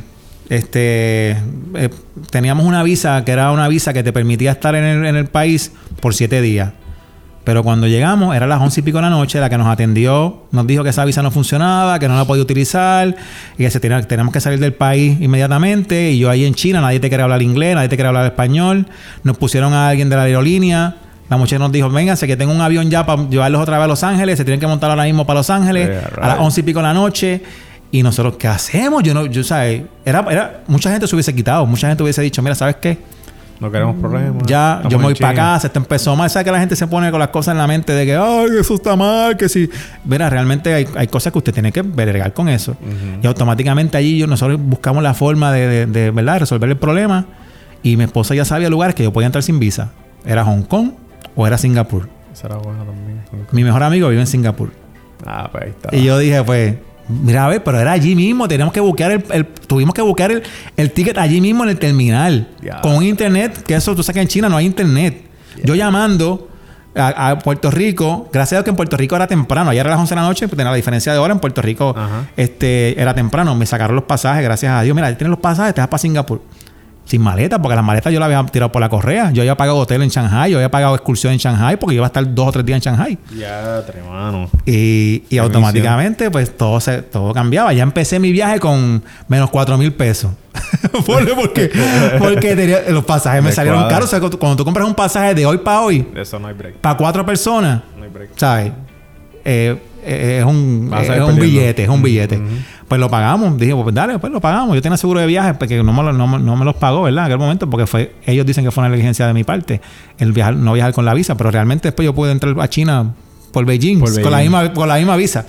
Este, 0.49 1.31
eh, 1.31 1.89
teníamos 2.31 2.67
una 2.67 2.83
visa 2.83 3.25
que 3.25 3.33
era 3.33 3.53
una 3.53 3.69
visa 3.69 3.93
que 3.93 4.03
te 4.03 4.13
permitía 4.13 4.53
estar 4.53 4.75
en 4.75 4.85
el, 4.85 5.07
en 5.07 5.17
el 5.17 5.27
país 5.27 5.73
por 6.01 6.15
siete 6.15 6.41
días. 6.41 6.73
Pero 7.45 7.65
cuando 7.65 7.89
llegamos, 7.89 8.37
era 8.37 8.47
las 8.47 8.61
once 8.61 8.81
y 8.81 8.83
pico 8.85 8.99
de 8.99 9.03
la 9.03 9.11
noche, 9.11 9.41
la 9.41 9.51
que 9.51 9.59
nos 9.59 9.67
atendió 9.67 10.45
nos 10.53 10.67
dijo 10.67 10.85
que 10.85 10.91
esa 10.91 11.05
visa 11.05 11.23
no 11.23 11.33
funcionaba, 11.33 11.99
que 11.99 12.07
no 12.07 12.17
la 12.17 12.25
podía 12.25 12.43
utilizar 12.43 13.17
y 13.59 13.65
que 13.65 13.71
se 13.71 13.81
tenía, 13.81 14.01
tenemos 14.03 14.33
que 14.33 14.41
salir 14.41 14.61
del 14.61 14.75
país 14.75 15.21
inmediatamente. 15.21 16.13
Y 16.13 16.21
yo 16.21 16.31
ahí 16.31 16.45
en 16.45 16.55
China, 16.55 16.81
nadie 16.81 17.01
te 17.01 17.11
quería 17.11 17.25
hablar 17.25 17.43
inglés, 17.43 17.75
nadie 17.75 17.89
te 17.89 17.97
quería 17.97 18.09
hablar 18.09 18.27
español. 18.27 18.87
Nos 19.25 19.39
pusieron 19.39 19.73
a 19.73 19.89
alguien 19.89 20.09
de 20.09 20.17
la 20.17 20.23
aerolínea. 20.23 20.97
La 21.29 21.37
muchacha 21.37 21.59
nos 21.59 21.73
dijo, 21.73 21.91
vénganse 21.91 22.27
que 22.29 22.37
tengo 22.37 22.53
un 22.53 22.61
avión 22.61 22.91
ya 22.91 23.05
para 23.05 23.29
llevarlos 23.29 23.63
otra 23.63 23.79
vez 23.79 23.87
a 23.87 23.89
Los 23.89 24.05
Ángeles. 24.05 24.39
Se 24.39 24.45
tienen 24.45 24.61
que 24.61 24.67
montar 24.69 24.91
ahora 24.91 25.05
mismo 25.05 25.27
para 25.27 25.41
Los 25.41 25.51
Ángeles 25.51 25.91
a 26.21 26.29
las 26.29 26.39
once 26.39 26.61
y 26.61 26.63
pico 26.63 26.79
de 26.79 26.85
la 26.85 26.95
noche. 26.95 27.43
Y 27.91 28.03
nosotros, 28.03 28.37
¿qué 28.39 28.47
hacemos? 28.47 29.03
Yo 29.03 29.15
no, 29.15 29.27
yo, 29.27 29.43
¿sabes? 29.43 29.83
Era, 30.05 30.25
era, 30.31 30.63
mucha 30.69 30.91
gente 30.93 31.09
se 31.09 31.15
hubiese 31.17 31.35
quitado. 31.35 31.67
Mucha 31.67 31.89
gente 31.89 32.03
hubiese 32.03 32.23
dicho, 32.23 32.41
mira, 32.41 32.55
¿sabes 32.55 32.77
qué? 32.77 32.99
No 33.63 33.71
queremos 33.71 33.95
problemas. 33.95 34.43
Ya, 34.45 34.83
yo 34.89 34.99
me 34.99 35.05
voy 35.05 35.15
para 35.15 35.35
casa, 35.35 35.69
esto 35.69 35.79
empezó 35.79 36.17
mal. 36.17 36.29
¿Sabes 36.29 36.45
que 36.45 36.51
la 36.51 36.59
gente 36.59 36.75
se 36.75 36.89
pone 36.89 37.13
con 37.13 37.21
las 37.21 37.29
cosas 37.29 37.53
en 37.53 37.59
la 37.59 37.69
mente 37.69 37.93
de 37.93 38.05
que, 38.05 38.17
ay, 38.17 38.49
eso 38.59 38.75
está 38.75 38.97
mal, 38.97 39.37
que 39.37 39.49
si. 39.49 39.71
Verá, 40.03 40.29
realmente 40.29 40.75
hay, 40.75 40.89
hay, 40.97 41.07
cosas 41.07 41.33
que 41.33 41.39
usted 41.39 41.55
tiene 41.55 41.71
que 41.71 41.83
vergar 41.83 42.33
con 42.33 42.49
eso. 42.49 42.77
Y 43.23 43.25
automáticamente 43.25 43.97
allí 43.97 44.19
yo, 44.19 44.27
nosotros 44.27 44.59
buscamos 44.61 45.01
la 45.05 45.15
forma 45.15 45.53
de, 45.53 45.87
de, 45.87 46.11
¿verdad? 46.11 46.41
resolver 46.41 46.69
el 46.71 46.77
problema. 46.77 47.25
Y 47.85 47.97
mi 47.97 48.03
esposa 48.03 48.35
ya 48.35 48.45
sabía 48.45 48.69
lugares 48.69 48.97
que 48.97 49.05
yo 49.05 49.13
podía 49.13 49.27
entrar 49.27 49.45
sin 49.45 49.61
visa. 49.61 49.93
Era 50.25 50.45
Hong 50.45 50.63
Kong 50.63 50.95
o 51.37 51.47
era 51.47 51.57
Singapur. 51.57 52.09
Esa 52.33 52.49
era 52.49 52.57
buena 52.57 52.81
también. 52.85 53.21
Mi 53.53 53.63
mejor 53.63 53.85
amigo 53.85 54.09
vive 54.09 54.23
en 54.23 54.27
Singapur. 54.27 54.73
Ah, 55.25 55.49
pues 55.53 55.63
ahí 55.63 55.71
está. 55.71 55.97
Y 55.97 56.03
yo 56.03 56.19
dije, 56.19 56.43
pues, 56.43 56.79
Mira, 57.23 57.45
a 57.45 57.49
ver, 57.49 57.63
pero 57.63 57.81
era 57.81 57.93
allí 57.93 58.15
mismo. 58.15 58.49
Teníamos 58.49 58.73
que 58.73 58.81
buscar 58.81 59.11
el, 59.11 59.47
tuvimos 59.67 59.95
que 59.95 60.03
buscar 60.03 60.31
el, 60.31 60.43
el, 60.77 60.91
ticket 60.91 61.19
allí 61.19 61.41
mismo 61.41 61.65
en 61.65 61.71
el 61.71 61.79
terminal. 61.79 62.49
Con 62.83 63.03
internet, 63.03 63.63
que 63.63 63.75
eso 63.75 63.95
tú 63.95 64.03
sabes 64.03 64.15
que 64.15 64.23
en 64.23 64.29
China 64.29 64.49
no 64.49 64.57
hay 64.57 64.67
internet. 64.67 65.23
Yo 65.65 65.75
llamando 65.75 66.49
a, 66.95 67.39
Puerto 67.39 67.71
Rico, 67.71 68.29
gracias 68.33 68.53
a 68.53 68.57
Dios 68.59 68.65
que 68.65 68.71
en 68.71 68.77
Puerto 68.77 68.97
Rico 68.97 69.17
era 69.17 69.27
temprano. 69.27 69.71
Ayer 69.71 69.81
era 69.81 69.91
las 69.91 70.01
11 70.01 70.15
de 70.15 70.21
la 70.21 70.27
noche, 70.27 70.49
pues 70.49 70.57
tenía 70.57 70.71
la 70.71 70.77
diferencia 70.77 71.13
de 71.13 71.19
hora. 71.19 71.33
En 71.33 71.41
Puerto 71.41 71.63
Rico 71.63 71.95
este, 72.37 73.01
era 73.01 73.15
temprano. 73.15 73.55
Me 73.55 73.67
sacaron 73.67 73.97
los 73.97 74.05
pasajes, 74.05 74.43
gracias 74.43 74.73
a 74.73 74.83
Dios. 74.83 74.95
Mira, 74.95 75.09
tienes 75.17 75.31
los 75.31 75.41
pasajes, 75.41 75.75
te 75.75 75.81
vas 75.81 75.89
para 75.89 75.99
Singapur. 75.99 76.43
Sin 77.05 77.21
maleta, 77.21 77.61
porque 77.61 77.77
las 77.77 77.85
maletas 77.85 78.13
yo 78.13 78.19
las 78.21 78.27
había 78.27 78.45
tirado 78.51 78.73
por 78.73 78.81
la 78.81 78.89
correa. 78.89 79.31
Yo 79.33 79.43
había 79.43 79.57
pagado 79.57 79.79
hotel 79.79 80.03
en 80.03 80.09
Shanghai, 80.09 80.51
yo 80.51 80.59
había 80.59 80.71
pagado 80.71 80.95
excursión 80.95 81.33
en 81.33 81.39
Shanghai 81.39 81.77
porque 81.77 81.97
iba 81.97 82.07
a 82.07 82.09
estar 82.09 82.35
dos 82.35 82.49
o 82.49 82.53
tres 82.53 82.65
días 82.65 82.77
en 82.77 82.93
Shanghai. 82.93 83.19
Ya, 83.37 83.83
tremano. 83.87 84.49
Y, 84.67 85.25
y 85.29 85.39
automáticamente, 85.39 86.31
pues 86.31 86.57
todo 86.57 86.81
se, 86.81 87.03
todo 87.03 87.33
cambiaba. 87.33 87.73
Ya 87.73 87.83
empecé 87.83 88.19
mi 88.19 88.33
viaje 88.33 88.61
con 88.61 89.03
menos 89.29 89.51
cuatro 89.51 89.77
mil 89.77 89.93
pesos. 89.93 90.31
porque, 91.07 91.71
porque 92.19 92.85
los 92.89 93.05
pasajes 93.05 93.43
me, 93.43 93.53
salieron 93.53 93.89
caros. 93.89 94.07
O 94.07 94.09
sea, 94.09 94.21
cuando 94.39 94.57
tú 94.57 94.65
compras 94.65 94.87
un 94.87 94.95
pasaje 94.95 95.35
de 95.35 95.47
hoy 95.47 95.59
para 95.59 95.81
hoy, 95.81 96.07
eso 96.15 96.39
no 96.39 96.49
hay 96.49 96.55
break. 96.55 96.77
Para 96.77 96.97
cuatro 96.97 97.25
personas, 97.25 97.83
no 97.97 98.05
hay 98.05 98.11
break. 98.11 98.31
¿sabes? 98.37 98.73
Eh, 99.45 99.77
es 100.05 100.45
un, 100.45 100.91
es 101.01 101.21
un 101.21 101.39
billete, 101.39 101.85
es 101.85 101.89
un 101.89 102.03
billete. 102.03 102.41
Pues 102.89 103.01
lo 103.01 103.09
pagamos. 103.09 103.57
Dije, 103.59 103.75
pues 103.75 103.95
dale, 103.95 104.19
pues 104.19 104.33
lo 104.33 104.41
pagamos. 104.41 104.75
Yo 104.75 104.83
tenía 104.83 104.97
seguro 104.97 105.21
de 105.21 105.27
viaje, 105.27 105.55
porque 105.55 105.83
no 105.83 105.93
me, 105.93 106.13
no, 106.13 106.39
no 106.39 106.57
me 106.57 106.65
los 106.65 106.75
pagó, 106.75 107.03
¿verdad? 107.03 107.27
En 107.27 107.33
aquel 107.33 107.39
momento, 107.39 107.71
porque 107.71 107.87
fue, 107.87 108.15
ellos 108.27 108.45
dicen 108.45 108.65
que 108.65 108.71
fue 108.71 108.83
una 108.83 108.91
negligencia 108.91 109.27
de 109.27 109.35
mi 109.35 109.45
parte, 109.45 109.81
el 110.19 110.33
viajar, 110.33 110.57
no 110.57 110.73
viajar 110.73 110.93
con 110.93 111.05
la 111.05 111.15
visa, 111.15 111.37
pero 111.37 111.51
realmente 111.51 111.89
después 111.89 112.05
yo 112.05 112.15
pude 112.15 112.33
entrar 112.33 112.55
a 112.61 112.69
China 112.69 113.15
por 113.53 113.65
Beijing, 113.65 114.01
Con, 114.01 114.31
la 114.31 114.39
misma, 114.39 114.73
con 114.73 114.89
la 114.89 114.97
misma 114.97 115.17
visa. 115.17 115.47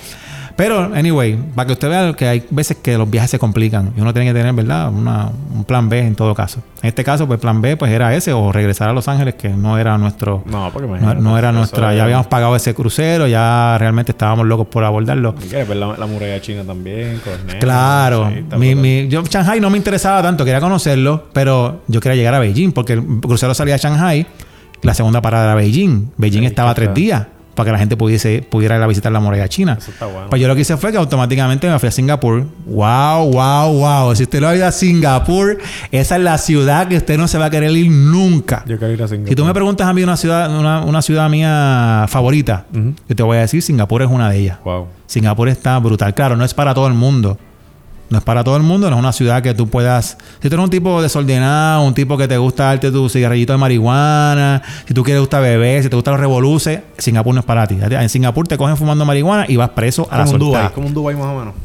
Pero, 0.56 0.92
anyway, 0.94 1.38
para 1.56 1.68
que 1.68 1.74
usted 1.74 1.90
vea 1.90 2.14
que 2.14 2.28
hay 2.28 2.44
veces 2.50 2.78
que 2.78 2.98
los 2.98 3.10
viajes 3.10 3.32
se 3.32 3.40
complican 3.40 3.92
y 3.98 4.02
uno 4.02 4.14
tiene 4.14 4.32
que 4.32 4.38
tener, 4.38 4.54
¿verdad? 4.54 4.90
un 4.90 5.64
plan 5.66 5.90
B 5.90 6.00
en 6.00 6.16
todo 6.16 6.36
caso. 6.36 6.62
En 6.82 6.90
este 6.90 7.04
caso, 7.04 7.28
pues 7.28 7.40
plan 7.40 7.62
B 7.62 7.76
pues 7.78 7.92
era 7.92 8.16
ese 8.16 8.34
o 8.34 8.52
regresar 8.52 8.90
a 8.90 8.94
Los 8.94 9.08
Ángeles, 9.08 9.36
que 9.36 9.50
no 9.50 9.78
era 9.78 9.98
nuestro... 9.98 10.44
No, 10.46 10.70
porque 10.72 10.88
no, 10.88 11.38
era 11.38 11.52
nuestra... 11.52 11.96
Ya 11.96 12.04
habíamos 12.04 12.28
pagado 12.28 12.56
ese 12.56 12.74
crucero, 12.74 13.28
ya 13.28 13.78
realmente 13.80 14.12
estábamos 14.12 14.46
locos 14.46 14.68
por 14.68 14.84
abordarlo. 14.84 15.34
quieres 15.36 15.68
ver 15.68 15.78
la, 15.78 16.06
muralla 16.06 16.40
china 16.42 16.64
también? 16.64 17.20
claro. 17.60 18.32
mi, 18.58 18.76
mi, 18.76 19.08
yo 19.08 19.24
Shanghai 19.24 19.60
no 19.60 19.70
me 19.70 19.78
interesaba 19.78 20.22
tanto, 20.22 20.46
quería 20.46 20.60
conocerlo, 20.60 21.30
pero 21.34 21.82
yo 21.88 22.00
quería 22.00 22.16
llegar 22.16 22.36
a 22.36 22.40
Beijing 22.40 22.72
porque 22.72 22.94
el 22.94 23.04
crucero 23.22 23.54
salía 23.54 23.76
a 23.76 23.78
Shanghai, 23.78 24.28
la 24.82 24.94
segunda 24.94 25.22
parada 25.22 25.46
era 25.46 25.56
Beijing. 25.56 26.12
Beijing 26.18 26.44
estaba 26.44 26.74
tres 26.76 26.94
días 26.94 27.28
para 27.56 27.68
que 27.68 27.72
la 27.72 27.78
gente 27.80 27.98
pudiese, 27.98 28.42
pudiera 28.42 28.76
ir 28.78 28.82
a 28.82 28.88
visitar 28.88 29.12
la 29.12 29.20
muralla 29.20 29.48
china. 29.48 29.78
Eso 29.80 29.92
está 29.92 30.06
bueno. 30.06 30.30
Pues 30.30 30.42
yo 30.42 30.48
lo 30.48 30.56
que 30.56 30.62
hice 30.62 30.78
fue 30.78 30.92
que 30.92 30.98
automáticamente 30.98 31.70
me 31.70 31.78
fui 31.80 31.90
a 31.90 31.92
Singapur. 31.92 32.46
¡Wow, 32.66 33.32
wow, 33.32 33.74
wow! 33.74 34.16
Si 34.16 34.24
usted 34.24 34.42
lo 34.42 34.48
ha 34.48 34.56
ido 34.56 34.66
a 34.66 34.72
Singapur, 34.72 35.58
esa 35.92 36.16
es 36.16 36.22
la 36.22 36.38
ciudad 36.38 36.88
que 36.88 36.98
usted 36.98 37.18
no 37.18 37.28
se 37.28 37.38
va 37.38 37.46
a 37.46 37.50
querer 37.50 37.72
ir 37.72 37.92
nunca. 37.92 38.64
Yo 38.66 38.78
quiero 38.78 38.94
ir 38.94 39.04
a 39.04 39.08
Singapur. 39.08 39.30
Si 39.30 39.36
tú 39.36 39.46
me 39.46 39.54
preguntas 39.54 39.88
a 39.88 39.94
mí 39.94 40.04
una 40.04 40.18
ciudad, 40.18 40.50
una, 40.50 41.02
ciudad 41.02 41.30
mía 41.30 42.06
favorita, 42.08 42.66
yo 42.72 43.16
te 43.16 43.24
voy 43.24 43.38
a 43.38 43.42
decir, 43.42 43.62
Singapur 43.62 44.02
es 44.02 44.10
una 44.10 44.30
de 44.30 44.40
ellas. 44.40 44.58
Wow. 44.64 44.88
Singapur 45.06 45.50
está 45.50 45.78
brutal. 45.80 46.14
Claro, 46.14 46.36
no 46.36 46.46
es 46.46 46.54
para 46.54 46.74
todo 46.74 46.88
el 46.88 46.94
mundo. 46.94 47.38
No 48.14 48.20
es 48.20 48.24
para 48.24 48.44
todo 48.44 48.56
el 48.58 48.62
mundo, 48.62 48.92
no 48.92 48.96
es 48.96 49.00
una 49.00 49.12
ciudad 49.12 49.42
que 49.42 49.56
tú 49.56 49.68
puedas. 49.70 50.20
Si 50.40 50.48
tú 50.48 50.54
eres 50.54 50.64
un 50.64 50.70
tipo 50.70 51.02
desordenado, 51.02 51.82
un 51.82 51.96
tipo 51.96 52.16
que 52.16 52.28
te 52.28 52.38
gusta 52.38 52.66
darte 52.66 52.92
tu 52.92 53.10
cigarrillito 53.10 53.54
de 53.54 53.58
marihuana, 53.58 54.62
si 54.88 54.94
tú 54.94 55.02
quieres 55.04 55.20
gusta 55.20 55.40
beber, 55.40 55.82
si 55.82 55.90
te 55.90 55.96
gustan 55.96 56.12
los 56.12 56.22
revoluces, 56.22 56.82
Singapur 57.00 57.34
no 57.34 57.40
es 57.40 57.46
para 57.48 57.66
ti. 57.66 57.80
En 57.82 58.10
Singapur 58.10 58.48
te 58.48 58.56
cogen 58.56 58.78
fumando 58.78 59.04
marihuana 59.04 59.46
y 59.50 59.56
vas 59.56 59.70
preso 59.70 60.08
a 60.12 60.20
la 60.20 60.26
un 60.26 60.38
Dubai, 60.38 60.72
como 60.74 60.86
un 60.90 60.94
Dubai 60.94 61.16
más 61.16 61.26
o 61.26 61.40
menos. 61.40 61.56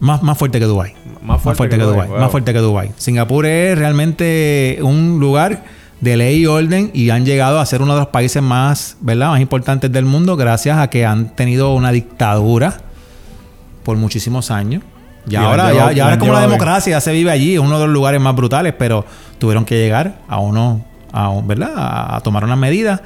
Más, 0.00 0.20
más 0.24 0.36
fuerte 0.36 0.58
que 0.58 0.64
Dubai. 0.64 0.92
Más 1.22 1.40
fuerte, 1.40 1.68
que, 1.68 1.84
Dubai. 1.84 2.08
Más 2.08 2.32
fuerte 2.32 2.52
que 2.52 2.58
Dubai. 2.58 2.90
Singapur 2.96 3.46
es 3.46 3.78
realmente 3.78 4.80
un 4.82 5.20
lugar 5.20 5.62
de 6.00 6.16
ley 6.16 6.40
y 6.40 6.46
orden 6.46 6.90
y 6.94 7.10
han 7.10 7.24
llegado 7.24 7.60
a 7.60 7.66
ser 7.66 7.80
uno 7.80 7.92
de 7.94 8.00
los 8.00 8.08
países 8.08 8.42
más, 8.42 8.96
¿verdad? 9.02 9.28
más 9.28 9.40
importantes 9.40 9.92
del 9.92 10.04
mundo 10.04 10.34
gracias 10.34 10.78
a 10.78 10.90
que 10.90 11.06
han 11.06 11.28
tenido 11.36 11.72
una 11.74 11.92
dictadura 11.92 12.78
por 13.84 13.96
muchísimos 13.98 14.50
años 14.50 14.82
y, 15.30 15.36
ahora, 15.36 15.72
ya, 15.72 15.92
ya 15.92 16.02
ahora 16.04 16.14
es 16.14 16.20
como 16.20 16.32
la 16.32 16.40
democracia, 16.40 16.92
ya 16.92 17.00
se 17.00 17.12
vive 17.12 17.30
allí, 17.30 17.54
es 17.54 17.60
uno 17.60 17.78
de 17.78 17.86
los 17.86 17.94
lugares 17.94 18.20
más 18.20 18.34
brutales, 18.34 18.74
pero 18.78 19.04
tuvieron 19.38 19.64
que 19.64 19.76
llegar 19.76 20.18
a 20.28 20.38
uno, 20.38 20.84
a, 21.12 21.30
¿verdad? 21.42 21.72
A, 21.76 22.20
tomar 22.20 22.44
unas 22.44 22.58
medidas 22.58 23.00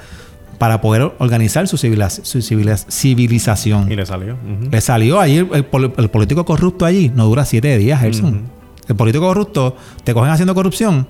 para 0.59 0.81
poder 0.81 1.13
organizar 1.19 1.69
su, 1.69 1.77
civilización. 1.77 3.93
Y 3.93 3.97
le 3.97 4.07
salió. 4.07 4.37
Le 4.71 4.81
salió 4.81 5.21
allí 5.21 5.47
el, 5.53 5.65
político 5.65 6.45
corrupto 6.45 6.87
allí, 6.87 7.11
no 7.15 7.27
dura 7.27 7.45
siete 7.45 7.77
días, 7.79 8.01
Gerson. 8.01 8.43
El 8.89 8.97
político 8.97 9.27
corrupto 9.27 9.77
te 10.05 10.15
cogen 10.15 10.31
haciendo 10.31 10.55
corrupción 10.55 11.07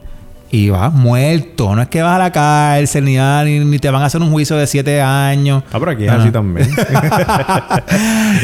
y 0.51 0.71
vas 0.71 0.93
muerto. 0.93 1.75
No 1.75 1.83
es 1.83 1.89
que 1.89 2.03
vas 2.03 2.17
a 2.17 2.19
la 2.19 2.33
cárcel 2.33 3.05
ni, 3.05 3.19
ni, 3.65 3.79
te 3.79 3.91
van 3.91 4.03
a 4.03 4.07
hacer 4.07 4.23
un 4.23 4.31
juicio 4.31 4.57
de 4.57 4.67
siete 4.67 5.01
años. 5.01 5.63
Ah, 5.73 5.79
pero 5.79 5.91
aquí 5.93 6.05
es 6.05 6.11
así 6.11 6.31
también. 6.31 6.69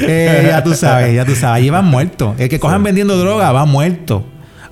Eh, 0.03 0.47
ya 0.49 0.63
tú 0.63 0.75
sabes, 0.75 1.15
ya 1.15 1.25
tú 1.25 1.35
sabes. 1.35 1.59
Allí 1.59 1.71
vas 1.71 1.85
muerto. 1.85 2.35
El 2.39 2.49
que 2.49 2.61
cojan 2.61 2.83
vendiendo 2.83 3.17
droga 3.19 3.51
va 3.53 3.65
muerto. 3.65 4.25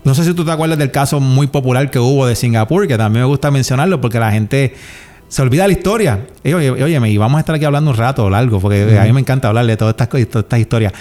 No 0.04 0.14
sé 0.14 0.24
si 0.24 0.32
tú 0.32 0.44
te 0.44 0.52
acuerdas 0.52 0.78
del 0.78 0.90
caso 0.90 1.20
muy 1.20 1.48
popular 1.48 1.90
que 1.90 1.98
hubo 1.98 2.26
de 2.26 2.36
Singapur, 2.36 2.86
que 2.86 2.96
también 2.96 3.24
me 3.24 3.28
gusta 3.28 3.50
mencionarlo 3.50 4.00
porque 4.00 4.18
la 4.18 4.30
gente 4.30 4.74
se 5.28 5.42
olvida 5.42 5.66
la 5.66 5.72
historia. 5.72 6.26
oye, 6.44 6.70
oye, 6.70 7.10
y 7.10 7.18
vamos 7.18 7.36
a 7.38 7.40
estar 7.40 7.54
aquí 7.54 7.64
hablando 7.64 7.90
un 7.90 7.96
rato 7.96 8.28
largo, 8.30 8.60
porque 8.60 8.98
a 8.98 9.04
mí 9.04 9.12
me 9.12 9.20
encanta 9.20 9.48
hablar 9.48 9.66
de 9.66 9.76
todas 9.76 9.92
estas, 9.92 10.08
todas 10.08 10.44
estas 10.44 10.58
historias. 10.58 10.92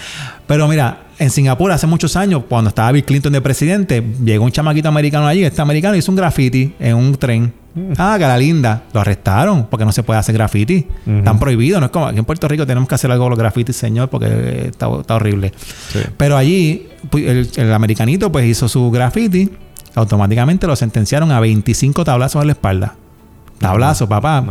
Pero 0.46 0.68
mira, 0.68 1.08
en 1.18 1.30
Singapur 1.30 1.72
hace 1.72 1.86
muchos 1.86 2.16
años, 2.16 2.44
cuando 2.48 2.68
estaba 2.68 2.92
Bill 2.92 3.04
Clinton 3.04 3.32
de 3.32 3.40
presidente, 3.40 4.02
llegó 4.24 4.44
un 4.44 4.52
chamaquito 4.52 4.88
americano 4.88 5.26
allí, 5.26 5.44
este 5.44 5.60
americano 5.60 5.96
hizo 5.96 6.12
un 6.12 6.16
graffiti 6.16 6.74
en 6.78 6.94
un 6.94 7.14
tren. 7.16 7.52
Mm. 7.74 7.92
Ah, 7.96 8.16
la 8.18 8.38
linda. 8.38 8.84
Lo 8.92 9.00
arrestaron 9.00 9.66
porque 9.66 9.84
no 9.84 9.92
se 9.92 10.02
puede 10.02 10.18
hacer 10.18 10.34
graffiti. 10.34 10.86
Están 11.06 11.38
prohibidos. 11.38 11.80
No 11.80 11.86
es 11.86 11.92
como 11.92 12.06
aquí 12.06 12.18
en 12.18 12.24
Puerto 12.24 12.48
Rico 12.48 12.66
tenemos 12.66 12.88
que 12.88 12.94
hacer 12.94 13.10
algo 13.10 13.24
con 13.24 13.30
los 13.30 13.38
grafitis, 13.38 13.76
señor, 13.76 14.08
porque 14.08 14.68
está, 14.68 14.88
horrible. 14.88 15.52
Pero 16.16 16.36
allí, 16.36 16.88
el, 17.14 17.72
americanito 17.72 18.30
pues 18.32 18.46
hizo 18.46 18.68
su 18.68 18.90
graffiti. 18.90 19.50
Automáticamente 19.94 20.66
lo 20.66 20.76
sentenciaron 20.76 21.32
a 21.32 21.40
25 21.40 22.04
tablazos 22.04 22.42
en 22.42 22.48
la 22.48 22.52
espalda. 22.52 22.94
Tablazo, 23.58 24.08
papá. 24.08 24.44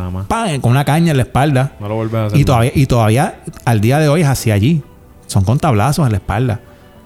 Con 0.62 0.72
una 0.72 0.86
caña 0.86 1.12
en 1.12 1.18
la 1.18 1.24
espalda. 1.24 1.74
No 1.80 1.88
lo 1.88 1.96
vuelves 1.96 2.16
a 2.16 2.26
hacer. 2.28 2.40
Y 2.40 2.46
todavía, 2.46 2.72
y 2.76 2.86
todavía 2.86 3.40
al 3.66 3.82
día 3.82 4.00
de 4.00 4.10
hoy 4.10 4.22
es 4.22 4.28
así 4.28 4.52
allí. 4.52 4.84
Son 5.28 5.44
con 5.44 5.60
tablazos 5.60 6.06
en 6.06 6.12
la 6.12 6.18
espalda. 6.18 6.60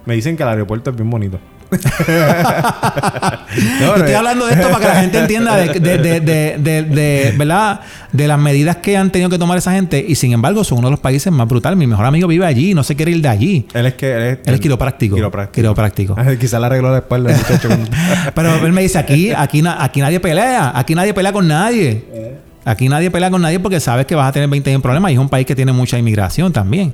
Me 0.05 0.15
dicen 0.15 0.35
que 0.35 0.43
el 0.43 0.49
aeropuerto 0.49 0.89
es 0.89 0.95
bien 0.95 1.09
bonito. 1.09 1.39
Estoy 3.97 4.13
hablando 4.13 4.45
de 4.45 4.53
esto 4.53 4.69
para 4.69 4.79
que 4.79 4.87
la 4.87 4.95
gente 5.01 5.19
entienda 5.19 5.55
de, 5.55 5.79
de, 5.79 5.97
de, 6.19 6.83
de, 6.83 7.33
¿verdad? 7.37 7.81
de 8.11 8.27
las 8.27 8.39
medidas 8.39 8.77
que 8.77 8.97
han 8.97 9.09
tenido 9.09 9.29
que 9.29 9.37
tomar 9.37 9.57
esa 9.57 9.71
gente 9.71 10.03
y 10.05 10.15
sin 10.15 10.33
embargo 10.33 10.63
son 10.63 10.79
uno 10.79 10.87
de 10.87 10.91
los 10.91 10.99
países 10.99 11.31
más 11.31 11.47
brutales. 11.47 11.77
Mi 11.77 11.87
mejor 11.87 12.05
amigo 12.05 12.27
vive 12.27 12.45
allí 12.45 12.71
y 12.71 12.73
no 12.73 12.83
se 12.83 12.95
quiere 12.95 13.11
ir 13.11 13.21
de 13.21 13.29
allí. 13.29 13.67
Él 13.73 13.85
es 13.85 13.93
que 13.93 14.11
él 14.11 14.39
es, 14.43 14.59
quiropráctico. 14.59 15.15
Quiropráctico. 15.51 16.15
Quizá 16.39 16.59
le 16.59 16.65
arregló 16.65 16.91
la 16.91 16.97
espalda. 16.97 17.33
Pero 18.35 18.65
él 18.65 18.73
me 18.73 18.81
dice 18.81 18.99
aquí, 18.99 19.31
aquí, 19.31 19.63
aquí 19.65 20.01
nadie 20.01 20.19
pelea, 20.19 20.73
aquí 20.75 20.93
nadie 20.93 21.13
pelea 21.13 21.31
con 21.31 21.47
nadie. 21.47 22.03
Aquí 22.63 22.89
nadie 22.89 23.09
pelea 23.09 23.31
con 23.31 23.41
nadie 23.41 23.59
porque 23.59 23.79
sabes 23.79 24.05
que 24.05 24.13
vas 24.13 24.29
a 24.29 24.31
tener 24.31 24.47
20 24.47 24.79
problemas 24.79 25.11
y 25.11 25.15
es 25.15 25.19
un 25.19 25.29
país 25.29 25.47
que 25.47 25.55
tiene 25.55 25.71
mucha 25.71 25.97
inmigración 25.97 26.53
también. 26.53 26.93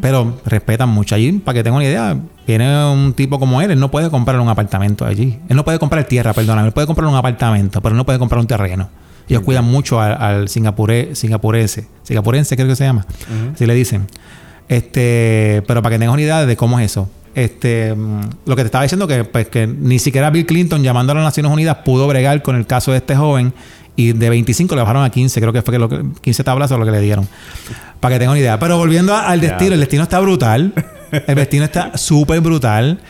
Pero 0.00 0.40
respetan 0.44 0.88
mucho 0.88 1.14
allí. 1.14 1.32
Para 1.32 1.54
que 1.56 1.64
tengan 1.64 1.78
una 1.78 1.88
idea, 1.88 2.16
viene 2.46 2.84
un 2.86 3.12
tipo 3.14 3.38
como 3.38 3.60
él, 3.60 3.70
él 3.72 3.80
no 3.80 3.90
puede 3.90 4.10
comprar 4.10 4.38
un 4.38 4.48
apartamento 4.48 5.04
allí. 5.04 5.38
Él 5.48 5.56
no 5.56 5.64
puede 5.64 5.78
comprar 5.78 6.04
tierra, 6.04 6.32
perdón. 6.32 6.60
Él 6.60 6.72
puede 6.72 6.86
comprar 6.86 7.08
un 7.08 7.16
apartamento, 7.16 7.80
pero 7.80 7.94
no 7.94 8.06
puede 8.06 8.18
comprar 8.18 8.40
un 8.40 8.46
terreno. 8.46 8.88
Ellos 9.28 9.42
cuidan 9.42 9.64
mucho 9.64 10.00
al, 10.00 10.48
singapure, 10.48 11.14
singapurense. 11.14 11.86
Singapurense 12.02 12.56
creo 12.56 12.68
que 12.68 12.76
se 12.76 12.84
llama. 12.84 13.06
Así 13.54 13.66
le 13.66 13.74
dicen. 13.74 14.06
Este, 14.68 15.62
pero 15.66 15.82
para 15.82 15.94
que 15.94 15.98
tengas 15.98 16.12
una 16.12 16.22
idea 16.22 16.46
de 16.46 16.56
cómo 16.56 16.78
es 16.78 16.86
eso. 16.86 17.08
Este, 17.34 17.94
mm, 17.94 18.20
lo 18.46 18.56
que 18.56 18.62
te 18.62 18.66
estaba 18.66 18.82
diciendo 18.82 19.06
que, 19.06 19.24
pues, 19.24 19.48
que 19.48 19.66
ni 19.66 19.98
siquiera 19.98 20.30
Bill 20.30 20.46
Clinton 20.46 20.82
llamando 20.82 21.12
a 21.12 21.14
las 21.16 21.24
Naciones 21.24 21.52
Unidas 21.52 21.78
pudo 21.84 22.08
bregar 22.08 22.42
con 22.42 22.56
el 22.56 22.66
caso 22.66 22.90
de 22.90 22.98
este 22.98 23.14
joven 23.14 23.52
y 23.96 24.12
de 24.12 24.30
25 24.30 24.74
le 24.74 24.80
bajaron 24.80 25.04
a 25.04 25.10
15, 25.10 25.40
creo 25.40 25.52
que 25.52 25.62
fue 25.62 25.72
que 25.72 25.78
lo 25.78 25.88
que, 25.88 26.02
15 26.20 26.44
tablas 26.44 26.70
o 26.72 26.78
lo 26.78 26.84
que 26.84 26.90
le 26.90 27.00
dieron. 27.00 27.28
Para 28.00 28.14
que 28.14 28.18
tengan 28.18 28.32
una 28.32 28.40
idea. 28.40 28.58
Pero 28.58 28.78
volviendo 28.78 29.14
al 29.14 29.40
destino, 29.40 29.74
el 29.74 29.80
destino 29.80 30.04
está 30.04 30.20
brutal. 30.20 30.72
El 31.26 31.34
destino 31.34 31.64
está 31.64 31.96
súper 31.98 32.40
brutal. 32.40 33.00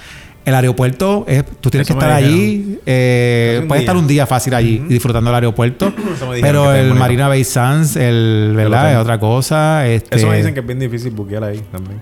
El 0.45 0.55
aeropuerto, 0.55 1.27
es, 1.29 1.45
tú 1.61 1.71
tienes 1.71 1.87
que 1.87 1.93
estar 1.93 2.11
allí. 2.11 2.79
Eh, 2.87 3.65
puedes 3.69 3.83
estar 3.83 3.97
un 3.97 4.09
día 4.09 4.27
fácil 4.27 4.55
allí 4.55 4.79
disfrutando 4.89 5.31
del 5.31 5.35
aeropuerto. 5.37 5.93
pero 6.41 6.75
el 6.75 6.95
Marina 6.95 7.29
Bay 7.29 7.45
Sands, 7.45 7.95
el, 7.97 8.55
¿verdad? 8.57 8.93
Es 8.93 8.99
otra 8.99 9.21
cosa. 9.21 9.87
Este, 9.87 10.17
Eso 10.17 10.29
me 10.29 10.39
dicen 10.39 10.55
que 10.55 10.61
es 10.61 10.67
bien 10.67 10.79
difícil 10.79 11.13
buquear 11.13 11.45
ahí 11.45 11.63
también. 11.71 12.01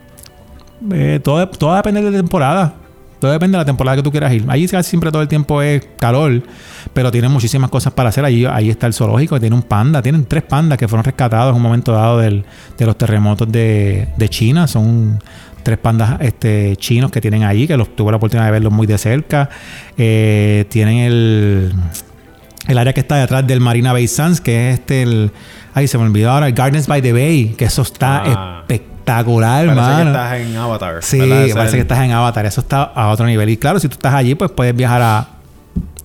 Eh, 0.93 1.21
todo, 1.23 1.49
todo 1.49 1.75
depende 1.75 2.03
de 2.03 2.11
la 2.11 2.17
temporada. 2.17 2.75
Todo 3.19 3.33
depende 3.33 3.57
de 3.57 3.62
la 3.62 3.64
temporada 3.64 3.97
que 3.97 4.03
tú 4.03 4.12
quieras 4.12 4.33
ir. 4.33 4.45
Allí 4.49 4.69
casi 4.69 4.91
siempre 4.91 5.11
todo 5.11 5.23
el 5.23 5.29
tiempo 5.29 5.61
es 5.61 5.85
calor, 5.99 6.41
pero 6.93 7.11
tienen 7.11 7.33
muchísimas 7.33 7.69
cosas 7.69 7.93
para 7.93 8.11
hacer. 8.11 8.25
Allí, 8.25 8.47
ahí 8.47 8.71
está 8.71 8.87
el 8.87 8.95
zoológico, 8.95 9.41
tiene 9.41 9.57
un 9.57 9.62
panda. 9.62 10.01
Tienen 10.03 10.25
tres 10.25 10.45
pandas 10.45 10.79
que 10.79 10.87
fueron 10.87 11.05
rescatados 11.05 11.51
en 11.51 11.57
un 11.57 11.62
momento 11.62 11.93
dado 11.93 12.19
del, 12.19 12.45
de 12.77 12.87
los 12.87 12.97
terremotos 12.97 13.51
de, 13.51 14.09
de, 14.17 14.29
China. 14.29 14.69
Son 14.69 15.19
tres 15.64 15.79
pandas 15.79 16.21
este, 16.21 16.77
chinos 16.77 17.11
que 17.11 17.21
tienen 17.21 17.43
allí, 17.43 17.67
que 17.67 17.77
los 17.77 17.97
tuve 17.97 18.12
la 18.12 18.19
oportunidad 18.19 18.47
de 18.47 18.53
verlos 18.53 18.73
muy 18.73 18.87
de 18.87 18.99
cerca. 18.99 19.51
Eh, 19.97 20.67
tienen 20.69 20.99
el, 20.99 21.73
el 22.69 22.79
área 22.79 22.93
que 22.93 23.01
está 23.01 23.17
detrás 23.17 23.45
del 23.45 23.61
Marina 23.61 23.93
Bay 23.93 24.07
Sands, 24.07 24.41
que 24.41 24.71
es 24.71 24.79
este, 24.79 25.03
el, 25.03 25.33
ay, 25.75 25.88
se 25.88 25.99
me 25.99 26.05
olvidó 26.05 26.31
ahora, 26.31 26.47
el 26.47 26.53
Gardens 26.53 26.87
by 26.87 27.03
the 27.03 27.12
Bay, 27.12 27.55
que 27.59 27.64
eso 27.64 27.83
está 27.83 28.23
ah. 28.25 28.59
espectacular 28.61 28.88
espectacular, 29.09 29.75
parece 29.75 30.03
que 30.03 30.09
estás 30.09 30.35
en 30.35 30.57
Avatar. 30.57 31.03
Sí, 31.03 31.53
parece 31.55 31.77
que 31.77 31.83
estás 31.83 31.99
en 32.01 32.12
Avatar. 32.12 32.47
Eso 32.47 32.61
está 32.61 32.83
a 32.83 33.09
otro 33.09 33.27
nivel. 33.27 33.49
Y 33.49 33.57
claro, 33.57 33.81
si 33.81 33.88
tú 33.88 33.94
estás 33.94 34.14
allí, 34.14 34.35
pues 34.35 34.51
puedes 34.51 34.75
viajar 34.75 35.03
a 35.03 35.28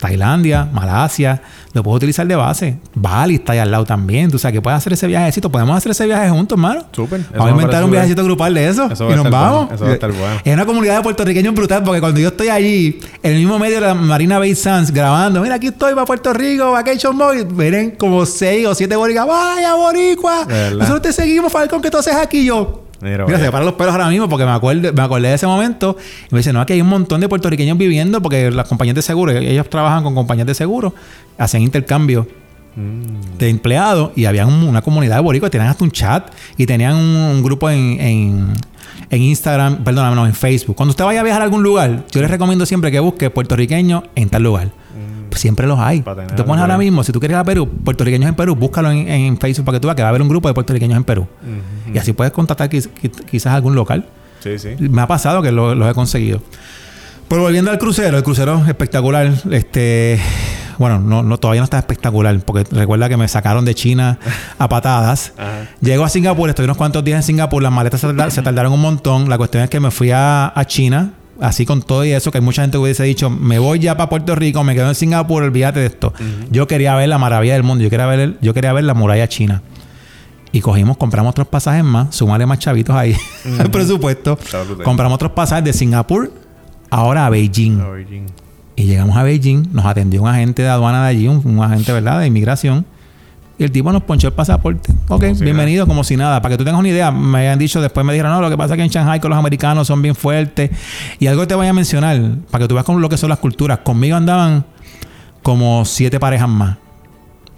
Tailandia, 0.04 0.68
Malasia, 0.74 1.42
lo 1.72 1.82
puedo 1.82 1.96
utilizar 1.96 2.28
de 2.28 2.36
base. 2.36 2.78
Bali 2.94 3.36
está 3.36 3.54
ahí 3.54 3.60
al 3.60 3.72
lado 3.72 3.86
también. 3.86 4.30
Tú 4.30 4.38
sabes 4.38 4.56
que 4.56 4.62
puedes 4.62 4.78
hacer 4.78 4.92
ese 4.92 5.08
viajecito. 5.08 5.50
Podemos 5.50 5.78
hacer 5.78 5.94
ese 5.94 6.06
viaje 6.06 6.30
juntos, 6.30 6.58
hermano. 6.58 6.84
Súper. 6.92 7.22
Vamos 7.32 7.48
a 7.48 7.52
inventar 7.52 7.84
un 7.86 7.92
viajecito 7.92 8.22
grupal 8.22 8.54
de 8.54 8.68
eso. 8.68 8.86
y 8.86 9.16
nos 9.16 9.30
vamos. 9.30 9.72
Eso 9.72 9.86
va 9.86 9.92
a 9.92 9.94
estar 9.94 10.12
bueno. 10.12 10.42
Es 10.44 10.54
una 10.54 10.66
comunidad 10.66 10.98
de 10.98 11.04
puertorriqueños 11.04 11.56
brutal 11.56 11.84
porque 11.84 12.02
cuando 12.02 12.20
yo 12.20 12.28
estoy 12.28 12.50
allí, 12.50 13.00
en 13.24 13.32
el 13.32 13.38
mismo 13.40 13.58
medio 13.58 13.76
de 13.76 13.88
la 13.88 13.94
Marina 13.94 14.40
Bay 14.40 14.56
Sands, 14.56 14.92
grabando, 14.92 15.42
mira, 15.42 15.56
aquí 15.56 15.68
estoy 15.68 15.94
para 15.94 16.06
Puerto 16.06 16.34
Rico, 16.34 16.74
Vacation 16.74 17.18
Boy, 17.18 17.46
miren 17.46 17.92
como 17.92 18.26
seis 18.26 18.68
o 18.68 18.76
siete 18.76 18.98
boricuas. 18.98 19.26
¡Vaya, 19.26 19.74
boricua! 19.76 20.46
Nosotros 20.74 21.02
te 21.02 21.14
seguimos, 21.14 21.50
Falcón, 21.50 21.82
que 21.82 21.90
tú 21.90 21.98
haces 21.98 22.16
aquí 22.16 22.44
yo. 22.44 22.83
Mira, 23.04 23.40
se 23.40 23.52
paran 23.52 23.66
los 23.66 23.76
pelos 23.76 23.92
ahora 23.92 24.08
mismo 24.08 24.30
porque 24.30 24.46
me 24.46 24.52
acuerdo, 24.52 24.94
me 24.94 25.02
acordé 25.02 25.28
de 25.28 25.34
ese 25.36 25.46
momento. 25.46 25.98
Y 26.30 26.34
me 26.34 26.40
dice, 26.40 26.54
no, 26.54 26.62
aquí 26.62 26.74
hay 26.74 26.82
un 26.82 26.88
montón 26.88 27.20
de 27.22 27.28
puertorriqueños 27.28 27.78
viviendo 27.78 28.22
porque 28.22 28.50
las 28.50 28.68
compañías 28.68 28.96
de 28.96 29.02
seguro, 29.02 29.32
ellos 29.32 29.70
trabajan 29.70 30.04
con 30.04 30.16
compañías 30.16 30.48
de 30.48 30.56
seguro, 30.56 30.94
hacen 31.38 31.62
intercambio 31.62 32.28
mm. 32.76 33.38
de 33.38 33.50
empleados 33.50 34.12
y 34.16 34.26
había 34.26 34.46
una 34.46 34.82
comunidad 34.82 35.18
de 35.18 35.22
boricuas, 35.22 35.52
tenían 35.52 35.70
hasta 35.70 35.84
un 35.84 35.92
chat 35.92 36.32
y 36.58 36.66
tenían 36.66 36.96
un, 36.96 37.44
grupo 37.44 37.70
en, 37.70 38.00
en, 38.00 38.54
en, 39.10 39.22
Instagram, 39.22 39.84
perdóname, 39.84 40.16
no, 40.16 40.26
en 40.26 40.34
Facebook. 40.34 40.76
Cuando 40.76 40.92
usted 40.92 41.04
vaya 41.04 41.20
a 41.20 41.24
viajar 41.24 41.42
a 41.42 41.46
algún 41.46 41.62
lugar, 41.62 42.06
yo 42.10 42.22
les 42.22 42.32
recomiendo 42.32 42.66
siempre 42.66 42.92
que 42.92 43.00
busque 43.00 43.30
puertorriqueños 43.30 44.04
en 44.16 44.30
tal 44.30 44.44
lugar. 44.44 44.83
Siempre 45.36 45.68
los 45.68 45.80
hay. 45.80 46.02
Te 46.02 46.44
pones 46.44 46.62
ahora 46.62 46.78
mismo, 46.78 47.04
si 47.04 47.12
tú 47.12 47.20
quieres 47.20 47.36
ir 47.36 47.40
a 47.40 47.44
Perú, 47.44 47.68
puertorriqueños 47.68 48.30
en 48.30 48.36
Perú, 48.36 48.56
búscalo 48.56 48.92
en, 48.92 49.38
Facebook 49.38 49.66
para 49.66 49.78
que 49.78 49.82
tú 49.82 49.88
veas 49.88 49.96
que 49.96 50.02
va 50.02 50.08
a 50.08 50.10
haber 50.10 50.22
un 50.22 50.30
grupo 50.30 50.48
de 50.48 50.54
puertorriqueños 50.54 50.98
en 50.98 51.04
Perú. 51.04 51.28
Y 51.94 51.98
así 51.98 52.14
puedes 52.14 52.34
contactar 52.34 52.70
quizás 52.70 53.54
algún 53.54 53.76
local. 53.76 54.06
Sí, 54.40 54.60
sí. 54.60 54.76
Me 54.78 55.02
ha 55.02 55.08
pasado 55.08 55.42
que 55.42 55.52
los 55.52 55.76
lo 55.78 55.90
he 55.90 55.94
conseguido. 55.94 56.42
Pero 57.28 57.44
volviendo 57.44 57.72
al 57.72 57.80
crucero, 57.80 58.18
el 58.18 58.24
crucero 58.24 58.64
espectacular. 58.68 59.32
Este, 59.50 60.20
bueno, 60.78 61.00
no, 61.00 61.38
todavía 61.40 61.62
no 61.62 61.66
está 61.66 61.80
espectacular, 61.80 62.38
porque 62.42 62.66
recuerda 62.70 63.08
que 63.10 63.18
me 63.18 63.28
sacaron 63.28 63.66
de 63.66 63.74
China 63.74 64.20
a 64.60 64.70
patadas. 64.70 65.34
Llego 65.82 66.04
a 66.04 66.10
Singapur, 66.10 66.50
estoy 66.50 66.66
unos 66.66 66.78
cuantos 66.78 67.04
días 67.04 67.18
en 67.18 67.24
Singapur, 67.24 67.64
las 67.64 67.72
maletas 67.72 68.02
se, 68.02 68.42
tardaron 68.42 68.74
un 68.74 68.82
montón. 68.82 69.30
La 69.30 69.38
cuestión 69.38 69.64
es 69.64 69.70
que 69.70 69.80
me 69.80 69.92
fui 69.92 70.12
a 70.12 70.54
China 70.68 71.14
así 71.40 71.66
con 71.66 71.82
todo 71.82 72.06
y 72.06 72.12
eso, 72.12 72.32
que 72.32 72.38
hay 72.38 72.44
mucha 72.44 72.62
gente 72.62 72.76
que 72.76 72.82
hubiese 72.84 73.04
dicho, 73.04 73.30
me 73.30 73.60
voy 73.60 73.80
ya 73.80 73.98
para 73.98 74.10
Puerto 74.10 74.36
Rico, 74.36 74.64
me 74.64 74.76
quedo 74.76 74.90
en 74.90 74.96
Singapur, 74.96 75.44
olvídate 75.44 75.80
de 75.80 75.88
esto. 75.88 76.14
Yo 76.52 76.68
quería 76.68 76.96
ver 76.96 77.10
la 77.10 77.18
maravilla 77.18 77.54
del 77.54 77.64
mundo, 77.64 77.84
yo 77.84 77.90
quería 77.90 78.06
ver, 78.06 78.38
yo 78.42 78.54
quería 78.54 78.74
ver 78.74 78.84
la 78.84 78.94
muralla 78.94 79.28
china. 79.28 79.62
Y 80.52 80.62
cogimos, 80.62 80.98
compramos 80.98 81.32
otros 81.32 81.48
pasajes 81.48 81.84
más, 81.84 82.16
sumarle 82.16 82.46
más 82.46 82.60
chavitos 82.60 82.96
ahí 82.96 83.16
al 83.60 83.72
presupuesto. 83.72 84.38
Compramos 84.84 85.16
otros 85.16 85.32
pasajes 85.32 85.66
de 85.66 85.74
Singapur 85.74 86.32
ahora 86.90 87.26
a 87.26 87.30
Beijing. 87.30 87.82
Y 88.76 88.84
llegamos 88.84 89.18
a 89.18 89.24
Beijing, 89.24 89.68
nos 89.72 89.86
atendió 89.86 90.22
un 90.22 90.28
agente 90.28 90.62
de 90.62 90.70
aduana 90.70 91.04
de 91.04 91.10
allí, 91.10 91.28
un 91.28 91.64
agente, 91.64 91.92
¿verdad?, 91.92 92.20
de 92.20 92.28
inmigración. 92.28 92.86
Y 93.64 93.66
el 93.66 93.72
tipo 93.72 93.94
nos 93.94 94.04
ponchó 94.04 94.28
el 94.28 94.34
pasaporte. 94.34 94.92
Ok, 95.08 95.24
bienvenido, 95.40 95.88
como 95.88 96.04
si 96.04 96.18
nada. 96.18 96.42
Para 96.42 96.52
que 96.52 96.58
tú 96.58 96.66
tengas 96.66 96.82
una 96.82 96.90
idea, 96.90 97.12
me 97.12 97.38
habían 97.38 97.58
dicho, 97.58 97.80
después 97.80 98.06
me 98.06 98.12
dijeron, 98.12 98.34
no, 98.34 98.42
lo 98.42 98.50
que 98.50 98.58
pasa 98.58 98.74
es 98.74 98.78
que 98.78 98.84
en 98.84 98.90
Shanghai 98.90 99.22
con 99.22 99.30
los 99.30 99.40
americanos 99.40 99.88
son 99.88 100.02
bien 100.02 100.16
fuertes. 100.16 100.70
Y 101.18 101.28
algo 101.28 101.44
que 101.44 101.48
te 101.48 101.56
voy 101.56 101.68
a 101.68 101.72
mencionar, 101.72 102.20
para 102.52 102.66
que 102.66 102.68
tú 102.68 102.76
veas 102.76 102.86
con 102.86 103.00
lo 103.00 103.08
que 103.08 103.16
son 103.16 103.30
las 103.30 103.40
culturas. 103.40 103.80
Conmigo 103.80 104.18
andaban 104.18 104.66
como 105.44 105.86
siete 105.86 106.20
parejas 106.20 106.50
más. 106.50 106.76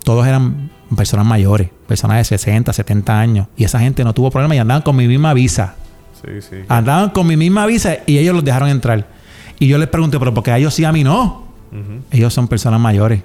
Todos 0.03 0.28
eran 0.28 0.70
personas 0.95 1.26
mayores, 1.26 1.72
personas 1.88 2.18
de 2.18 2.24
60, 2.26 2.72
70 2.72 3.20
años. 3.20 3.47
Y 3.58 3.64
esa 3.64 3.80
gente 3.80 4.03
no 4.03 4.14
tuvo 4.14 4.30
problema 4.30 4.53
y 4.53 4.60
andaban 4.60 4.84
con 4.84 4.95
mi 4.95 5.08
misma 5.08 5.34
visa. 5.34 5.74
Sí, 6.24 6.39
sí. 6.47 6.58
Andaban 6.70 7.10
con 7.10 7.26
mi 7.26 7.36
misma 7.36 7.66
visa 7.66 7.97
y 8.06 8.20
ellos 8.20 8.36
los 8.36 8.45
dejaron 8.45 8.70
entrar. 8.70 9.08
Y 9.58 9.66
yo 9.68 9.80
les 9.80 9.88
pregunté, 9.88 10.20
pero 10.20 10.36
¿por 10.36 10.43
qué 10.43 10.51
a 10.51 10.60
ellos 10.60 10.76
sí, 10.76 10.86
a 10.86 10.91
mí 10.91 11.03
no? 11.03 11.45
Ellos 12.12 12.32
son 12.32 12.47
personas 12.47 12.80
mayores. 12.80 13.24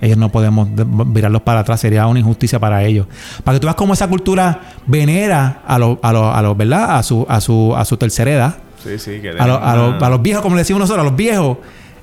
Ellos 0.00 0.18
no 0.18 0.30
podemos 0.30 0.68
virarlos 1.12 1.42
para 1.42 1.60
atrás, 1.60 1.80
sería 1.80 2.06
una 2.06 2.20
injusticia 2.20 2.58
para 2.58 2.84
ellos. 2.84 3.06
Para 3.44 3.56
que 3.56 3.60
tú 3.60 3.66
veas 3.66 3.76
cómo 3.76 3.94
esa 3.94 4.08
cultura 4.08 4.60
venera 4.86 5.62
a 5.66 5.78
los, 5.78 5.98
a 6.02 6.12
los, 6.12 6.34
a 6.34 6.42
los 6.42 6.56
¿verdad? 6.56 6.96
A 6.98 7.02
su, 7.02 7.24
a 7.28 7.40
su, 7.40 7.74
a 7.74 7.84
su 7.84 7.96
tercera 7.96 8.30
edad. 8.30 8.56
Sí, 8.82 8.98
sí, 8.98 9.20
que 9.20 9.30
a, 9.30 9.42
a, 9.42 10.08
los, 10.10 10.22
viejos, 10.22 10.42
como 10.42 10.54
le 10.54 10.60
decimos 10.60 10.80
nosotros, 10.80 11.04
a 11.04 11.08
los 11.08 11.16
viejos, 11.16 11.58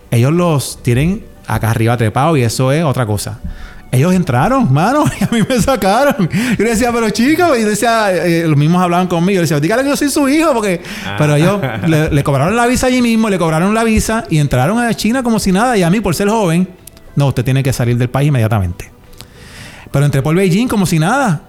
ellos 0.09 0.33
los 0.33 0.81
tienen 0.81 1.23
acá 1.47 1.69
arriba 1.69 1.95
trepados 1.95 2.37
y 2.37 2.41
eso 2.41 2.71
es 2.71 2.83
otra 2.83 3.05
cosa. 3.05 3.39
Ellos 3.91 4.11
entraron, 4.11 4.73
mano, 4.73 5.05
y 5.21 5.23
a 5.23 5.29
mí 5.31 5.45
me 5.47 5.61
sacaron. 5.61 6.27
Yo 6.57 6.65
decía, 6.65 6.91
pero 6.91 7.11
chicos, 7.11 7.59
y 7.59 7.61
decía, 7.61 8.11
eh, 8.11 8.47
los 8.47 8.57
mismos 8.57 8.81
hablaban 8.81 9.05
conmigo. 9.05 9.35
Yo 9.35 9.41
decía, 9.41 9.59
dígale 9.59 9.83
que 9.83 9.89
yo 9.89 9.95
soy 9.95 10.09
su 10.09 10.27
hijo, 10.27 10.51
porque. 10.51 10.81
Ah. 11.05 11.15
Pero 11.19 11.35
ellos 11.35 11.61
le, 11.87 12.09
le, 12.09 12.23
cobraron 12.23 12.55
la 12.55 12.65
visa 12.65 12.87
allí 12.87 13.03
mismo, 13.03 13.29
le 13.29 13.37
cobraron 13.37 13.75
la 13.75 13.83
visa 13.83 14.23
y 14.31 14.39
entraron 14.39 14.79
a 14.79 14.91
China 14.95 15.21
como 15.21 15.37
si 15.37 15.51
nada. 15.51 15.77
Y 15.77 15.83
a 15.83 15.91
mí, 15.91 16.01
por 16.01 16.15
ser 16.15 16.27
joven, 16.27 16.67
no, 17.15 17.27
usted 17.27 17.43
tiene 17.43 17.63
que 17.63 17.73
salir 17.73 17.97
del 17.97 18.09
país 18.09 18.29
inmediatamente. 18.29 18.91
Pero 19.91 20.05
entré 20.05 20.21
por 20.21 20.35
Beijing 20.35 20.67
como 20.67 20.85
si 20.85 20.99
nada. 20.99 21.43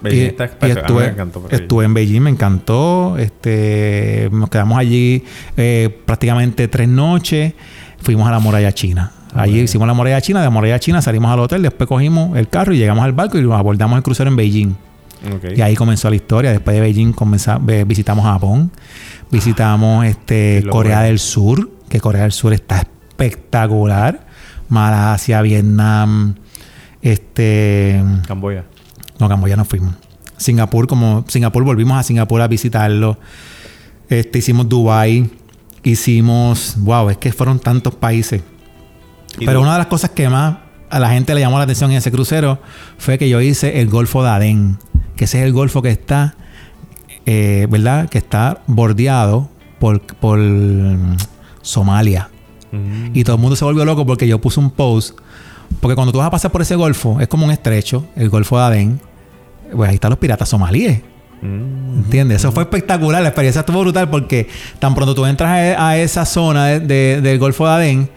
Beijing 0.00 0.26
está 0.26 0.44
estuve, 0.44 1.04
me 1.04 1.12
encantó 1.12 1.46
estuve 1.50 1.84
en 1.84 1.94
Beijing, 1.94 2.20
me 2.20 2.30
encantó. 2.30 3.18
Este, 3.18 4.28
nos 4.32 4.48
quedamos 4.48 4.78
allí 4.78 5.24
eh, 5.56 5.96
prácticamente 6.04 6.68
tres 6.68 6.88
noches. 6.88 7.54
Fuimos 8.00 8.26
a 8.28 8.30
la 8.30 8.38
muralla 8.38 8.72
china. 8.72 9.12
Allí 9.34 9.60
hicimos 9.60 9.88
la 9.88 9.94
muralla 9.94 10.20
china, 10.20 10.40
de 10.40 10.46
la 10.46 10.50
muralla 10.50 10.78
china 10.78 11.02
salimos 11.02 11.30
al 11.32 11.40
hotel, 11.40 11.62
después 11.62 11.88
cogimos 11.88 12.36
el 12.36 12.48
carro 12.48 12.72
y 12.72 12.78
llegamos 12.78 13.04
al 13.04 13.12
barco 13.12 13.36
y 13.36 13.42
nos 13.42 13.54
abordamos 13.54 13.96
el 13.96 14.02
crucero 14.02 14.30
en 14.30 14.36
Beijing. 14.36 14.76
Y 15.56 15.60
ahí 15.60 15.74
comenzó 15.74 16.10
la 16.10 16.16
historia. 16.16 16.52
Después 16.52 16.74
de 16.74 16.80
Beijing 16.80 17.14
visitamos 17.86 18.24
Japón, 18.24 18.70
visitamos 19.30 20.04
este, 20.06 20.64
Corea 20.70 21.00
del 21.02 21.18
Sur, 21.18 21.70
que 21.88 22.00
Corea 22.00 22.22
del 22.22 22.32
Sur 22.32 22.52
está 22.52 22.78
espectacular. 22.78 24.26
Malasia, 24.68 25.42
Vietnam, 25.42 26.34
este... 27.02 28.02
Camboya. 28.26 28.64
No, 29.18 29.28
Camboya 29.28 29.56
no 29.56 29.64
fuimos. 29.64 29.94
Singapur, 30.36 30.86
como 30.86 31.24
Singapur, 31.28 31.64
volvimos 31.64 31.96
a 31.96 32.02
Singapur 32.02 32.40
a 32.40 32.48
visitarlo. 32.48 33.18
Este, 34.08 34.38
hicimos 34.38 34.68
Dubai, 34.68 35.30
hicimos, 35.82 36.74
wow, 36.78 37.10
es 37.10 37.16
que 37.18 37.32
fueron 37.32 37.58
tantos 37.58 37.94
países. 37.94 38.42
Pero 39.38 39.60
una 39.60 39.72
de 39.72 39.78
las 39.78 39.86
cosas 39.86 40.10
que 40.10 40.28
más 40.28 40.58
a 40.90 40.98
la 40.98 41.10
gente 41.10 41.34
le 41.34 41.40
llamó 41.40 41.58
la 41.58 41.64
atención 41.64 41.90
en 41.90 41.96
ese 41.98 42.12
crucero 42.12 42.60
fue 42.98 43.18
que 43.18 43.28
yo 43.28 43.40
hice 43.40 43.80
el 43.80 43.88
Golfo 43.88 44.22
de 44.22 44.30
Adén, 44.30 44.78
que 45.16 45.24
ese 45.24 45.40
es 45.40 45.44
el 45.44 45.52
golfo 45.52 45.82
que 45.82 45.90
está, 45.90 46.34
eh, 47.26 47.66
¿verdad? 47.70 48.08
Que 48.08 48.18
está 48.18 48.62
bordeado 48.66 49.48
por, 49.78 50.00
por 50.02 50.38
Somalia. 51.62 52.28
Y 53.12 53.24
todo 53.24 53.36
el 53.36 53.42
mundo 53.42 53.56
se 53.56 53.64
volvió 53.64 53.84
loco 53.84 54.04
porque 54.06 54.26
yo 54.26 54.40
puse 54.40 54.60
un 54.60 54.70
post. 54.70 55.18
Porque 55.80 55.94
cuando 55.94 56.12
tú 56.12 56.18
vas 56.18 56.28
a 56.28 56.30
pasar 56.30 56.50
por 56.50 56.62
ese 56.62 56.76
golfo, 56.76 57.20
es 57.20 57.28
como 57.28 57.44
un 57.44 57.50
estrecho, 57.50 58.06
el 58.16 58.28
golfo 58.28 58.58
de 58.58 58.64
Adén. 58.64 59.00
Pues 59.74 59.88
ahí 59.88 59.96
están 59.96 60.10
los 60.10 60.18
piratas 60.18 60.48
somalíes. 60.48 61.00
¿Entiendes? 61.42 62.38
Eso 62.38 62.52
fue 62.52 62.62
espectacular. 62.62 63.22
La 63.22 63.28
experiencia 63.28 63.60
estuvo 63.60 63.80
brutal 63.80 64.08
porque 64.08 64.48
tan 64.78 64.94
pronto 64.94 65.14
tú 65.14 65.26
entras 65.26 65.78
a, 65.78 65.98
esa 65.98 66.24
zona 66.24 66.78
del 66.78 67.38
Golfo 67.38 67.66
de 67.66 67.72
Adén, 67.72 68.10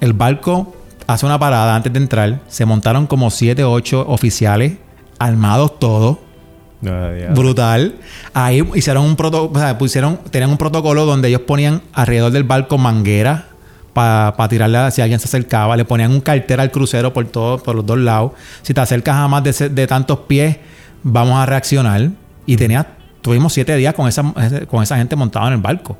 el 0.00 0.14
barco 0.14 0.74
hace 1.06 1.26
una 1.26 1.38
parada 1.38 1.76
antes 1.76 1.92
de 1.92 1.98
entrar. 1.98 2.40
Se 2.48 2.64
montaron 2.64 3.06
como 3.06 3.30
7 3.30 3.62
o 3.64 3.72
8 3.72 4.06
oficiales, 4.08 4.74
armados 5.18 5.78
todos. 5.78 6.18
brutal. 7.34 7.96
Ahí 8.32 8.66
hicieron 8.74 9.04
un 9.04 9.16
protocolo, 9.16 9.58
o 9.58 9.62
sea, 9.62 9.76
pusieron, 9.76 10.18
tenían 10.30 10.50
un 10.50 10.58
protocolo 10.58 11.04
donde 11.04 11.28
ellos 11.28 11.42
ponían 11.42 11.82
alrededor 11.92 12.32
del 12.32 12.44
barco 12.44 12.78
mangueras 12.78 13.44
para 13.96 14.48
tirarle 14.48 14.90
si 14.90 15.00
alguien 15.00 15.18
se 15.18 15.24
acercaba. 15.24 15.74
Le 15.74 15.86
ponían 15.86 16.10
un 16.10 16.20
cartera 16.20 16.62
al 16.62 16.70
crucero 16.70 17.14
por 17.14 17.26
todos, 17.28 17.62
por 17.62 17.74
los 17.76 17.86
dos 17.86 17.96
lados. 17.96 18.32
Si 18.60 18.74
te 18.74 18.80
acercas 18.82 19.16
a 19.16 19.26
más 19.26 19.42
de, 19.42 19.86
tantos 19.86 20.18
pies, 20.28 20.58
vamos 21.02 21.38
a 21.38 21.46
reaccionar. 21.46 22.10
Y 22.44 22.58
tenía, 22.58 22.86
tuvimos 23.22 23.54
siete 23.54 23.74
días 23.74 23.94
con 23.94 24.06
esa, 24.06 24.22
con 24.68 24.82
esa 24.82 24.98
gente 24.98 25.16
montada 25.16 25.46
en 25.46 25.54
el 25.54 25.60
barco. 25.60 25.96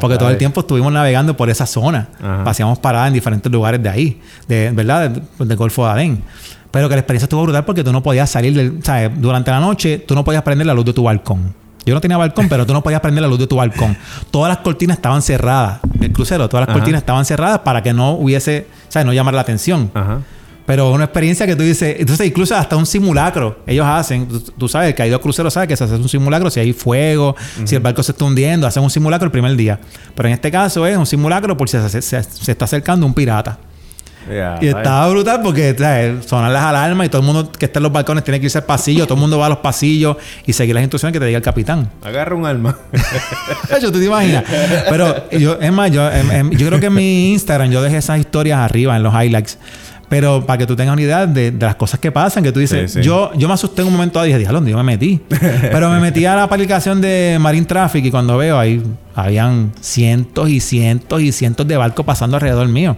porque 0.00 0.16
todo 0.16 0.30
el 0.30 0.38
tiempo 0.38 0.60
estuvimos 0.60 0.90
navegando 0.90 1.36
por 1.36 1.50
esa 1.50 1.66
zona. 1.66 2.08
Hacíamos 2.46 2.78
paradas 2.78 3.08
en 3.08 3.14
diferentes 3.14 3.52
lugares 3.52 3.82
de 3.82 3.90
ahí, 3.90 4.22
de, 4.48 4.70
¿verdad? 4.70 5.10
Del 5.10 5.56
Golfo 5.58 5.84
de 5.84 5.92
Adén. 5.92 6.22
Pero 6.70 6.88
que 6.88 6.94
la 6.94 7.00
experiencia 7.00 7.26
estuvo 7.26 7.42
brutal 7.42 7.66
porque 7.66 7.84
tú 7.84 7.92
no 7.92 8.02
podías 8.02 8.30
salir 8.30 8.54
del, 8.54 8.82
¿sabes? 8.82 9.10
Durante 9.20 9.50
la 9.50 9.60
noche 9.60 9.98
tú 9.98 10.14
no 10.14 10.24
podías 10.24 10.42
prender 10.42 10.66
la 10.66 10.72
luz 10.72 10.86
de 10.86 10.94
tu 10.94 11.02
balcón. 11.02 11.63
Yo 11.86 11.94
no 11.94 12.00
tenía 12.00 12.16
balcón, 12.16 12.48
pero 12.48 12.66
tú 12.66 12.72
no 12.72 12.82
podías 12.82 13.00
prender 13.00 13.22
la 13.22 13.28
luz 13.28 13.38
de 13.38 13.46
tu 13.46 13.56
balcón. 13.56 13.96
Todas 14.30 14.48
las 14.48 14.58
cortinas 14.58 14.96
estaban 14.96 15.22
cerradas. 15.22 15.80
El 16.00 16.12
crucero, 16.12 16.48
todas 16.48 16.66
las 16.66 16.74
cortinas 16.74 17.00
estaban 17.00 17.24
cerradas 17.24 17.60
para 17.60 17.82
que 17.82 17.92
no 17.92 18.12
hubiese, 18.12 18.66
o 18.88 18.92
sea, 18.92 19.04
no 19.04 19.12
llamar 19.12 19.34
la 19.34 19.42
atención. 19.42 19.90
Ajá. 19.94 20.20
Pero 20.66 20.92
una 20.92 21.04
experiencia 21.04 21.46
que 21.46 21.56
tú 21.56 21.62
dices, 21.62 21.96
entonces 21.98 22.26
incluso 22.26 22.56
hasta 22.56 22.76
un 22.76 22.86
simulacro 22.86 23.58
ellos 23.66 23.86
hacen, 23.86 24.26
tú, 24.56 24.66
sabes, 24.66 24.94
que 24.94 25.02
hay 25.02 25.10
dos 25.10 25.20
cruceros 25.20 25.52
sabe 25.52 25.68
que 25.68 25.76
se 25.76 25.84
hace 25.84 25.96
un 25.96 26.08
simulacro 26.08 26.48
si 26.48 26.58
hay 26.58 26.72
fuego, 26.72 27.36
si 27.64 27.74
el 27.74 27.82
barco 27.82 28.02
se 28.02 28.12
está 28.12 28.24
hundiendo, 28.24 28.66
hacen 28.66 28.82
un 28.82 28.88
simulacro 28.88 29.26
el 29.26 29.32
primer 29.32 29.54
día. 29.56 29.78
Pero 30.14 30.28
en 30.28 30.34
este 30.34 30.50
caso 30.50 30.86
es 30.86 30.96
un 30.96 31.04
simulacro 31.04 31.54
por 31.56 31.68
si 31.68 31.78
se, 31.88 32.00
se 32.00 32.52
está 32.52 32.64
acercando 32.64 33.04
un 33.04 33.12
pirata. 33.12 33.58
Y 34.60 34.66
estaba 34.68 35.08
brutal 35.08 35.40
porque 35.42 35.74
¿sabes? 35.78 36.24
sonan 36.26 36.52
las 36.52 36.62
alarmas 36.62 37.06
y 37.06 37.10
todo 37.10 37.20
el 37.20 37.26
mundo 37.26 37.52
que 37.52 37.66
está 37.66 37.78
en 37.78 37.84
los 37.84 37.92
balcones 37.92 38.24
tiene 38.24 38.40
que 38.40 38.46
irse 38.46 38.58
al 38.58 38.64
pasillo. 38.64 39.04
todo 39.04 39.14
el 39.14 39.20
mundo 39.20 39.38
va 39.38 39.46
a 39.46 39.48
los 39.50 39.58
pasillos 39.58 40.16
y 40.46 40.52
seguir 40.52 40.74
las 40.74 40.82
instrucciones 40.82 41.12
que 41.12 41.20
te 41.20 41.26
diga 41.26 41.38
el 41.38 41.44
capitán. 41.44 41.90
Agarra 42.02 42.34
un 42.34 42.46
arma. 42.46 42.76
yo 43.82 43.92
te 43.92 44.04
imaginas. 44.04 44.44
Pero 44.88 45.30
yo, 45.30 45.58
es 45.60 45.72
más, 45.72 45.90
yo, 45.90 46.10
em, 46.10 46.30
em, 46.30 46.50
yo 46.50 46.66
creo 46.68 46.80
que 46.80 46.86
en 46.86 46.94
mi 46.94 47.32
Instagram 47.32 47.70
yo 47.70 47.82
dejé 47.82 47.98
esas 47.98 48.18
historias 48.18 48.58
arriba 48.58 48.96
en 48.96 49.02
los 49.02 49.14
highlights. 49.14 49.58
Pero 50.08 50.44
para 50.44 50.58
que 50.58 50.66
tú 50.66 50.76
tengas 50.76 50.92
una 50.92 51.02
idea 51.02 51.26
de, 51.26 51.52
las 51.58 51.76
cosas 51.76 51.98
que 51.98 52.12
pasan, 52.12 52.42
que 52.42 52.52
tú 52.52 52.60
dices, 52.60 52.94
Yo, 52.94 53.32
yo 53.34 53.48
me 53.48 53.54
asusté 53.54 53.82
en 53.82 53.88
un 53.88 53.94
momento 53.94 54.22
y 54.24 54.28
dije, 54.28 54.38
diablo, 54.38 54.64
yo 54.64 54.76
me 54.76 54.82
metí. 54.82 55.20
Pero 55.28 55.90
me 55.90 55.98
metí 55.98 56.24
a 56.26 56.36
la 56.36 56.44
aplicación 56.44 57.00
de 57.00 57.38
Marine 57.40 57.66
Traffic 57.66 58.04
y 58.04 58.10
cuando 58.10 58.36
veo 58.36 58.58
ahí, 58.58 58.82
habían 59.14 59.72
cientos 59.80 60.48
y 60.50 60.60
cientos 60.60 61.20
y 61.20 61.32
cientos 61.32 61.66
de 61.66 61.76
barcos 61.76 62.04
pasando 62.04 62.36
alrededor 62.36 62.68
mío. 62.68 62.96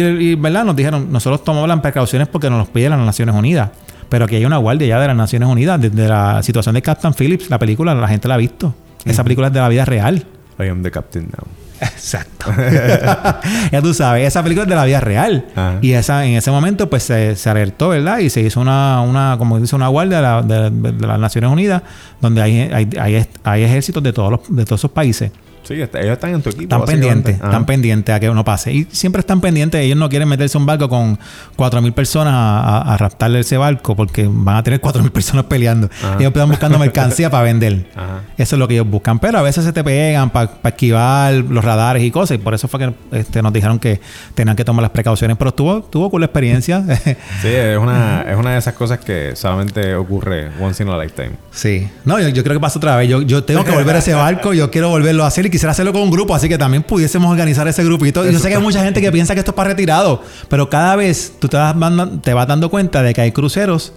Y, 0.00 0.34
¿verdad? 0.34 0.64
Nos 0.64 0.76
dijeron, 0.76 1.10
nosotros 1.10 1.44
tomamos 1.44 1.68
las 1.68 1.80
precauciones 1.80 2.28
porque 2.28 2.50
nos 2.50 2.58
los 2.58 2.68
piden 2.68 2.90
las 2.90 3.00
Naciones 3.00 3.34
Unidas. 3.34 3.70
Pero 4.08 4.26
aquí 4.26 4.36
hay 4.36 4.44
una 4.44 4.58
guardia 4.58 4.86
ya 4.86 5.00
de 5.00 5.08
las 5.08 5.16
Naciones 5.16 5.48
Unidas. 5.48 5.80
Desde 5.80 6.08
la 6.08 6.42
situación 6.42 6.74
de 6.74 6.82
Captain 6.82 7.14
Phillips, 7.14 7.50
la 7.50 7.58
película, 7.58 7.94
la 7.94 8.08
gente 8.08 8.28
la 8.28 8.34
ha 8.34 8.38
visto. 8.38 8.74
Esa 9.04 9.22
película 9.22 9.48
es 9.48 9.52
de 9.52 9.60
la 9.60 9.68
vida 9.68 9.84
real. 9.84 10.24
I 10.58 10.68
am 10.68 10.82
the 10.82 10.90
captain 10.90 11.24
now. 11.24 11.46
Exacto. 11.80 12.46
ya 13.72 13.82
tú 13.82 13.92
sabes, 13.92 14.26
esa 14.26 14.42
película 14.42 14.64
es 14.64 14.68
de 14.68 14.76
la 14.76 14.84
vida 14.84 15.00
real. 15.00 15.44
Y 15.82 15.92
esa, 15.92 16.24
en 16.24 16.34
ese 16.34 16.50
momento, 16.50 16.88
pues 16.88 17.02
se, 17.02 17.36
alertó, 17.50 17.90
¿verdad? 17.90 18.18
Y 18.18 18.30
se 18.30 18.40
hizo 18.40 18.60
una, 18.60 19.00
una 19.00 19.36
como 19.38 19.58
dice, 19.58 19.74
una 19.76 19.88
guardia 19.88 20.42
de, 20.42 20.70
de, 20.70 21.06
las 21.06 21.18
Naciones 21.18 21.50
Unidas, 21.50 21.82
donde 22.20 22.42
hay, 22.42 22.60
hay, 22.60 22.88
hay, 22.98 23.26
hay 23.42 23.62
ejércitos 23.62 24.02
de 24.02 24.12
todos, 24.12 24.30
los, 24.30 24.40
de 24.48 24.64
todos 24.64 24.80
esos 24.80 24.90
países. 24.90 25.30
Sí, 25.64 25.74
ellos 25.74 25.90
están 25.92 26.34
en 26.34 26.42
tu 26.42 26.50
equipo. 26.50 26.74
Están 26.74 26.84
pendientes, 26.84 27.34
están 27.34 27.66
pendientes 27.66 28.14
a 28.14 28.20
que 28.20 28.28
uno 28.28 28.44
pase. 28.44 28.72
Y 28.72 28.86
siempre 28.90 29.20
están 29.20 29.40
pendientes, 29.40 29.80
ellos 29.80 29.96
no 29.96 30.08
quieren 30.08 30.28
meterse 30.28 30.58
un 30.58 30.66
barco 30.66 30.88
con 30.88 31.18
4.000 31.56 31.92
personas 31.92 32.34
a, 32.34 32.92
a, 32.92 32.96
raptarle 32.96 33.40
ese 33.40 33.56
barco 33.56 33.96
porque 33.96 34.28
van 34.30 34.56
a 34.56 34.62
tener 34.62 34.80
4.000 34.80 35.10
personas 35.10 35.44
peleando. 35.46 35.88
Ellos 36.18 36.32
están 36.32 36.48
buscando 36.48 36.78
mercancía 36.78 37.30
para 37.30 37.44
vender. 37.44 37.86
Eso 38.36 38.56
es 38.56 38.58
lo 38.58 38.68
que 38.68 38.74
ellos 38.74 38.88
buscan. 38.88 39.18
Pero 39.18 39.38
a 39.38 39.42
veces 39.42 39.64
se 39.64 39.72
te 39.72 39.82
pegan 39.82 40.30
para 40.30 40.50
esquivar 40.64 41.32
los 41.34 41.64
radares 41.64 42.02
y 42.02 42.10
cosas. 42.10 42.36
Y 42.36 42.38
por 42.38 42.54
eso 42.54 42.68
fue 42.68 42.80
que 42.80 42.94
este, 43.12 43.42
nos 43.42 43.52
dijeron 43.52 43.78
que 43.78 44.00
tenían 44.34 44.56
que 44.56 44.64
tomar 44.64 44.82
las 44.82 44.90
precauciones. 44.90 45.36
Pero 45.36 45.52
tuvo, 45.52 45.82
tuvo 45.82 46.10
con 46.10 46.20
la 46.20 46.26
experiencia. 46.26 46.84
sí, 47.42 47.48
es 47.48 47.78
una, 47.78 48.22
es 48.22 48.36
una 48.36 48.52
de 48.52 48.58
esas 48.58 48.74
cosas 48.74 48.98
que 48.98 49.34
solamente 49.36 49.94
ocurre 49.94 50.50
once 50.60 50.82
in 50.82 50.88
a 50.88 50.98
lifetime. 50.98 51.32
Sí. 51.52 51.88
No, 52.04 52.20
yo, 52.20 52.42
creo 52.42 52.54
que 52.56 52.60
pasa 52.60 52.78
otra 52.78 52.96
vez. 52.96 53.08
Yo, 53.08 53.22
yo 53.22 53.44
tengo 53.44 53.64
que 53.64 53.70
volver 53.70 53.96
a 53.96 53.98
ese 54.00 54.14
barco. 54.14 54.52
Yo 54.52 54.70
quiero 54.70 54.88
volverlo 54.88 55.24
a 55.24 55.28
hacer 55.28 55.50
quisiera 55.54 55.70
hacerlo 55.70 55.92
con 55.92 56.02
un 56.02 56.10
grupo, 56.10 56.34
así 56.34 56.48
que 56.48 56.58
también 56.58 56.82
pudiésemos 56.82 57.30
organizar 57.30 57.68
ese 57.68 57.84
grupito. 57.84 58.28
Y 58.28 58.32
yo 58.32 58.40
sé 58.40 58.48
que 58.48 58.56
hay 58.56 58.62
mucha 58.62 58.82
gente 58.82 59.00
que 59.00 59.12
piensa 59.12 59.34
que 59.34 59.38
esto 59.38 59.52
es 59.52 59.54
para 59.54 59.70
retirado, 59.70 60.20
pero 60.48 60.68
cada 60.68 60.96
vez 60.96 61.34
tú 61.38 61.46
te 61.46 61.56
vas, 61.56 61.76
te 62.22 62.34
vas 62.34 62.48
dando 62.48 62.68
cuenta 62.70 63.04
de 63.04 63.14
que 63.14 63.20
hay 63.20 63.30
cruceros 63.30 63.92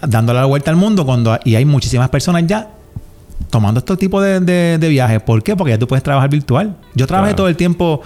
dándole 0.00 0.38
la 0.38 0.44
vuelta 0.44 0.70
al 0.70 0.76
mundo 0.76 1.04
cuando 1.04 1.36
y 1.42 1.56
hay 1.56 1.64
muchísimas 1.64 2.08
personas 2.08 2.46
ya 2.46 2.70
tomando 3.50 3.80
este 3.80 3.96
tipo 3.96 4.22
de, 4.22 4.38
de, 4.78 4.88
viajes. 4.88 5.20
¿Por 5.22 5.42
qué? 5.42 5.56
Porque 5.56 5.72
ya 5.72 5.78
tú 5.78 5.88
puedes 5.88 6.04
trabajar 6.04 6.30
virtual. 6.30 6.76
Yo 6.94 7.08
trabajé 7.08 7.34
todo 7.34 7.48
el 7.48 7.56
tiempo 7.56 8.00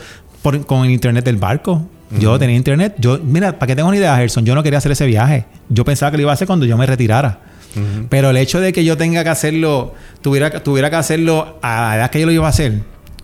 con 0.66 0.86
el 0.86 0.90
internet 0.90 1.26
del 1.26 1.36
barco. 1.36 1.86
Yo 2.18 2.38
tenía 2.38 2.56
internet. 2.56 2.94
Yo, 2.98 3.18
mira, 3.22 3.58
para 3.58 3.66
que 3.66 3.76
tengas 3.76 3.88
una 3.88 3.98
idea, 3.98 4.16
Gerson, 4.16 4.46
yo 4.46 4.54
no 4.54 4.62
quería 4.62 4.78
hacer 4.78 4.92
ese 4.92 5.04
viaje. 5.04 5.44
Yo 5.68 5.84
pensaba 5.84 6.10
que 6.10 6.16
lo 6.16 6.22
iba 6.22 6.30
a 6.30 6.34
hacer 6.34 6.46
cuando 6.46 6.64
yo 6.64 6.78
me 6.78 6.86
retirara. 6.86 7.40
Pero 8.08 8.30
el 8.30 8.36
hecho 8.36 8.60
de 8.60 8.72
que 8.72 8.84
yo 8.84 8.96
tenga 8.96 9.22
que 9.22 9.30
hacerlo, 9.30 9.94
tuviera, 10.20 10.62
tuviera 10.62 10.90
que 10.90 10.96
hacerlo 10.96 11.58
a 11.62 11.82
la 11.82 11.96
edad 11.96 12.10
que 12.10 12.20
yo 12.20 12.26
lo 12.26 12.32
iba 12.32 12.46
a 12.46 12.50
hacer, 12.50 12.80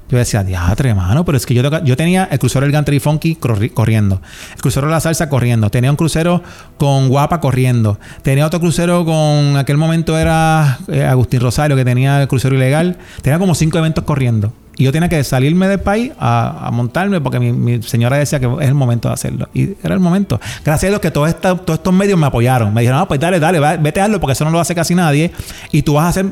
yo 0.09 0.19
decía, 0.19 0.45
diatre, 0.45 0.91
hermano, 0.91 1.25
pero 1.25 1.39
es 1.39 1.47
que 1.47 1.55
yo, 1.55 1.63
yo 1.83 1.97
tenía 1.97 2.29
el 2.31 2.39
crucero 2.39 2.65
del 2.65 2.73
Gantry 2.73 3.01
Funky 3.01 3.37
corriendo, 3.37 4.21
el 4.55 4.61
crucero 4.61 4.87
de 4.87 4.93
la 4.93 5.01
salsa 5.01 5.29
corriendo, 5.29 5.71
tenía 5.71 5.91
un 5.91 5.97
crucero 5.97 6.43
con 6.77 7.09
Guapa 7.09 7.41
corriendo, 7.41 7.99
tenía 8.23 8.47
otro 8.47 8.61
crucero 8.61 9.05
con, 9.05 9.57
aquel 9.57 9.77
momento 9.79 10.19
era 10.19 10.79
eh, 10.89 11.05
Agustín 11.05 11.41
Rosario, 11.41 11.75
que 11.75 11.85
tenía 11.85 12.21
el 12.21 12.29
crucero 12.29 12.55
ilegal, 12.55 12.99
tenía 13.23 13.39
como 13.39 13.55
cinco 13.55 13.79
eventos 13.79 14.05
corriendo. 14.05 14.53
Y 14.77 14.85
yo 14.85 14.93
tenía 14.93 15.09
que 15.09 15.23
salirme 15.23 15.69
del 15.69 15.81
país 15.81 16.13
a, 16.19 16.71
montarme 16.73 17.21
porque 17.21 17.39
mi, 17.39 17.83
señora 17.83 18.17
decía 18.17 18.41
que 18.41 18.47
es 18.47 18.69
el 18.69 18.75
momento 18.75 19.09
de 19.09 19.15
hacerlo. 19.15 19.49
Y 19.55 19.75
era 19.83 19.95
el 19.95 20.01
momento. 20.01 20.41
Gracias 20.65 20.89
a 20.89 20.91
Dios 20.91 21.01
que 21.01 21.11
todos, 21.11 21.41
todos 21.41 21.71
estos 21.71 21.95
medios 21.95 22.19
me 22.19 22.27
apoyaron. 22.27 22.75
Me 22.75 22.81
dijeron, 22.81 23.01
ah, 23.01 23.09
pues 23.09 23.21
dale, 23.21 23.39
dale, 23.39 23.61
vete 23.79 24.01
a 24.01 24.05
hazlo 24.05 24.21
porque 24.21 24.33
eso 24.33 24.45
no 24.45 24.51
lo 24.51 24.61
hace 24.61 24.75
casi 24.75 24.95
nadie. 24.95 25.31
Y 25.71 25.83
tú 25.83 25.95
vas 25.95 26.07
a 26.07 26.09
hacer 26.09 26.27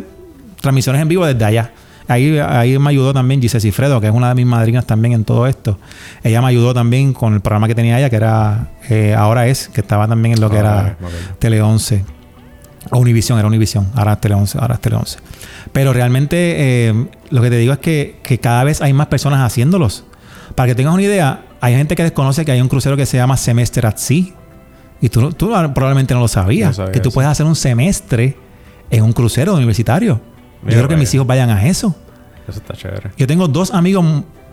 transmisiones 0.61 1.03
en 1.03 1.09
vivo 1.09 1.27
desde 1.27 1.45
allá. 1.45 1.71
Ahí, 2.09 2.39
ahí 2.39 2.79
me 2.79 2.91
ayudó 2.91 3.15
también 3.15 3.41
Gise 3.41 3.61
Cifredo, 3.61 4.01
que 4.01 4.09
es 4.09 4.13
una 4.13 4.29
de 4.29 4.35
mis 4.35 4.47
madrinas 4.47 4.87
también 4.87 5.15
en 5.15 5.25
todo 5.25 5.47
esto. 5.47 5.79
Ella 6.23 6.43
me 6.43 6.49
ayudó 6.49 6.75
también 6.75 7.13
con 7.13 7.35
el 7.35 7.41
programa 7.41 7.69
que 7.69 7.75
tenía 7.75 7.99
ella, 7.99 8.11
que 8.11 8.17
era 8.17 8.71
eh, 8.89 9.15
Ahora 9.17 9.47
es, 9.47 9.69
que 9.69 9.81
estaba 9.81 10.09
también 10.09 10.35
en 10.35 10.41
lo 10.41 10.51
que 10.51 10.57
era 10.57 10.97
Tele 11.39 11.63
11. 11.63 12.05
O 12.91 12.99
Univisión, 12.99 13.39
era 13.39 13.49
Univisión. 13.49 13.89
Ahora 13.95 14.15
es 14.15 14.21
Tele 14.21 14.35
11, 14.35 14.59
ahora 14.59 14.75
es 14.75 14.81
Tele 14.81 14.97
11. 14.97 15.19
Pero 15.73 15.93
realmente 15.93 16.37
eh, 16.89 17.07
lo 17.31 17.43
que 17.43 17.51
te 17.51 17.57
digo 17.57 17.73
es 17.73 17.79
que, 17.79 18.41
cada 18.41 18.65
vez 18.65 18.83
hay 18.83 18.93
más 18.93 19.07
personas 19.07 19.41
haciéndolos. 19.41 20.05
Para 20.55 20.69
que 20.69 20.75
tengas 20.75 20.93
una 20.93 21.03
idea, 21.03 21.45
hay 21.61 21.75
gente 21.75 21.95
que 21.95 22.03
desconoce 22.03 22.45
que 22.45 22.53
hay 22.53 22.61
un 22.61 22.69
crucero 22.69 22.97
que 22.97 23.07
se 23.07 23.17
llama 23.17 23.37
Semester 23.37 23.87
at 23.87 23.97
Sea. 23.97 24.25
Y 25.01 25.09
tú, 25.09 25.33
tú 25.33 25.51
probablemente 25.75 26.15
no 26.15 26.21
lo 26.21 26.29
sabías. 26.29 26.81
que 26.93 27.01
tú 27.01 27.11
puedes 27.11 27.31
hacer 27.31 27.47
un 27.47 27.57
semestre 27.57 28.37
en 28.91 29.03
un 29.03 29.13
crucero 29.13 29.55
universitario. 29.55 30.21
Yo 30.65 30.77
creo 30.77 30.89
que 30.89 30.97
mis 30.97 31.13
hijos 31.15 31.27
vayan 31.27 31.51
a 31.51 31.67
eso. 31.67 31.95
Eso 32.47 32.59
está 32.59 32.75
chévere. 32.75 33.11
Yo 33.17 33.27
tengo 33.27 33.49
dos 33.49 33.73
amigos 33.73 34.05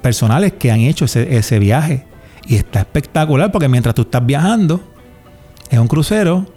personales 0.01 0.53
que 0.53 0.71
han 0.71 0.79
hecho 0.79 1.05
ese, 1.05 1.37
ese 1.37 1.59
viaje. 1.59 2.05
Y 2.47 2.55
está 2.55 2.79
espectacular 2.79 3.51
porque 3.51 3.67
mientras 3.67 3.93
tú 3.93 4.03
estás 4.03 4.25
viajando 4.25 4.81
en 5.69 5.79
un 5.81 5.87
crucero, 5.87 6.47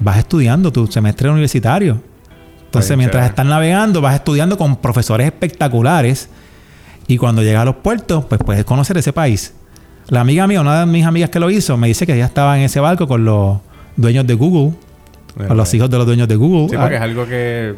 vas 0.00 0.18
estudiando 0.18 0.72
tu 0.72 0.86
semestre 0.86 1.28
universitario. 1.30 2.00
Entonces, 2.64 2.96
mientras 2.96 3.28
estás 3.28 3.46
navegando, 3.46 4.00
vas 4.00 4.16
estudiando 4.16 4.58
con 4.58 4.76
profesores 4.76 5.26
espectaculares. 5.26 6.28
Y 7.06 7.18
cuando 7.18 7.42
llegas 7.42 7.62
a 7.62 7.64
los 7.66 7.76
puertos, 7.76 8.24
pues 8.24 8.40
puedes 8.44 8.64
conocer 8.64 8.98
ese 8.98 9.12
país. 9.12 9.54
La 10.08 10.20
amiga 10.20 10.46
mía, 10.46 10.60
una 10.60 10.80
de 10.80 10.86
mis 10.86 11.04
amigas 11.04 11.30
que 11.30 11.38
lo 11.38 11.50
hizo, 11.50 11.76
me 11.76 11.86
dice 11.86 12.06
que 12.06 12.14
ella 12.14 12.26
estaba 12.26 12.58
en 12.58 12.64
ese 12.64 12.80
barco 12.80 13.06
con 13.06 13.24
los 13.24 13.58
dueños 13.96 14.26
de 14.26 14.34
Google. 14.34 14.76
con 15.36 15.56
los 15.56 15.72
hijos 15.74 15.88
de 15.88 15.98
los 15.98 16.06
dueños 16.06 16.26
de 16.26 16.36
Google. 16.36 16.68
Sí, 16.68 16.76
porque 16.76 16.96
es 16.96 17.00
algo 17.00 17.26
que... 17.26 17.74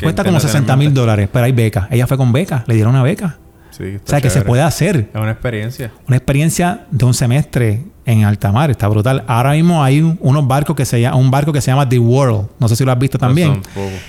cuesta 0.00 0.24
como 0.24 0.40
60 0.40 0.76
mil 0.76 0.92
dólares, 0.92 1.28
pero 1.32 1.44
hay 1.44 1.52
beca. 1.52 1.86
Ella 1.90 2.06
fue 2.06 2.16
con 2.16 2.32
beca, 2.32 2.64
le 2.66 2.74
dieron 2.74 2.94
una 2.94 3.02
beca. 3.02 3.38
Sí, 3.72 3.96
o 3.96 4.06
sea, 4.06 4.20
que 4.20 4.30
se 4.30 4.42
puede 4.42 4.62
hacer. 4.62 5.08
Es 5.12 5.20
una 5.20 5.32
experiencia. 5.32 5.90
Una 6.06 6.16
experiencia 6.16 6.86
de 6.90 7.04
un 7.04 7.14
semestre 7.14 7.84
en 8.04 8.24
alta 8.24 8.52
mar. 8.52 8.70
Está 8.70 8.86
brutal. 8.88 9.24
Ahora 9.26 9.52
mismo 9.52 9.82
hay 9.82 10.00
unos 10.20 10.46
barcos 10.46 10.76
que 10.76 10.84
se 10.84 11.00
llama, 11.00 11.16
un 11.16 11.30
barco 11.30 11.52
que 11.52 11.60
se 11.60 11.70
llama 11.70 11.88
The 11.88 11.98
World. 11.98 12.48
No 12.58 12.68
sé 12.68 12.76
si 12.76 12.84
lo 12.84 12.92
has 12.92 12.98
visto 12.98 13.18
también. 13.18 13.62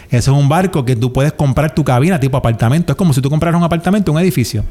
Eso 0.10 0.32
es 0.32 0.38
un 0.38 0.50
barco 0.50 0.84
que 0.84 0.96
tú 0.96 1.12
puedes 1.14 1.34
comprar 1.34 1.74
tu 1.74 1.84
cabina 1.84 2.20
tipo 2.20 2.38
apartamento. 2.38 2.94
Es 2.94 2.98
como 2.98 3.14
si 3.14 3.22
tú 3.22 3.30
compraras 3.30 3.58
un 3.58 3.64
apartamento, 3.64 4.12
un 4.12 4.20
edificio. 4.20 4.64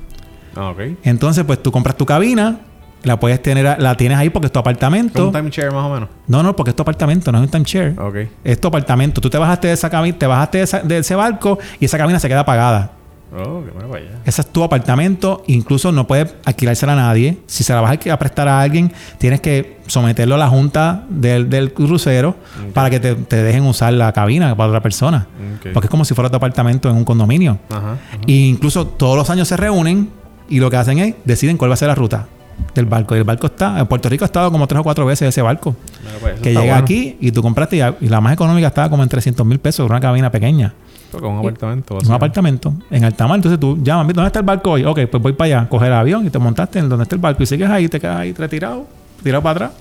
Ah. 0.57 0.75
Entonces, 1.03 1.45
pues 1.45 1.63
tú 1.63 1.73
compras 1.73 1.97
tu 1.97 2.05
cabina, 2.05 2.61
la 3.05 3.19
puedes 3.19 3.43
tener, 3.43 3.81
la 3.81 3.97
tienes 3.97 4.19
ahí 4.19 4.29
porque 4.29 4.47
es 4.47 4.53
tu 4.53 4.59
apartamento. 4.59 5.29
¿Un 5.29 5.33
timeshare 5.33 5.71
más 5.71 5.85
o 5.85 5.95
menos? 5.95 6.09
No, 6.27 6.43
no, 6.43 6.55
porque 6.55 6.71
es 6.71 6.77
tu 6.77 6.83
apartamento, 6.83 7.33
no 7.33 7.39
es 7.39 7.45
un 7.45 7.51
timeshare. 7.51 7.99
Ok. 7.99 8.17
Es 8.45 8.61
tu 8.61 8.69
apartamento. 8.69 9.21
Tú 9.21 9.31
te 9.31 9.39
bajaste 9.39 9.69
de 9.69 9.75
esa 9.75 9.89
cabina, 9.89 10.19
te 10.19 10.27
bajaste 10.27 10.65
de 10.85 10.99
ese 10.99 11.15
barco 11.15 11.59
y 11.81 11.87
esa 11.87 11.97
cabina 11.97 12.19
se 12.19 12.29
queda 12.29 12.41
apagada. 12.41 12.93
Oh, 13.35 13.63
qué 13.65 13.87
vaya. 13.87 14.21
Ese 14.25 14.43
es 14.43 14.47
tu 14.49 14.63
apartamento. 14.63 15.43
Incluso 15.47 15.91
no 15.91 16.07
puedes 16.07 16.35
alquilársela 16.45 16.93
a 16.93 16.97
nadie. 16.97 17.39
Si 17.47 17.65
se 17.65 17.73
la 17.73 17.81
vas 17.81 17.99
a 18.07 18.19
prestar 18.19 18.49
a 18.49 18.61
alguien, 18.61 18.93
tienes 19.19 19.41
que 19.41 19.79
someterlo 19.87 20.35
a 20.35 20.39
la 20.39 20.49
junta 20.49 21.05
del, 21.09 21.73
crucero 21.73 22.37
para 22.75 22.91
que 22.91 23.01
te, 23.01 23.43
dejen 23.43 23.65
usar 23.65 23.93
la 23.95 24.13
cabina 24.13 24.55
para 24.55 24.69
otra 24.69 24.83
persona. 24.83 25.27
Porque 25.73 25.87
es 25.87 25.91
como 25.91 26.05
si 26.05 26.15
fuera 26.15 26.29
tu 26.29 26.37
apartamento 26.37 26.91
en 26.91 26.97
un 26.97 27.05
condominio. 27.05 27.59
Ajá, 27.71 27.97
E 28.27 28.33
incluso 28.33 28.87
todos 28.87 29.17
los 29.17 29.31
años 29.31 29.49
se 29.49 29.57
reúnen 29.57 30.11
y 30.49 30.61
lo 30.61 30.71
que 30.71 30.77
hacen 30.77 30.99
es 30.99 31.15
deciden 31.25 31.57
cuál 31.57 31.71
va 31.71 31.75
a 31.75 31.79
ser 31.79 31.89
la 31.89 31.95
ruta 31.95 32.27
del 32.75 32.87
barco. 32.87 33.15
Y 33.15 33.19
el 33.19 33.25
barco 33.25 33.47
está, 33.47 33.79
en 33.79 33.87
Puerto 33.87 34.09
Rico 34.09 34.25
ha 34.25 34.27
estado 34.27 34.51
como 34.51 34.67
tres 34.67 34.81
o 34.81 34.83
cuatro 34.83 35.07
veces 35.07 35.29
ese 35.29 35.43
barco. 35.43 35.75
Pues, 36.21 36.41
que 36.41 36.53
llega 36.55 36.77
aquí 36.77 37.17
y 37.21 37.33
tú 37.33 37.43
compraste 37.43 37.77
y, 38.01 38.09
la 38.09 38.21
más 38.21 38.33
económica 38.33 38.69
estaba 38.69 38.91
como 38.91 39.03
en 39.03 39.09
300 39.09 39.47
mil 39.47 39.59
pesos, 39.59 39.89
una 39.89 40.01
cabina 40.01 40.31
pequeña. 40.31 40.75
Con 41.19 41.33
un 41.33 41.39
apartamento. 41.39 41.99
Un 42.05 42.13
apartamento 42.13 42.75
en 42.91 43.05
alta 43.05 43.27
mar. 43.27 43.37
Entonces 43.37 43.59
tú 43.59 43.79
llamas, 43.83 44.07
¿dónde 44.15 44.27
está 44.27 44.41
el 44.41 44.47
barco 44.47 44.73
hoy? 44.73 44.85
Ok, 44.85 45.01
pues 45.11 45.23
voy 45.23 45.33
para 45.33 45.59
allá, 45.59 45.69
coger 45.69 45.89
el 45.89 45.95
avión 45.95 46.27
y 46.27 46.31
te 46.31 46.39
montaste 46.39 46.79
en 46.79 46.89
donde 46.89 47.05
está 47.05 47.15
el 47.15 47.21
barco 47.21 47.43
y 47.43 47.47
sigues 47.47 47.69
ahí, 47.69 47.89
te 47.89 48.01
quedas 48.01 48.19
ahí 48.19 48.33
retirado, 48.33 48.87
tirado 49.23 49.43
para 49.43 49.67
atrás. 49.67 49.73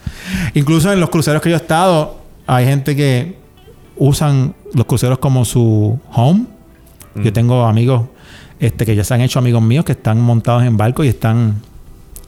Incluso 0.53 0.91
en 0.91 0.99
los 0.99 1.09
cruceros 1.09 1.41
que 1.41 1.49
yo 1.49 1.55
he 1.55 1.59
estado, 1.59 2.17
hay 2.47 2.65
gente 2.65 2.95
que 2.95 3.37
usan 3.97 4.53
los 4.73 4.85
cruceros 4.85 5.19
como 5.19 5.45
su 5.45 5.99
home. 6.13 6.45
Yo 7.15 7.31
mm. 7.31 7.33
tengo 7.33 7.65
amigos 7.65 8.03
este, 8.59 8.85
que 8.85 8.95
ya 8.95 9.03
se 9.03 9.13
han 9.13 9.21
hecho 9.21 9.39
amigos 9.39 9.61
míos 9.61 9.85
que 9.85 9.93
están 9.93 10.21
montados 10.21 10.63
en 10.63 10.77
barco 10.77 11.03
y 11.03 11.07
están 11.07 11.61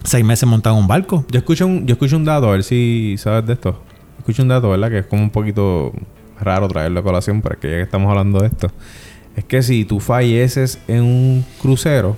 seis 0.03 0.25
meses 0.25 0.47
montados 0.47 0.77
en 0.77 0.81
un 0.81 0.87
barco. 0.87 1.25
Yo 1.29 1.39
escucho 1.39 1.65
un, 1.65 1.85
yo 1.85 1.93
escucho 1.93 2.17
un 2.17 2.25
dato, 2.25 2.49
a 2.49 2.51
ver 2.51 2.63
si 2.63 3.15
sabes 3.17 3.45
de 3.45 3.53
esto. 3.53 3.81
Escucho 4.19 4.41
un 4.41 4.49
dato, 4.49 4.69
¿verdad? 4.69 4.89
Que 4.89 4.99
es 4.99 5.05
como 5.05 5.23
un 5.23 5.29
poquito 5.29 5.91
raro 6.39 6.67
traerlo 6.67 6.99
a 6.99 7.03
colación, 7.03 7.41
pero 7.41 7.59
que 7.59 7.69
ya 7.69 7.75
que 7.77 7.81
estamos 7.83 8.09
hablando 8.09 8.39
de 8.39 8.47
esto, 8.47 8.71
es 9.35 9.43
que 9.43 9.61
si 9.63 9.85
tú 9.85 9.99
falleces 9.99 10.79
en 10.87 11.03
un 11.03 11.45
crucero, 11.61 12.17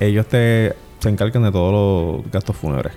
ellos 0.00 0.26
te 0.26 0.74
se 1.02 1.08
encargan 1.08 1.42
de 1.42 1.50
todos 1.50 1.72
los 2.22 2.32
gastos 2.32 2.56
fúnebres. 2.56 2.92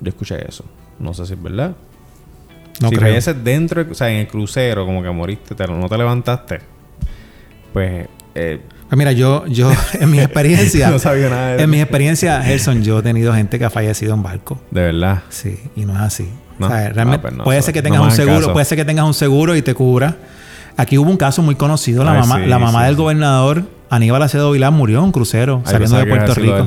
yo 0.00 0.08
escuché 0.08 0.48
eso. 0.48 0.64
No 0.98 1.12
sé 1.12 1.26
si 1.26 1.34
es 1.34 1.42
verdad. 1.42 1.76
No 2.80 2.88
si 2.88 2.96
creo. 2.96 3.34
dentro, 3.34 3.84
o 3.90 3.94
sea, 3.94 4.10
en 4.10 4.20
el 4.20 4.28
crucero, 4.28 4.86
como 4.86 5.02
que 5.02 5.10
moriste, 5.10 5.54
no 5.66 5.88
te 5.88 5.98
levantaste, 5.98 6.60
pues... 7.72 8.08
Eh, 8.34 8.60
pues 8.88 8.98
mira, 8.98 9.12
yo, 9.12 9.46
yo, 9.46 9.70
en 10.00 10.10
mi 10.10 10.20
experiencia... 10.20 10.90
no 10.90 10.98
sabía 10.98 11.28
nada 11.28 11.56
de 11.56 11.62
En 11.62 11.70
mi 11.70 11.80
experiencia, 11.80 12.42
Gerson, 12.42 12.82
yo 12.82 13.00
he 13.00 13.02
tenido 13.02 13.34
gente 13.34 13.58
que 13.58 13.64
ha 13.66 13.70
fallecido 13.70 14.14
en 14.14 14.22
barco. 14.22 14.58
¿De 14.70 14.80
verdad? 14.80 15.22
Sí, 15.28 15.58
y 15.74 15.84
no 15.84 15.94
es 15.94 16.00
así. 16.00 16.28
O 16.58 16.68
sea, 16.68 16.88
realmente 16.90 17.26
ah, 17.26 17.30
pues 17.30 17.44
puede 17.44 17.62
ser 17.62 17.74
que 17.74 17.82
tengas 17.82 18.00
un 18.00 18.10
seguro, 18.10 18.52
puede 18.52 18.64
ser 18.64 18.78
que 18.78 18.84
tengas 18.84 19.04
un 19.04 19.14
seguro 19.14 19.56
y 19.56 19.62
te 19.62 19.74
cubra. 19.74 20.16
Aquí 20.76 20.98
hubo 20.98 21.10
un 21.10 21.16
caso 21.16 21.42
muy 21.42 21.54
conocido, 21.54 22.04
la 22.04 22.14
mamá, 22.14 22.38
la 22.38 22.58
mamá 22.58 22.84
del 22.84 22.96
gobernador 22.96 23.64
Aníbal 23.88 24.22
Acedo 24.22 24.50
Vilán 24.50 24.74
murió 24.74 24.98
en 24.98 25.04
un 25.04 25.12
crucero 25.12 25.62
saliendo 25.64 25.96
de 25.96 26.06
Puerto 26.06 26.34
Rico. 26.34 26.66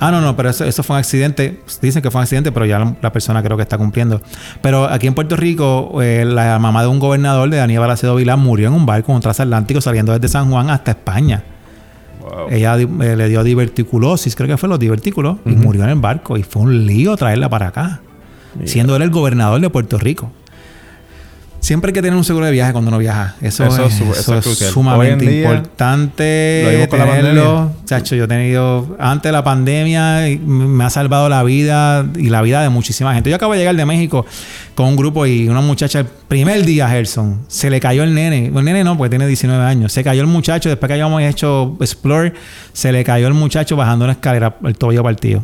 ah, 0.00 0.10
no, 0.10 0.20
no, 0.20 0.34
pero 0.34 0.48
eso, 0.48 0.82
fue 0.82 0.96
un 0.96 0.98
accidente. 0.98 1.60
Dicen 1.82 2.02
que 2.02 2.10
fue 2.10 2.20
un 2.20 2.22
accidente, 2.22 2.52
pero 2.52 2.64
ya 2.64 2.96
la, 3.00 3.12
persona 3.12 3.42
creo 3.42 3.56
que 3.56 3.62
está 3.62 3.76
cumpliendo. 3.76 4.22
Pero 4.62 4.84
aquí 4.84 5.06
en 5.06 5.14
Puerto 5.14 5.36
Rico, 5.36 6.00
eh, 6.02 6.24
la 6.24 6.58
mamá 6.58 6.82
de 6.82 6.88
un 6.88 6.98
gobernador 6.98 7.50
de 7.50 7.60
Aníbal 7.60 7.90
Acedo 7.90 8.16
Vilán 8.16 8.40
murió 8.40 8.68
en 8.68 8.74
un 8.74 8.86
barco, 8.86 9.12
un 9.12 9.20
transatlántico 9.20 9.80
saliendo 9.80 10.12
desde 10.12 10.28
San 10.28 10.50
Juan 10.50 10.70
hasta 10.70 10.92
España. 10.92 11.44
Ella 12.50 12.76
eh, 12.76 13.16
le 13.16 13.28
dio 13.28 13.44
diverticulosis, 13.44 14.34
creo 14.34 14.48
que 14.48 14.56
fue 14.56 14.68
los 14.68 14.78
divertículos, 14.78 15.36
y 15.44 15.50
murió 15.50 15.84
en 15.84 15.90
el 15.90 16.00
barco. 16.00 16.36
Y 16.38 16.42
fue 16.42 16.62
un 16.62 16.86
lío 16.86 17.16
traerla 17.16 17.48
para 17.48 17.68
acá, 17.68 18.00
siendo 18.64 18.96
él 18.96 19.02
el 19.02 19.10
gobernador 19.10 19.60
de 19.60 19.70
Puerto 19.70 19.98
Rico. 19.98 20.32
Siempre 21.66 21.88
hay 21.88 21.94
que 21.94 22.02
tener 22.02 22.16
un 22.16 22.22
seguro 22.22 22.46
de 22.46 22.52
viaje 22.52 22.70
cuando 22.70 22.90
uno 22.90 22.98
viaja. 22.98 23.34
Eso, 23.40 23.64
es, 23.64 24.70
sumamente 24.70 25.24
importante. 25.24 26.62
Lo 26.62 26.70
digo 26.70 26.88
con 26.88 26.98
la 27.00 27.06
pandemia. 27.06 27.68
Chacho, 27.84 28.14
yo 28.14 28.24
he 28.24 28.28
tenido... 28.28 28.96
Antes 29.00 29.30
de 29.30 29.32
la 29.32 29.42
pandemia 29.42 30.26
me 30.46 30.84
ha 30.84 30.90
salvado 30.90 31.28
la 31.28 31.42
vida 31.42 32.06
y 32.16 32.28
la 32.28 32.42
vida 32.42 32.62
de 32.62 32.68
muchísima 32.68 33.14
gente. 33.14 33.30
Yo 33.30 33.36
acabo 33.36 33.54
de 33.54 33.58
llegar 33.58 33.74
de 33.74 33.84
México 33.84 34.24
con 34.76 34.86
un 34.86 34.96
grupo 34.96 35.26
y 35.26 35.48
una 35.48 35.60
muchacha... 35.60 35.98
El 35.98 36.06
primer 36.28 36.64
día, 36.64 36.88
Gerson, 36.88 37.40
se 37.48 37.68
le 37.68 37.80
cayó 37.80 38.04
el 38.04 38.14
nene. 38.14 38.46
El 38.46 38.64
nene 38.64 38.84
no, 38.84 38.96
porque 38.96 39.10
tiene 39.10 39.26
19 39.26 39.64
años. 39.64 39.92
Se 39.92 40.04
cayó 40.04 40.20
el 40.20 40.28
muchacho. 40.28 40.68
Después 40.68 40.86
que 40.86 40.92
habíamos 40.92 41.20
hecho 41.22 41.76
Explore, 41.80 42.32
se 42.72 42.92
le 42.92 43.02
cayó 43.02 43.26
el 43.26 43.34
muchacho 43.34 43.74
bajando 43.74 44.04
una 44.04 44.12
escalera, 44.12 44.54
el 44.62 44.78
tobillo 44.78 45.02
partido. 45.02 45.42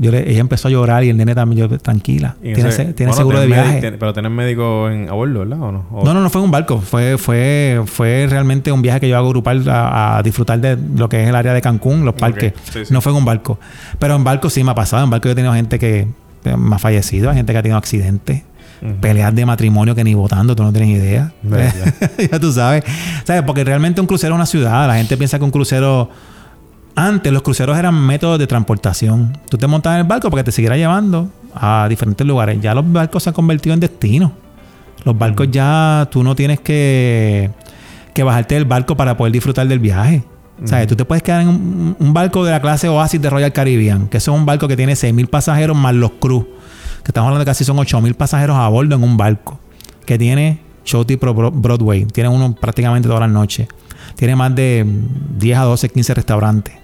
Eh, 0.00 0.24
ella 0.28 0.40
empezó 0.40 0.68
a 0.68 0.70
llorar 0.70 1.04
y 1.04 1.10
el 1.10 1.16
nene 1.16 1.34
también, 1.34 1.68
yo, 1.68 1.78
tranquila. 1.78 2.36
Tiene, 2.40 2.72
seguro 3.12 3.40
de 3.40 3.46
viaje. 3.46 3.92
pero 3.92 4.12
tenés 4.12 4.30
médico 4.30 4.88
en, 4.88 5.08
a 5.08 5.12
bordo, 5.12 5.40
¿verdad? 5.40 5.60
¿O 5.60 5.72
no? 5.72 5.86
no, 5.90 6.14
no, 6.14 6.20
no 6.20 6.30
fue 6.30 6.40
en 6.40 6.46
un 6.46 6.50
barco. 6.50 6.80
Fue, 6.80 7.18
fue, 7.18 7.82
fue 7.86 8.26
realmente 8.28 8.72
un 8.72 8.80
viaje 8.80 9.00
que 9.00 9.08
yo 9.08 9.16
hago 9.16 9.28
grupal 9.28 9.64
a, 9.68 10.20
disfrutar 10.24 10.60
de 10.60 10.78
lo 10.96 11.08
que 11.08 11.22
es 11.22 11.28
el 11.28 11.34
área 11.34 11.52
de 11.52 11.60
Cancún, 11.60 12.04
los 12.04 12.14
parques. 12.14 12.54
No 12.90 13.00
fue 13.00 13.12
en 13.12 13.18
un 13.18 13.24
barco. 13.24 13.58
Pero 13.98 14.16
en 14.16 14.24
barco 14.24 14.48
sí 14.48 14.64
me 14.64 14.70
ha 14.70 14.74
pasado. 14.74 15.04
En 15.04 15.10
barco 15.10 15.28
yo 15.28 15.32
he 15.32 15.36
tenido 15.36 15.52
gente 15.52 15.78
que 15.78 16.08
me 16.44 16.76
ha 16.76 16.78
fallecido, 16.78 17.30
hay 17.30 17.36
gente 17.36 17.52
que 17.52 17.58
ha 17.58 17.62
tenido 17.62 17.78
accidentes. 17.78 18.42
Peleas 19.00 19.32
de 19.32 19.46
matrimonio 19.46 19.94
que 19.94 20.02
ni 20.02 20.12
votando, 20.12 20.56
tú 20.56 20.64
no 20.64 20.72
tienes 20.72 20.90
idea. 20.98 21.32
ya 22.32 22.40
tú 22.40 22.52
sabes. 22.52 22.82
¿Sabes? 23.22 23.42
Porque 23.42 23.62
realmente 23.62 24.00
un 24.00 24.08
crucero 24.08 24.34
es 24.34 24.36
una 24.36 24.46
ciudad. 24.46 24.88
La 24.88 24.96
gente 24.96 25.16
piensa 25.16 25.38
que 25.38 25.44
un 25.44 25.52
crucero 25.52 26.10
antes 26.94 27.32
los 27.32 27.42
cruceros 27.42 27.78
eran 27.78 27.94
métodos 27.94 28.38
de 28.38 28.46
transportación. 28.46 29.38
Tú 29.48 29.58
te 29.58 29.66
montabas 29.66 29.96
en 29.96 30.00
el 30.02 30.08
barco 30.08 30.30
para 30.30 30.42
que 30.42 30.46
te 30.46 30.52
siguiera 30.52 30.76
llevando 30.76 31.30
a 31.54 31.86
diferentes 31.88 32.26
lugares. 32.26 32.60
Ya 32.60 32.74
los 32.74 32.90
barcos 32.90 33.22
se 33.22 33.30
han 33.30 33.34
convertido 33.34 33.74
en 33.74 33.80
destino. 33.80 34.32
Los 35.04 35.16
barcos 35.16 35.48
ya 35.50 36.08
tú 36.10 36.22
no 36.22 36.34
tienes 36.36 36.60
que, 36.60 37.50
que 38.14 38.22
bajarte 38.22 38.54
del 38.54 38.64
barco 38.64 38.96
para 38.96 39.16
poder 39.16 39.32
disfrutar 39.32 39.66
del 39.66 39.78
viaje. 39.78 40.24
O 40.62 40.66
sea, 40.66 40.86
tú 40.86 40.94
te 40.94 41.04
puedes 41.04 41.22
quedar 41.22 41.42
en 41.42 41.48
un, 41.48 42.12
barco 42.12 42.44
de 42.44 42.52
la 42.52 42.60
clase 42.60 42.88
Oasis 42.88 43.20
de 43.20 43.28
Royal 43.28 43.52
Caribbean, 43.52 44.06
que 44.06 44.18
es 44.18 44.28
un 44.28 44.46
barco 44.46 44.68
que 44.68 44.76
tiene 44.76 44.92
6.000 44.92 45.28
pasajeros 45.28 45.76
más 45.76 45.92
los 45.92 46.12
crews, 46.20 46.44
que 47.02 47.08
estamos 47.08 47.26
hablando 47.26 47.40
de 47.40 47.46
casi 47.46 47.64
son 47.64 47.78
8.000 47.78 48.14
pasajeros 48.14 48.56
a 48.56 48.68
bordo 48.68 48.94
en 48.94 49.02
un 49.02 49.16
barco, 49.16 49.58
que 50.06 50.18
tiene 50.18 50.60
show 50.84 51.04
tipo 51.04 51.34
Broadway, 51.34 52.04
tiene 52.04 52.28
uno 52.28 52.54
prácticamente 52.54 53.08
todas 53.08 53.22
las 53.22 53.30
noches, 53.30 53.66
tiene 54.14 54.36
más 54.36 54.54
de 54.54 54.86
10 55.38 55.58
a 55.58 55.62
12, 55.62 55.88
15 55.88 56.14
restaurantes 56.14 56.81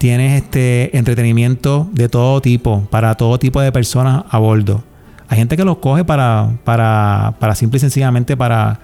Tienes 0.00 0.42
este 0.42 0.96
entretenimiento 0.96 1.86
de 1.92 2.08
todo 2.08 2.40
tipo, 2.40 2.88
para 2.88 3.16
todo 3.16 3.38
tipo 3.38 3.60
de 3.60 3.70
personas 3.70 4.24
a 4.30 4.38
bordo. 4.38 4.82
Hay 5.28 5.36
gente 5.36 5.58
que 5.58 5.64
los 5.66 5.76
coge 5.76 6.06
para, 6.06 6.48
para, 6.64 7.34
para 7.38 7.54
simple 7.54 7.76
y 7.76 7.80
sencillamente 7.80 8.34
para 8.34 8.80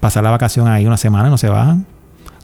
pasar 0.00 0.24
la 0.24 0.32
vacación 0.32 0.66
ahí 0.66 0.84
una 0.84 0.96
semana 0.96 1.28
y 1.28 1.30
no 1.30 1.38
se 1.38 1.48
bajan. 1.48 1.86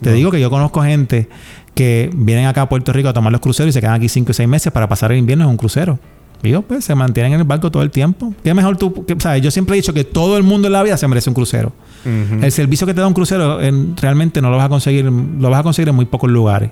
Te 0.01 0.12
digo 0.12 0.30
que 0.30 0.41
yo 0.41 0.49
conozco 0.49 0.80
gente 0.85 1.28
que 1.74 2.09
vienen 2.14 2.47
acá 2.47 2.62
a 2.62 2.68
Puerto 2.68 2.93
Rico 2.93 3.09
a 3.09 3.12
tomar 3.12 3.33
los 3.33 3.41
cruceros 3.41 3.70
y 3.70 3.72
se 3.72 3.80
quedan 3.80 3.95
aquí 3.95 4.09
5 4.09 4.30
o 4.30 4.33
6 4.33 4.49
meses 4.49 4.72
para 4.72 4.89
pasar 4.89 5.11
el 5.11 5.18
invierno 5.18 5.43
en 5.43 5.51
un 5.51 5.57
crucero. 5.57 5.99
Y 6.45 6.57
pues 6.59 6.85
se 6.85 6.95
mantienen 6.95 7.33
en 7.33 7.41
el 7.41 7.45
barco 7.45 7.68
todo 7.72 7.83
el 7.83 7.91
tiempo. 7.91 8.33
¿Qué 8.45 8.55
mejor 8.55 8.76
tú? 8.76 9.05
¿sabes? 9.18 9.43
Yo 9.43 9.51
siempre 9.51 9.74
he 9.74 9.78
dicho 9.78 9.93
que 9.93 10.05
todo 10.05 10.37
el 10.37 10.45
mundo 10.45 10.68
en 10.68 10.72
la 10.74 10.85
vida 10.85 10.97
se 10.97 11.09
merece 11.09 11.30
un 11.30 11.35
crucero. 11.35 11.72
El 12.05 12.53
servicio 12.53 12.87
que 12.87 12.95
te 12.95 13.01
da 13.01 13.09
un 13.09 13.14
crucero 13.14 13.59
realmente 14.01 14.41
no 14.41 14.51
lo 14.51 14.57
vas 14.57 14.66
a 14.66 14.68
conseguir, 14.68 15.05
lo 15.05 15.51
vas 15.51 15.59
a 15.59 15.62
conseguir 15.64 15.89
en 15.89 15.97
muy 15.97 16.05
pocos 16.05 16.30
lugares. 16.30 16.70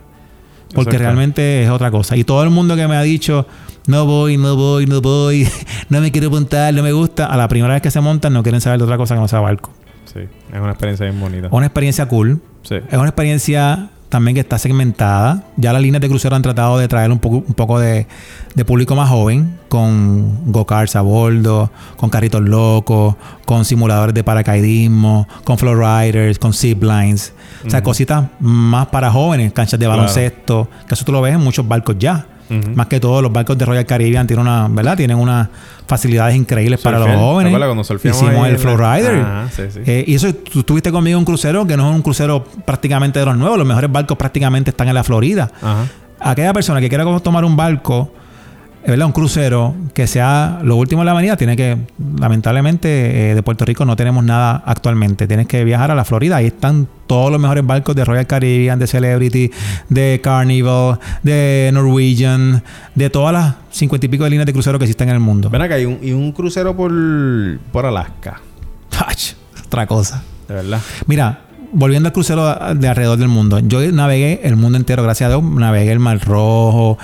Porque 0.75 0.99
realmente 0.99 1.64
es 1.64 1.71
otra 1.71 1.91
cosa. 1.91 2.16
Y 2.16 2.25
todo 2.25 2.43
el 2.43 2.51
mundo 2.51 2.77
que 2.77 2.87
me 2.87 2.97
ha 2.97 3.03
dicho, 3.03 3.47
no 3.87 4.07
voy, 4.07 4.37
no 4.37 4.57
voy, 4.57 4.87
no 4.87 5.01
voy, 5.01 5.49
no 5.89 6.01
me 6.01 6.12
quiero 6.12 6.29
apuntar, 6.29 6.73
no 6.75 6.83
me 6.83 6.93
gusta, 6.93 7.27
a 7.27 7.37
la 7.37 7.49
primera 7.49 7.75
vez 7.75 7.83
que 7.83 7.91
se 7.91 8.01
montan 8.01 8.33
no 8.33 8.43
quieren 8.43 8.61
saber 8.61 8.79
de 8.79 8.85
otra 8.85 8.97
cosa 8.97 9.14
que 9.14 9.21
no 9.21 9.29
sea 9.29 9.41
barco. 9.41 9.73
Sí, 10.12 10.21
es 10.21 10.61
una 10.61 10.71
experiencia 10.71 11.07
bien 11.07 11.21
bonita. 11.21 11.49
Una 11.51 11.66
experiencia 11.66 12.07
cool. 12.07 12.41
Sí. 12.62 12.77
Es 12.77 12.99
una 12.99 13.09
experiencia 13.09 13.91
también 14.11 14.35
que 14.35 14.41
está 14.41 14.59
segmentada. 14.59 15.45
Ya 15.57 15.73
las 15.73 15.81
líneas 15.81 16.03
de 16.03 16.09
crucero 16.09 16.37
han 16.37 16.43
tratado 16.43 16.77
de 16.77 16.89
traer 16.89 17.11
un 17.11 17.19
poco, 17.19 17.37
un 17.37 17.55
poco 17.55 17.79
de, 17.79 18.07
público 18.67 18.95
más 18.95 19.09
joven, 19.09 19.59
con 19.69 20.53
go-karts 20.53 20.97
a 20.97 21.01
bordo, 21.01 21.71
con 21.97 22.11
carritos 22.11 22.43
locos, 22.43 23.15
con 23.47 23.65
simuladores 23.65 24.15
de 24.15 24.23
paracaidismo, 24.23 25.27
con 25.45 25.57
flow 25.57 25.75
riders, 25.75 26.39
con 26.39 26.53
zip 26.53 26.83
lines. 26.83 27.33
O 27.65 27.71
sea, 27.71 27.83
cositas 27.83 28.27
más 28.41 28.89
para 28.89 29.11
jóvenes, 29.11 29.53
canchas 29.53 29.81
de 29.81 29.87
baloncesto, 29.87 30.69
que 30.87 30.95
eso 30.95 31.05
tú 31.05 31.13
lo 31.13 31.23
ves 31.23 31.35
en 31.35 31.41
muchos 31.41 31.67
barcos 31.67 31.97
ya. 31.99 32.27
Más 32.74 32.86
que 32.88 32.98
todos 32.98 33.22
los 33.22 33.32
barcos 33.32 33.57
de 33.57 33.64
Royal 33.64 33.86
Caribbean 33.86 34.26
tienen 34.26 34.46
una, 34.46 34.66
¿verdad? 34.68 34.96
Tienen 34.96 35.16
unas 35.16 35.48
facilidades 35.86 36.34
increíbles 36.36 36.80
para 36.80 36.98
los 36.98 37.09
jóvenes. 37.16 37.53
Hicimos 38.11 38.48
el 38.48 38.59
Flow 38.59 38.76
Rider. 38.76 39.24
Eh, 39.86 40.05
y 40.07 40.14
eso, 40.14 40.34
tú 40.34 40.61
estuviste 40.61 40.90
conmigo 40.90 41.16
en 41.16 41.20
un 41.20 41.24
crucero 41.24 41.66
que 41.66 41.76
no 41.76 41.88
es 41.90 41.94
un 41.96 42.03
crucero 42.03 42.44
prácticamente 42.64 43.18
de 43.20 43.26
los 43.26 43.36
nuevos. 43.36 43.59
Los 43.59 43.66
mejores 43.66 43.90
barcos 43.90 44.16
prácticamente 44.16 44.70
están 44.70 44.88
en 44.88 44.94
la 44.94 45.05
Florida. 45.05 45.51
Aquella 46.18 46.53
persona 46.53 46.80
que 46.80 46.88
quiera 46.88 47.05
tomar 47.20 47.44
un 47.44 47.57
barco 47.57 48.12
¿verdad? 48.87 49.07
Un 49.07 49.12
crucero 49.12 49.74
que 49.95 50.07
sea 50.07 50.61
lo 50.62 50.76
último 50.76 51.03
de 51.03 51.07
la 51.07 51.12
avenida, 51.12 51.37
tiene 51.37 51.57
que, 51.57 51.76
lamentablemente, 52.18 53.31
eh, 53.31 53.35
de 53.35 53.43
Puerto 53.43 53.64
Rico 53.64 53.85
no 53.85 53.97
tenemos 53.97 54.24
nada 54.24 54.62
actualmente. 54.64 55.26
Tienes 55.26 55.47
que 55.47 55.64
viajar 55.64 55.91
a 55.91 55.95
la 55.95 56.05
Florida. 56.05 56.37
Ahí 56.37 56.47
están 56.47 56.89
todos 57.07 57.31
los 57.31 57.41
mejores 57.41 57.66
barcos 57.66 57.95
de 57.95 58.05
Royal 58.05 58.26
Caribbean, 58.26 58.78
de 58.78 58.87
Celebrity, 58.87 59.51
de 59.89 60.20
Carnival, 60.22 60.99
de 61.22 61.70
Norwegian, 61.72 62.62
de 62.95 63.11
todas 63.11 63.33
las 63.33 63.55
cincuenta 63.70 64.07
y 64.07 64.09
pico 64.09 64.24
de 64.24 64.31
líneas 64.31 64.47
de 64.47 64.53
crucero 64.53 64.78
que 64.78 64.85
existen 64.85 65.09
en 65.09 65.14
el 65.14 65.20
mundo. 65.20 65.51
Ven 65.51 65.62
acá, 65.62 65.78
y 65.78 65.87
un, 65.87 65.99
y 66.03 66.12
un 66.12 66.33
crucero 66.33 66.76
por, 66.76 66.93
por 67.72 67.87
Alaska. 67.87 68.41
Otra 69.66 69.87
cosa. 69.87 70.22
De 70.49 70.55
verdad. 70.55 70.81
Mira, 71.07 71.43
volviendo 71.73 72.09
al 72.09 72.12
crucero 72.12 72.55
de 72.75 72.89
alrededor 72.89 73.18
del 73.18 73.29
mundo, 73.29 73.59
yo 73.61 73.81
navegué 73.93 74.41
el 74.45 74.57
mundo 74.57 74.79
entero, 74.79 75.03
gracias 75.03 75.29
a 75.29 75.31
Dios. 75.37 75.43
Navegué 75.43 75.93
el 75.93 75.99
Mar 75.99 76.21
Rojo, 76.21 76.99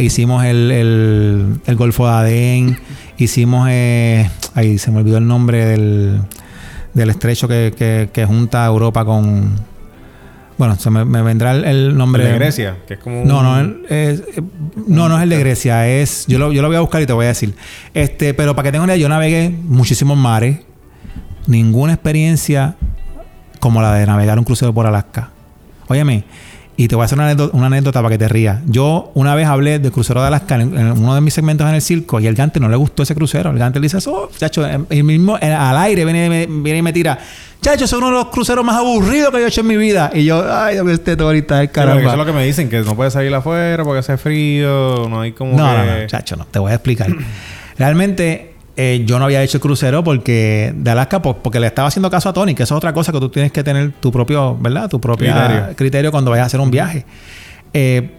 hicimos 0.00 0.44
el, 0.44 0.70
el, 1.66 1.76
Golfo 1.76 2.06
de 2.06 2.12
Adén, 2.12 2.78
hicimos. 3.18 3.68
Eh, 3.70 4.28
ahí 4.54 4.78
se 4.78 4.90
me 4.90 4.98
olvidó 4.98 5.18
el 5.18 5.26
nombre 5.26 5.64
del, 5.64 6.20
del 6.92 7.10
estrecho 7.10 7.48
que, 7.48 8.10
que, 8.12 8.26
junta 8.26 8.64
Europa 8.66 9.04
con. 9.04 9.74
Bueno, 10.56 10.76
se 10.76 10.88
me, 10.88 11.22
vendrá 11.22 11.50
el, 11.50 11.96
nombre. 11.96 12.24
¿El 12.24 12.32
de 12.32 12.38
Grecia? 12.38 12.76
Que 12.86 12.94
es 12.94 13.00
como 13.00 13.24
No, 13.24 13.42
no, 13.42 13.74
es, 13.88 14.22
no, 14.86 15.08
no 15.08 15.16
es 15.16 15.22
el 15.24 15.28
de 15.28 15.38
Grecia. 15.40 15.88
Es, 15.88 16.26
yo, 16.28 16.38
lo, 16.38 16.52
yo 16.52 16.62
lo 16.62 16.68
voy 16.68 16.76
a 16.76 16.80
buscar 16.80 17.02
y 17.02 17.06
te 17.06 17.12
voy 17.12 17.24
a 17.24 17.28
decir. 17.28 17.54
Este, 17.92 18.34
pero 18.34 18.54
para 18.54 18.68
que 18.68 18.72
tengan 18.72 18.84
una 18.84 18.94
idea, 18.94 19.02
yo 19.02 19.08
navegué 19.08 19.50
muchísimos 19.50 20.16
mares. 20.16 20.60
Ninguna 21.46 21.92
experiencia 21.92 22.76
como 23.64 23.80
la 23.80 23.94
de 23.94 24.04
navegar 24.04 24.38
un 24.38 24.44
crucero 24.44 24.74
por 24.74 24.86
Alaska. 24.86 25.30
Óyeme, 25.88 26.24
y 26.76 26.86
te 26.86 26.96
voy 26.96 27.04
a 27.04 27.06
hacer 27.06 27.18
una 27.18 27.66
anécdota, 27.66 28.02
para 28.02 28.12
que 28.12 28.18
te 28.18 28.28
rías. 28.28 28.60
Yo 28.66 29.10
una 29.14 29.34
vez 29.34 29.46
hablé 29.46 29.78
del 29.78 29.90
crucero 29.90 30.20
de 30.20 30.26
Alaska 30.26 30.56
en, 30.56 30.76
uno 30.76 31.14
de 31.14 31.22
mis 31.22 31.32
segmentos 31.32 31.66
en 31.66 31.74
el 31.74 31.80
circo 31.80 32.20
y 32.20 32.26
el 32.26 32.34
gante 32.34 32.60
no 32.60 32.68
le 32.68 32.76
gustó 32.76 33.04
ese 33.04 33.14
crucero. 33.14 33.52
El 33.52 33.58
gante 33.58 33.80
le 33.80 33.84
dice, 33.84 33.96
oh, 34.10 34.28
chacho, 34.36 34.66
el 34.66 35.04
mismo 35.04 35.38
al 35.40 35.78
aire 35.78 36.04
viene, 36.04 36.46
viene 36.46 36.78
y 36.78 36.82
me 36.82 36.92
tira. 36.92 37.18
Chacho, 37.62 37.86
es 37.86 37.92
uno 37.94 38.08
de 38.08 38.12
los 38.12 38.26
cruceros 38.26 38.62
más 38.62 38.76
aburridos 38.76 39.30
que 39.30 39.38
yo 39.38 39.46
he 39.46 39.48
hecho 39.48 39.62
en 39.62 39.66
mi 39.68 39.78
vida. 39.78 40.10
Y 40.12 40.26
yo, 40.26 40.44
ay, 40.46 40.74
Dios 40.74 40.86
este 40.88 41.16
todo 41.16 41.28
ahorita, 41.28 41.62
el 41.62 41.70
caramba. 41.70 42.02
eso 42.02 42.10
es 42.10 42.18
lo 42.18 42.26
que 42.26 42.32
me 42.34 42.44
dicen, 42.44 42.68
que 42.68 42.80
no 42.82 42.94
puedes 42.94 43.14
salir 43.14 43.34
afuera 43.34 43.82
porque 43.82 44.00
hace 44.00 44.18
frío, 44.18 45.08
no 45.08 45.22
hay 45.22 45.32
como. 45.32 45.56
No, 45.56 45.72
no, 45.72 45.86
no, 45.86 46.06
chacho, 46.06 46.36
no. 46.36 46.44
Te 46.44 46.58
voy 46.58 46.72
a 46.72 46.74
explicar. 46.74 47.08
Realmente, 47.78 48.53
eh, 48.76 49.02
yo 49.06 49.18
no 49.18 49.26
había 49.26 49.42
hecho 49.42 49.58
el 49.58 49.60
crucero 49.60 50.02
porque 50.02 50.72
de 50.76 50.90
Alaska, 50.90 51.22
pues, 51.22 51.36
porque 51.42 51.60
le 51.60 51.68
estaba 51.68 51.88
haciendo 51.88 52.10
caso 52.10 52.28
a 52.28 52.32
Tony, 52.32 52.54
que 52.54 52.64
eso 52.64 52.74
es 52.74 52.78
otra 52.78 52.92
cosa 52.92 53.12
que 53.12 53.20
tú 53.20 53.28
tienes 53.28 53.52
que 53.52 53.62
tener 53.62 53.92
tu 54.00 54.10
propio, 54.10 54.56
¿verdad? 54.58 54.88
Tu 54.88 55.00
propio 55.00 55.34
criterio. 55.76 56.10
cuando 56.10 56.30
vayas 56.30 56.44
a 56.44 56.46
hacer 56.46 56.60
un 56.60 56.70
viaje. 56.70 57.04
Eh, 57.72 58.10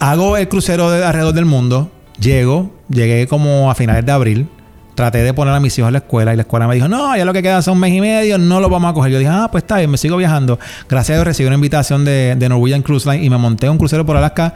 hago 0.00 0.36
el 0.36 0.48
crucero 0.48 0.90
de 0.90 1.04
alrededor 1.04 1.34
del 1.34 1.44
mundo 1.46 1.90
Llego, 2.22 2.70
llegué 2.88 3.26
como 3.26 3.70
a 3.70 3.74
finales 3.74 4.04
de 4.06 4.12
abril. 4.12 4.48
Traté 4.94 5.18
de 5.22 5.32
poner 5.32 5.54
a 5.54 5.60
mis 5.60 5.76
hijos 5.78 5.88
en 5.88 5.94
la 5.94 5.98
escuela 6.00 6.34
y 6.34 6.36
la 6.36 6.42
escuela 6.42 6.68
me 6.68 6.74
dijo, 6.74 6.86
no, 6.86 7.16
ya 7.16 7.24
lo 7.24 7.32
que 7.32 7.42
queda 7.42 7.62
son 7.62 7.74
un 7.74 7.80
mes 7.80 7.94
y 7.94 8.00
medio, 8.00 8.36
no 8.36 8.60
lo 8.60 8.68
vamos 8.68 8.90
a 8.90 8.94
coger. 8.94 9.10
Yo 9.10 9.18
dije, 9.18 9.30
ah, 9.32 9.48
pues 9.50 9.64
está 9.64 9.78
bien, 9.78 9.90
me 9.90 9.96
sigo 9.96 10.18
viajando. 10.18 10.58
Gracias 10.88 11.14
a 11.14 11.18
Dios 11.18 11.26
recibí 11.26 11.46
una 11.46 11.54
invitación 11.54 12.04
de, 12.04 12.36
de 12.36 12.48
Norwegian 12.48 12.82
Cruise 12.82 13.06
Line 13.06 13.24
y 13.24 13.30
me 13.30 13.38
monté 13.38 13.70
un 13.70 13.78
crucero 13.78 14.04
por 14.04 14.16
Alaska 14.16 14.54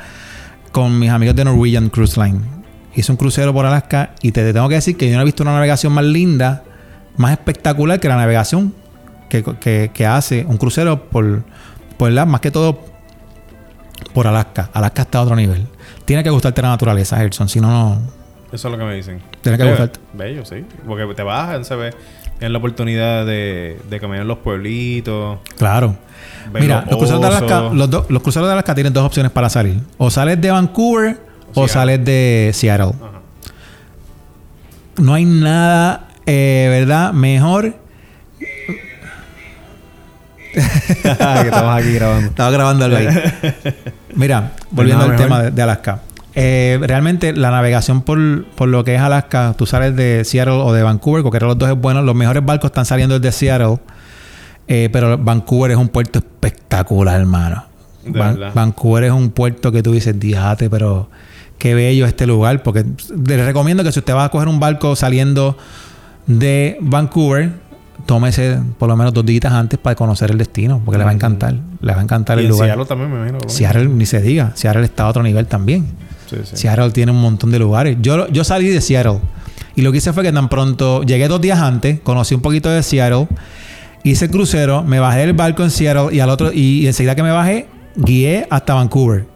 con 0.72 0.98
mis 0.98 1.10
amigos 1.10 1.34
de 1.34 1.44
Norwegian 1.44 1.88
Cruise 1.88 2.18
Line. 2.18 2.55
Hice 2.96 3.12
un 3.12 3.18
crucero 3.18 3.52
por 3.52 3.66
Alaska 3.66 4.10
y 4.22 4.32
te, 4.32 4.52
tengo 4.52 4.68
que 4.68 4.76
decir 4.76 4.96
que 4.96 5.08
yo 5.08 5.16
no 5.16 5.22
he 5.22 5.24
visto 5.24 5.42
una 5.42 5.52
navegación 5.52 5.92
más 5.92 6.04
linda, 6.04 6.64
más 7.18 7.32
espectacular 7.32 8.00
que 8.00 8.08
la 8.08 8.16
navegación 8.16 8.74
que, 9.28 10.06
hace 10.06 10.46
un 10.48 10.56
crucero 10.56 11.04
por, 11.10 11.42
por 11.98 12.10
la, 12.10 12.24
más 12.24 12.40
que 12.40 12.50
todo 12.50 12.80
por 14.14 14.26
Alaska. 14.26 14.70
Alaska 14.72 15.02
está 15.02 15.18
a 15.18 15.22
otro 15.22 15.36
nivel. 15.36 15.66
Tiene 16.06 16.24
que 16.24 16.30
gustarte 16.30 16.62
la 16.62 16.68
naturaleza, 16.68 17.18
Gerson, 17.18 17.48
si 17.50 17.60
no, 17.60 17.70
no. 17.70 18.00
Eso 18.50 18.68
es 18.68 18.72
lo 18.72 18.78
que 18.78 18.84
me 18.84 18.94
dicen. 18.94 19.20
Tiene 19.42 19.58
que 19.58 19.68
gustarte. 19.68 20.00
Bello, 20.14 20.44
sí. 20.46 20.64
Porque 20.86 21.04
te 21.14 21.22
bajan, 21.22 21.64
se 21.66 21.76
ve. 21.76 21.90
Tienes 22.38 22.52
la 22.52 22.58
oportunidad 22.58 23.26
de, 23.26 23.78
de 23.90 24.00
caminar 24.00 24.22
en 24.22 24.28
los 24.28 24.38
pueblitos. 24.38 25.38
Claro. 25.58 25.96
Mira, 26.52 26.84
los 26.88 26.96
cruceros, 26.96 27.20
de 27.20 27.26
Alaska, 27.26 27.60
los, 27.72 27.90
los 28.08 28.22
cruceros 28.22 28.48
de 28.48 28.52
Alaska 28.52 28.74
tienen 28.74 28.92
dos 28.92 29.04
opciones 29.04 29.32
para 29.32 29.50
salir. 29.50 29.80
O 29.98 30.10
sales 30.10 30.40
de 30.40 30.50
Vancouver 30.50 31.25
o, 31.56 31.68
sales 31.68 32.04
de 32.04 32.50
Seattle. 32.54 32.92
No 34.98 35.14
hay 35.14 35.24
nada, 35.24 36.08
eh, 36.26 36.66
¿verdad? 36.70 37.12
Mejor 37.12 37.74
que 40.56 41.48
estamos 41.48 41.78
aquí 41.78 41.92
grabando. 41.92 42.28
Estaba 42.28 42.50
grabando 42.50 42.86
el 42.86 42.96
ahí. 42.96 43.08
Mira, 44.14 44.52
volviendo 44.70 45.04
al 45.04 45.16
tema 45.16 45.42
de, 45.42 45.62
Alaska. 45.62 46.00
Eh, 46.34 46.78
realmente 46.82 47.32
la 47.32 47.50
navegación 47.50 48.02
por, 48.02 48.18
lo 48.18 48.84
que 48.84 48.94
es 48.94 49.00
Alaska, 49.00 49.54
tú 49.56 49.66
sales 49.66 49.96
de 49.96 50.22
Seattle 50.24 50.54
o 50.54 50.72
de 50.72 50.82
Vancouver, 50.82 51.22
cualquiera 51.22 51.46
de 51.46 51.50
los 51.50 51.58
dos 51.58 51.70
es 51.70 51.76
bueno. 51.76 52.02
Los 52.02 52.14
mejores 52.14 52.44
barcos 52.44 52.68
están 52.68 52.86
saliendo 52.86 53.18
desde 53.18 53.36
Seattle, 53.36 53.78
eh, 54.68 54.88
pero 54.92 55.18
Vancouver 55.18 55.72
es 55.72 55.76
un 55.76 55.88
puerto 55.88 56.18
espectacular, 56.18 57.20
hermano. 57.20 57.64
Vancouver 58.54 59.04
es 59.04 59.12
un 59.12 59.30
puerto 59.30 59.72
que 59.72 59.82
tú 59.82 59.92
dices, 59.92 60.18
díjate, 60.18 60.70
pero 60.70 61.10
qué 61.58 61.74
bello 61.74 62.06
este 62.06 62.26
lugar. 62.26 62.62
Porque 62.62 62.84
les 63.26 63.44
recomiendo 63.44 63.84
que 63.84 63.92
si 63.92 63.98
usted 63.98 64.14
va 64.14 64.24
a 64.24 64.28
coger 64.28 64.48
un 64.48 64.60
barco 64.60 64.96
saliendo 64.96 65.56
de 66.26 66.76
Vancouver, 66.80 67.52
tómese 68.06 68.60
por 68.78 68.88
lo 68.88 68.96
menos 68.96 69.12
dos 69.12 69.24
días 69.24 69.44
antes 69.44 69.78
para 69.78 69.96
conocer 69.96 70.30
el 70.30 70.38
destino, 70.38 70.80
porque 70.84 70.98
le 70.98 71.04
va 71.04 71.10
a 71.10 71.14
encantar. 71.14 71.54
Le 71.80 71.92
va 71.92 72.00
a 72.00 72.02
encantar 72.02 72.38
el 72.38 72.48
lugar. 72.48 72.68
Seattle 72.68 72.86
también, 72.86 73.10
me 73.10 73.16
imagino. 73.16 73.38
Seattle, 73.48 73.88
ni 73.88 74.06
se 74.06 74.20
diga. 74.20 74.52
Seattle 74.54 74.84
está 74.84 75.04
a 75.04 75.08
otro 75.08 75.22
nivel 75.22 75.46
también. 75.46 75.86
Sí, 76.28 76.36
sí. 76.44 76.56
Seattle 76.56 76.90
tiene 76.90 77.12
un 77.12 77.20
montón 77.20 77.50
de 77.50 77.58
lugares. 77.58 77.96
Yo, 78.00 78.28
yo 78.28 78.44
salí 78.44 78.68
de 78.68 78.80
Seattle 78.80 79.20
y 79.76 79.82
lo 79.82 79.92
que 79.92 79.98
hice 79.98 80.12
fue 80.14 80.22
que 80.22 80.32
tan 80.32 80.48
pronto 80.48 81.02
llegué 81.02 81.28
dos 81.28 81.40
días 81.40 81.60
antes, 81.60 82.00
conocí 82.00 82.34
un 82.34 82.40
poquito 82.40 82.70
de 82.70 82.82
Seattle, 82.82 83.28
hice 84.02 84.24
el 84.24 84.30
crucero, 84.30 84.82
me 84.82 84.98
bajé 84.98 85.20
del 85.20 85.34
barco 85.34 85.62
en 85.62 85.70
Seattle 85.70 86.14
y 86.16 86.20
al 86.20 86.30
otro 86.30 86.50
y, 86.52 86.86
enseguida 86.86 87.14
que 87.14 87.22
me 87.22 87.30
bajé, 87.30 87.68
guié 87.94 88.46
hasta 88.48 88.72
Vancouver, 88.72 89.26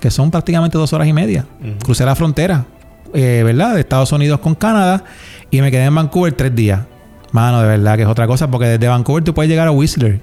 que 0.00 0.10
son 0.10 0.30
prácticamente 0.30 0.78
dos 0.78 0.92
horas 0.92 1.08
y 1.08 1.12
media. 1.12 1.44
Crucé 1.82 2.04
la 2.04 2.14
frontera, 2.14 2.66
eh, 3.14 3.42
¿verdad? 3.44 3.74
De 3.74 3.80
Estados 3.80 4.12
Unidos 4.12 4.40
con 4.40 4.54
Canadá 4.54 5.04
y 5.50 5.60
me 5.60 5.70
quedé 5.70 5.84
en 5.84 5.94
Vancouver 5.94 6.32
tres 6.32 6.54
días. 6.54 6.80
Mano, 7.32 7.60
de 7.60 7.68
verdad 7.68 7.96
que 7.96 8.02
es 8.02 8.08
otra 8.08 8.26
cosa, 8.26 8.50
porque 8.50 8.66
desde 8.66 8.88
Vancouver 8.88 9.24
tú 9.24 9.34
puedes 9.34 9.50
llegar 9.50 9.68
a 9.68 9.70
Whistler. 9.70 10.20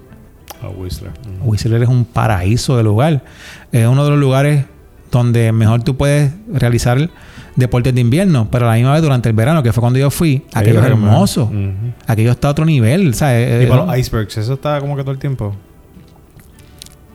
A 0.61 0.69
Whistler. 0.69 1.11
Whistler 1.43 1.83
es 1.83 1.89
un 1.89 2.05
paraíso 2.05 2.77
de 2.77 2.83
lugar. 2.83 3.23
Es 3.71 3.87
uno 3.87 4.03
de 4.05 4.09
los 4.11 4.19
lugares 4.19 4.65
donde 5.11 5.51
mejor 5.51 5.83
tú 5.83 5.95
puedes 5.95 6.31
realizar 6.51 7.09
deportes 7.55 7.93
de 7.93 8.01
invierno, 8.01 8.49
pero 8.51 8.65
a 8.65 8.71
la 8.71 8.75
misma 8.75 8.93
vez 8.93 9.01
durante 9.01 9.29
el 9.29 9.35
verano, 9.35 9.63
que 9.63 9.71
fue 9.71 9.81
cuando 9.81 9.99
yo 9.99 10.09
fui, 10.09 10.43
aquello 10.53 10.79
es 10.79 10.85
hermoso. 10.85 11.51
Aquello 12.07 12.31
está 12.31 12.47
a 12.47 12.51
otro 12.51 12.65
nivel. 12.65 13.13
¿sabes? 13.13 13.63
Y 13.63 13.67
para 13.67 13.85
los 13.85 13.97
icebergs, 13.97 14.37
¿eso 14.37 14.53
está 14.53 14.79
como 14.79 14.95
que 14.95 15.03
todo 15.03 15.11
el 15.11 15.19
tiempo? 15.19 15.55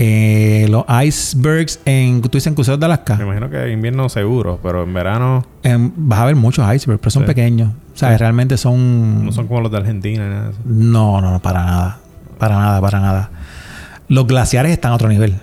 Eh, 0.03 0.67
los 0.71 0.87
icebergs 1.05 1.79
en 1.85 2.23
tú 2.23 2.31
dices 2.31 2.47
en 2.47 2.55
cruceros 2.55 2.81
de 2.81 2.87
Alaska. 2.87 3.17
Me 3.17 3.25
imagino 3.25 3.51
que 3.51 3.63
en 3.63 3.73
invierno 3.73 4.09
seguro, 4.09 4.59
pero 4.63 4.83
en 4.85 4.95
verano 4.95 5.45
vas 5.63 6.21
a 6.21 6.25
ver 6.25 6.37
muchos 6.37 6.65
icebergs, 6.65 7.03
pero 7.03 7.11
son 7.11 7.27
pequeños. 7.27 7.69
O 7.93 7.99
sea, 7.99 8.17
realmente 8.17 8.57
son 8.57 9.27
no 9.27 9.31
son 9.31 9.47
como 9.47 9.61
los 9.61 9.71
de 9.71 9.77
Argentina 9.77 10.25
ni 10.25 10.31
nada 10.31 10.45
de 10.47 10.51
eso. 10.53 10.61
No, 10.65 11.21
no, 11.21 11.33
no, 11.33 11.43
para 11.43 11.67
nada. 11.67 11.99
Para 12.39 12.57
nada, 12.57 12.81
para 12.81 12.99
nada. 12.99 13.31
Los 14.09 14.27
glaciares 14.27 14.73
están 14.73 14.93
a 14.93 14.95
otro 14.95 15.11
nivel. 15.11 15.35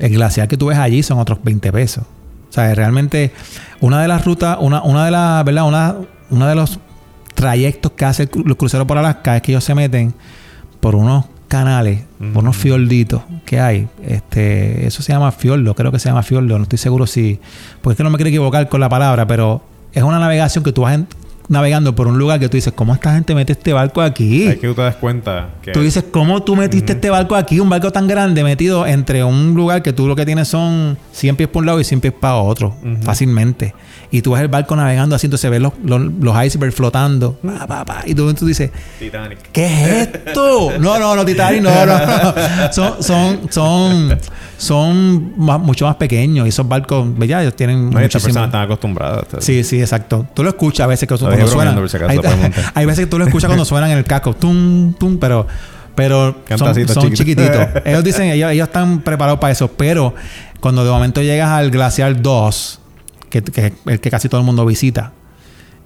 El 0.00 0.10
glaciar 0.10 0.48
que 0.48 0.56
tú 0.56 0.66
ves 0.66 0.78
allí 0.78 1.04
son 1.04 1.20
otros 1.20 1.38
20 1.44 1.70
pesos. 1.70 2.02
O 2.02 2.52
sea, 2.52 2.74
realmente 2.74 3.32
una 3.80 4.02
de 4.02 4.08
las 4.08 4.24
rutas, 4.24 4.58
una, 4.60 4.82
una 4.82 5.04
de 5.04 5.12
las, 5.12 5.44
¿verdad? 5.44 5.68
Una, 5.68 5.94
una 6.30 6.48
de 6.48 6.56
los 6.56 6.80
trayectos 7.34 7.92
que 7.92 8.04
hace 8.04 8.28
los 8.44 8.56
cruceros 8.56 8.88
por 8.88 8.98
Alaska 8.98 9.36
es 9.36 9.42
que 9.42 9.52
ellos 9.52 9.62
se 9.62 9.76
meten 9.76 10.14
por 10.80 10.96
unos 10.96 11.26
canales, 11.48 12.02
unos 12.20 12.56
fiorditos 12.56 13.22
que 13.44 13.58
hay. 13.58 13.88
Este, 14.06 14.86
eso 14.86 15.02
se 15.02 15.12
llama 15.12 15.32
fiordo, 15.32 15.74
creo 15.74 15.90
que 15.90 15.98
se 15.98 16.08
llama 16.08 16.22
fiordo, 16.22 16.56
no 16.58 16.62
estoy 16.62 16.78
seguro 16.78 17.06
si, 17.06 17.40
porque 17.82 17.94
es 17.94 17.96
que 17.96 18.04
no 18.04 18.10
me 18.10 18.16
quiero 18.16 18.28
equivocar 18.28 18.68
con 18.68 18.80
la 18.80 18.88
palabra, 18.88 19.26
pero 19.26 19.62
es 19.92 20.02
una 20.02 20.18
navegación 20.18 20.62
que 20.62 20.72
tú 20.72 20.82
vas 20.82 20.94
en, 20.94 21.08
navegando 21.48 21.94
por 21.94 22.06
un 22.06 22.18
lugar 22.18 22.38
que 22.38 22.48
tú 22.48 22.56
dices, 22.56 22.72
¿cómo 22.74 22.94
esta 22.94 23.14
gente 23.14 23.34
mete 23.34 23.52
este 23.52 23.72
barco 23.72 24.02
aquí? 24.02 24.46
Hay 24.46 24.58
que 24.58 24.68
tú 24.68 24.74
te 24.74 24.82
das 24.82 24.96
cuenta 24.96 25.54
que... 25.62 25.72
Tú 25.72 25.80
dices, 25.80 26.04
¿cómo 26.10 26.42
tú 26.42 26.54
metiste 26.54 26.92
este 26.92 27.10
barco 27.10 27.34
aquí? 27.34 27.58
Un 27.58 27.70
barco 27.70 27.90
tan 27.90 28.06
grande 28.06 28.44
metido 28.44 28.86
entre 28.86 29.24
un 29.24 29.54
lugar 29.54 29.82
que 29.82 29.92
tú 29.92 30.06
lo 30.06 30.14
que 30.14 30.26
tienes 30.26 30.48
son 30.48 30.98
100 31.12 31.36
pies 31.36 31.48
por 31.48 31.62
un 31.62 31.66
lado 31.66 31.80
y 31.80 31.84
100 31.84 32.00
pies 32.00 32.12
para 32.12 32.36
otro, 32.36 32.76
fácilmente. 33.02 33.74
Y 34.10 34.22
tú 34.22 34.32
ves 34.32 34.40
el 34.40 34.48
barco 34.48 34.74
navegando 34.74 35.14
así, 35.14 35.26
entonces 35.26 35.50
ves 35.50 35.60
los, 35.60 35.72
los, 35.84 36.44
icebergs 36.44 36.74
flotando. 36.74 37.38
y 38.06 38.14
tú, 38.14 38.32
tú, 38.34 38.46
dices, 38.46 38.70
Titanic. 38.98 39.38
¿qué 39.52 39.66
es 39.66 40.08
esto? 40.08 40.72
no, 40.78 40.98
no, 40.98 41.14
no, 41.14 41.24
Titanic, 41.24 41.62
no, 41.62 41.86
no. 41.86 41.98
Son, 42.72 43.02
son, 43.02 43.40
son, 43.50 44.18
son 44.56 45.32
mucho 45.36 45.86
más 45.86 45.96
pequeños 45.96 46.46
y 46.46 46.48
esos 46.48 46.66
barcos, 46.66 47.06
ya 47.26 47.42
ellos 47.42 47.54
tienen... 47.54 47.90
No, 47.90 48.00
muchísimo... 48.00 48.24
personas 48.24 48.48
están 48.48 48.62
acostumbradas. 48.62 49.26
Sí, 49.40 49.62
sí, 49.62 49.80
exacto. 49.80 50.26
Tú 50.32 50.42
lo 50.42 50.48
escuchas 50.48 50.84
a 50.84 50.86
veces 50.86 51.06
que 51.06 51.14
hay, 52.74 52.86
veces 52.86 53.04
que 53.04 53.10
tú 53.10 53.18
lo 53.18 53.26
escuchas 53.26 53.48
cuando 53.48 53.64
suenan 53.64 53.90
en 53.90 53.98
el 53.98 54.04
casco, 54.04 54.34
tum, 54.34 54.94
tum, 54.94 55.18
pero 55.18 55.46
pero 55.94 56.36
son, 56.56 57.12
chiquititos. 57.12 57.56
ellos 57.84 58.04
dicen, 58.04 58.30
ellos, 58.30 58.52
ellos 58.52 58.68
están 58.68 59.00
preparados 59.00 59.40
para 59.40 59.52
eso, 59.52 59.66
pero 59.66 60.14
cuando 60.60 60.84
de 60.84 60.90
momento 60.92 61.20
llegas 61.22 61.50
al 61.50 61.72
Glacial 61.72 62.22
2, 62.22 62.80
que, 63.28 63.38
es 63.38 63.72
el 63.86 64.00
que 64.00 64.10
casi 64.10 64.28
todo 64.28 64.40
el 64.40 64.46
mundo 64.46 64.64
visita, 64.66 65.12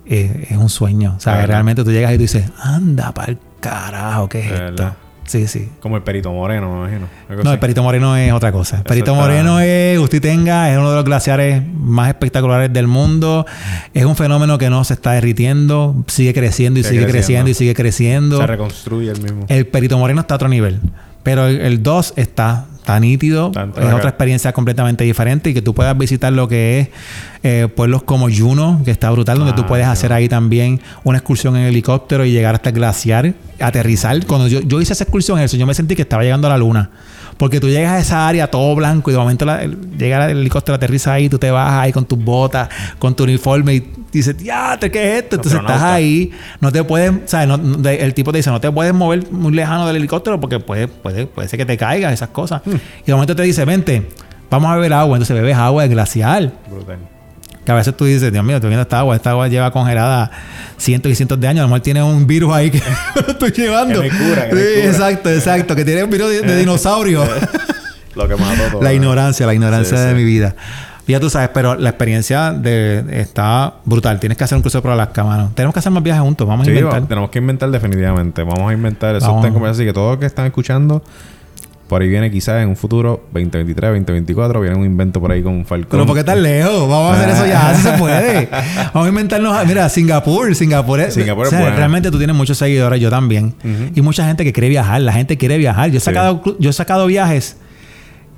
eh, 0.06 0.48
es 0.50 0.56
un 0.56 0.68
sueño. 0.68 1.14
O 1.16 1.20
sea, 1.20 1.46
realmente 1.46 1.84
tú 1.84 1.92
llegas 1.92 2.12
y 2.12 2.16
tú 2.16 2.22
dices, 2.22 2.50
anda 2.62 3.12
para 3.12 3.32
el 3.32 3.38
carajo, 3.60 4.28
¿qué 4.28 4.40
es 4.40 4.52
esto? 4.52 4.96
Sí, 5.24 5.46
sí. 5.46 5.68
Como 5.80 5.96
el 5.96 6.02
Perito 6.02 6.32
Moreno, 6.32 6.70
me 6.72 6.78
imagino. 6.80 7.06
no, 7.44 7.52
el 7.52 7.58
Perito 7.58 7.82
Moreno 7.82 8.16
es 8.16 8.32
otra 8.32 8.50
cosa. 8.50 8.78
El 8.78 8.82
Perito 8.82 9.14
Moreno 9.14 9.60
es, 9.60 9.98
usted 9.98 10.20
tenga, 10.20 10.70
es 10.70 10.76
uno 10.76 10.90
de 10.90 10.96
los 10.96 11.04
glaciares 11.04 11.62
más 11.74 12.08
espectaculares 12.08 12.72
del 12.72 12.88
mundo. 12.88 13.46
Es 13.94 14.04
un 14.04 14.16
fenómeno 14.16 14.58
que 14.58 14.68
no 14.68 14.82
se 14.84 14.94
está 14.94 15.12
derritiendo, 15.12 16.04
sigue 16.08 16.34
creciendo 16.34 16.80
y 16.80 16.84
sigue, 16.84 17.06
creciendo. 17.06 17.50
y 17.50 17.54
sigue 17.54 17.74
creciendo. 17.74 18.38
Se 18.38 18.46
reconstruye 18.46 19.10
el 19.12 19.22
mismo. 19.22 19.46
El 19.48 19.66
Perito 19.66 19.96
Moreno 19.96 20.20
está 20.20 20.34
a 20.34 20.36
otro 20.36 20.48
nivel. 20.48 20.80
Pero 21.22 21.46
el 21.46 21.82
2 21.82 22.14
está 22.16 22.66
está 22.82 22.98
nítido, 22.98 23.52
es 23.54 23.94
otra 23.94 24.08
experiencia 24.08 24.52
completamente 24.52 25.04
diferente 25.04 25.50
y 25.50 25.54
que 25.54 25.62
tú 25.62 25.72
puedas 25.72 25.96
visitar 25.96 26.32
lo 26.32 26.48
que 26.48 26.80
es 26.80 26.88
eh, 27.44 27.68
pueblos 27.74 28.02
como 28.02 28.28
Juno, 28.28 28.82
que 28.84 28.90
está 28.90 29.08
brutal, 29.10 29.38
donde 29.38 29.52
tú 29.52 29.66
puedes 29.66 29.86
hacer 29.86 30.12
ahí 30.12 30.28
también 30.28 30.80
una 31.04 31.18
excursión 31.18 31.56
en 31.56 31.62
helicóptero 31.62 32.24
y 32.24 32.32
llegar 32.32 32.56
hasta 32.56 32.70
el 32.70 32.74
glaciar, 32.74 33.34
aterrizar. 33.60 34.26
Cuando 34.26 34.48
yo, 34.48 34.60
yo 34.60 34.80
hice 34.80 34.94
esa 34.94 35.04
excursión, 35.04 35.38
eso, 35.38 35.56
yo 35.56 35.64
me 35.64 35.74
sentí 35.74 35.94
que 35.94 36.02
estaba 36.02 36.24
llegando 36.24 36.48
a 36.48 36.50
la 36.50 36.58
luna. 36.58 36.90
Porque 37.36 37.60
tú 37.60 37.68
llegas 37.68 37.92
a 37.92 37.98
esa 37.98 38.28
área 38.28 38.50
todo 38.50 38.74
blanco 38.74 39.10
y 39.10 39.14
de 39.14 39.18
momento 39.18 39.46
llega 39.98 40.30
el 40.30 40.38
helicóptero, 40.38 40.76
aterriza 40.76 41.12
ahí, 41.12 41.28
tú 41.28 41.38
te 41.38 41.50
vas 41.50 41.72
ahí 41.72 41.92
con 41.92 42.04
tus 42.04 42.18
botas, 42.18 42.68
con 42.98 43.14
tu 43.14 43.24
uniforme 43.24 43.74
y 43.74 43.92
dices, 44.12 44.36
ya, 44.36 44.78
¿qué 44.78 44.86
es 44.86 45.22
esto? 45.22 45.36
Entonces 45.36 45.60
estás 45.60 45.82
ahí, 45.82 46.30
no 46.60 46.70
te 46.70 46.84
puedes, 46.84 47.12
¿sabes? 47.30 47.58
el 48.00 48.14
tipo 48.14 48.32
te 48.32 48.38
dice, 48.38 48.50
no 48.50 48.60
te 48.60 48.70
puedes 48.70 48.94
mover 48.94 49.30
muy 49.30 49.52
lejano 49.52 49.86
del 49.86 49.96
helicóptero 49.96 50.40
porque 50.40 50.60
puede, 50.60 50.88
puede, 50.88 51.26
puede 51.26 51.48
ser 51.48 51.58
que 51.58 51.66
te 51.66 51.76
caigas, 51.76 52.12
esas 52.12 52.28
cosas. 52.30 52.62
Hmm. 52.64 52.76
Y 53.02 53.06
de 53.06 53.12
momento 53.12 53.34
te 53.34 53.42
dice, 53.42 53.64
vente, 53.64 54.06
vamos 54.50 54.70
a 54.70 54.76
beber 54.76 54.92
agua. 54.92 55.16
Entonces 55.16 55.34
bebes 55.34 55.56
agua 55.56 55.82
de 55.82 55.88
glacial. 55.88 56.52
Brutal. 56.70 56.98
Que 57.64 57.70
a 57.70 57.74
veces 57.76 57.96
tú 57.96 58.04
dices, 58.04 58.32
Dios 58.32 58.44
mío, 58.44 58.56
estoy 58.56 58.68
viendo 58.68 58.82
esta 58.82 58.98
agua. 58.98 59.14
Esta 59.14 59.30
agua 59.30 59.46
lleva 59.48 59.70
congelada 59.70 60.30
cientos 60.76 61.12
y 61.12 61.14
cientos 61.14 61.38
de 61.38 61.46
años. 61.46 61.60
A 61.60 61.62
lo 61.62 61.68
mejor 61.68 61.80
tiene 61.80 62.02
un 62.02 62.26
virus 62.26 62.52
ahí 62.52 62.70
que 62.70 62.82
estoy 63.28 63.52
llevando. 63.52 64.02
Que 64.02 64.10
me 64.10 64.18
cura, 64.18 64.48
que 64.48 64.56
sí, 64.56 64.86
exacto, 64.86 65.30
exacto. 65.30 65.76
Que 65.76 65.84
tiene 65.84 66.02
un 66.02 66.10
virus 66.10 66.30
de, 66.30 66.56
dinosaurio. 66.56 67.24
Lo 68.14 68.28
que 68.28 68.36
mató 68.36 68.62
todo. 68.72 68.82
La 68.82 68.92
ignorancia, 68.92 69.46
la 69.46 69.54
ignorancia 69.54 70.00
de 70.00 70.14
mi 70.14 70.24
vida. 70.24 70.54
Ya 71.06 71.20
tú 71.20 71.28
sabes, 71.28 71.50
pero 71.52 71.74
la 71.74 71.90
experiencia 71.90 72.52
de, 72.52 73.04
está 73.20 73.74
brutal. 73.84 74.18
Tienes 74.18 74.38
que 74.38 74.44
hacer 74.44 74.56
un 74.56 74.62
crucero 74.62 74.82
por 74.82 74.92
Alaska, 74.92 75.24
mano. 75.24 75.52
Tenemos 75.54 75.74
que 75.74 75.80
hacer 75.80 75.92
más 75.92 76.02
viajes 76.02 76.22
juntos. 76.22 76.46
Vamos 76.46 76.66
a 76.66 76.70
inventar. 76.70 77.06
tenemos 77.06 77.30
que 77.30 77.38
inventar 77.38 77.70
definitivamente. 77.70 78.42
Vamos 78.42 78.70
a 78.70 78.72
inventar. 78.72 79.16
Eso 79.16 79.40
tengo 79.42 79.60
que 79.60 79.68
así 79.68 79.84
que 79.84 79.92
todos 79.92 80.12
los 80.12 80.20
que 80.20 80.26
están 80.26 80.46
escuchando 80.46 81.02
por 81.88 82.02
ahí 82.02 82.08
viene 82.08 82.30
quizás 82.30 82.62
en 82.62 82.68
un 82.68 82.76
futuro 82.76 83.24
2023, 83.32 83.90
2024, 83.90 84.60
viene 84.60 84.76
un 84.76 84.84
invento 84.84 85.20
por 85.20 85.32
ahí 85.32 85.42
con 85.42 85.52
un 85.54 85.64
Falcon. 85.66 85.88
Pero 85.90 86.06
¿por 86.06 86.16
qué 86.16 86.24
tan 86.24 86.42
lejos? 86.42 86.88
Vamos 86.88 87.12
a 87.12 87.20
hacer 87.20 87.30
eso 87.30 87.46
ya, 87.46 87.74
si 87.74 87.82
se 87.82 87.92
puede. 87.92 88.48
Vamos 88.94 89.06
a 89.06 89.08
inventarnos, 89.08 89.66
mira, 89.66 89.88
Singapur, 89.88 90.54
Singapur 90.54 91.00
es, 91.00 91.14
Singapur 91.14 91.46
es 91.46 91.52
realmente 91.52 92.10
tú 92.10 92.18
tienes 92.18 92.36
muchos 92.36 92.58
seguidores, 92.58 93.00
yo 93.00 93.10
también. 93.10 93.54
Y 93.94 94.00
mucha 94.00 94.26
gente 94.26 94.44
que 94.44 94.52
quiere 94.52 94.68
viajar, 94.68 95.00
la 95.02 95.12
gente 95.12 95.36
quiere 95.36 95.58
viajar. 95.58 95.90
Yo 95.90 95.98
he 95.98 96.00
sacado, 96.00 96.42
yo 96.58 96.70
he 96.70 96.72
sacado 96.72 97.06
viajes 97.06 97.56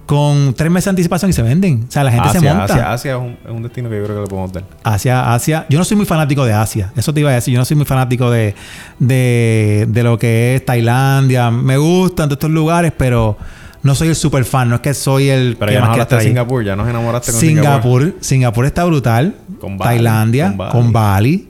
con 0.06 0.54
tres 0.54 0.70
meses 0.70 0.86
de 0.86 0.90
anticipación 0.90 1.30
y 1.30 1.32
se 1.32 1.42
venden. 1.42 1.86
O 1.88 1.90
sea, 1.90 2.04
la 2.04 2.12
gente 2.12 2.28
se 2.30 2.40
monta. 2.40 2.64
Asia, 2.64 2.92
Asia 2.92 3.12
es, 3.14 3.18
un, 3.18 3.38
es 3.44 3.50
un, 3.50 3.62
destino 3.62 3.88
que 3.88 3.96
yo 3.96 4.04
creo 4.04 4.16
que 4.16 4.22
le 4.22 4.28
podemos 4.28 4.52
dar. 4.52 4.64
Asia, 4.82 5.32
Asia. 5.32 5.66
Yo 5.68 5.78
no 5.78 5.84
soy 5.84 5.96
muy 5.96 6.06
fanático 6.06 6.44
de 6.44 6.52
Asia. 6.52 6.92
Eso 6.96 7.12
te 7.14 7.20
iba 7.20 7.30
a 7.30 7.34
decir. 7.34 7.54
Yo 7.54 7.58
no 7.58 7.64
soy 7.64 7.76
muy 7.76 7.86
fanático 7.86 8.30
de, 8.30 8.54
de, 8.98 9.86
de 9.88 10.02
lo 10.02 10.18
que 10.18 10.56
es 10.56 10.64
Tailandia. 10.64 11.50
Me 11.50 11.76
gustan 11.78 12.28
todos 12.28 12.36
estos 12.36 12.50
lugares, 12.50 12.92
pero 12.96 13.36
no 13.84 13.94
soy 13.94 14.08
el 14.08 14.16
super 14.16 14.46
fan, 14.46 14.70
no 14.70 14.76
es 14.76 14.80
que 14.80 14.94
soy 14.94 15.28
el. 15.28 15.56
Pero 15.58 15.70
ya 15.70 15.80
nos 15.80 15.90
hablaste 15.90 16.16
de 16.16 16.22
Singapur, 16.22 16.64
ya 16.64 16.74
nos 16.74 16.88
enamoraste 16.88 17.32
con 17.32 17.40
Singapur. 17.40 18.00
Singapur, 18.00 18.24
Singapur 18.24 18.66
está 18.66 18.84
brutal. 18.84 19.34
Con 19.60 19.76
Tailandia, 19.76 20.56
con 20.72 20.90
Bali, 20.90 21.46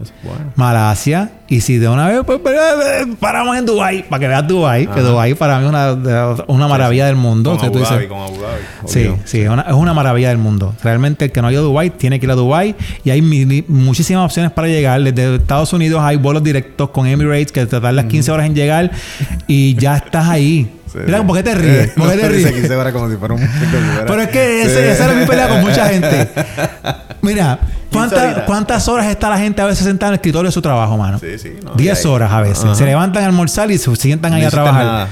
Malasia. 0.56 1.30
Y 1.48 1.60
si 1.60 1.78
de 1.78 1.88
una 1.88 2.08
vez, 2.08 2.22
pues, 2.26 2.40
pues 2.42 2.56
eh, 2.56 3.06
paramos 3.20 3.56
en 3.56 3.66
Dubai 3.66 4.08
para 4.08 4.18
que 4.18 4.26
veas 4.26 4.48
Dubai, 4.48 4.86
que 4.86 5.00
Dubai 5.00 5.34
para 5.34 5.58
mí 5.58 5.64
es 5.64 5.68
una, 5.68 6.36
una 6.48 6.66
maravilla 6.66 7.06
del 7.06 7.16
mundo. 7.16 7.56
Con, 7.56 7.66
Abu 7.66 7.78
Dhabi, 7.78 8.08
con 8.08 8.18
Abu 8.18 8.34
Dhabi, 8.40 8.62
Sí, 8.86 9.10
sí, 9.24 9.40
es 9.42 9.48
una, 9.48 9.62
es 9.62 9.74
una, 9.74 9.94
maravilla 9.94 10.30
del 10.30 10.38
mundo. 10.38 10.74
Realmente 10.82 11.26
el 11.26 11.32
que 11.32 11.40
no 11.40 11.48
ha 11.48 11.52
ido 11.52 11.60
a 11.60 11.64
Dubai 11.64 11.90
tiene 11.90 12.18
que 12.18 12.26
ir 12.26 12.32
a 12.32 12.34
Dubai 12.34 12.74
y 13.04 13.10
hay 13.10 13.22
muchísimas 13.68 14.24
opciones 14.24 14.50
para 14.50 14.66
llegar. 14.66 15.00
Desde 15.02 15.36
Estados 15.36 15.72
Unidos 15.72 16.00
hay 16.02 16.16
vuelos 16.16 16.42
directos 16.42 16.90
con 16.90 17.06
Emirates 17.06 17.52
que 17.52 17.60
te 17.60 17.66
tardan 17.66 17.94
las 17.94 18.06
15 18.06 18.32
horas 18.32 18.46
en 18.46 18.56
llegar 18.56 18.90
y 19.46 19.76
ya 19.76 19.98
estás 19.98 20.28
ahí. 20.28 20.68
Mira, 20.94 21.26
¿por 21.26 21.36
qué 21.36 21.42
te 21.42 21.54
ríes? 21.54 21.90
¿Por 21.90 22.10
qué 22.10 22.16
te 22.16 22.28
ríes? 22.28 22.92
como 22.92 23.10
si 23.10 23.16
fuera 23.16 23.34
un... 23.34 23.48
Pero 24.06 24.20
es 24.20 24.28
que 24.28 24.62
ese, 24.62 24.90
esa 24.92 25.04
era 25.06 25.14
mi 25.14 25.26
pelea 25.26 25.48
con 25.48 25.60
mucha 25.60 25.88
gente. 25.88 26.28
Mira, 27.22 27.58
¿cuántas 28.46 28.88
horas 28.88 29.06
está 29.06 29.30
la 29.30 29.38
gente 29.38 29.62
a 29.62 29.66
veces 29.66 29.84
sentada 29.84 30.10
en 30.10 30.14
el 30.14 30.16
escritorio 30.16 30.48
de 30.48 30.52
su 30.52 30.62
trabajo, 30.62 30.96
mano? 30.96 31.18
Sí, 31.18 31.38
sí. 31.38 31.54
No, 31.62 31.74
10 31.74 32.06
horas 32.06 32.32
a 32.32 32.40
veces. 32.40 32.76
Se 32.76 32.84
levantan 32.84 33.24
a 33.24 33.26
almorzar 33.26 33.70
y 33.70 33.78
se 33.78 33.94
sientan 33.96 34.32
ahí 34.34 34.44
a 34.44 34.50
trabajar. 34.50 35.08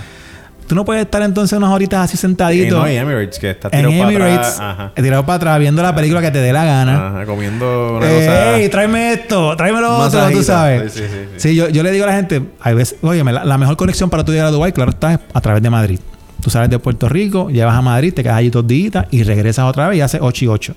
Tú 0.67 0.75
no 0.75 0.85
puedes 0.85 1.05
estar 1.05 1.23
entonces 1.23 1.57
unas 1.57 1.71
horitas 1.71 2.01
así 2.01 2.17
sentadito. 2.17 2.79
no, 2.79 2.87
Emirates, 2.87 3.39
que 3.39 3.51
está 3.51 3.71
tirado 3.71 3.93
para 3.99 4.35
atrás. 4.35 4.61
Ajá. 4.61 4.93
Tirado 4.95 5.27
para 5.27 5.37
atrás, 5.37 5.59
viendo 5.59 5.83
la 5.83 5.95
película 5.95 6.21
que 6.21 6.31
te 6.31 6.39
dé 6.39 6.53
la 6.53 6.65
gana. 6.65 7.09
Ajá, 7.09 7.27
comiendo 7.27 7.97
una 7.97 8.07
cosa. 8.07 8.57
¡Ey, 8.57 8.69
tráeme 8.69 9.13
esto! 9.13 9.57
¡Tráeme 9.57 9.81
lo 9.81 9.97
otro! 9.99 10.31
Tú 10.31 10.43
sabes. 10.43 10.93
Sí, 10.93 11.01
sí, 11.01 11.07
sí. 11.09 11.29
sí 11.37 11.55
yo, 11.55 11.69
yo, 11.69 11.83
le 11.83 11.91
digo 11.91 12.05
a 12.05 12.09
la 12.09 12.15
gente, 12.15 12.43
hay 12.61 12.75
veces, 12.75 12.99
oye, 13.03 13.23
la, 13.25 13.45
la 13.45 13.59
mejor 13.59 13.77
conexión 13.77 14.11
para 14.11 14.25
tú 14.25 14.33
llegar 14.33 14.47
a 14.47 14.51
Dubái, 14.51 14.73
claro, 14.73 14.91
está 14.91 15.21
a 15.33 15.41
través 15.41 15.63
de 15.63 15.71
Madrid. 15.71 16.01
Tú 16.43 16.51
sales 16.51 16.69
de 16.71 16.81
Puerto 16.81 17.09
Rico, 17.09 17.51
llevas 17.51 17.77
a 17.77 17.83
Madrid, 17.83 18.13
te 18.13 18.25
quedas 18.25 18.37
allí 18.37 18.51
dos 18.51 18.67
días 18.67 19.07
y 19.13 19.23
regresas 19.23 19.65
otra 19.65 19.89
vez 19.89 19.99
y 19.99 20.01
haces 20.01 20.21
8 20.21 20.45
y 20.45 20.49
8. 20.49 20.75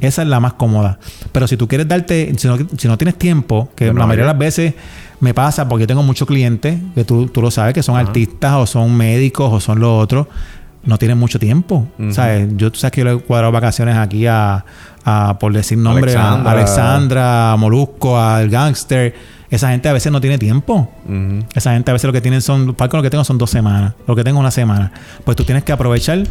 Esa 0.00 0.22
es 0.22 0.28
la 0.28 0.38
más 0.38 0.52
cómoda. 0.54 0.98
Pero 1.32 1.48
si 1.48 1.56
tú 1.56 1.66
quieres 1.66 1.88
darte, 1.88 2.32
si 2.36 2.46
no, 2.46 2.56
si 2.76 2.86
no 2.86 2.96
tienes 2.96 3.16
tiempo, 3.16 3.70
que 3.74 3.86
la 3.86 4.06
mayoría 4.06 4.24
de 4.24 4.30
las 4.30 4.38
veces 4.38 4.74
me 5.18 5.34
pasa 5.34 5.68
porque 5.68 5.82
yo 5.82 5.86
tengo 5.88 6.04
muchos 6.04 6.28
clientes 6.28 6.78
que 6.94 7.04
tú, 7.04 7.26
tú 7.26 7.42
lo 7.42 7.50
sabes 7.50 7.74
que 7.74 7.82
son 7.82 7.96
artistas 7.96 8.54
o 8.54 8.66
son 8.66 8.96
médicos 8.96 9.52
o 9.52 9.60
son 9.60 9.80
los 9.80 10.02
otros, 10.02 10.28
no 10.84 10.96
tienen 10.96 11.18
mucho 11.18 11.40
tiempo. 11.40 11.88
¿Sabes? 12.10 12.48
Yo, 12.56 12.70
tú 12.70 12.78
sabes 12.78 12.92
que 12.92 13.00
yo 13.00 13.04
le 13.04 13.12
he 13.14 13.18
cuadrado 13.18 13.50
vacaciones 13.52 13.96
aquí 13.96 14.26
a, 14.26 14.64
a 15.04 15.38
por 15.40 15.52
decir 15.52 15.76
nombre, 15.76 16.14
a 16.14 16.40
Alexandra, 16.42 17.52
a 17.52 17.56
Molusco, 17.56 18.16
al 18.16 18.48
Gangster 18.48 19.14
esa 19.50 19.70
gente 19.70 19.88
a 19.88 19.92
veces 19.92 20.12
no 20.12 20.20
tiene 20.20 20.38
tiempo. 20.38 20.90
Esa 21.54 21.72
gente 21.72 21.90
a 21.90 21.94
veces 21.94 22.06
lo 22.06 22.12
que 22.12 22.20
tienen 22.20 22.40
son, 22.40 22.74
para 22.74 22.92
lo 22.96 23.02
que 23.02 23.10
tengo 23.10 23.24
son 23.24 23.38
dos 23.38 23.50
semanas, 23.50 23.94
lo 24.06 24.14
que 24.14 24.24
tengo 24.24 24.38
una 24.38 24.50
semana. 24.50 24.92
Pues 25.24 25.36
tú 25.36 25.44
tienes 25.44 25.64
que 25.64 25.72
aprovechar 25.72 26.24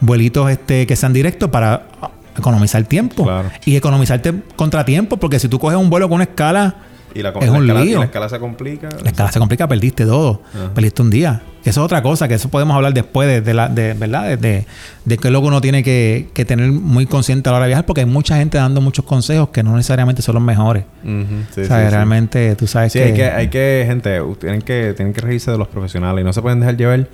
vuelitos 0.00 0.50
este, 0.50 0.86
que 0.86 0.96
sean 0.96 1.12
directos 1.12 1.50
para 1.50 1.86
economizar 2.36 2.82
tiempo. 2.84 3.28
Y 3.64 3.76
economizarte 3.76 4.34
contratiempo, 4.56 5.16
porque 5.16 5.38
si 5.38 5.48
tú 5.48 5.58
coges 5.58 5.78
un 5.78 5.90
vuelo 5.90 6.08
con 6.08 6.16
una 6.16 6.24
escala 6.24 6.76
y 7.14 7.22
la, 7.22 7.30
es 7.30 7.48
un 7.48 7.62
escala, 7.62 7.84
lío. 7.84 7.98
la 7.98 8.04
escala 8.06 8.28
se 8.28 8.38
complica. 8.38 8.88
La 9.02 9.10
escala 9.10 9.32
se 9.32 9.38
complica, 9.38 9.68
perdiste 9.68 10.04
todo. 10.04 10.42
Perdiste 10.74 11.02
un 11.02 11.10
día. 11.10 11.42
Eso 11.62 11.80
es 11.80 11.84
otra 11.84 12.02
cosa, 12.02 12.26
que 12.26 12.34
eso 12.34 12.48
podemos 12.48 12.74
hablar 12.74 12.92
después 12.92 13.44
de, 13.44 13.54
la, 13.54 13.68
de 13.68 13.94
¿verdad? 13.94 14.36
De, 14.36 14.66
de, 15.04 15.18
que 15.18 15.30
luego 15.30 15.46
uno 15.46 15.60
tiene 15.60 15.84
que, 15.84 16.28
que, 16.34 16.44
tener 16.44 16.72
muy 16.72 17.06
consciente 17.06 17.48
a 17.48 17.52
la 17.52 17.58
hora 17.58 17.66
de 17.66 17.70
viajar, 17.70 17.86
porque 17.86 18.00
hay 18.00 18.06
mucha 18.06 18.36
gente 18.36 18.58
dando 18.58 18.80
muchos 18.80 19.04
consejos 19.04 19.50
que 19.50 19.62
no 19.62 19.76
necesariamente 19.76 20.22
son 20.22 20.34
los 20.34 20.42
mejores. 20.42 20.84
o 21.04 21.64
sea, 21.64 21.88
realmente 21.88 22.56
tú 22.56 22.66
sabes 22.66 22.92
que... 22.92 22.98
Sí, 22.98 23.04
hay 23.04 23.14
que, 23.14 23.24
hay 23.24 23.48
que, 23.48 23.84
gente, 23.86 24.20
tienen 24.40 24.62
que, 24.62 24.92
tienen 24.96 25.14
que 25.14 25.20
reírse 25.20 25.52
de 25.52 25.58
los 25.58 25.68
profesionales 25.68 26.22
y 26.22 26.24
no 26.24 26.32
se 26.32 26.42
pueden 26.42 26.58
dejar 26.58 26.76
llevar 26.76 27.08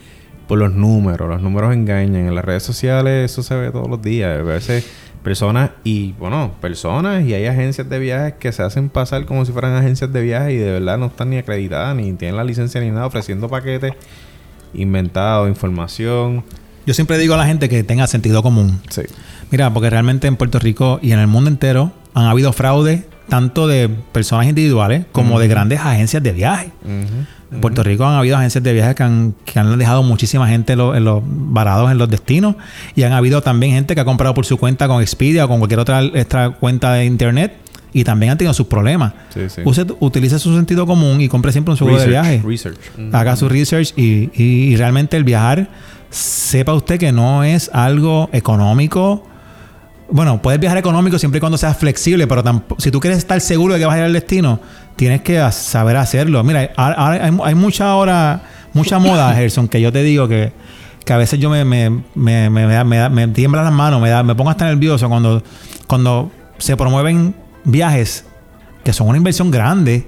por 0.48 0.58
los 0.58 0.72
números. 0.72 1.28
Los 1.28 1.42
números 1.42 1.72
engañan. 1.74 2.26
En 2.26 2.34
las 2.34 2.44
redes 2.44 2.64
sociales 2.64 3.30
eso 3.30 3.42
se 3.44 3.54
ve 3.54 3.70
todos 3.70 3.88
los 3.88 4.02
días. 4.02 4.40
A 4.40 4.42
veces 4.42 4.84
personas 5.22 5.70
y, 5.84 6.12
bueno, 6.12 6.52
personas 6.60 7.24
y 7.24 7.34
hay 7.34 7.46
agencias 7.46 7.88
de 7.88 7.98
viajes 7.98 8.34
que 8.34 8.52
se 8.52 8.62
hacen 8.62 8.88
pasar 8.88 9.24
como 9.26 9.44
si 9.44 9.52
fueran 9.52 9.74
agencias 9.74 10.12
de 10.12 10.22
viajes 10.22 10.54
y 10.54 10.56
de 10.56 10.72
verdad 10.72 10.98
no 10.98 11.06
están 11.06 11.30
ni 11.30 11.38
acreditadas, 11.38 11.96
ni 11.96 12.12
tienen 12.14 12.36
la 12.36 12.44
licencia 12.44 12.80
ni 12.80 12.90
nada, 12.90 13.06
ofreciendo 13.06 13.48
paquetes 13.48 13.92
inventados, 14.74 15.48
información. 15.48 16.44
Yo 16.86 16.94
siempre 16.94 17.18
digo 17.18 17.34
a 17.34 17.36
la 17.36 17.46
gente 17.46 17.68
que 17.68 17.82
tenga 17.82 18.06
sentido 18.06 18.42
común. 18.42 18.80
Sí. 18.88 19.02
Mira, 19.50 19.72
porque 19.72 19.90
realmente 19.90 20.26
en 20.26 20.36
Puerto 20.36 20.58
Rico 20.58 20.98
y 21.02 21.12
en 21.12 21.18
el 21.18 21.26
mundo 21.26 21.50
entero 21.50 21.92
han 22.14 22.26
habido 22.26 22.52
fraudes 22.52 23.04
tanto 23.28 23.66
de 23.66 23.88
personas 23.88 24.46
individuales 24.46 25.04
como 25.12 25.38
de 25.38 25.48
grandes 25.48 25.80
agencias 25.80 26.22
de 26.22 26.32
viaje. 26.32 26.72
En 27.50 27.60
Puerto 27.60 27.82
Rico 27.82 28.04
han 28.04 28.14
habido 28.14 28.36
agencias 28.36 28.62
de 28.62 28.72
viajes 28.72 28.94
que 28.94 29.02
han, 29.02 29.34
que 29.44 29.58
han 29.58 29.78
dejado 29.78 30.02
muchísima 30.02 30.46
gente 30.48 30.74
en, 30.74 31.04
los 31.04 31.22
varados 31.24 31.90
en 31.90 31.96
los 31.96 32.08
destinos 32.08 32.56
y 32.94 33.04
han 33.04 33.12
habido 33.12 33.40
también 33.40 33.72
gente 33.72 33.94
que 33.94 34.00
ha 34.00 34.04
comprado 34.04 34.34
por 34.34 34.44
su 34.44 34.58
cuenta 34.58 34.86
con 34.86 35.00
Expedia 35.00 35.46
o 35.46 35.48
con 35.48 35.58
cualquier 35.58 35.80
otra, 35.80 36.02
otra 36.02 36.50
cuenta 36.50 36.92
de 36.92 37.06
internet 37.06 37.54
y 37.92 38.04
también 38.04 38.32
han 38.32 38.38
tenido 38.38 38.54
sus 38.54 38.66
problemas. 38.66 39.12
utilice 40.00 40.38
su 40.38 40.54
sentido 40.54 40.86
común 40.86 41.20
y 41.20 41.28
compre 41.28 41.52
siempre 41.52 41.72
un 41.72 41.78
seguro 41.78 41.98
de 41.98 42.06
viaje. 42.06 42.42
Haga 43.12 43.36
su 43.36 43.48
research 43.48 43.94
y, 43.96 44.30
y, 44.34 44.76
realmente 44.76 45.16
el 45.16 45.24
viajar, 45.24 45.68
sepa 46.10 46.74
usted 46.74 46.98
que 46.98 47.12
no 47.12 47.44
es 47.44 47.70
algo 47.72 48.28
económico. 48.32 49.24
Bueno, 50.10 50.40
puedes 50.40 50.60
viajar 50.60 50.78
económico 50.78 51.18
siempre 51.18 51.38
y 51.38 51.40
cuando 51.40 51.58
seas 51.58 51.76
flexible, 51.76 52.26
pero 52.26 52.42
si 52.78 52.90
tú 52.90 53.00
quieres 53.00 53.18
estar 53.18 53.40
seguro 53.40 53.74
de 53.74 53.80
que 53.80 53.86
vas 53.86 53.94
a 53.94 53.98
ir 53.98 54.04
al 54.04 54.12
destino, 54.12 54.60
tienes 54.98 55.22
que 55.22 55.40
saber 55.52 55.96
hacerlo. 55.96 56.42
Mira, 56.42 56.72
hay, 56.76 57.54
mucha 57.54 57.94
hora, 57.94 58.42
mucha 58.72 58.98
moda, 58.98 59.32
Gerson, 59.36 59.68
que 59.68 59.80
yo 59.80 59.92
te 59.92 60.02
digo 60.02 60.26
que, 60.26 60.52
que 61.04 61.12
a 61.12 61.16
veces 61.16 61.38
yo 61.38 61.48
me, 61.48 61.64
me, 61.64 61.88
me, 62.16 62.50
me, 62.50 62.84
me, 62.84 63.08
me 63.08 63.28
tiembla 63.28 63.62
las 63.62 63.72
manos, 63.72 64.02
me, 64.02 64.10
da, 64.10 64.24
me 64.24 64.34
pongo 64.34 64.50
hasta 64.50 64.66
nervioso 64.66 65.08
cuando, 65.08 65.40
cuando 65.86 66.32
se 66.58 66.76
promueven 66.76 67.32
viajes 67.64 68.24
que 68.82 68.92
son 68.92 69.06
una 69.06 69.18
inversión 69.18 69.52
grande 69.52 70.04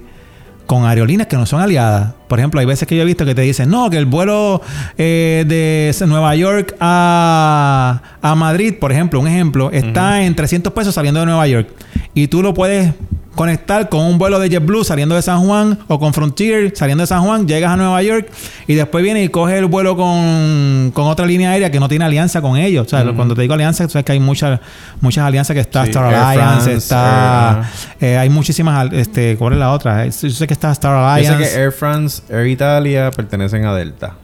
con 0.65 0.85
aerolíneas 0.85 1.27
que 1.29 1.37
no 1.37 1.45
son 1.45 1.61
aliadas. 1.61 2.13
Por 2.27 2.39
ejemplo, 2.39 2.59
hay 2.59 2.65
veces 2.65 2.85
que 2.85 2.97
yo 2.97 3.03
he 3.03 3.05
visto 3.05 3.25
que 3.25 3.33
te 3.33 3.43
dicen, 3.43 3.69
no, 3.69 3.89
que 3.89 3.97
el 3.97 4.05
vuelo 4.05 4.61
eh, 4.97 5.45
de 5.47 6.05
Nueva 6.05 6.35
York 6.35 6.75
a, 6.81 8.01
a, 8.21 8.35
Madrid, 8.35 8.75
por 8.77 8.91
ejemplo, 8.91 9.21
un 9.21 9.27
ejemplo, 9.27 9.71
está 9.71 10.23
en 10.23 10.35
300 10.35 10.73
pesos 10.73 10.93
saliendo 10.93 11.21
de 11.21 11.27
Nueva 11.27 11.47
York. 11.47 11.69
Y 12.13 12.27
tú 12.27 12.41
lo 12.41 12.53
puedes 12.53 12.93
conectar 13.35 13.87
con 13.87 14.01
un 14.01 14.17
vuelo 14.17 14.39
de 14.39 14.49
JetBlue 14.49 14.83
saliendo 14.83 15.15
de 15.15 15.21
San 15.21 15.45
Juan 15.45 15.79
o 15.87 15.99
con 15.99 16.13
Frontier 16.13 16.73
saliendo 16.75 17.01
de 17.03 17.07
San 17.07 17.23
Juan, 17.23 17.47
llegas 17.47 17.71
a 17.71 17.77
Nueva 17.77 18.01
York 18.03 18.29
y 18.67 18.75
después 18.75 19.03
viene 19.03 19.23
y 19.23 19.29
coges 19.29 19.57
el 19.57 19.65
vuelo 19.65 19.95
con, 19.95 20.91
otra 20.95 21.25
línea 21.25 21.51
aérea 21.51 21.71
que 21.71 21.79
no 21.79 21.87
tiene 21.87 22.05
alianza 22.05 22.41
con 22.41 22.57
ellos. 22.57 22.87
O 22.87 22.89
sea, 22.89 23.03
cuando 23.13 23.35
te 23.35 23.41
digo 23.41 23.53
alianza, 23.53 23.87
sabes 23.87 24.05
que 24.05 24.11
hay 24.11 24.19
muchas 24.19 24.59
muchas 24.99 25.25
alianzas 25.25 25.53
que 25.53 25.61
está 25.61 25.83
Star 25.83 26.13
Alliance, 26.13 26.73
está 26.73 27.69
eh, 27.99 28.17
hay 28.17 28.29
muchísimas 28.29 28.91
este, 28.91 29.37
¿cuál 29.37 29.53
es 29.53 29.59
la 29.59 29.71
otra? 29.71 30.05
Yo 30.05 30.11
sé 30.11 30.47
que 30.47 30.53
está 30.53 30.71
Star 30.71 30.93
Alliance. 30.93 31.39
Yo 31.39 31.45
sé 31.45 31.53
que 31.53 31.61
Air 31.61 31.71
France, 31.71 32.23
Air 32.29 32.47
Italia 32.47 33.11
pertenecen 33.11 33.65
a 33.65 33.73
Delta. 33.73 34.15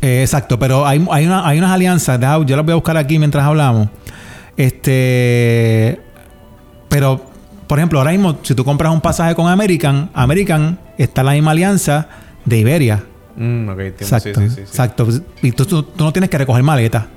Eh, 0.00 0.22
exacto, 0.22 0.58
pero 0.58 0.86
hay, 0.86 1.04
hay, 1.10 1.26
una, 1.26 1.46
hay 1.46 1.58
unas 1.58 1.70
alianzas, 1.70 2.20
yo 2.46 2.56
las 2.56 2.64
voy 2.64 2.72
a 2.72 2.76
buscar 2.76 2.96
aquí 2.96 3.18
mientras 3.18 3.44
hablamos. 3.44 3.88
Este 4.56 6.00
pero 6.88 7.33
por 7.66 7.78
ejemplo, 7.78 7.98
ahora 7.98 8.12
mismo, 8.12 8.38
si 8.42 8.54
tú 8.54 8.64
compras 8.64 8.92
un 8.92 9.00
pasaje 9.00 9.34
con 9.34 9.48
American, 9.48 10.10
American 10.14 10.78
está 10.98 11.22
en 11.22 11.26
la 11.26 11.32
misma 11.32 11.50
alianza 11.52 12.08
de 12.44 12.58
Iberia. 12.58 13.04
Mm, 13.36 13.68
ok, 13.68 13.80
exacto, 13.80 14.40
sí, 14.40 14.48
sí, 14.48 14.54
sí, 14.54 14.60
exacto. 14.60 15.08
Y 15.42 15.52
tú, 15.52 15.86
no 15.98 16.12
tienes 16.12 16.30
que 16.30 16.38
recoger 16.38 16.62
maleta. 16.62 17.08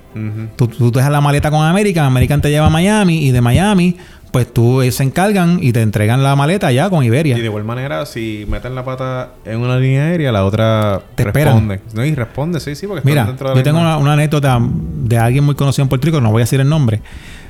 tú, 0.56 0.68
tú, 0.68 0.92
dejas 0.92 1.12
la 1.12 1.22
maleta 1.22 1.52
con 1.52 1.64
American, 1.64 2.06
American 2.06 2.42
te 2.42 2.50
lleva 2.50 2.68
a 2.68 2.70
Miami 2.70 3.28
y 3.28 3.32
de 3.32 3.42
Miami, 3.42 3.98
pues 4.32 4.52
tú 4.52 4.82
se 4.90 5.04
encargan 5.04 5.60
y 5.62 5.72
te 5.72 5.82
entregan 5.82 6.24
la 6.24 6.36
maleta 6.36 6.72
ya 6.72 6.90
con 6.90 7.04
Iberia. 7.04 7.38
Y 7.38 7.42
de 7.42 7.48
igual 7.48 7.64
manera, 7.64 8.06
si 8.06 8.46
meten 8.50 8.76
la 8.76 8.84
pata 8.84 9.32
en 9.46 9.60
una 9.60 9.78
línea 9.78 10.06
aérea, 10.06 10.32
la 10.32 10.46
otra 10.46 11.02
te 11.16 11.26
responde. 11.26 11.82
No, 11.94 12.06
y 12.06 12.16
responde, 12.16 12.60
sí, 12.60 12.76
sí, 12.76 12.88
porque 12.88 13.08
Mira, 13.08 13.26
dentro 13.26 13.50
de 13.50 13.56
yo 13.56 13.64
tengo 13.64 13.80
una, 13.80 14.14
anécdota 14.14 14.60
de 14.62 15.18
alguien 15.18 15.44
muy 15.44 15.56
conocido 15.56 15.84
en 15.84 15.90
Puerto 15.90 16.06
Rico, 16.06 16.22
no 16.22 16.32
voy 16.32 16.42
a 16.42 16.44
decir 16.44 16.60
el 16.60 16.70
nombre, 16.70 17.02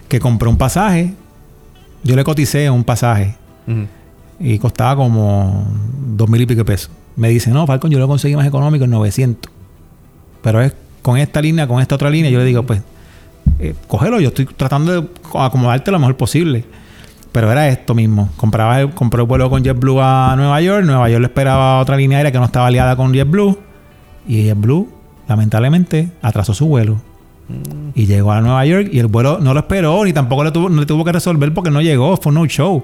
que 0.07 0.19
compró 0.19 0.49
un 0.49 0.57
pasaje 0.57 1.13
yo 2.03 2.15
le 2.15 2.23
coticé 2.23 2.69
un 2.69 2.83
pasaje 2.83 3.35
y 4.39 4.57
costaba 4.59 4.95
como 4.95 5.67
dos 6.15 6.29
mil 6.29 6.41
y 6.41 6.45
pico 6.45 6.63
pesos. 6.65 6.91
Me 7.15 7.29
dice, 7.29 7.49
no, 7.49 7.65
Falcon, 7.65 7.89
yo 7.89 7.99
lo 7.99 8.07
conseguí 8.07 8.35
más 8.35 8.45
económico 8.45 8.85
en 8.85 8.91
900. 8.91 9.51
Pero 10.43 10.61
es 10.61 10.73
con 11.01 11.17
esta 11.17 11.41
línea, 11.41 11.67
con 11.67 11.81
esta 11.81 11.95
otra 11.95 12.09
línea. 12.09 12.29
Yo 12.29 12.37
le 12.37 12.45
digo, 12.45 12.63
pues, 12.63 12.81
eh, 13.59 13.73
cógelo, 13.87 14.19
yo 14.19 14.29
estoy 14.29 14.45
tratando 14.45 15.01
de 15.01 15.07
acomodarte 15.33 15.89
lo 15.91 15.99
mejor 15.99 16.15
posible. 16.15 16.65
Pero 17.31 17.51
era 17.51 17.67
esto 17.69 17.95
mismo. 17.95 18.29
Compraba 18.37 18.79
el, 18.81 18.91
compré 18.91 19.21
el 19.21 19.27
vuelo 19.27 19.49
con 19.49 19.63
JetBlue 19.63 19.99
a 19.99 20.35
Nueva 20.37 20.61
York. 20.61 20.85
Nueva 20.85 21.09
York 21.09 21.21
le 21.21 21.27
esperaba 21.27 21.79
otra 21.79 21.97
línea 21.97 22.19
aérea 22.19 22.31
que 22.31 22.37
no 22.37 22.45
estaba 22.45 22.67
aliada 22.67 22.95
con 22.95 23.13
JetBlue. 23.13 23.57
Y 24.27 24.43
JetBlue, 24.43 24.87
lamentablemente, 25.27 26.11
atrasó 26.21 26.53
su 26.53 26.67
vuelo. 26.67 27.01
Y 27.95 28.05
llegó 28.05 28.31
a 28.31 28.41
Nueva 28.41 28.65
York 28.65 28.89
y 28.91 28.99
el 28.99 29.07
vuelo 29.07 29.39
no 29.39 29.53
lo 29.53 29.59
esperó 29.61 30.03
ni 30.03 30.11
tampoco 30.11 30.43
le 30.43 30.51
tuvo, 30.51 30.69
no 30.69 30.81
le 30.81 30.85
tuvo 30.85 31.05
que 31.05 31.11
resolver 31.11 31.53
porque 31.53 31.71
no 31.71 31.81
llegó. 31.81 32.17
Fue 32.17 32.31
no 32.31 32.45
show. 32.45 32.83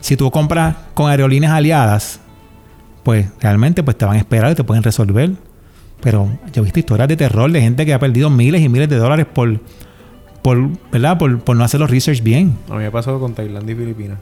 Si 0.00 0.16
tú 0.16 0.30
compras 0.30 0.76
con 0.94 1.10
aerolíneas 1.10 1.52
aliadas, 1.52 2.20
pues 3.02 3.26
realmente 3.40 3.82
pues 3.82 3.98
te 3.98 4.04
van 4.04 4.16
a 4.16 4.18
esperar 4.18 4.52
y 4.52 4.54
te 4.54 4.64
pueden 4.64 4.82
resolver. 4.82 5.32
Pero 6.00 6.28
yo 6.52 6.62
he 6.62 6.64
visto 6.64 6.78
historias 6.78 7.08
de 7.08 7.16
terror 7.16 7.50
de 7.50 7.60
gente 7.60 7.84
que 7.84 7.92
ha 7.92 7.98
perdido 7.98 8.30
miles 8.30 8.62
y 8.62 8.68
miles 8.68 8.88
de 8.88 8.96
dólares 8.96 9.26
por, 9.26 9.58
por 10.42 10.68
¿verdad? 10.92 11.18
Por, 11.18 11.40
por 11.40 11.56
no 11.56 11.64
hacer 11.64 11.80
los 11.80 11.90
research 11.90 12.22
bien. 12.22 12.56
A 12.70 12.74
mí 12.74 12.84
me 12.84 12.90
pasó 12.92 13.18
con 13.18 13.34
Tailandia 13.34 13.74
y 13.74 13.76
Filipinas. 13.76 14.18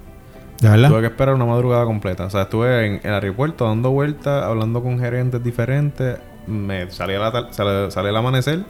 ¿De 0.60 0.70
verdad? 0.70 0.88
Tuve 0.88 1.00
que 1.00 1.06
esperar 1.08 1.34
una 1.34 1.44
madrugada 1.44 1.84
completa. 1.84 2.24
O 2.24 2.30
sea, 2.30 2.42
estuve 2.42 2.86
en 2.86 3.00
el 3.02 3.12
aeropuerto 3.12 3.66
dando 3.66 3.90
vueltas, 3.90 4.42
hablando 4.42 4.82
con 4.82 4.98
gerentes 4.98 5.44
diferentes. 5.44 6.16
Me 6.46 6.90
salía 6.90 7.18
la, 7.18 7.52
salía 7.52 8.10
el 8.10 8.16
amanecer 8.16 8.64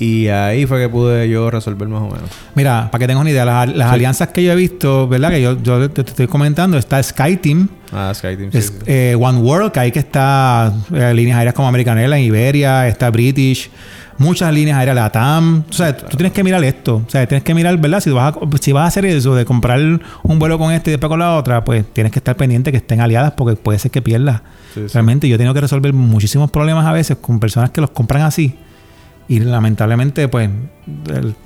y 0.00 0.28
ahí 0.28 0.64
fue 0.64 0.80
que 0.80 0.88
pude 0.88 1.28
yo 1.28 1.50
resolver 1.50 1.86
más 1.86 2.00
o 2.00 2.06
menos. 2.06 2.30
Mira, 2.54 2.88
para 2.90 3.00
que 3.00 3.06
tengas 3.06 3.20
una 3.20 3.30
idea, 3.30 3.44
las, 3.44 3.92
alianzas 3.92 4.28
que 4.28 4.42
yo 4.42 4.50
he 4.50 4.56
visto, 4.56 5.06
¿verdad? 5.06 5.28
Que 5.28 5.42
yo, 5.42 5.62
yo 5.62 5.90
te, 5.90 6.00
estoy 6.00 6.26
comentando, 6.26 6.78
está 6.78 7.02
SkyTeam. 7.02 7.68
Ah, 7.92 8.10
SkyTeam, 8.14 8.50
sí, 8.50 8.72
eh, 8.86 9.14
One 9.20 9.40
World, 9.40 9.72
que 9.72 9.80
ahí 9.80 9.92
que 9.92 9.98
está 9.98 10.72
eh, 10.94 11.12
líneas 11.12 11.36
aéreas 11.36 11.54
como 11.54 11.68
American 11.68 11.98
Airlines, 11.98 12.26
Iberia, 12.26 12.88
está 12.88 13.10
British, 13.10 13.70
muchas 14.16 14.54
líneas 14.54 14.78
aéreas, 14.78 14.96
la 14.96 15.12
TAM. 15.12 15.64
O 15.68 15.72
sea, 15.74 15.94
tú 15.94 16.16
tienes 16.16 16.32
que 16.32 16.42
mirar 16.42 16.64
esto. 16.64 17.02
O 17.06 17.10
sea, 17.10 17.26
tienes 17.26 17.44
que 17.44 17.52
mirar, 17.52 17.76
¿verdad? 17.76 18.00
Si 18.00 18.08
vas, 18.08 18.34
a, 18.34 18.38
si 18.58 18.72
vas 18.72 18.84
a 18.84 18.86
hacer 18.86 19.04
eso 19.04 19.34
de 19.34 19.44
comprar 19.44 19.80
un 20.22 20.38
vuelo 20.38 20.58
con 20.58 20.72
este 20.72 20.88
y 20.88 20.92
después 20.92 21.10
con 21.10 21.18
la 21.18 21.36
otra, 21.36 21.62
pues 21.62 21.84
tienes 21.92 22.10
que 22.10 22.20
estar 22.20 22.36
pendiente 22.36 22.70
que 22.70 22.78
estén 22.78 23.02
aliadas 23.02 23.32
porque 23.32 23.54
puede 23.54 23.78
ser 23.78 23.90
que 23.90 24.00
pierdas. 24.00 24.40
Realmente 24.94 25.28
yo 25.28 25.34
he 25.34 25.38
tenido 25.38 25.52
que 25.52 25.60
resolver 25.60 25.92
muchísimos 25.92 26.50
problemas 26.50 26.86
a 26.86 26.92
veces 26.92 27.18
con 27.20 27.38
personas 27.38 27.68
que 27.68 27.82
los 27.82 27.90
compran 27.90 28.22
así 28.22 28.56
y 29.30 29.38
lamentablemente, 29.38 30.26
pues, 30.26 30.50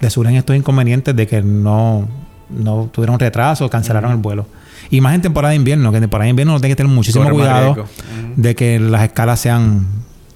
le 0.00 0.08
surgen 0.08 0.36
estos 0.36 0.56
inconvenientes 0.56 1.14
de 1.14 1.26
que 1.26 1.42
no, 1.42 2.08
no 2.48 2.88
tuvieron 2.90 3.18
retraso, 3.18 3.68
cancelaron 3.68 4.10
el 4.10 4.16
vuelo. 4.16 4.46
Y 4.88 5.02
más 5.02 5.14
en 5.14 5.20
temporada 5.20 5.50
de 5.50 5.56
invierno, 5.56 5.90
que 5.90 5.98
en 5.98 6.04
temporada 6.04 6.24
de 6.24 6.30
invierno 6.30 6.54
uno 6.54 6.60
tiene 6.60 6.72
que 6.72 6.76
tener 6.76 6.90
muchísimo 6.90 7.28
cuidado 7.28 7.84
de 8.36 8.54
que 8.54 8.80
las 8.80 9.02
escalas 9.02 9.38
sean 9.38 9.86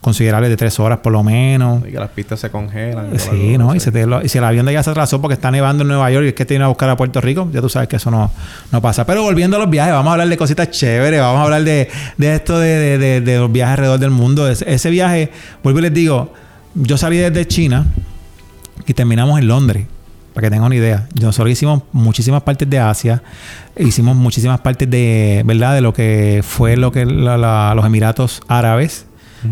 considerables 0.02 0.50
de 0.50 0.58
tres 0.58 0.78
horas 0.78 0.98
por 0.98 1.10
lo 1.10 1.22
menos. 1.22 1.82
Y 1.88 1.92
que 1.92 1.98
las 1.98 2.10
pistas 2.10 2.38
se 2.38 2.50
congelan. 2.50 3.18
Sí, 3.18 3.56
¿no? 3.56 3.74
Y, 3.74 3.80
si 3.80 3.88
el 3.88 4.44
avión 4.44 4.66
de 4.66 4.72
allá 4.72 4.82
se 4.82 4.90
atrasó 4.90 5.18
porque 5.22 5.32
está 5.32 5.50
nevando 5.50 5.84
en 5.84 5.88
Nueva 5.88 6.10
York 6.10 6.26
y 6.26 6.28
es 6.28 6.34
que 6.34 6.44
tiene 6.44 6.64
que 6.64 6.68
buscar 6.68 6.90
a 6.90 6.98
Puerto 6.98 7.18
Rico, 7.22 7.48
ya 7.50 7.62
tú 7.62 7.70
sabes 7.70 7.88
que 7.88 7.96
eso 7.96 8.10
no, 8.10 8.30
no 8.70 8.82
pasa. 8.82 9.06
Pero 9.06 9.22
volviendo 9.22 9.56
a 9.56 9.60
los 9.60 9.70
viajes, 9.70 9.94
vamos 9.94 10.10
a 10.10 10.12
hablar 10.12 10.28
de 10.28 10.36
cositas 10.36 10.70
chéveres, 10.70 11.18
vamos 11.18 11.40
a 11.40 11.44
hablar 11.44 11.64
de, 11.64 11.88
de 12.18 12.34
esto 12.34 12.58
de, 12.58 12.98
de, 12.98 13.20
de, 13.22 13.38
los 13.38 13.50
viajes 13.50 13.72
alrededor 13.72 14.00
del 14.00 14.10
mundo. 14.10 14.46
Ese, 14.46 14.70
ese 14.70 14.90
viaje, 14.90 15.30
vuelvo 15.62 15.78
y 15.78 15.82
les 15.82 15.94
digo, 15.94 16.34
yo 16.74 16.96
salí 16.96 17.18
desde 17.18 17.46
China 17.46 17.86
y 18.86 18.94
terminamos 18.94 19.38
en 19.38 19.48
Londres. 19.48 19.86
Para 20.34 20.46
que 20.46 20.50
tengan 20.52 20.66
una 20.66 20.76
idea. 20.76 21.08
Nosotros 21.20 21.50
hicimos 21.50 21.82
muchísimas 21.90 22.42
partes 22.42 22.70
de 22.70 22.78
Asia, 22.78 23.22
hicimos 23.76 24.14
muchísimas 24.14 24.60
partes 24.60 24.88
de, 24.88 25.42
¿verdad? 25.44 25.74
De 25.74 25.80
lo 25.80 25.92
que 25.92 26.42
fue 26.46 26.76
lo 26.76 26.92
que 26.92 27.04
los 27.06 27.84
Emiratos 27.84 28.40
Árabes. 28.46 29.06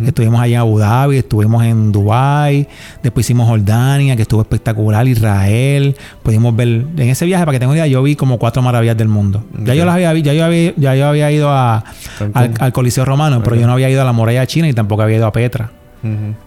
Estuvimos 0.05 0.41
allá 0.41 0.57
en 0.57 0.61
Abu 0.61 0.79
Dhabi, 0.79 1.19
estuvimos 1.19 1.65
en 1.65 1.93
Dubai, 1.93 2.69
después 3.03 3.25
hicimos 3.25 3.49
Jordania, 3.49 4.17
que 4.17 4.23
estuvo 4.23 4.41
espectacular, 4.41 5.07
Israel. 5.07 5.97
Pudimos 6.23 6.57
ver, 6.57 6.69
en 6.69 7.09
ese 7.09 7.25
viaje, 7.25 7.45
para 7.45 7.55
que 7.55 7.61
tengan 7.61 7.71
una 7.71 7.79
idea, 7.79 7.87
yo 7.87 8.03
vi 8.03 8.17
como 8.17 8.39
cuatro 8.39 8.63
maravillas 8.63 8.97
del 8.97 9.09
mundo. 9.09 9.45
Ya 9.65 9.75
yo 9.75 9.85
las 9.85 9.95
había 9.95 10.13
ya 10.15 10.33
yo 10.33 10.45
había, 10.45 10.75
ya 10.77 10.97
yo 10.97 11.07
había 11.07 11.31
ido 11.31 11.51
a, 11.51 11.85
al, 12.35 12.73
Coliseo 12.73 13.05
Romano, 13.05 13.43
pero 13.45 13.57
yo 13.57 13.67
no 13.67 13.75
había 13.75 13.89
ido 13.89 14.03
a 14.03 14.05
la 14.05 14.13
muralla 14.13 14.45
china 14.47 14.69
y 14.69 14.73
tampoco 14.73 15.03
había 15.03 15.19
ido 15.19 15.27
a 15.27 15.33
Petra. 15.33 15.71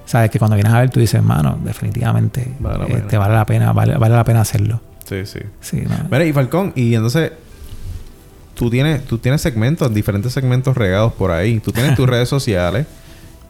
Sabes 0.05 0.29
que 0.29 0.39
cuando 0.39 0.55
vienes 0.55 0.73
a 0.73 0.79
ver 0.79 0.89
tú 0.89 0.99
dices, 0.99 1.15
hermano, 1.15 1.59
definitivamente 1.63 2.55
vale 2.59 2.87
la, 2.87 2.97
este, 2.97 3.17
vale 3.17 3.33
la 3.35 3.45
pena, 3.45 3.73
vale, 3.73 3.97
la 3.97 4.23
pena 4.23 4.41
hacerlo. 4.41 4.81
Sí, 5.05 5.25
sí. 5.25 5.39
sí 5.59 5.83
Mira, 6.09 6.25
y 6.25 6.33
Falcón, 6.33 6.71
y 6.75 6.93
entonces 6.93 7.31
tú 8.59 8.69
tienes, 8.69 9.05
tú 9.05 9.17
tienes 9.17 9.41
segmentos, 9.41 9.93
diferentes 9.93 10.33
segmentos 10.33 10.75
regados 10.75 11.13
por 11.13 11.31
ahí. 11.31 11.59
Tú 11.61 11.71
tienes 11.71 11.95
tus 11.95 12.07
redes 12.09 12.27
sociales, 12.27 12.87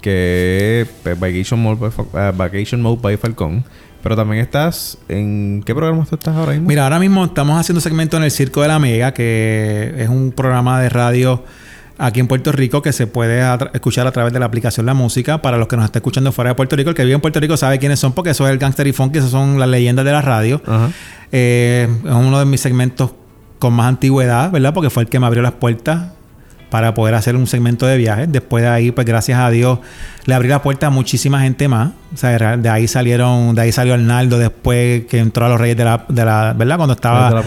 que 0.01 0.81
es 0.81 0.89
pues, 1.03 1.19
Vacation 1.19 1.59
Mode 1.59 1.79
by, 1.79 1.89
uh, 1.89 2.37
Vacation 2.37 2.81
Mode 2.81 3.01
by 3.01 3.17
Falcón. 3.17 3.65
Pero 4.03 4.15
también 4.15 4.41
estás 4.41 4.97
en... 5.09 5.61
¿Qué 5.65 5.75
programa 5.75 6.05
tú 6.05 6.15
estás 6.15 6.35
ahora 6.35 6.53
mismo? 6.53 6.67
Mira, 6.67 6.83
ahora 6.83 6.99
mismo 6.99 7.25
estamos 7.25 7.59
haciendo 7.59 7.81
segmento 7.81 8.15
en 8.15 8.23
el 8.23 8.31
Circo 8.31 8.61
de 8.61 8.67
la 8.69 8.79
Mega, 8.79 9.13
que 9.13 9.93
es 9.97 10.07
un 10.07 10.31
programa 10.31 10.79
de 10.79 10.89
radio 10.89 11.43
aquí 11.99 12.19
en 12.19 12.27
Puerto 12.27 12.51
Rico 12.51 12.81
que 12.81 12.93
se 12.93 13.05
puede 13.05 13.43
escuchar 13.73 14.07
a 14.07 14.11
través 14.11 14.33
de 14.33 14.39
la 14.39 14.45
aplicación 14.45 14.85
La 14.85 14.93
Música. 14.93 15.41
Para 15.41 15.57
los 15.57 15.67
que 15.67 15.75
nos 15.75 15.85
están 15.85 15.99
escuchando 15.99 16.31
fuera 16.31 16.51
de 16.51 16.55
Puerto 16.55 16.75
Rico, 16.75 16.89
el 16.89 16.95
que 16.95 17.03
vive 17.03 17.15
en 17.15 17.21
Puerto 17.21 17.39
Rico 17.39 17.57
sabe 17.57 17.77
quiénes 17.77 17.99
son 17.99 18.13
porque 18.13 18.31
eso 18.31 18.47
es 18.47 18.53
el 18.53 18.57
Gangster 18.57 18.87
y 18.87 18.93
Funk, 18.93 19.15
esas 19.15 19.29
son 19.29 19.59
las 19.59 19.69
leyendas 19.69 20.05
de 20.05 20.11
la 20.11 20.21
radio. 20.21 20.61
Eh, 21.31 21.87
es 22.03 22.11
uno 22.11 22.39
de 22.39 22.45
mis 22.45 22.61
segmentos 22.61 23.11
con 23.59 23.73
más 23.73 23.87
antigüedad, 23.87 24.49
¿verdad? 24.51 24.73
Porque 24.73 24.89
fue 24.89 25.03
el 25.03 25.09
que 25.09 25.19
me 25.19 25.27
abrió 25.27 25.43
las 25.43 25.51
puertas 25.53 26.13
para 26.69 26.93
poder 26.93 27.15
hacer 27.15 27.35
un 27.35 27.47
segmento 27.47 27.85
de 27.85 27.97
viajes. 27.97 28.31
Después 28.31 28.63
de 28.63 28.69
ahí, 28.69 28.91
pues 28.91 29.05
gracias 29.05 29.39
a 29.39 29.49
Dios, 29.49 29.79
le 30.25 30.33
abrí 30.33 30.47
la 30.47 30.61
puerta 30.61 30.87
a 30.87 30.89
muchísima 30.89 31.41
gente 31.41 31.67
más. 31.67 31.91
O 32.13 32.17
sea, 32.17 32.57
de 32.57 32.69
ahí 32.69 32.87
salieron, 32.87 33.55
de 33.55 33.61
ahí 33.61 33.71
salió 33.71 33.93
Arnaldo 33.93 34.37
después 34.37 35.05
que 35.05 35.19
entró 35.19 35.45
a 35.45 35.49
los 35.49 35.59
Reyes 35.59 35.77
de 35.77 35.85
la, 35.85 36.05
de 36.07 36.25
la 36.25 36.53
¿verdad? 36.55 36.77
Cuando 36.77 36.93
estaba... 36.93 37.43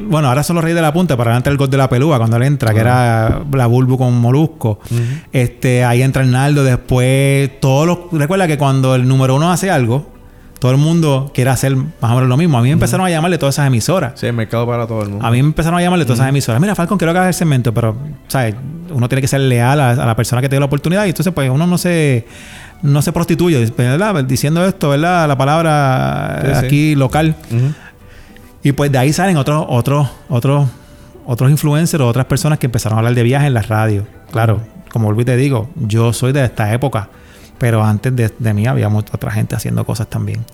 bueno, 0.00 0.28
ahora 0.28 0.42
son 0.42 0.56
los 0.56 0.64
Reyes 0.64 0.76
de 0.76 0.82
la 0.82 0.92
Punta, 0.92 1.16
para 1.16 1.30
adelante 1.30 1.50
el 1.50 1.56
gol 1.56 1.70
de 1.70 1.76
la 1.76 1.88
pelúa 1.88 2.18
cuando 2.18 2.36
él 2.36 2.42
entra, 2.42 2.72
que 2.74 2.80
era 2.80 3.42
la 3.52 3.66
Bulbu 3.66 3.98
con 3.98 4.18
Molusco. 4.18 4.80
Este, 5.32 5.84
ahí 5.84 6.02
entra 6.02 6.22
Arnaldo, 6.22 6.64
después 6.64 7.60
todos 7.60 7.86
los... 7.86 7.98
Recuerda 8.12 8.46
que 8.46 8.58
cuando 8.58 8.94
el 8.94 9.06
número 9.08 9.36
uno 9.36 9.50
hace 9.50 9.70
algo, 9.70 10.17
todo 10.58 10.72
el 10.72 10.78
mundo 10.78 11.30
quiere 11.32 11.50
hacer 11.50 11.76
más 11.76 11.86
o 12.00 12.14
menos 12.14 12.28
lo 12.28 12.36
mismo. 12.36 12.58
A 12.58 12.62
mí 12.62 12.68
me 12.68 12.72
empezaron 12.72 13.06
a 13.06 13.10
llamarle 13.10 13.38
todas 13.38 13.54
esas 13.54 13.66
emisoras. 13.66 14.12
Sí, 14.16 14.26
el 14.26 14.32
mercado 14.32 14.66
para 14.66 14.86
todo 14.86 15.02
el 15.02 15.10
mundo. 15.10 15.24
A 15.24 15.30
mí 15.30 15.40
me 15.42 15.48
empezaron 15.48 15.78
a 15.78 15.82
llamarle 15.82 16.04
todas 16.04 16.18
esas 16.18 16.28
emisoras. 16.28 16.60
Mira, 16.60 16.74
Falcon, 16.74 16.98
quiero 16.98 17.12
que 17.12 17.18
hagas 17.20 17.28
el 17.28 17.38
segmento, 17.38 17.72
pero, 17.72 17.96
¿sabes? 18.26 18.56
Uno 18.90 19.08
tiene 19.08 19.20
que 19.20 19.28
ser 19.28 19.40
leal 19.40 19.80
a, 19.80 19.94
la 19.94 20.16
persona 20.16 20.42
que 20.42 20.48
te 20.48 20.56
dio 20.56 20.60
la 20.60 20.66
oportunidad 20.66 21.04
y 21.06 21.10
entonces, 21.10 21.32
pues, 21.32 21.48
uno 21.48 21.66
no 21.66 21.78
se, 21.78 22.26
no 22.82 23.02
se 23.02 23.12
prostituye, 23.12 23.64
¿verdad? 23.76 24.24
Diciendo 24.24 24.64
esto, 24.66 24.90
¿verdad? 24.90 25.28
La 25.28 25.38
palabra 25.38 26.58
aquí 26.58 26.94
local. 26.94 27.36
Y 28.62 28.72
pues 28.72 28.90
de 28.90 28.98
ahí 28.98 29.12
salen 29.12 29.36
otros, 29.36 29.64
otros, 29.68 30.08
otros, 30.28 30.68
otros 31.26 31.50
influencers 31.50 32.02
o 32.02 32.08
otras 32.08 32.26
personas 32.26 32.58
que 32.58 32.66
empezaron 32.66 32.96
a 32.96 33.00
hablar 33.00 33.14
de 33.14 33.22
viajes 33.22 33.46
en 33.46 33.54
la 33.54 33.62
radio. 33.62 34.06
Claro, 34.32 34.60
como 34.90 35.06
volví 35.06 35.24
te 35.24 35.36
digo, 35.36 35.70
yo 35.76 36.12
soy 36.12 36.32
de 36.32 36.44
esta 36.44 36.72
época. 36.72 37.08
Pero 37.58 37.84
antes 37.84 38.14
de, 38.14 38.54
mí 38.54 38.66
había 38.66 38.88
mucha 38.88 39.12
otra 39.14 39.30
gente 39.30 39.56
haciendo 39.56 39.84
cosas 39.84 40.08
también. 40.08 40.44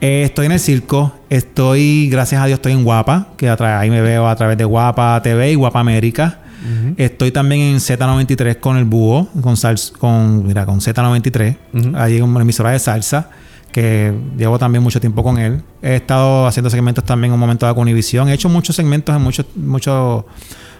Eh, 0.00 0.22
estoy 0.24 0.46
en 0.46 0.52
el 0.52 0.60
circo. 0.60 1.14
Estoy, 1.30 2.08
gracias 2.10 2.42
a 2.42 2.46
Dios, 2.46 2.58
estoy 2.58 2.72
en 2.72 2.84
Guapa, 2.84 3.28
que 3.36 3.48
ahí 3.48 3.90
me 3.90 4.00
veo 4.00 4.28
a 4.28 4.34
través 4.36 4.58
de 4.58 4.64
Guapa 4.64 5.20
TV 5.22 5.52
y 5.52 5.54
Guapa 5.54 5.80
América. 5.80 6.38
Estoy 6.96 7.32
también 7.32 7.60
en 7.62 7.76
Z93 7.78 8.60
con 8.60 8.76
el 8.76 8.84
búho, 8.84 9.28
con, 9.40 9.56
con, 9.98 10.46
mira, 10.46 10.64
con 10.64 10.80
Z93. 10.80 11.56
Allí 11.96 12.18
en 12.18 12.22
una 12.22 12.42
emisora 12.42 12.70
de 12.70 12.78
salsa, 12.78 13.30
que 13.72 14.14
llevo 14.36 14.58
también 14.58 14.82
mucho 14.82 15.00
tiempo 15.00 15.24
con 15.24 15.38
él. 15.38 15.62
He 15.82 15.96
estado 15.96 16.46
haciendo 16.46 16.70
segmentos 16.70 17.04
también 17.04 17.30
en 17.30 17.34
un 17.34 17.40
momento 17.40 17.66
de 17.66 17.72
Univisión. 17.72 18.28
He 18.28 18.34
hecho 18.34 18.48
muchos 18.48 18.76
segmentos 18.76 19.16
en 19.16 19.22
muchos, 19.22 19.46
muchos 19.56 20.24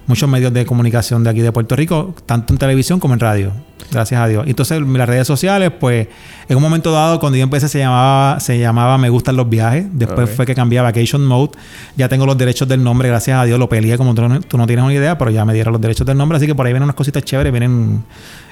muchos 0.06 0.28
medios 0.28 0.52
de 0.52 0.66
comunicación 0.66 1.24
de 1.24 1.30
aquí 1.30 1.40
de 1.40 1.52
Puerto 1.52 1.76
Rico, 1.76 2.14
tanto 2.26 2.52
en 2.52 2.58
televisión 2.58 3.00
como 3.00 3.14
en 3.14 3.20
radio. 3.20 3.52
Gracias 3.90 4.20
a 4.20 4.26
Dios. 4.26 4.44
Entonces, 4.46 4.80
las 4.80 5.08
redes 5.08 5.26
sociales, 5.26 5.70
pues, 5.78 6.08
en 6.48 6.56
un 6.56 6.62
momento 6.62 6.92
dado, 6.92 7.20
cuando 7.20 7.36
yo 7.36 7.44
empecé, 7.44 7.68
se 7.68 7.78
llamaba, 7.78 8.40
se 8.40 8.58
llamaba 8.58 8.96
Me 8.96 9.10
gustan 9.10 9.36
los 9.36 9.48
viajes. 9.48 9.84
Después 9.92 10.30
fue 10.30 10.46
que 10.46 10.54
cambié 10.54 10.78
a 10.78 10.82
Vacation 10.82 11.24
Mode. 11.24 11.52
Ya 11.96 12.08
tengo 12.08 12.24
los 12.24 12.38
derechos 12.38 12.66
del 12.66 12.82
nombre, 12.82 13.08
gracias 13.08 13.38
a 13.38 13.44
Dios. 13.44 13.58
Lo 13.58 13.68
peleé 13.68 13.98
como 13.98 14.14
tú 14.14 14.22
no, 14.22 14.66
tienes 14.66 14.84
una 14.84 14.94
idea, 14.94 15.18
pero 15.18 15.30
ya 15.30 15.44
me 15.44 15.52
dieron 15.52 15.72
los 15.72 15.80
derechos 15.80 16.06
del 16.06 16.16
nombre. 16.16 16.36
Así 16.36 16.46
que 16.46 16.54
por 16.54 16.66
ahí 16.66 16.72
vienen 16.72 16.84
unas 16.84 16.96
cositas 16.96 17.22
chéveres. 17.22 17.52
Vienen 17.52 18.02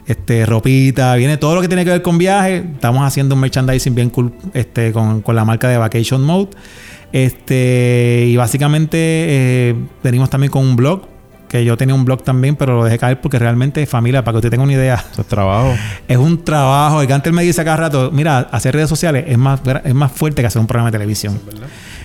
este, 0.07 0.45
ropita, 0.45 1.15
viene 1.15 1.39
todo 1.39 1.55
lo 1.55 1.63
que 1.63 1.69
tiene 1.69 1.85
que 1.85 1.91
ver 1.91 2.03
con 2.03 2.19
viajes. 2.19 2.63
Estamos 2.75 3.03
haciendo 3.03 3.35
un 3.35 3.41
merchandising 3.41 3.95
bien 3.95 4.11
cool 4.11 4.33
este, 4.53 4.93
con, 4.93 5.23
con 5.23 5.35
la 5.37 5.47
marca 5.47 5.69
de 5.69 5.79
Vacation 5.79 6.23
Mode. 6.23 6.51
Este, 7.13 8.27
y 8.29 8.37
básicamente 8.37 8.99
eh, 8.99 9.75
venimos 10.03 10.29
también 10.29 10.51
con 10.51 10.65
un 10.65 10.77
blog 10.77 11.20
que 11.51 11.65
yo 11.65 11.77
tenía 11.77 11.97
un 11.97 12.05
blog 12.05 12.23
también, 12.23 12.55
pero 12.55 12.77
lo 12.77 12.85
dejé 12.85 12.97
caer 12.97 13.21
porque 13.21 13.37
realmente, 13.37 13.85
familia, 13.85 14.23
para 14.23 14.35
que 14.35 14.37
usted 14.39 14.51
tenga 14.51 14.63
una 14.63 14.73
idea. 14.73 15.05
Eso 15.13 15.23
es 15.23 15.27
trabajo. 15.27 15.75
Es 16.09 16.17
un 16.17 16.45
trabajo. 16.45 17.01
El 17.01 17.09
que 17.09 17.13
antes 17.13 17.33
me 17.33 17.43
dice 17.43 17.65
cada 17.65 17.77
rato, 17.77 18.11
mira, 18.13 18.39
hacer 18.53 18.73
redes 18.73 18.89
sociales 18.89 19.25
es 19.27 19.37
más, 19.37 19.61
es 19.85 19.95
más 19.95 20.13
fuerte 20.13 20.43
que 20.43 20.47
hacer 20.47 20.61
un 20.61 20.69
programa 20.69 20.93
de 20.93 20.99
televisión. 20.99 21.41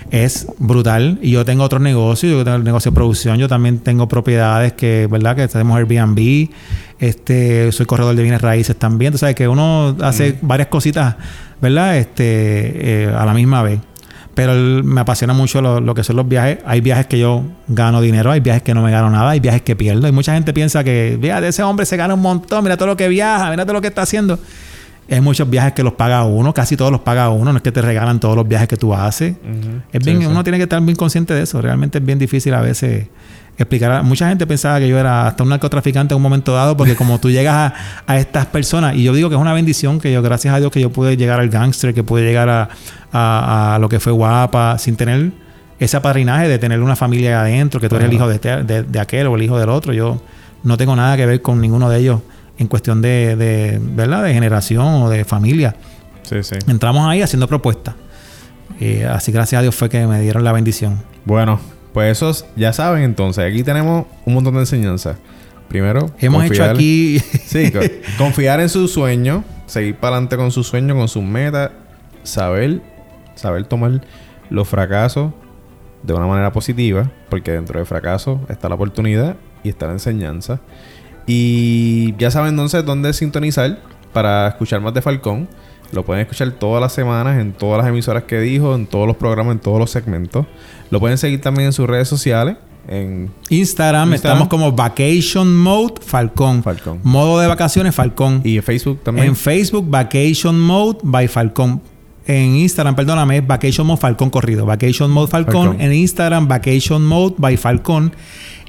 es 0.10 0.48
brutal. 0.58 1.20
Y 1.22 1.30
yo 1.30 1.46
tengo 1.46 1.64
otros 1.64 1.80
negocios, 1.80 2.32
yo 2.32 2.44
tengo 2.44 2.58
el 2.58 2.64
negocio 2.64 2.90
de 2.90 2.96
producción, 2.96 3.38
yo 3.38 3.48
también 3.48 3.78
tengo 3.80 4.08
propiedades 4.08 4.74
que, 4.74 5.08
¿verdad? 5.12 5.36
Que 5.36 5.48
tenemos 5.48 5.78
Airbnb, 5.78 6.50
este, 7.00 7.72
soy 7.72 7.86
corredor 7.86 8.16
de 8.16 8.24
bienes 8.24 8.42
raíces 8.42 8.76
también. 8.76 9.12
Tú 9.12 9.20
sabes 9.20 9.36
que 9.36 9.48
uno 9.48 9.96
hace 10.02 10.40
varias 10.42 10.70
cositas, 10.70 11.18
¿verdad? 11.62 11.98
Este, 11.98 13.04
eh, 13.04 13.14
a 13.16 13.24
la 13.26 13.34
misma 13.36 13.62
vez. 13.62 13.80
Pero 14.36 14.54
me 14.54 15.02
apasiona 15.02 15.34
mucho 15.34 15.62
lo, 15.62 15.96
que 15.96 16.04
son 16.04 16.18
los 16.18 16.28
viajes. 16.28 16.60
Hay 16.66 16.82
viajes 16.82 17.08
que 17.08 17.18
yo 17.18 17.44
gano 17.68 18.02
dinero, 18.02 18.32
hay 18.32 18.42
viajes 18.42 18.62
que 18.62 18.74
no 18.74 18.84
me 18.84 18.92
gano 18.92 19.10
nada, 19.10 19.32
hay 19.32 19.40
viajes 19.40 19.62
que 19.62 19.76
pierdo. 19.76 20.08
Y 20.08 20.12
mucha 20.12 20.34
gente 20.34 20.54
piensa 20.54 20.84
que, 20.84 21.18
mira, 21.20 21.46
ese 21.48 21.64
hombre 21.64 21.86
se 21.86 21.98
gana 21.98 22.14
un 22.14 22.22
montón, 22.22 22.64
mira 22.64 22.76
todo 22.78 22.88
lo 22.90 22.98
que 22.98 23.08
viaja, 23.08 23.50
mira 23.50 23.64
todo 23.64 23.74
lo 23.74 23.82
que 23.82 23.88
está 23.88 24.04
haciendo. 24.04 24.38
Hay 25.10 25.22
muchos 25.22 25.48
viajes 25.50 25.74
que 25.74 25.84
los 25.84 25.94
paga 25.94 26.24
uno, 26.24 26.54
casi 26.54 26.76
todos 26.76 26.92
los 26.92 27.02
paga 27.02 27.30
uno, 27.30 27.52
no 27.52 27.58
es 27.58 27.64
que 27.64 27.72
te 27.72 27.82
regalan 27.82 28.20
todos 28.20 28.36
los 28.36 28.48
viajes 28.48 28.68
que 28.68 28.78
tú 28.78 28.94
haces. 28.94 29.36
Es 29.94 30.04
bien, 30.04 30.26
uno 30.26 30.44
tiene 30.44 30.58
que 30.58 30.64
estar 30.64 30.82
bien 30.82 30.96
consciente 30.96 31.34
de 31.34 31.44
eso. 31.44 31.62
Realmente 31.62 32.00
es 32.00 32.06
bien 32.06 32.18
difícil 32.18 32.54
a 32.56 32.62
veces 32.62 33.08
explicar. 33.58 34.04
Mucha 34.04 34.28
gente 34.30 34.48
pensaba 34.48 34.80
que 34.80 34.88
yo 34.88 34.98
era 34.98 35.28
hasta 35.28 35.44
un 35.44 35.50
narcotraficante 35.50 36.14
en 36.14 36.18
un 36.18 36.24
momento 36.24 36.54
dado, 36.54 36.76
porque 36.76 36.96
como 36.96 37.20
tú 37.20 37.30
llegas 37.30 37.74
a, 38.08 38.18
estas 38.18 38.48
personas, 38.48 38.96
y 38.96 39.04
yo 39.04 39.14
digo 39.14 39.30
que 39.30 39.36
es 39.36 39.42
una 39.42 39.54
bendición 39.54 40.00
que 40.00 40.12
yo, 40.12 40.22
gracias 40.22 40.54
a 40.54 40.60
Dios, 40.60 40.72
que 40.72 40.82
yo 40.82 40.92
pude 40.92 41.18
llegar 41.18 41.40
al 41.40 41.50
gángster, 41.50 41.94
que 41.94 42.04
pude 42.04 42.24
llegar 42.24 42.70
a, 43.14 43.78
lo 43.80 43.88
que 43.90 44.00
fue 44.00 44.12
guapa, 44.12 44.78
sin 44.80 44.96
tener 44.96 45.32
ese 45.80 45.98
apadrinaje 45.98 46.48
de 46.48 46.58
tener 46.58 46.82
una 46.82 46.96
familia 46.96 47.42
adentro, 47.42 47.80
que 47.80 47.90
tú 47.90 47.96
eres 47.96 48.08
el 48.08 48.14
hijo 48.14 48.30
este, 48.32 48.64
de, 48.64 48.84
de, 48.84 49.00
aquel 49.00 49.28
o 49.28 49.36
el 49.36 49.44
hijo 49.44 49.60
del 49.60 49.70
otro. 49.70 49.94
Yo 49.94 50.22
no 50.64 50.78
tengo 50.78 50.96
nada 50.96 51.16
que 51.16 51.26
ver 51.26 51.42
con 51.42 51.62
ninguno 51.62 51.90
de 51.90 52.00
ellos 52.00 52.22
en 52.58 52.68
cuestión 52.68 53.02
de, 53.02 53.36
de 53.36 53.80
¿verdad? 53.82 54.24
De 54.24 54.34
generación 54.34 54.86
o 55.04 55.10
de 55.10 55.26
familia. 55.26 55.76
Sí, 56.24 56.42
sí. 56.44 56.56
Entramos 56.68 57.08
ahí 57.08 57.22
haciendo 57.22 57.48
propuestas. 57.48 57.96
Eh, 58.80 59.06
así 59.06 59.32
gracias 59.32 59.60
a 59.60 59.62
Dios 59.62 59.76
fue 59.76 59.90
que 59.90 60.06
me 60.08 60.20
dieron 60.22 60.44
la 60.44 60.52
bendición. 60.52 61.02
Bueno, 61.24 61.60
pues 61.94 62.12
esos 62.12 62.46
ya 62.56 62.74
saben 62.74 63.04
entonces. 63.04 63.46
Aquí 63.50 63.64
tenemos 63.64 64.06
un 64.26 64.34
montón 64.34 64.56
de 64.56 64.62
enseñanzas. 64.62 65.18
Primero, 65.68 66.12
hemos 66.20 66.44
hecho 66.46 66.64
aquí. 66.64 67.20
sí, 67.20 67.72
confiar 68.18 68.60
en 68.60 68.70
su 68.70 68.88
sueño, 68.88 69.44
seguir 69.66 69.96
para 69.96 70.16
adelante 70.16 70.38
con 70.38 70.52
su 70.52 70.64
sueño, 70.64 70.96
con 70.96 71.08
sus 71.08 71.24
metas, 71.24 71.72
saber, 72.24 72.82
saber 73.36 73.66
tomar 73.66 74.02
los 74.50 74.68
fracasos 74.68 75.32
de 76.04 76.14
una 76.14 76.28
manera 76.28 76.52
positiva, 76.52 77.12
porque 77.30 77.52
dentro 77.52 77.80
del 77.80 77.88
fracaso 77.88 78.42
está 78.48 78.70
la 78.70 78.76
oportunidad 78.76 79.38
y 79.64 79.70
está 79.70 79.88
la 79.88 79.94
enseñanza. 79.94 80.60
Y 81.28 82.16
ya 82.18 82.32
saben 82.32 82.52
entonces 82.52 82.86
dónde 82.86 83.14
sintonizar 83.14 83.80
para 84.14 84.48
escuchar 84.48 84.82
más 84.82 84.94
de 84.94 85.02
Falcón. 85.02 85.48
Lo 85.92 86.04
pueden 86.04 86.22
escuchar 86.22 86.52
todas 86.52 86.82
las 86.82 86.94
semanas 86.94 87.40
en 87.40 87.54
todas 87.54 87.78
las 87.80 87.88
emisoras 87.88 88.24
que 88.24 88.40
dijo, 88.40 88.76
en 88.76 88.88
todos 88.88 89.08
los 89.08 89.16
programas, 89.18 89.54
en 89.54 89.60
todos 89.60 89.80
los 89.80 89.92
segmentos. 89.92 90.46
Lo 90.90 91.00
pueden 91.00 91.18
seguir 91.18 91.42
también 91.42 91.68
en 91.68 91.74
sus 91.74 91.88
redes 91.88 92.08
sociales. 92.08 92.58
En 92.88 93.32
Instagram, 93.50 94.14
estamos 94.14 94.48
como 94.48 94.72
Vacation 94.72 95.56
Mode 95.58 95.96
Falcón. 96.02 96.62
Falcón. 96.62 97.00
Modo 97.04 97.40
de 97.40 97.48
vacaciones 97.48 97.96
Falcón. 97.96 98.42
Y 98.44 98.58
en 98.58 98.64
Facebook 98.64 99.02
también. 99.04 99.28
En 99.28 99.36
Facebook, 99.36 99.90
Vacation 99.90 100.60
Mode 100.60 101.00
by 101.04 101.28
Falcón. 101.28 101.82
En 102.28 102.56
Instagram, 102.56 102.96
perdóname, 102.96 103.38
es 103.38 103.48
Vacation 103.48 103.86
Mode 103.88 104.02
Falcón 104.02 104.30
corrido. 104.30 104.66
Vacation 104.66 105.12
Mode 105.12 105.28
Falcón. 105.28 105.80
En 105.80 105.94
Instagram, 105.94 106.48
Vacation 106.48 107.06
Mode 107.06 107.36
by 107.38 107.58
Falcón. 107.58 108.14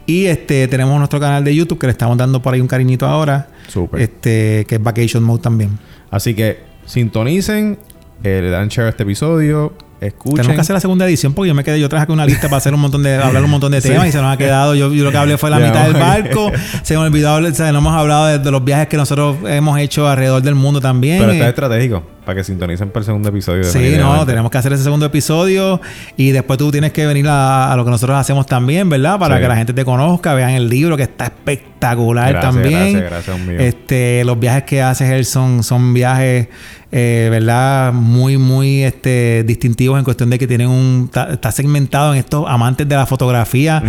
Y 0.06 0.26
este 0.26 0.68
tenemos 0.68 0.96
nuestro 0.98 1.18
canal 1.18 1.44
de 1.44 1.54
YouTube 1.54 1.78
que 1.78 1.86
le 1.86 1.90
estamos 1.90 2.16
dando 2.16 2.40
por 2.40 2.54
ahí 2.54 2.60
un 2.60 2.68
cariñito 2.68 3.06
ahora. 3.06 3.48
Súper. 3.68 4.00
Este, 4.00 4.64
que 4.68 4.76
es 4.76 4.82
Vacation 4.82 5.22
Mode 5.22 5.42
también. 5.42 5.78
Así 6.10 6.34
que 6.34 6.60
sintonicen, 6.84 7.78
eh, 8.22 8.40
le 8.42 8.50
dan 8.50 8.68
share 8.68 8.86
a 8.86 8.90
este 8.90 9.02
episodio, 9.02 9.72
escuchen. 10.00 10.36
Tenemos 10.36 10.54
que 10.54 10.60
hacer 10.60 10.74
la 10.74 10.80
segunda 10.80 11.06
edición 11.06 11.34
porque 11.34 11.48
yo 11.48 11.54
me 11.54 11.64
quedé, 11.64 11.80
yo 11.80 11.88
traje 11.88 12.10
una 12.12 12.26
lista 12.26 12.48
para 12.48 12.58
hacer 12.58 12.74
un 12.74 12.80
montón 12.80 13.02
de, 13.02 13.16
hablar 13.16 13.44
un 13.44 13.50
montón 13.50 13.72
de 13.72 13.80
temas 13.80 14.08
y 14.08 14.12
se 14.12 14.20
nos 14.20 14.32
ha 14.32 14.36
quedado, 14.36 14.74
yo, 14.74 14.88
lo 14.88 15.10
que 15.10 15.16
hablé 15.16 15.38
fue 15.38 15.50
la 15.50 15.58
mitad 15.58 15.84
del 15.84 15.94
barco, 15.94 16.52
se 16.82 16.94
me 16.94 17.00
olvidó, 17.00 17.34
o 17.34 17.54
sea, 17.54 17.72
no 17.72 17.78
hemos 17.78 17.94
hablado 17.94 18.26
de, 18.26 18.38
de, 18.38 18.50
los 18.50 18.64
viajes 18.64 18.88
que 18.88 18.96
nosotros 18.96 19.36
hemos 19.46 19.78
hecho 19.78 20.08
alrededor 20.08 20.42
del 20.42 20.54
mundo 20.54 20.80
también. 20.80 21.20
Pero 21.20 21.32
está 21.32 21.48
estratégico. 21.48 22.16
Para 22.26 22.38
que 22.38 22.44
sintonicen 22.44 22.88
para 22.90 23.02
el 23.02 23.06
segundo 23.06 23.28
episodio. 23.28 23.62
sí, 23.62 23.94
no, 23.96 24.26
tenemos 24.26 24.50
que 24.50 24.58
hacer 24.58 24.72
ese 24.72 24.82
segundo 24.82 25.06
episodio 25.06 25.80
y 26.16 26.32
después 26.32 26.58
tú 26.58 26.72
tienes 26.72 26.90
que 26.90 27.06
venir 27.06 27.24
a, 27.28 27.72
lo 27.76 27.84
que 27.84 27.90
nosotros 27.92 28.18
hacemos 28.18 28.46
también, 28.46 28.88
¿verdad? 28.88 29.16
Para 29.16 29.38
que 29.38 29.46
la 29.46 29.54
gente 29.54 29.72
te 29.72 29.84
conozca, 29.84 30.34
vean 30.34 30.50
el 30.50 30.68
libro 30.68 30.96
que 30.96 31.04
está 31.04 31.26
espectacular 31.26 32.40
también. 32.40 32.98
Gracias, 32.98 33.26
gracias, 33.38 33.60
Este, 33.60 34.24
los 34.24 34.40
viajes 34.40 34.64
que 34.64 34.82
hace 34.82 35.16
él 35.16 35.24
son, 35.24 35.62
son 35.62 35.94
viajes, 35.94 36.48
eh, 36.92 37.28
¿verdad? 37.30 37.92
Muy, 37.92 38.38
muy 38.38 38.82
este, 38.82 39.44
distintivos 39.44 39.98
en 39.98 40.04
cuestión 40.04 40.30
de 40.30 40.38
que 40.38 40.46
tienen 40.46 40.68
un... 40.68 41.10
Está, 41.30 41.52
segmentado 41.52 42.12
en 42.12 42.18
estos 42.18 42.44
amantes 42.48 42.88
de 42.88 42.94
la 42.94 43.06
fotografía. 43.06 43.82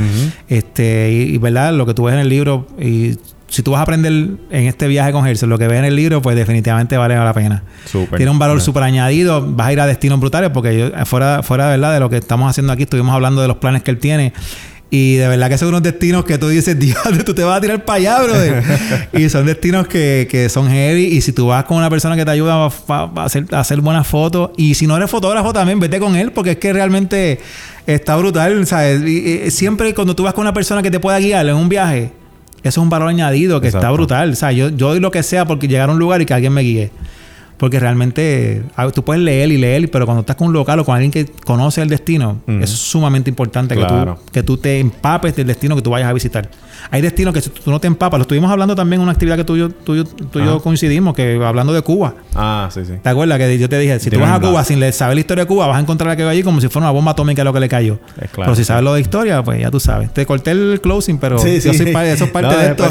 Este, 0.47 1.11
y, 1.11 1.35
y, 1.35 1.37
¿verdad? 1.37 1.73
Lo 1.73 1.85
que 1.85 1.93
tú 1.93 2.03
ves 2.03 2.13
en 2.13 2.21
el 2.21 2.29
libro 2.29 2.67
y 2.79 3.17
si 3.49 3.63
tú 3.63 3.71
vas 3.71 3.79
a 3.79 3.83
aprender 3.83 4.11
en 4.11 4.65
este 4.65 4.87
viaje 4.87 5.11
con 5.11 5.25
Herschel 5.25 5.49
lo 5.49 5.57
que 5.57 5.67
ves 5.67 5.79
en 5.79 5.85
el 5.85 5.95
libro, 5.95 6.21
pues 6.21 6.35
definitivamente 6.35 6.97
vale 6.97 7.15
la 7.15 7.33
pena. 7.33 7.63
Tiene 8.15 8.29
un 8.29 8.39
valor 8.39 8.61
súper 8.61 8.83
añadido. 8.83 9.53
Vas 9.53 9.67
a 9.67 9.73
ir 9.73 9.79
a 9.79 9.87
destinos 9.87 10.19
brutales 10.19 10.49
porque 10.49 10.77
yo, 10.77 11.05
fuera, 11.05 11.43
fuera 11.43 11.69
verdad 11.69 11.93
de 11.93 11.99
lo 11.99 12.09
que 12.09 12.17
estamos 12.17 12.49
haciendo 12.49 12.73
aquí, 12.73 12.83
estuvimos 12.83 13.13
hablando 13.13 13.41
de 13.41 13.47
los 13.47 13.57
planes 13.57 13.83
que 13.83 13.91
él 13.91 13.99
tiene. 13.99 14.33
Y 14.89 15.15
de 15.15 15.27
verdad 15.27 15.49
que 15.49 15.57
son 15.57 15.67
unos 15.69 15.83
destinos 15.83 16.23
que 16.23 16.37
tú 16.37 16.47
dices, 16.47 16.79
Dios, 16.79 16.97
tú 17.25 17.33
te 17.33 17.43
vas 17.43 17.57
a 17.57 17.61
tirar 17.61 17.83
para 17.83 17.97
allá, 17.97 18.23
brother. 18.23 18.63
y 19.13 19.29
son 19.29 19.45
destinos 19.45 19.87
que, 19.87 20.27
que, 20.29 20.49
son 20.49 20.69
heavy. 20.69 21.05
Y 21.05 21.21
si 21.21 21.33
tú 21.33 21.47
vas 21.47 21.65
con 21.65 21.77
una 21.77 21.89
persona 21.89 22.15
que 22.15 22.23
te 22.23 22.31
ayuda 22.31 22.69
a, 22.87 23.25
hacer, 23.25 23.45
a 23.51 23.59
hacer 23.59 23.81
buenas 23.81 24.07
fotos, 24.07 24.51
y 24.55 24.75
si 24.75 24.87
no 24.87 24.95
eres 24.95 25.09
fotógrafo 25.09 25.51
también, 25.51 25.79
vete 25.79 25.99
con 25.99 26.15
él, 26.15 26.31
porque 26.31 26.51
es 26.51 26.57
que 26.57 26.71
realmente 26.71 27.39
está 27.85 28.15
brutal. 28.15 28.65
¿sabes? 28.65 29.01
Y, 29.03 29.51
siempre 29.51 29.93
cuando 29.93 30.15
tú 30.15 30.23
vas 30.23 30.33
con 30.33 30.43
una 30.43 30.53
persona 30.53 30.81
que 30.81 30.91
te 30.91 30.99
pueda 30.99 31.19
guiar 31.19 31.45
en 31.47 31.55
un 31.55 31.67
viaje, 31.67 32.11
eso 32.63 32.81
es 32.81 32.83
un 32.83 32.89
valor 32.89 33.09
añadido 33.09 33.59
que 33.59 33.67
está 33.67 33.91
brutal. 33.91 34.31
O 34.31 34.35
sea, 34.35 34.53
yo, 34.53 34.69
yo 34.69 34.89
doy 34.89 34.99
lo 34.99 35.11
que 35.11 35.21
sea 35.21 35.45
porque 35.45 35.67
llegar 35.67 35.89
a 35.89 35.93
un 35.93 35.99
lugar 35.99 36.21
y 36.21 36.25
que 36.25 36.33
alguien 36.33 36.53
me 36.53 36.61
guíe. 36.61 36.91
Porque 37.57 37.79
realmente 37.79 38.63
tú 38.93 39.03
puedes 39.03 39.21
leer 39.23 39.51
y 39.51 39.57
leer, 39.57 39.89
pero 39.89 40.05
cuando 40.05 40.21
estás 40.21 40.35
con 40.35 40.47
un 40.47 40.53
local 40.53 40.79
o 40.79 40.85
con 40.85 40.95
alguien 40.95 41.11
que 41.11 41.25
conoce 41.45 41.81
el 41.81 41.89
destino, 41.89 42.41
eso 42.47 42.73
es 42.73 42.79
sumamente 42.79 43.29
importante 43.29 43.75
que, 43.75 43.83
tú, 43.83 44.17
que 44.31 44.43
tú 44.43 44.57
te 44.57 44.79
empapes 44.79 45.35
del 45.35 45.47
destino 45.47 45.75
que 45.75 45.81
tú 45.81 45.89
vayas 45.89 46.09
a 46.09 46.13
visitar. 46.13 46.49
Hay 46.91 47.01
destinos 47.01 47.33
que 47.33 47.41
si 47.41 47.49
tú 47.49 47.71
no 47.71 47.79
te 47.79 47.87
empapas, 47.87 48.19
lo 48.19 48.21
estuvimos 48.23 48.51
hablando 48.51 48.75
también 48.75 49.01
en 49.01 49.03
una 49.03 49.11
actividad 49.11 49.35
que 49.35 49.43
tú, 49.43 49.57
y 49.57 49.69
tú, 49.83 50.39
yo 50.39 50.61
coincidimos, 50.61 51.15
que 51.15 51.39
hablando 51.43 51.73
de 51.73 51.81
Cuba. 51.81 52.13
Ah, 52.35 52.69
sí, 52.71 52.85
sí. 52.85 52.93
¿Te 53.01 53.09
acuerdas 53.09 53.37
que 53.37 53.57
yo 53.57 53.67
te 53.67 53.79
dije, 53.79 53.99
si 53.99 54.09
tú 54.09 54.19
vas 54.19 54.31
a 54.31 54.39
Cuba 54.39 54.63
sin 54.63 54.79
saber 54.93 55.15
la 55.15 55.21
historia 55.21 55.43
de 55.45 55.47
Cuba, 55.47 55.67
vas 55.67 55.77
a 55.77 55.79
encontrar 55.79 56.11
a 56.11 56.15
que 56.15 56.23
va 56.23 56.31
allí 56.31 56.43
como 56.43 56.61
si 56.61 56.67
fuera 56.67 56.87
una 56.87 56.91
bomba 56.91 57.11
atómica 57.11 57.43
lo 57.43 57.53
que 57.53 57.59
le 57.59 57.69
cayó. 57.69 57.99
Pero 58.35 58.55
si 58.55 58.63
sabes 58.63 58.83
lo 58.83 58.93
de 58.93 59.01
historia, 59.01 59.43
pues 59.43 59.59
ya 59.59 59.71
tú 59.71 59.79
sabes. 59.79 60.13
Te 60.13 60.25
corté 60.25 60.51
el 60.51 60.79
closing, 60.81 61.17
pero 61.17 61.39
sí, 61.39 61.59
yo 61.59 61.73
soy 61.73 61.87
eso 61.87 62.25
es 62.25 62.31
parte 62.31 62.55
de 62.55 62.67
esto. 62.71 62.85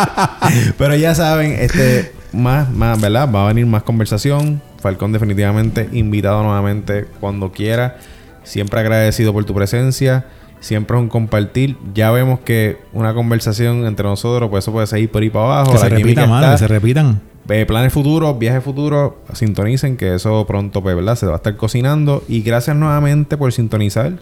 pero 0.78 0.96
ya 0.96 1.14
saben, 1.14 1.52
este 1.52 2.13
más, 2.34 2.70
más, 2.70 3.00
¿verdad? 3.00 3.28
Va 3.32 3.44
a 3.44 3.48
venir 3.48 3.66
más 3.66 3.82
conversación. 3.82 4.60
Falcón 4.80 5.12
definitivamente 5.12 5.88
invitado 5.92 6.42
nuevamente 6.42 7.06
cuando 7.20 7.52
quiera. 7.52 7.96
Siempre 8.42 8.80
agradecido 8.80 9.32
por 9.32 9.44
tu 9.44 9.54
presencia. 9.54 10.26
Siempre 10.60 10.96
un 10.96 11.08
compartir. 11.08 11.76
Ya 11.94 12.10
vemos 12.10 12.40
que 12.40 12.78
una 12.92 13.14
conversación 13.14 13.86
entre 13.86 14.04
nosotros, 14.04 14.50
pues 14.50 14.64
eso 14.64 14.72
puede 14.72 14.86
seguir 14.86 15.10
por 15.10 15.22
ahí 15.22 15.30
para 15.30 15.44
abajo. 15.44 15.72
Que 15.72 15.78
se 15.78 15.88
repita, 15.88 16.50
que 16.52 16.58
se 16.58 16.68
repitan. 16.68 17.20
Eh, 17.48 17.66
planes 17.66 17.92
futuros, 17.92 18.38
viajes 18.38 18.64
futuros, 18.64 19.12
sintonicen 19.34 19.98
que 19.98 20.14
eso 20.14 20.46
pronto, 20.46 20.82
pues, 20.82 20.96
¿verdad? 20.96 21.16
Se 21.16 21.26
va 21.26 21.34
a 21.34 21.36
estar 21.36 21.56
cocinando. 21.56 22.24
Y 22.28 22.42
gracias 22.42 22.76
nuevamente 22.76 23.36
por 23.36 23.52
sintonizar 23.52 24.14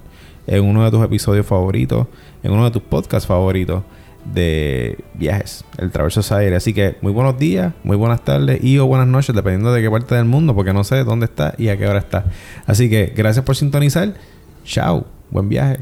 en 0.46 0.64
uno 0.64 0.84
de 0.84 0.90
tus 0.90 1.04
episodios 1.04 1.46
favoritos, 1.46 2.08
en 2.42 2.52
uno 2.52 2.64
de 2.64 2.72
tus 2.72 2.82
podcasts 2.82 3.26
favoritos 3.26 3.82
de 4.24 4.98
viajes, 5.14 5.64
el 5.78 5.90
Traverso 5.90 6.22
Society. 6.22 6.54
Así 6.54 6.72
que 6.72 6.96
muy 7.00 7.12
buenos 7.12 7.38
días, 7.38 7.72
muy 7.84 7.96
buenas 7.96 8.24
tardes 8.24 8.62
y 8.62 8.78
o 8.78 8.86
buenas 8.86 9.08
noches, 9.08 9.34
dependiendo 9.34 9.72
de 9.72 9.82
qué 9.82 9.90
parte 9.90 10.14
del 10.14 10.24
mundo, 10.24 10.54
porque 10.54 10.72
no 10.72 10.84
sé 10.84 11.04
dónde 11.04 11.26
está 11.26 11.54
y 11.58 11.68
a 11.68 11.76
qué 11.76 11.86
hora 11.86 11.98
está. 11.98 12.24
Así 12.66 12.88
que 12.88 13.12
gracias 13.16 13.44
por 13.44 13.56
sintonizar. 13.56 14.14
Chao, 14.64 15.06
buen 15.30 15.48
viaje. 15.48 15.80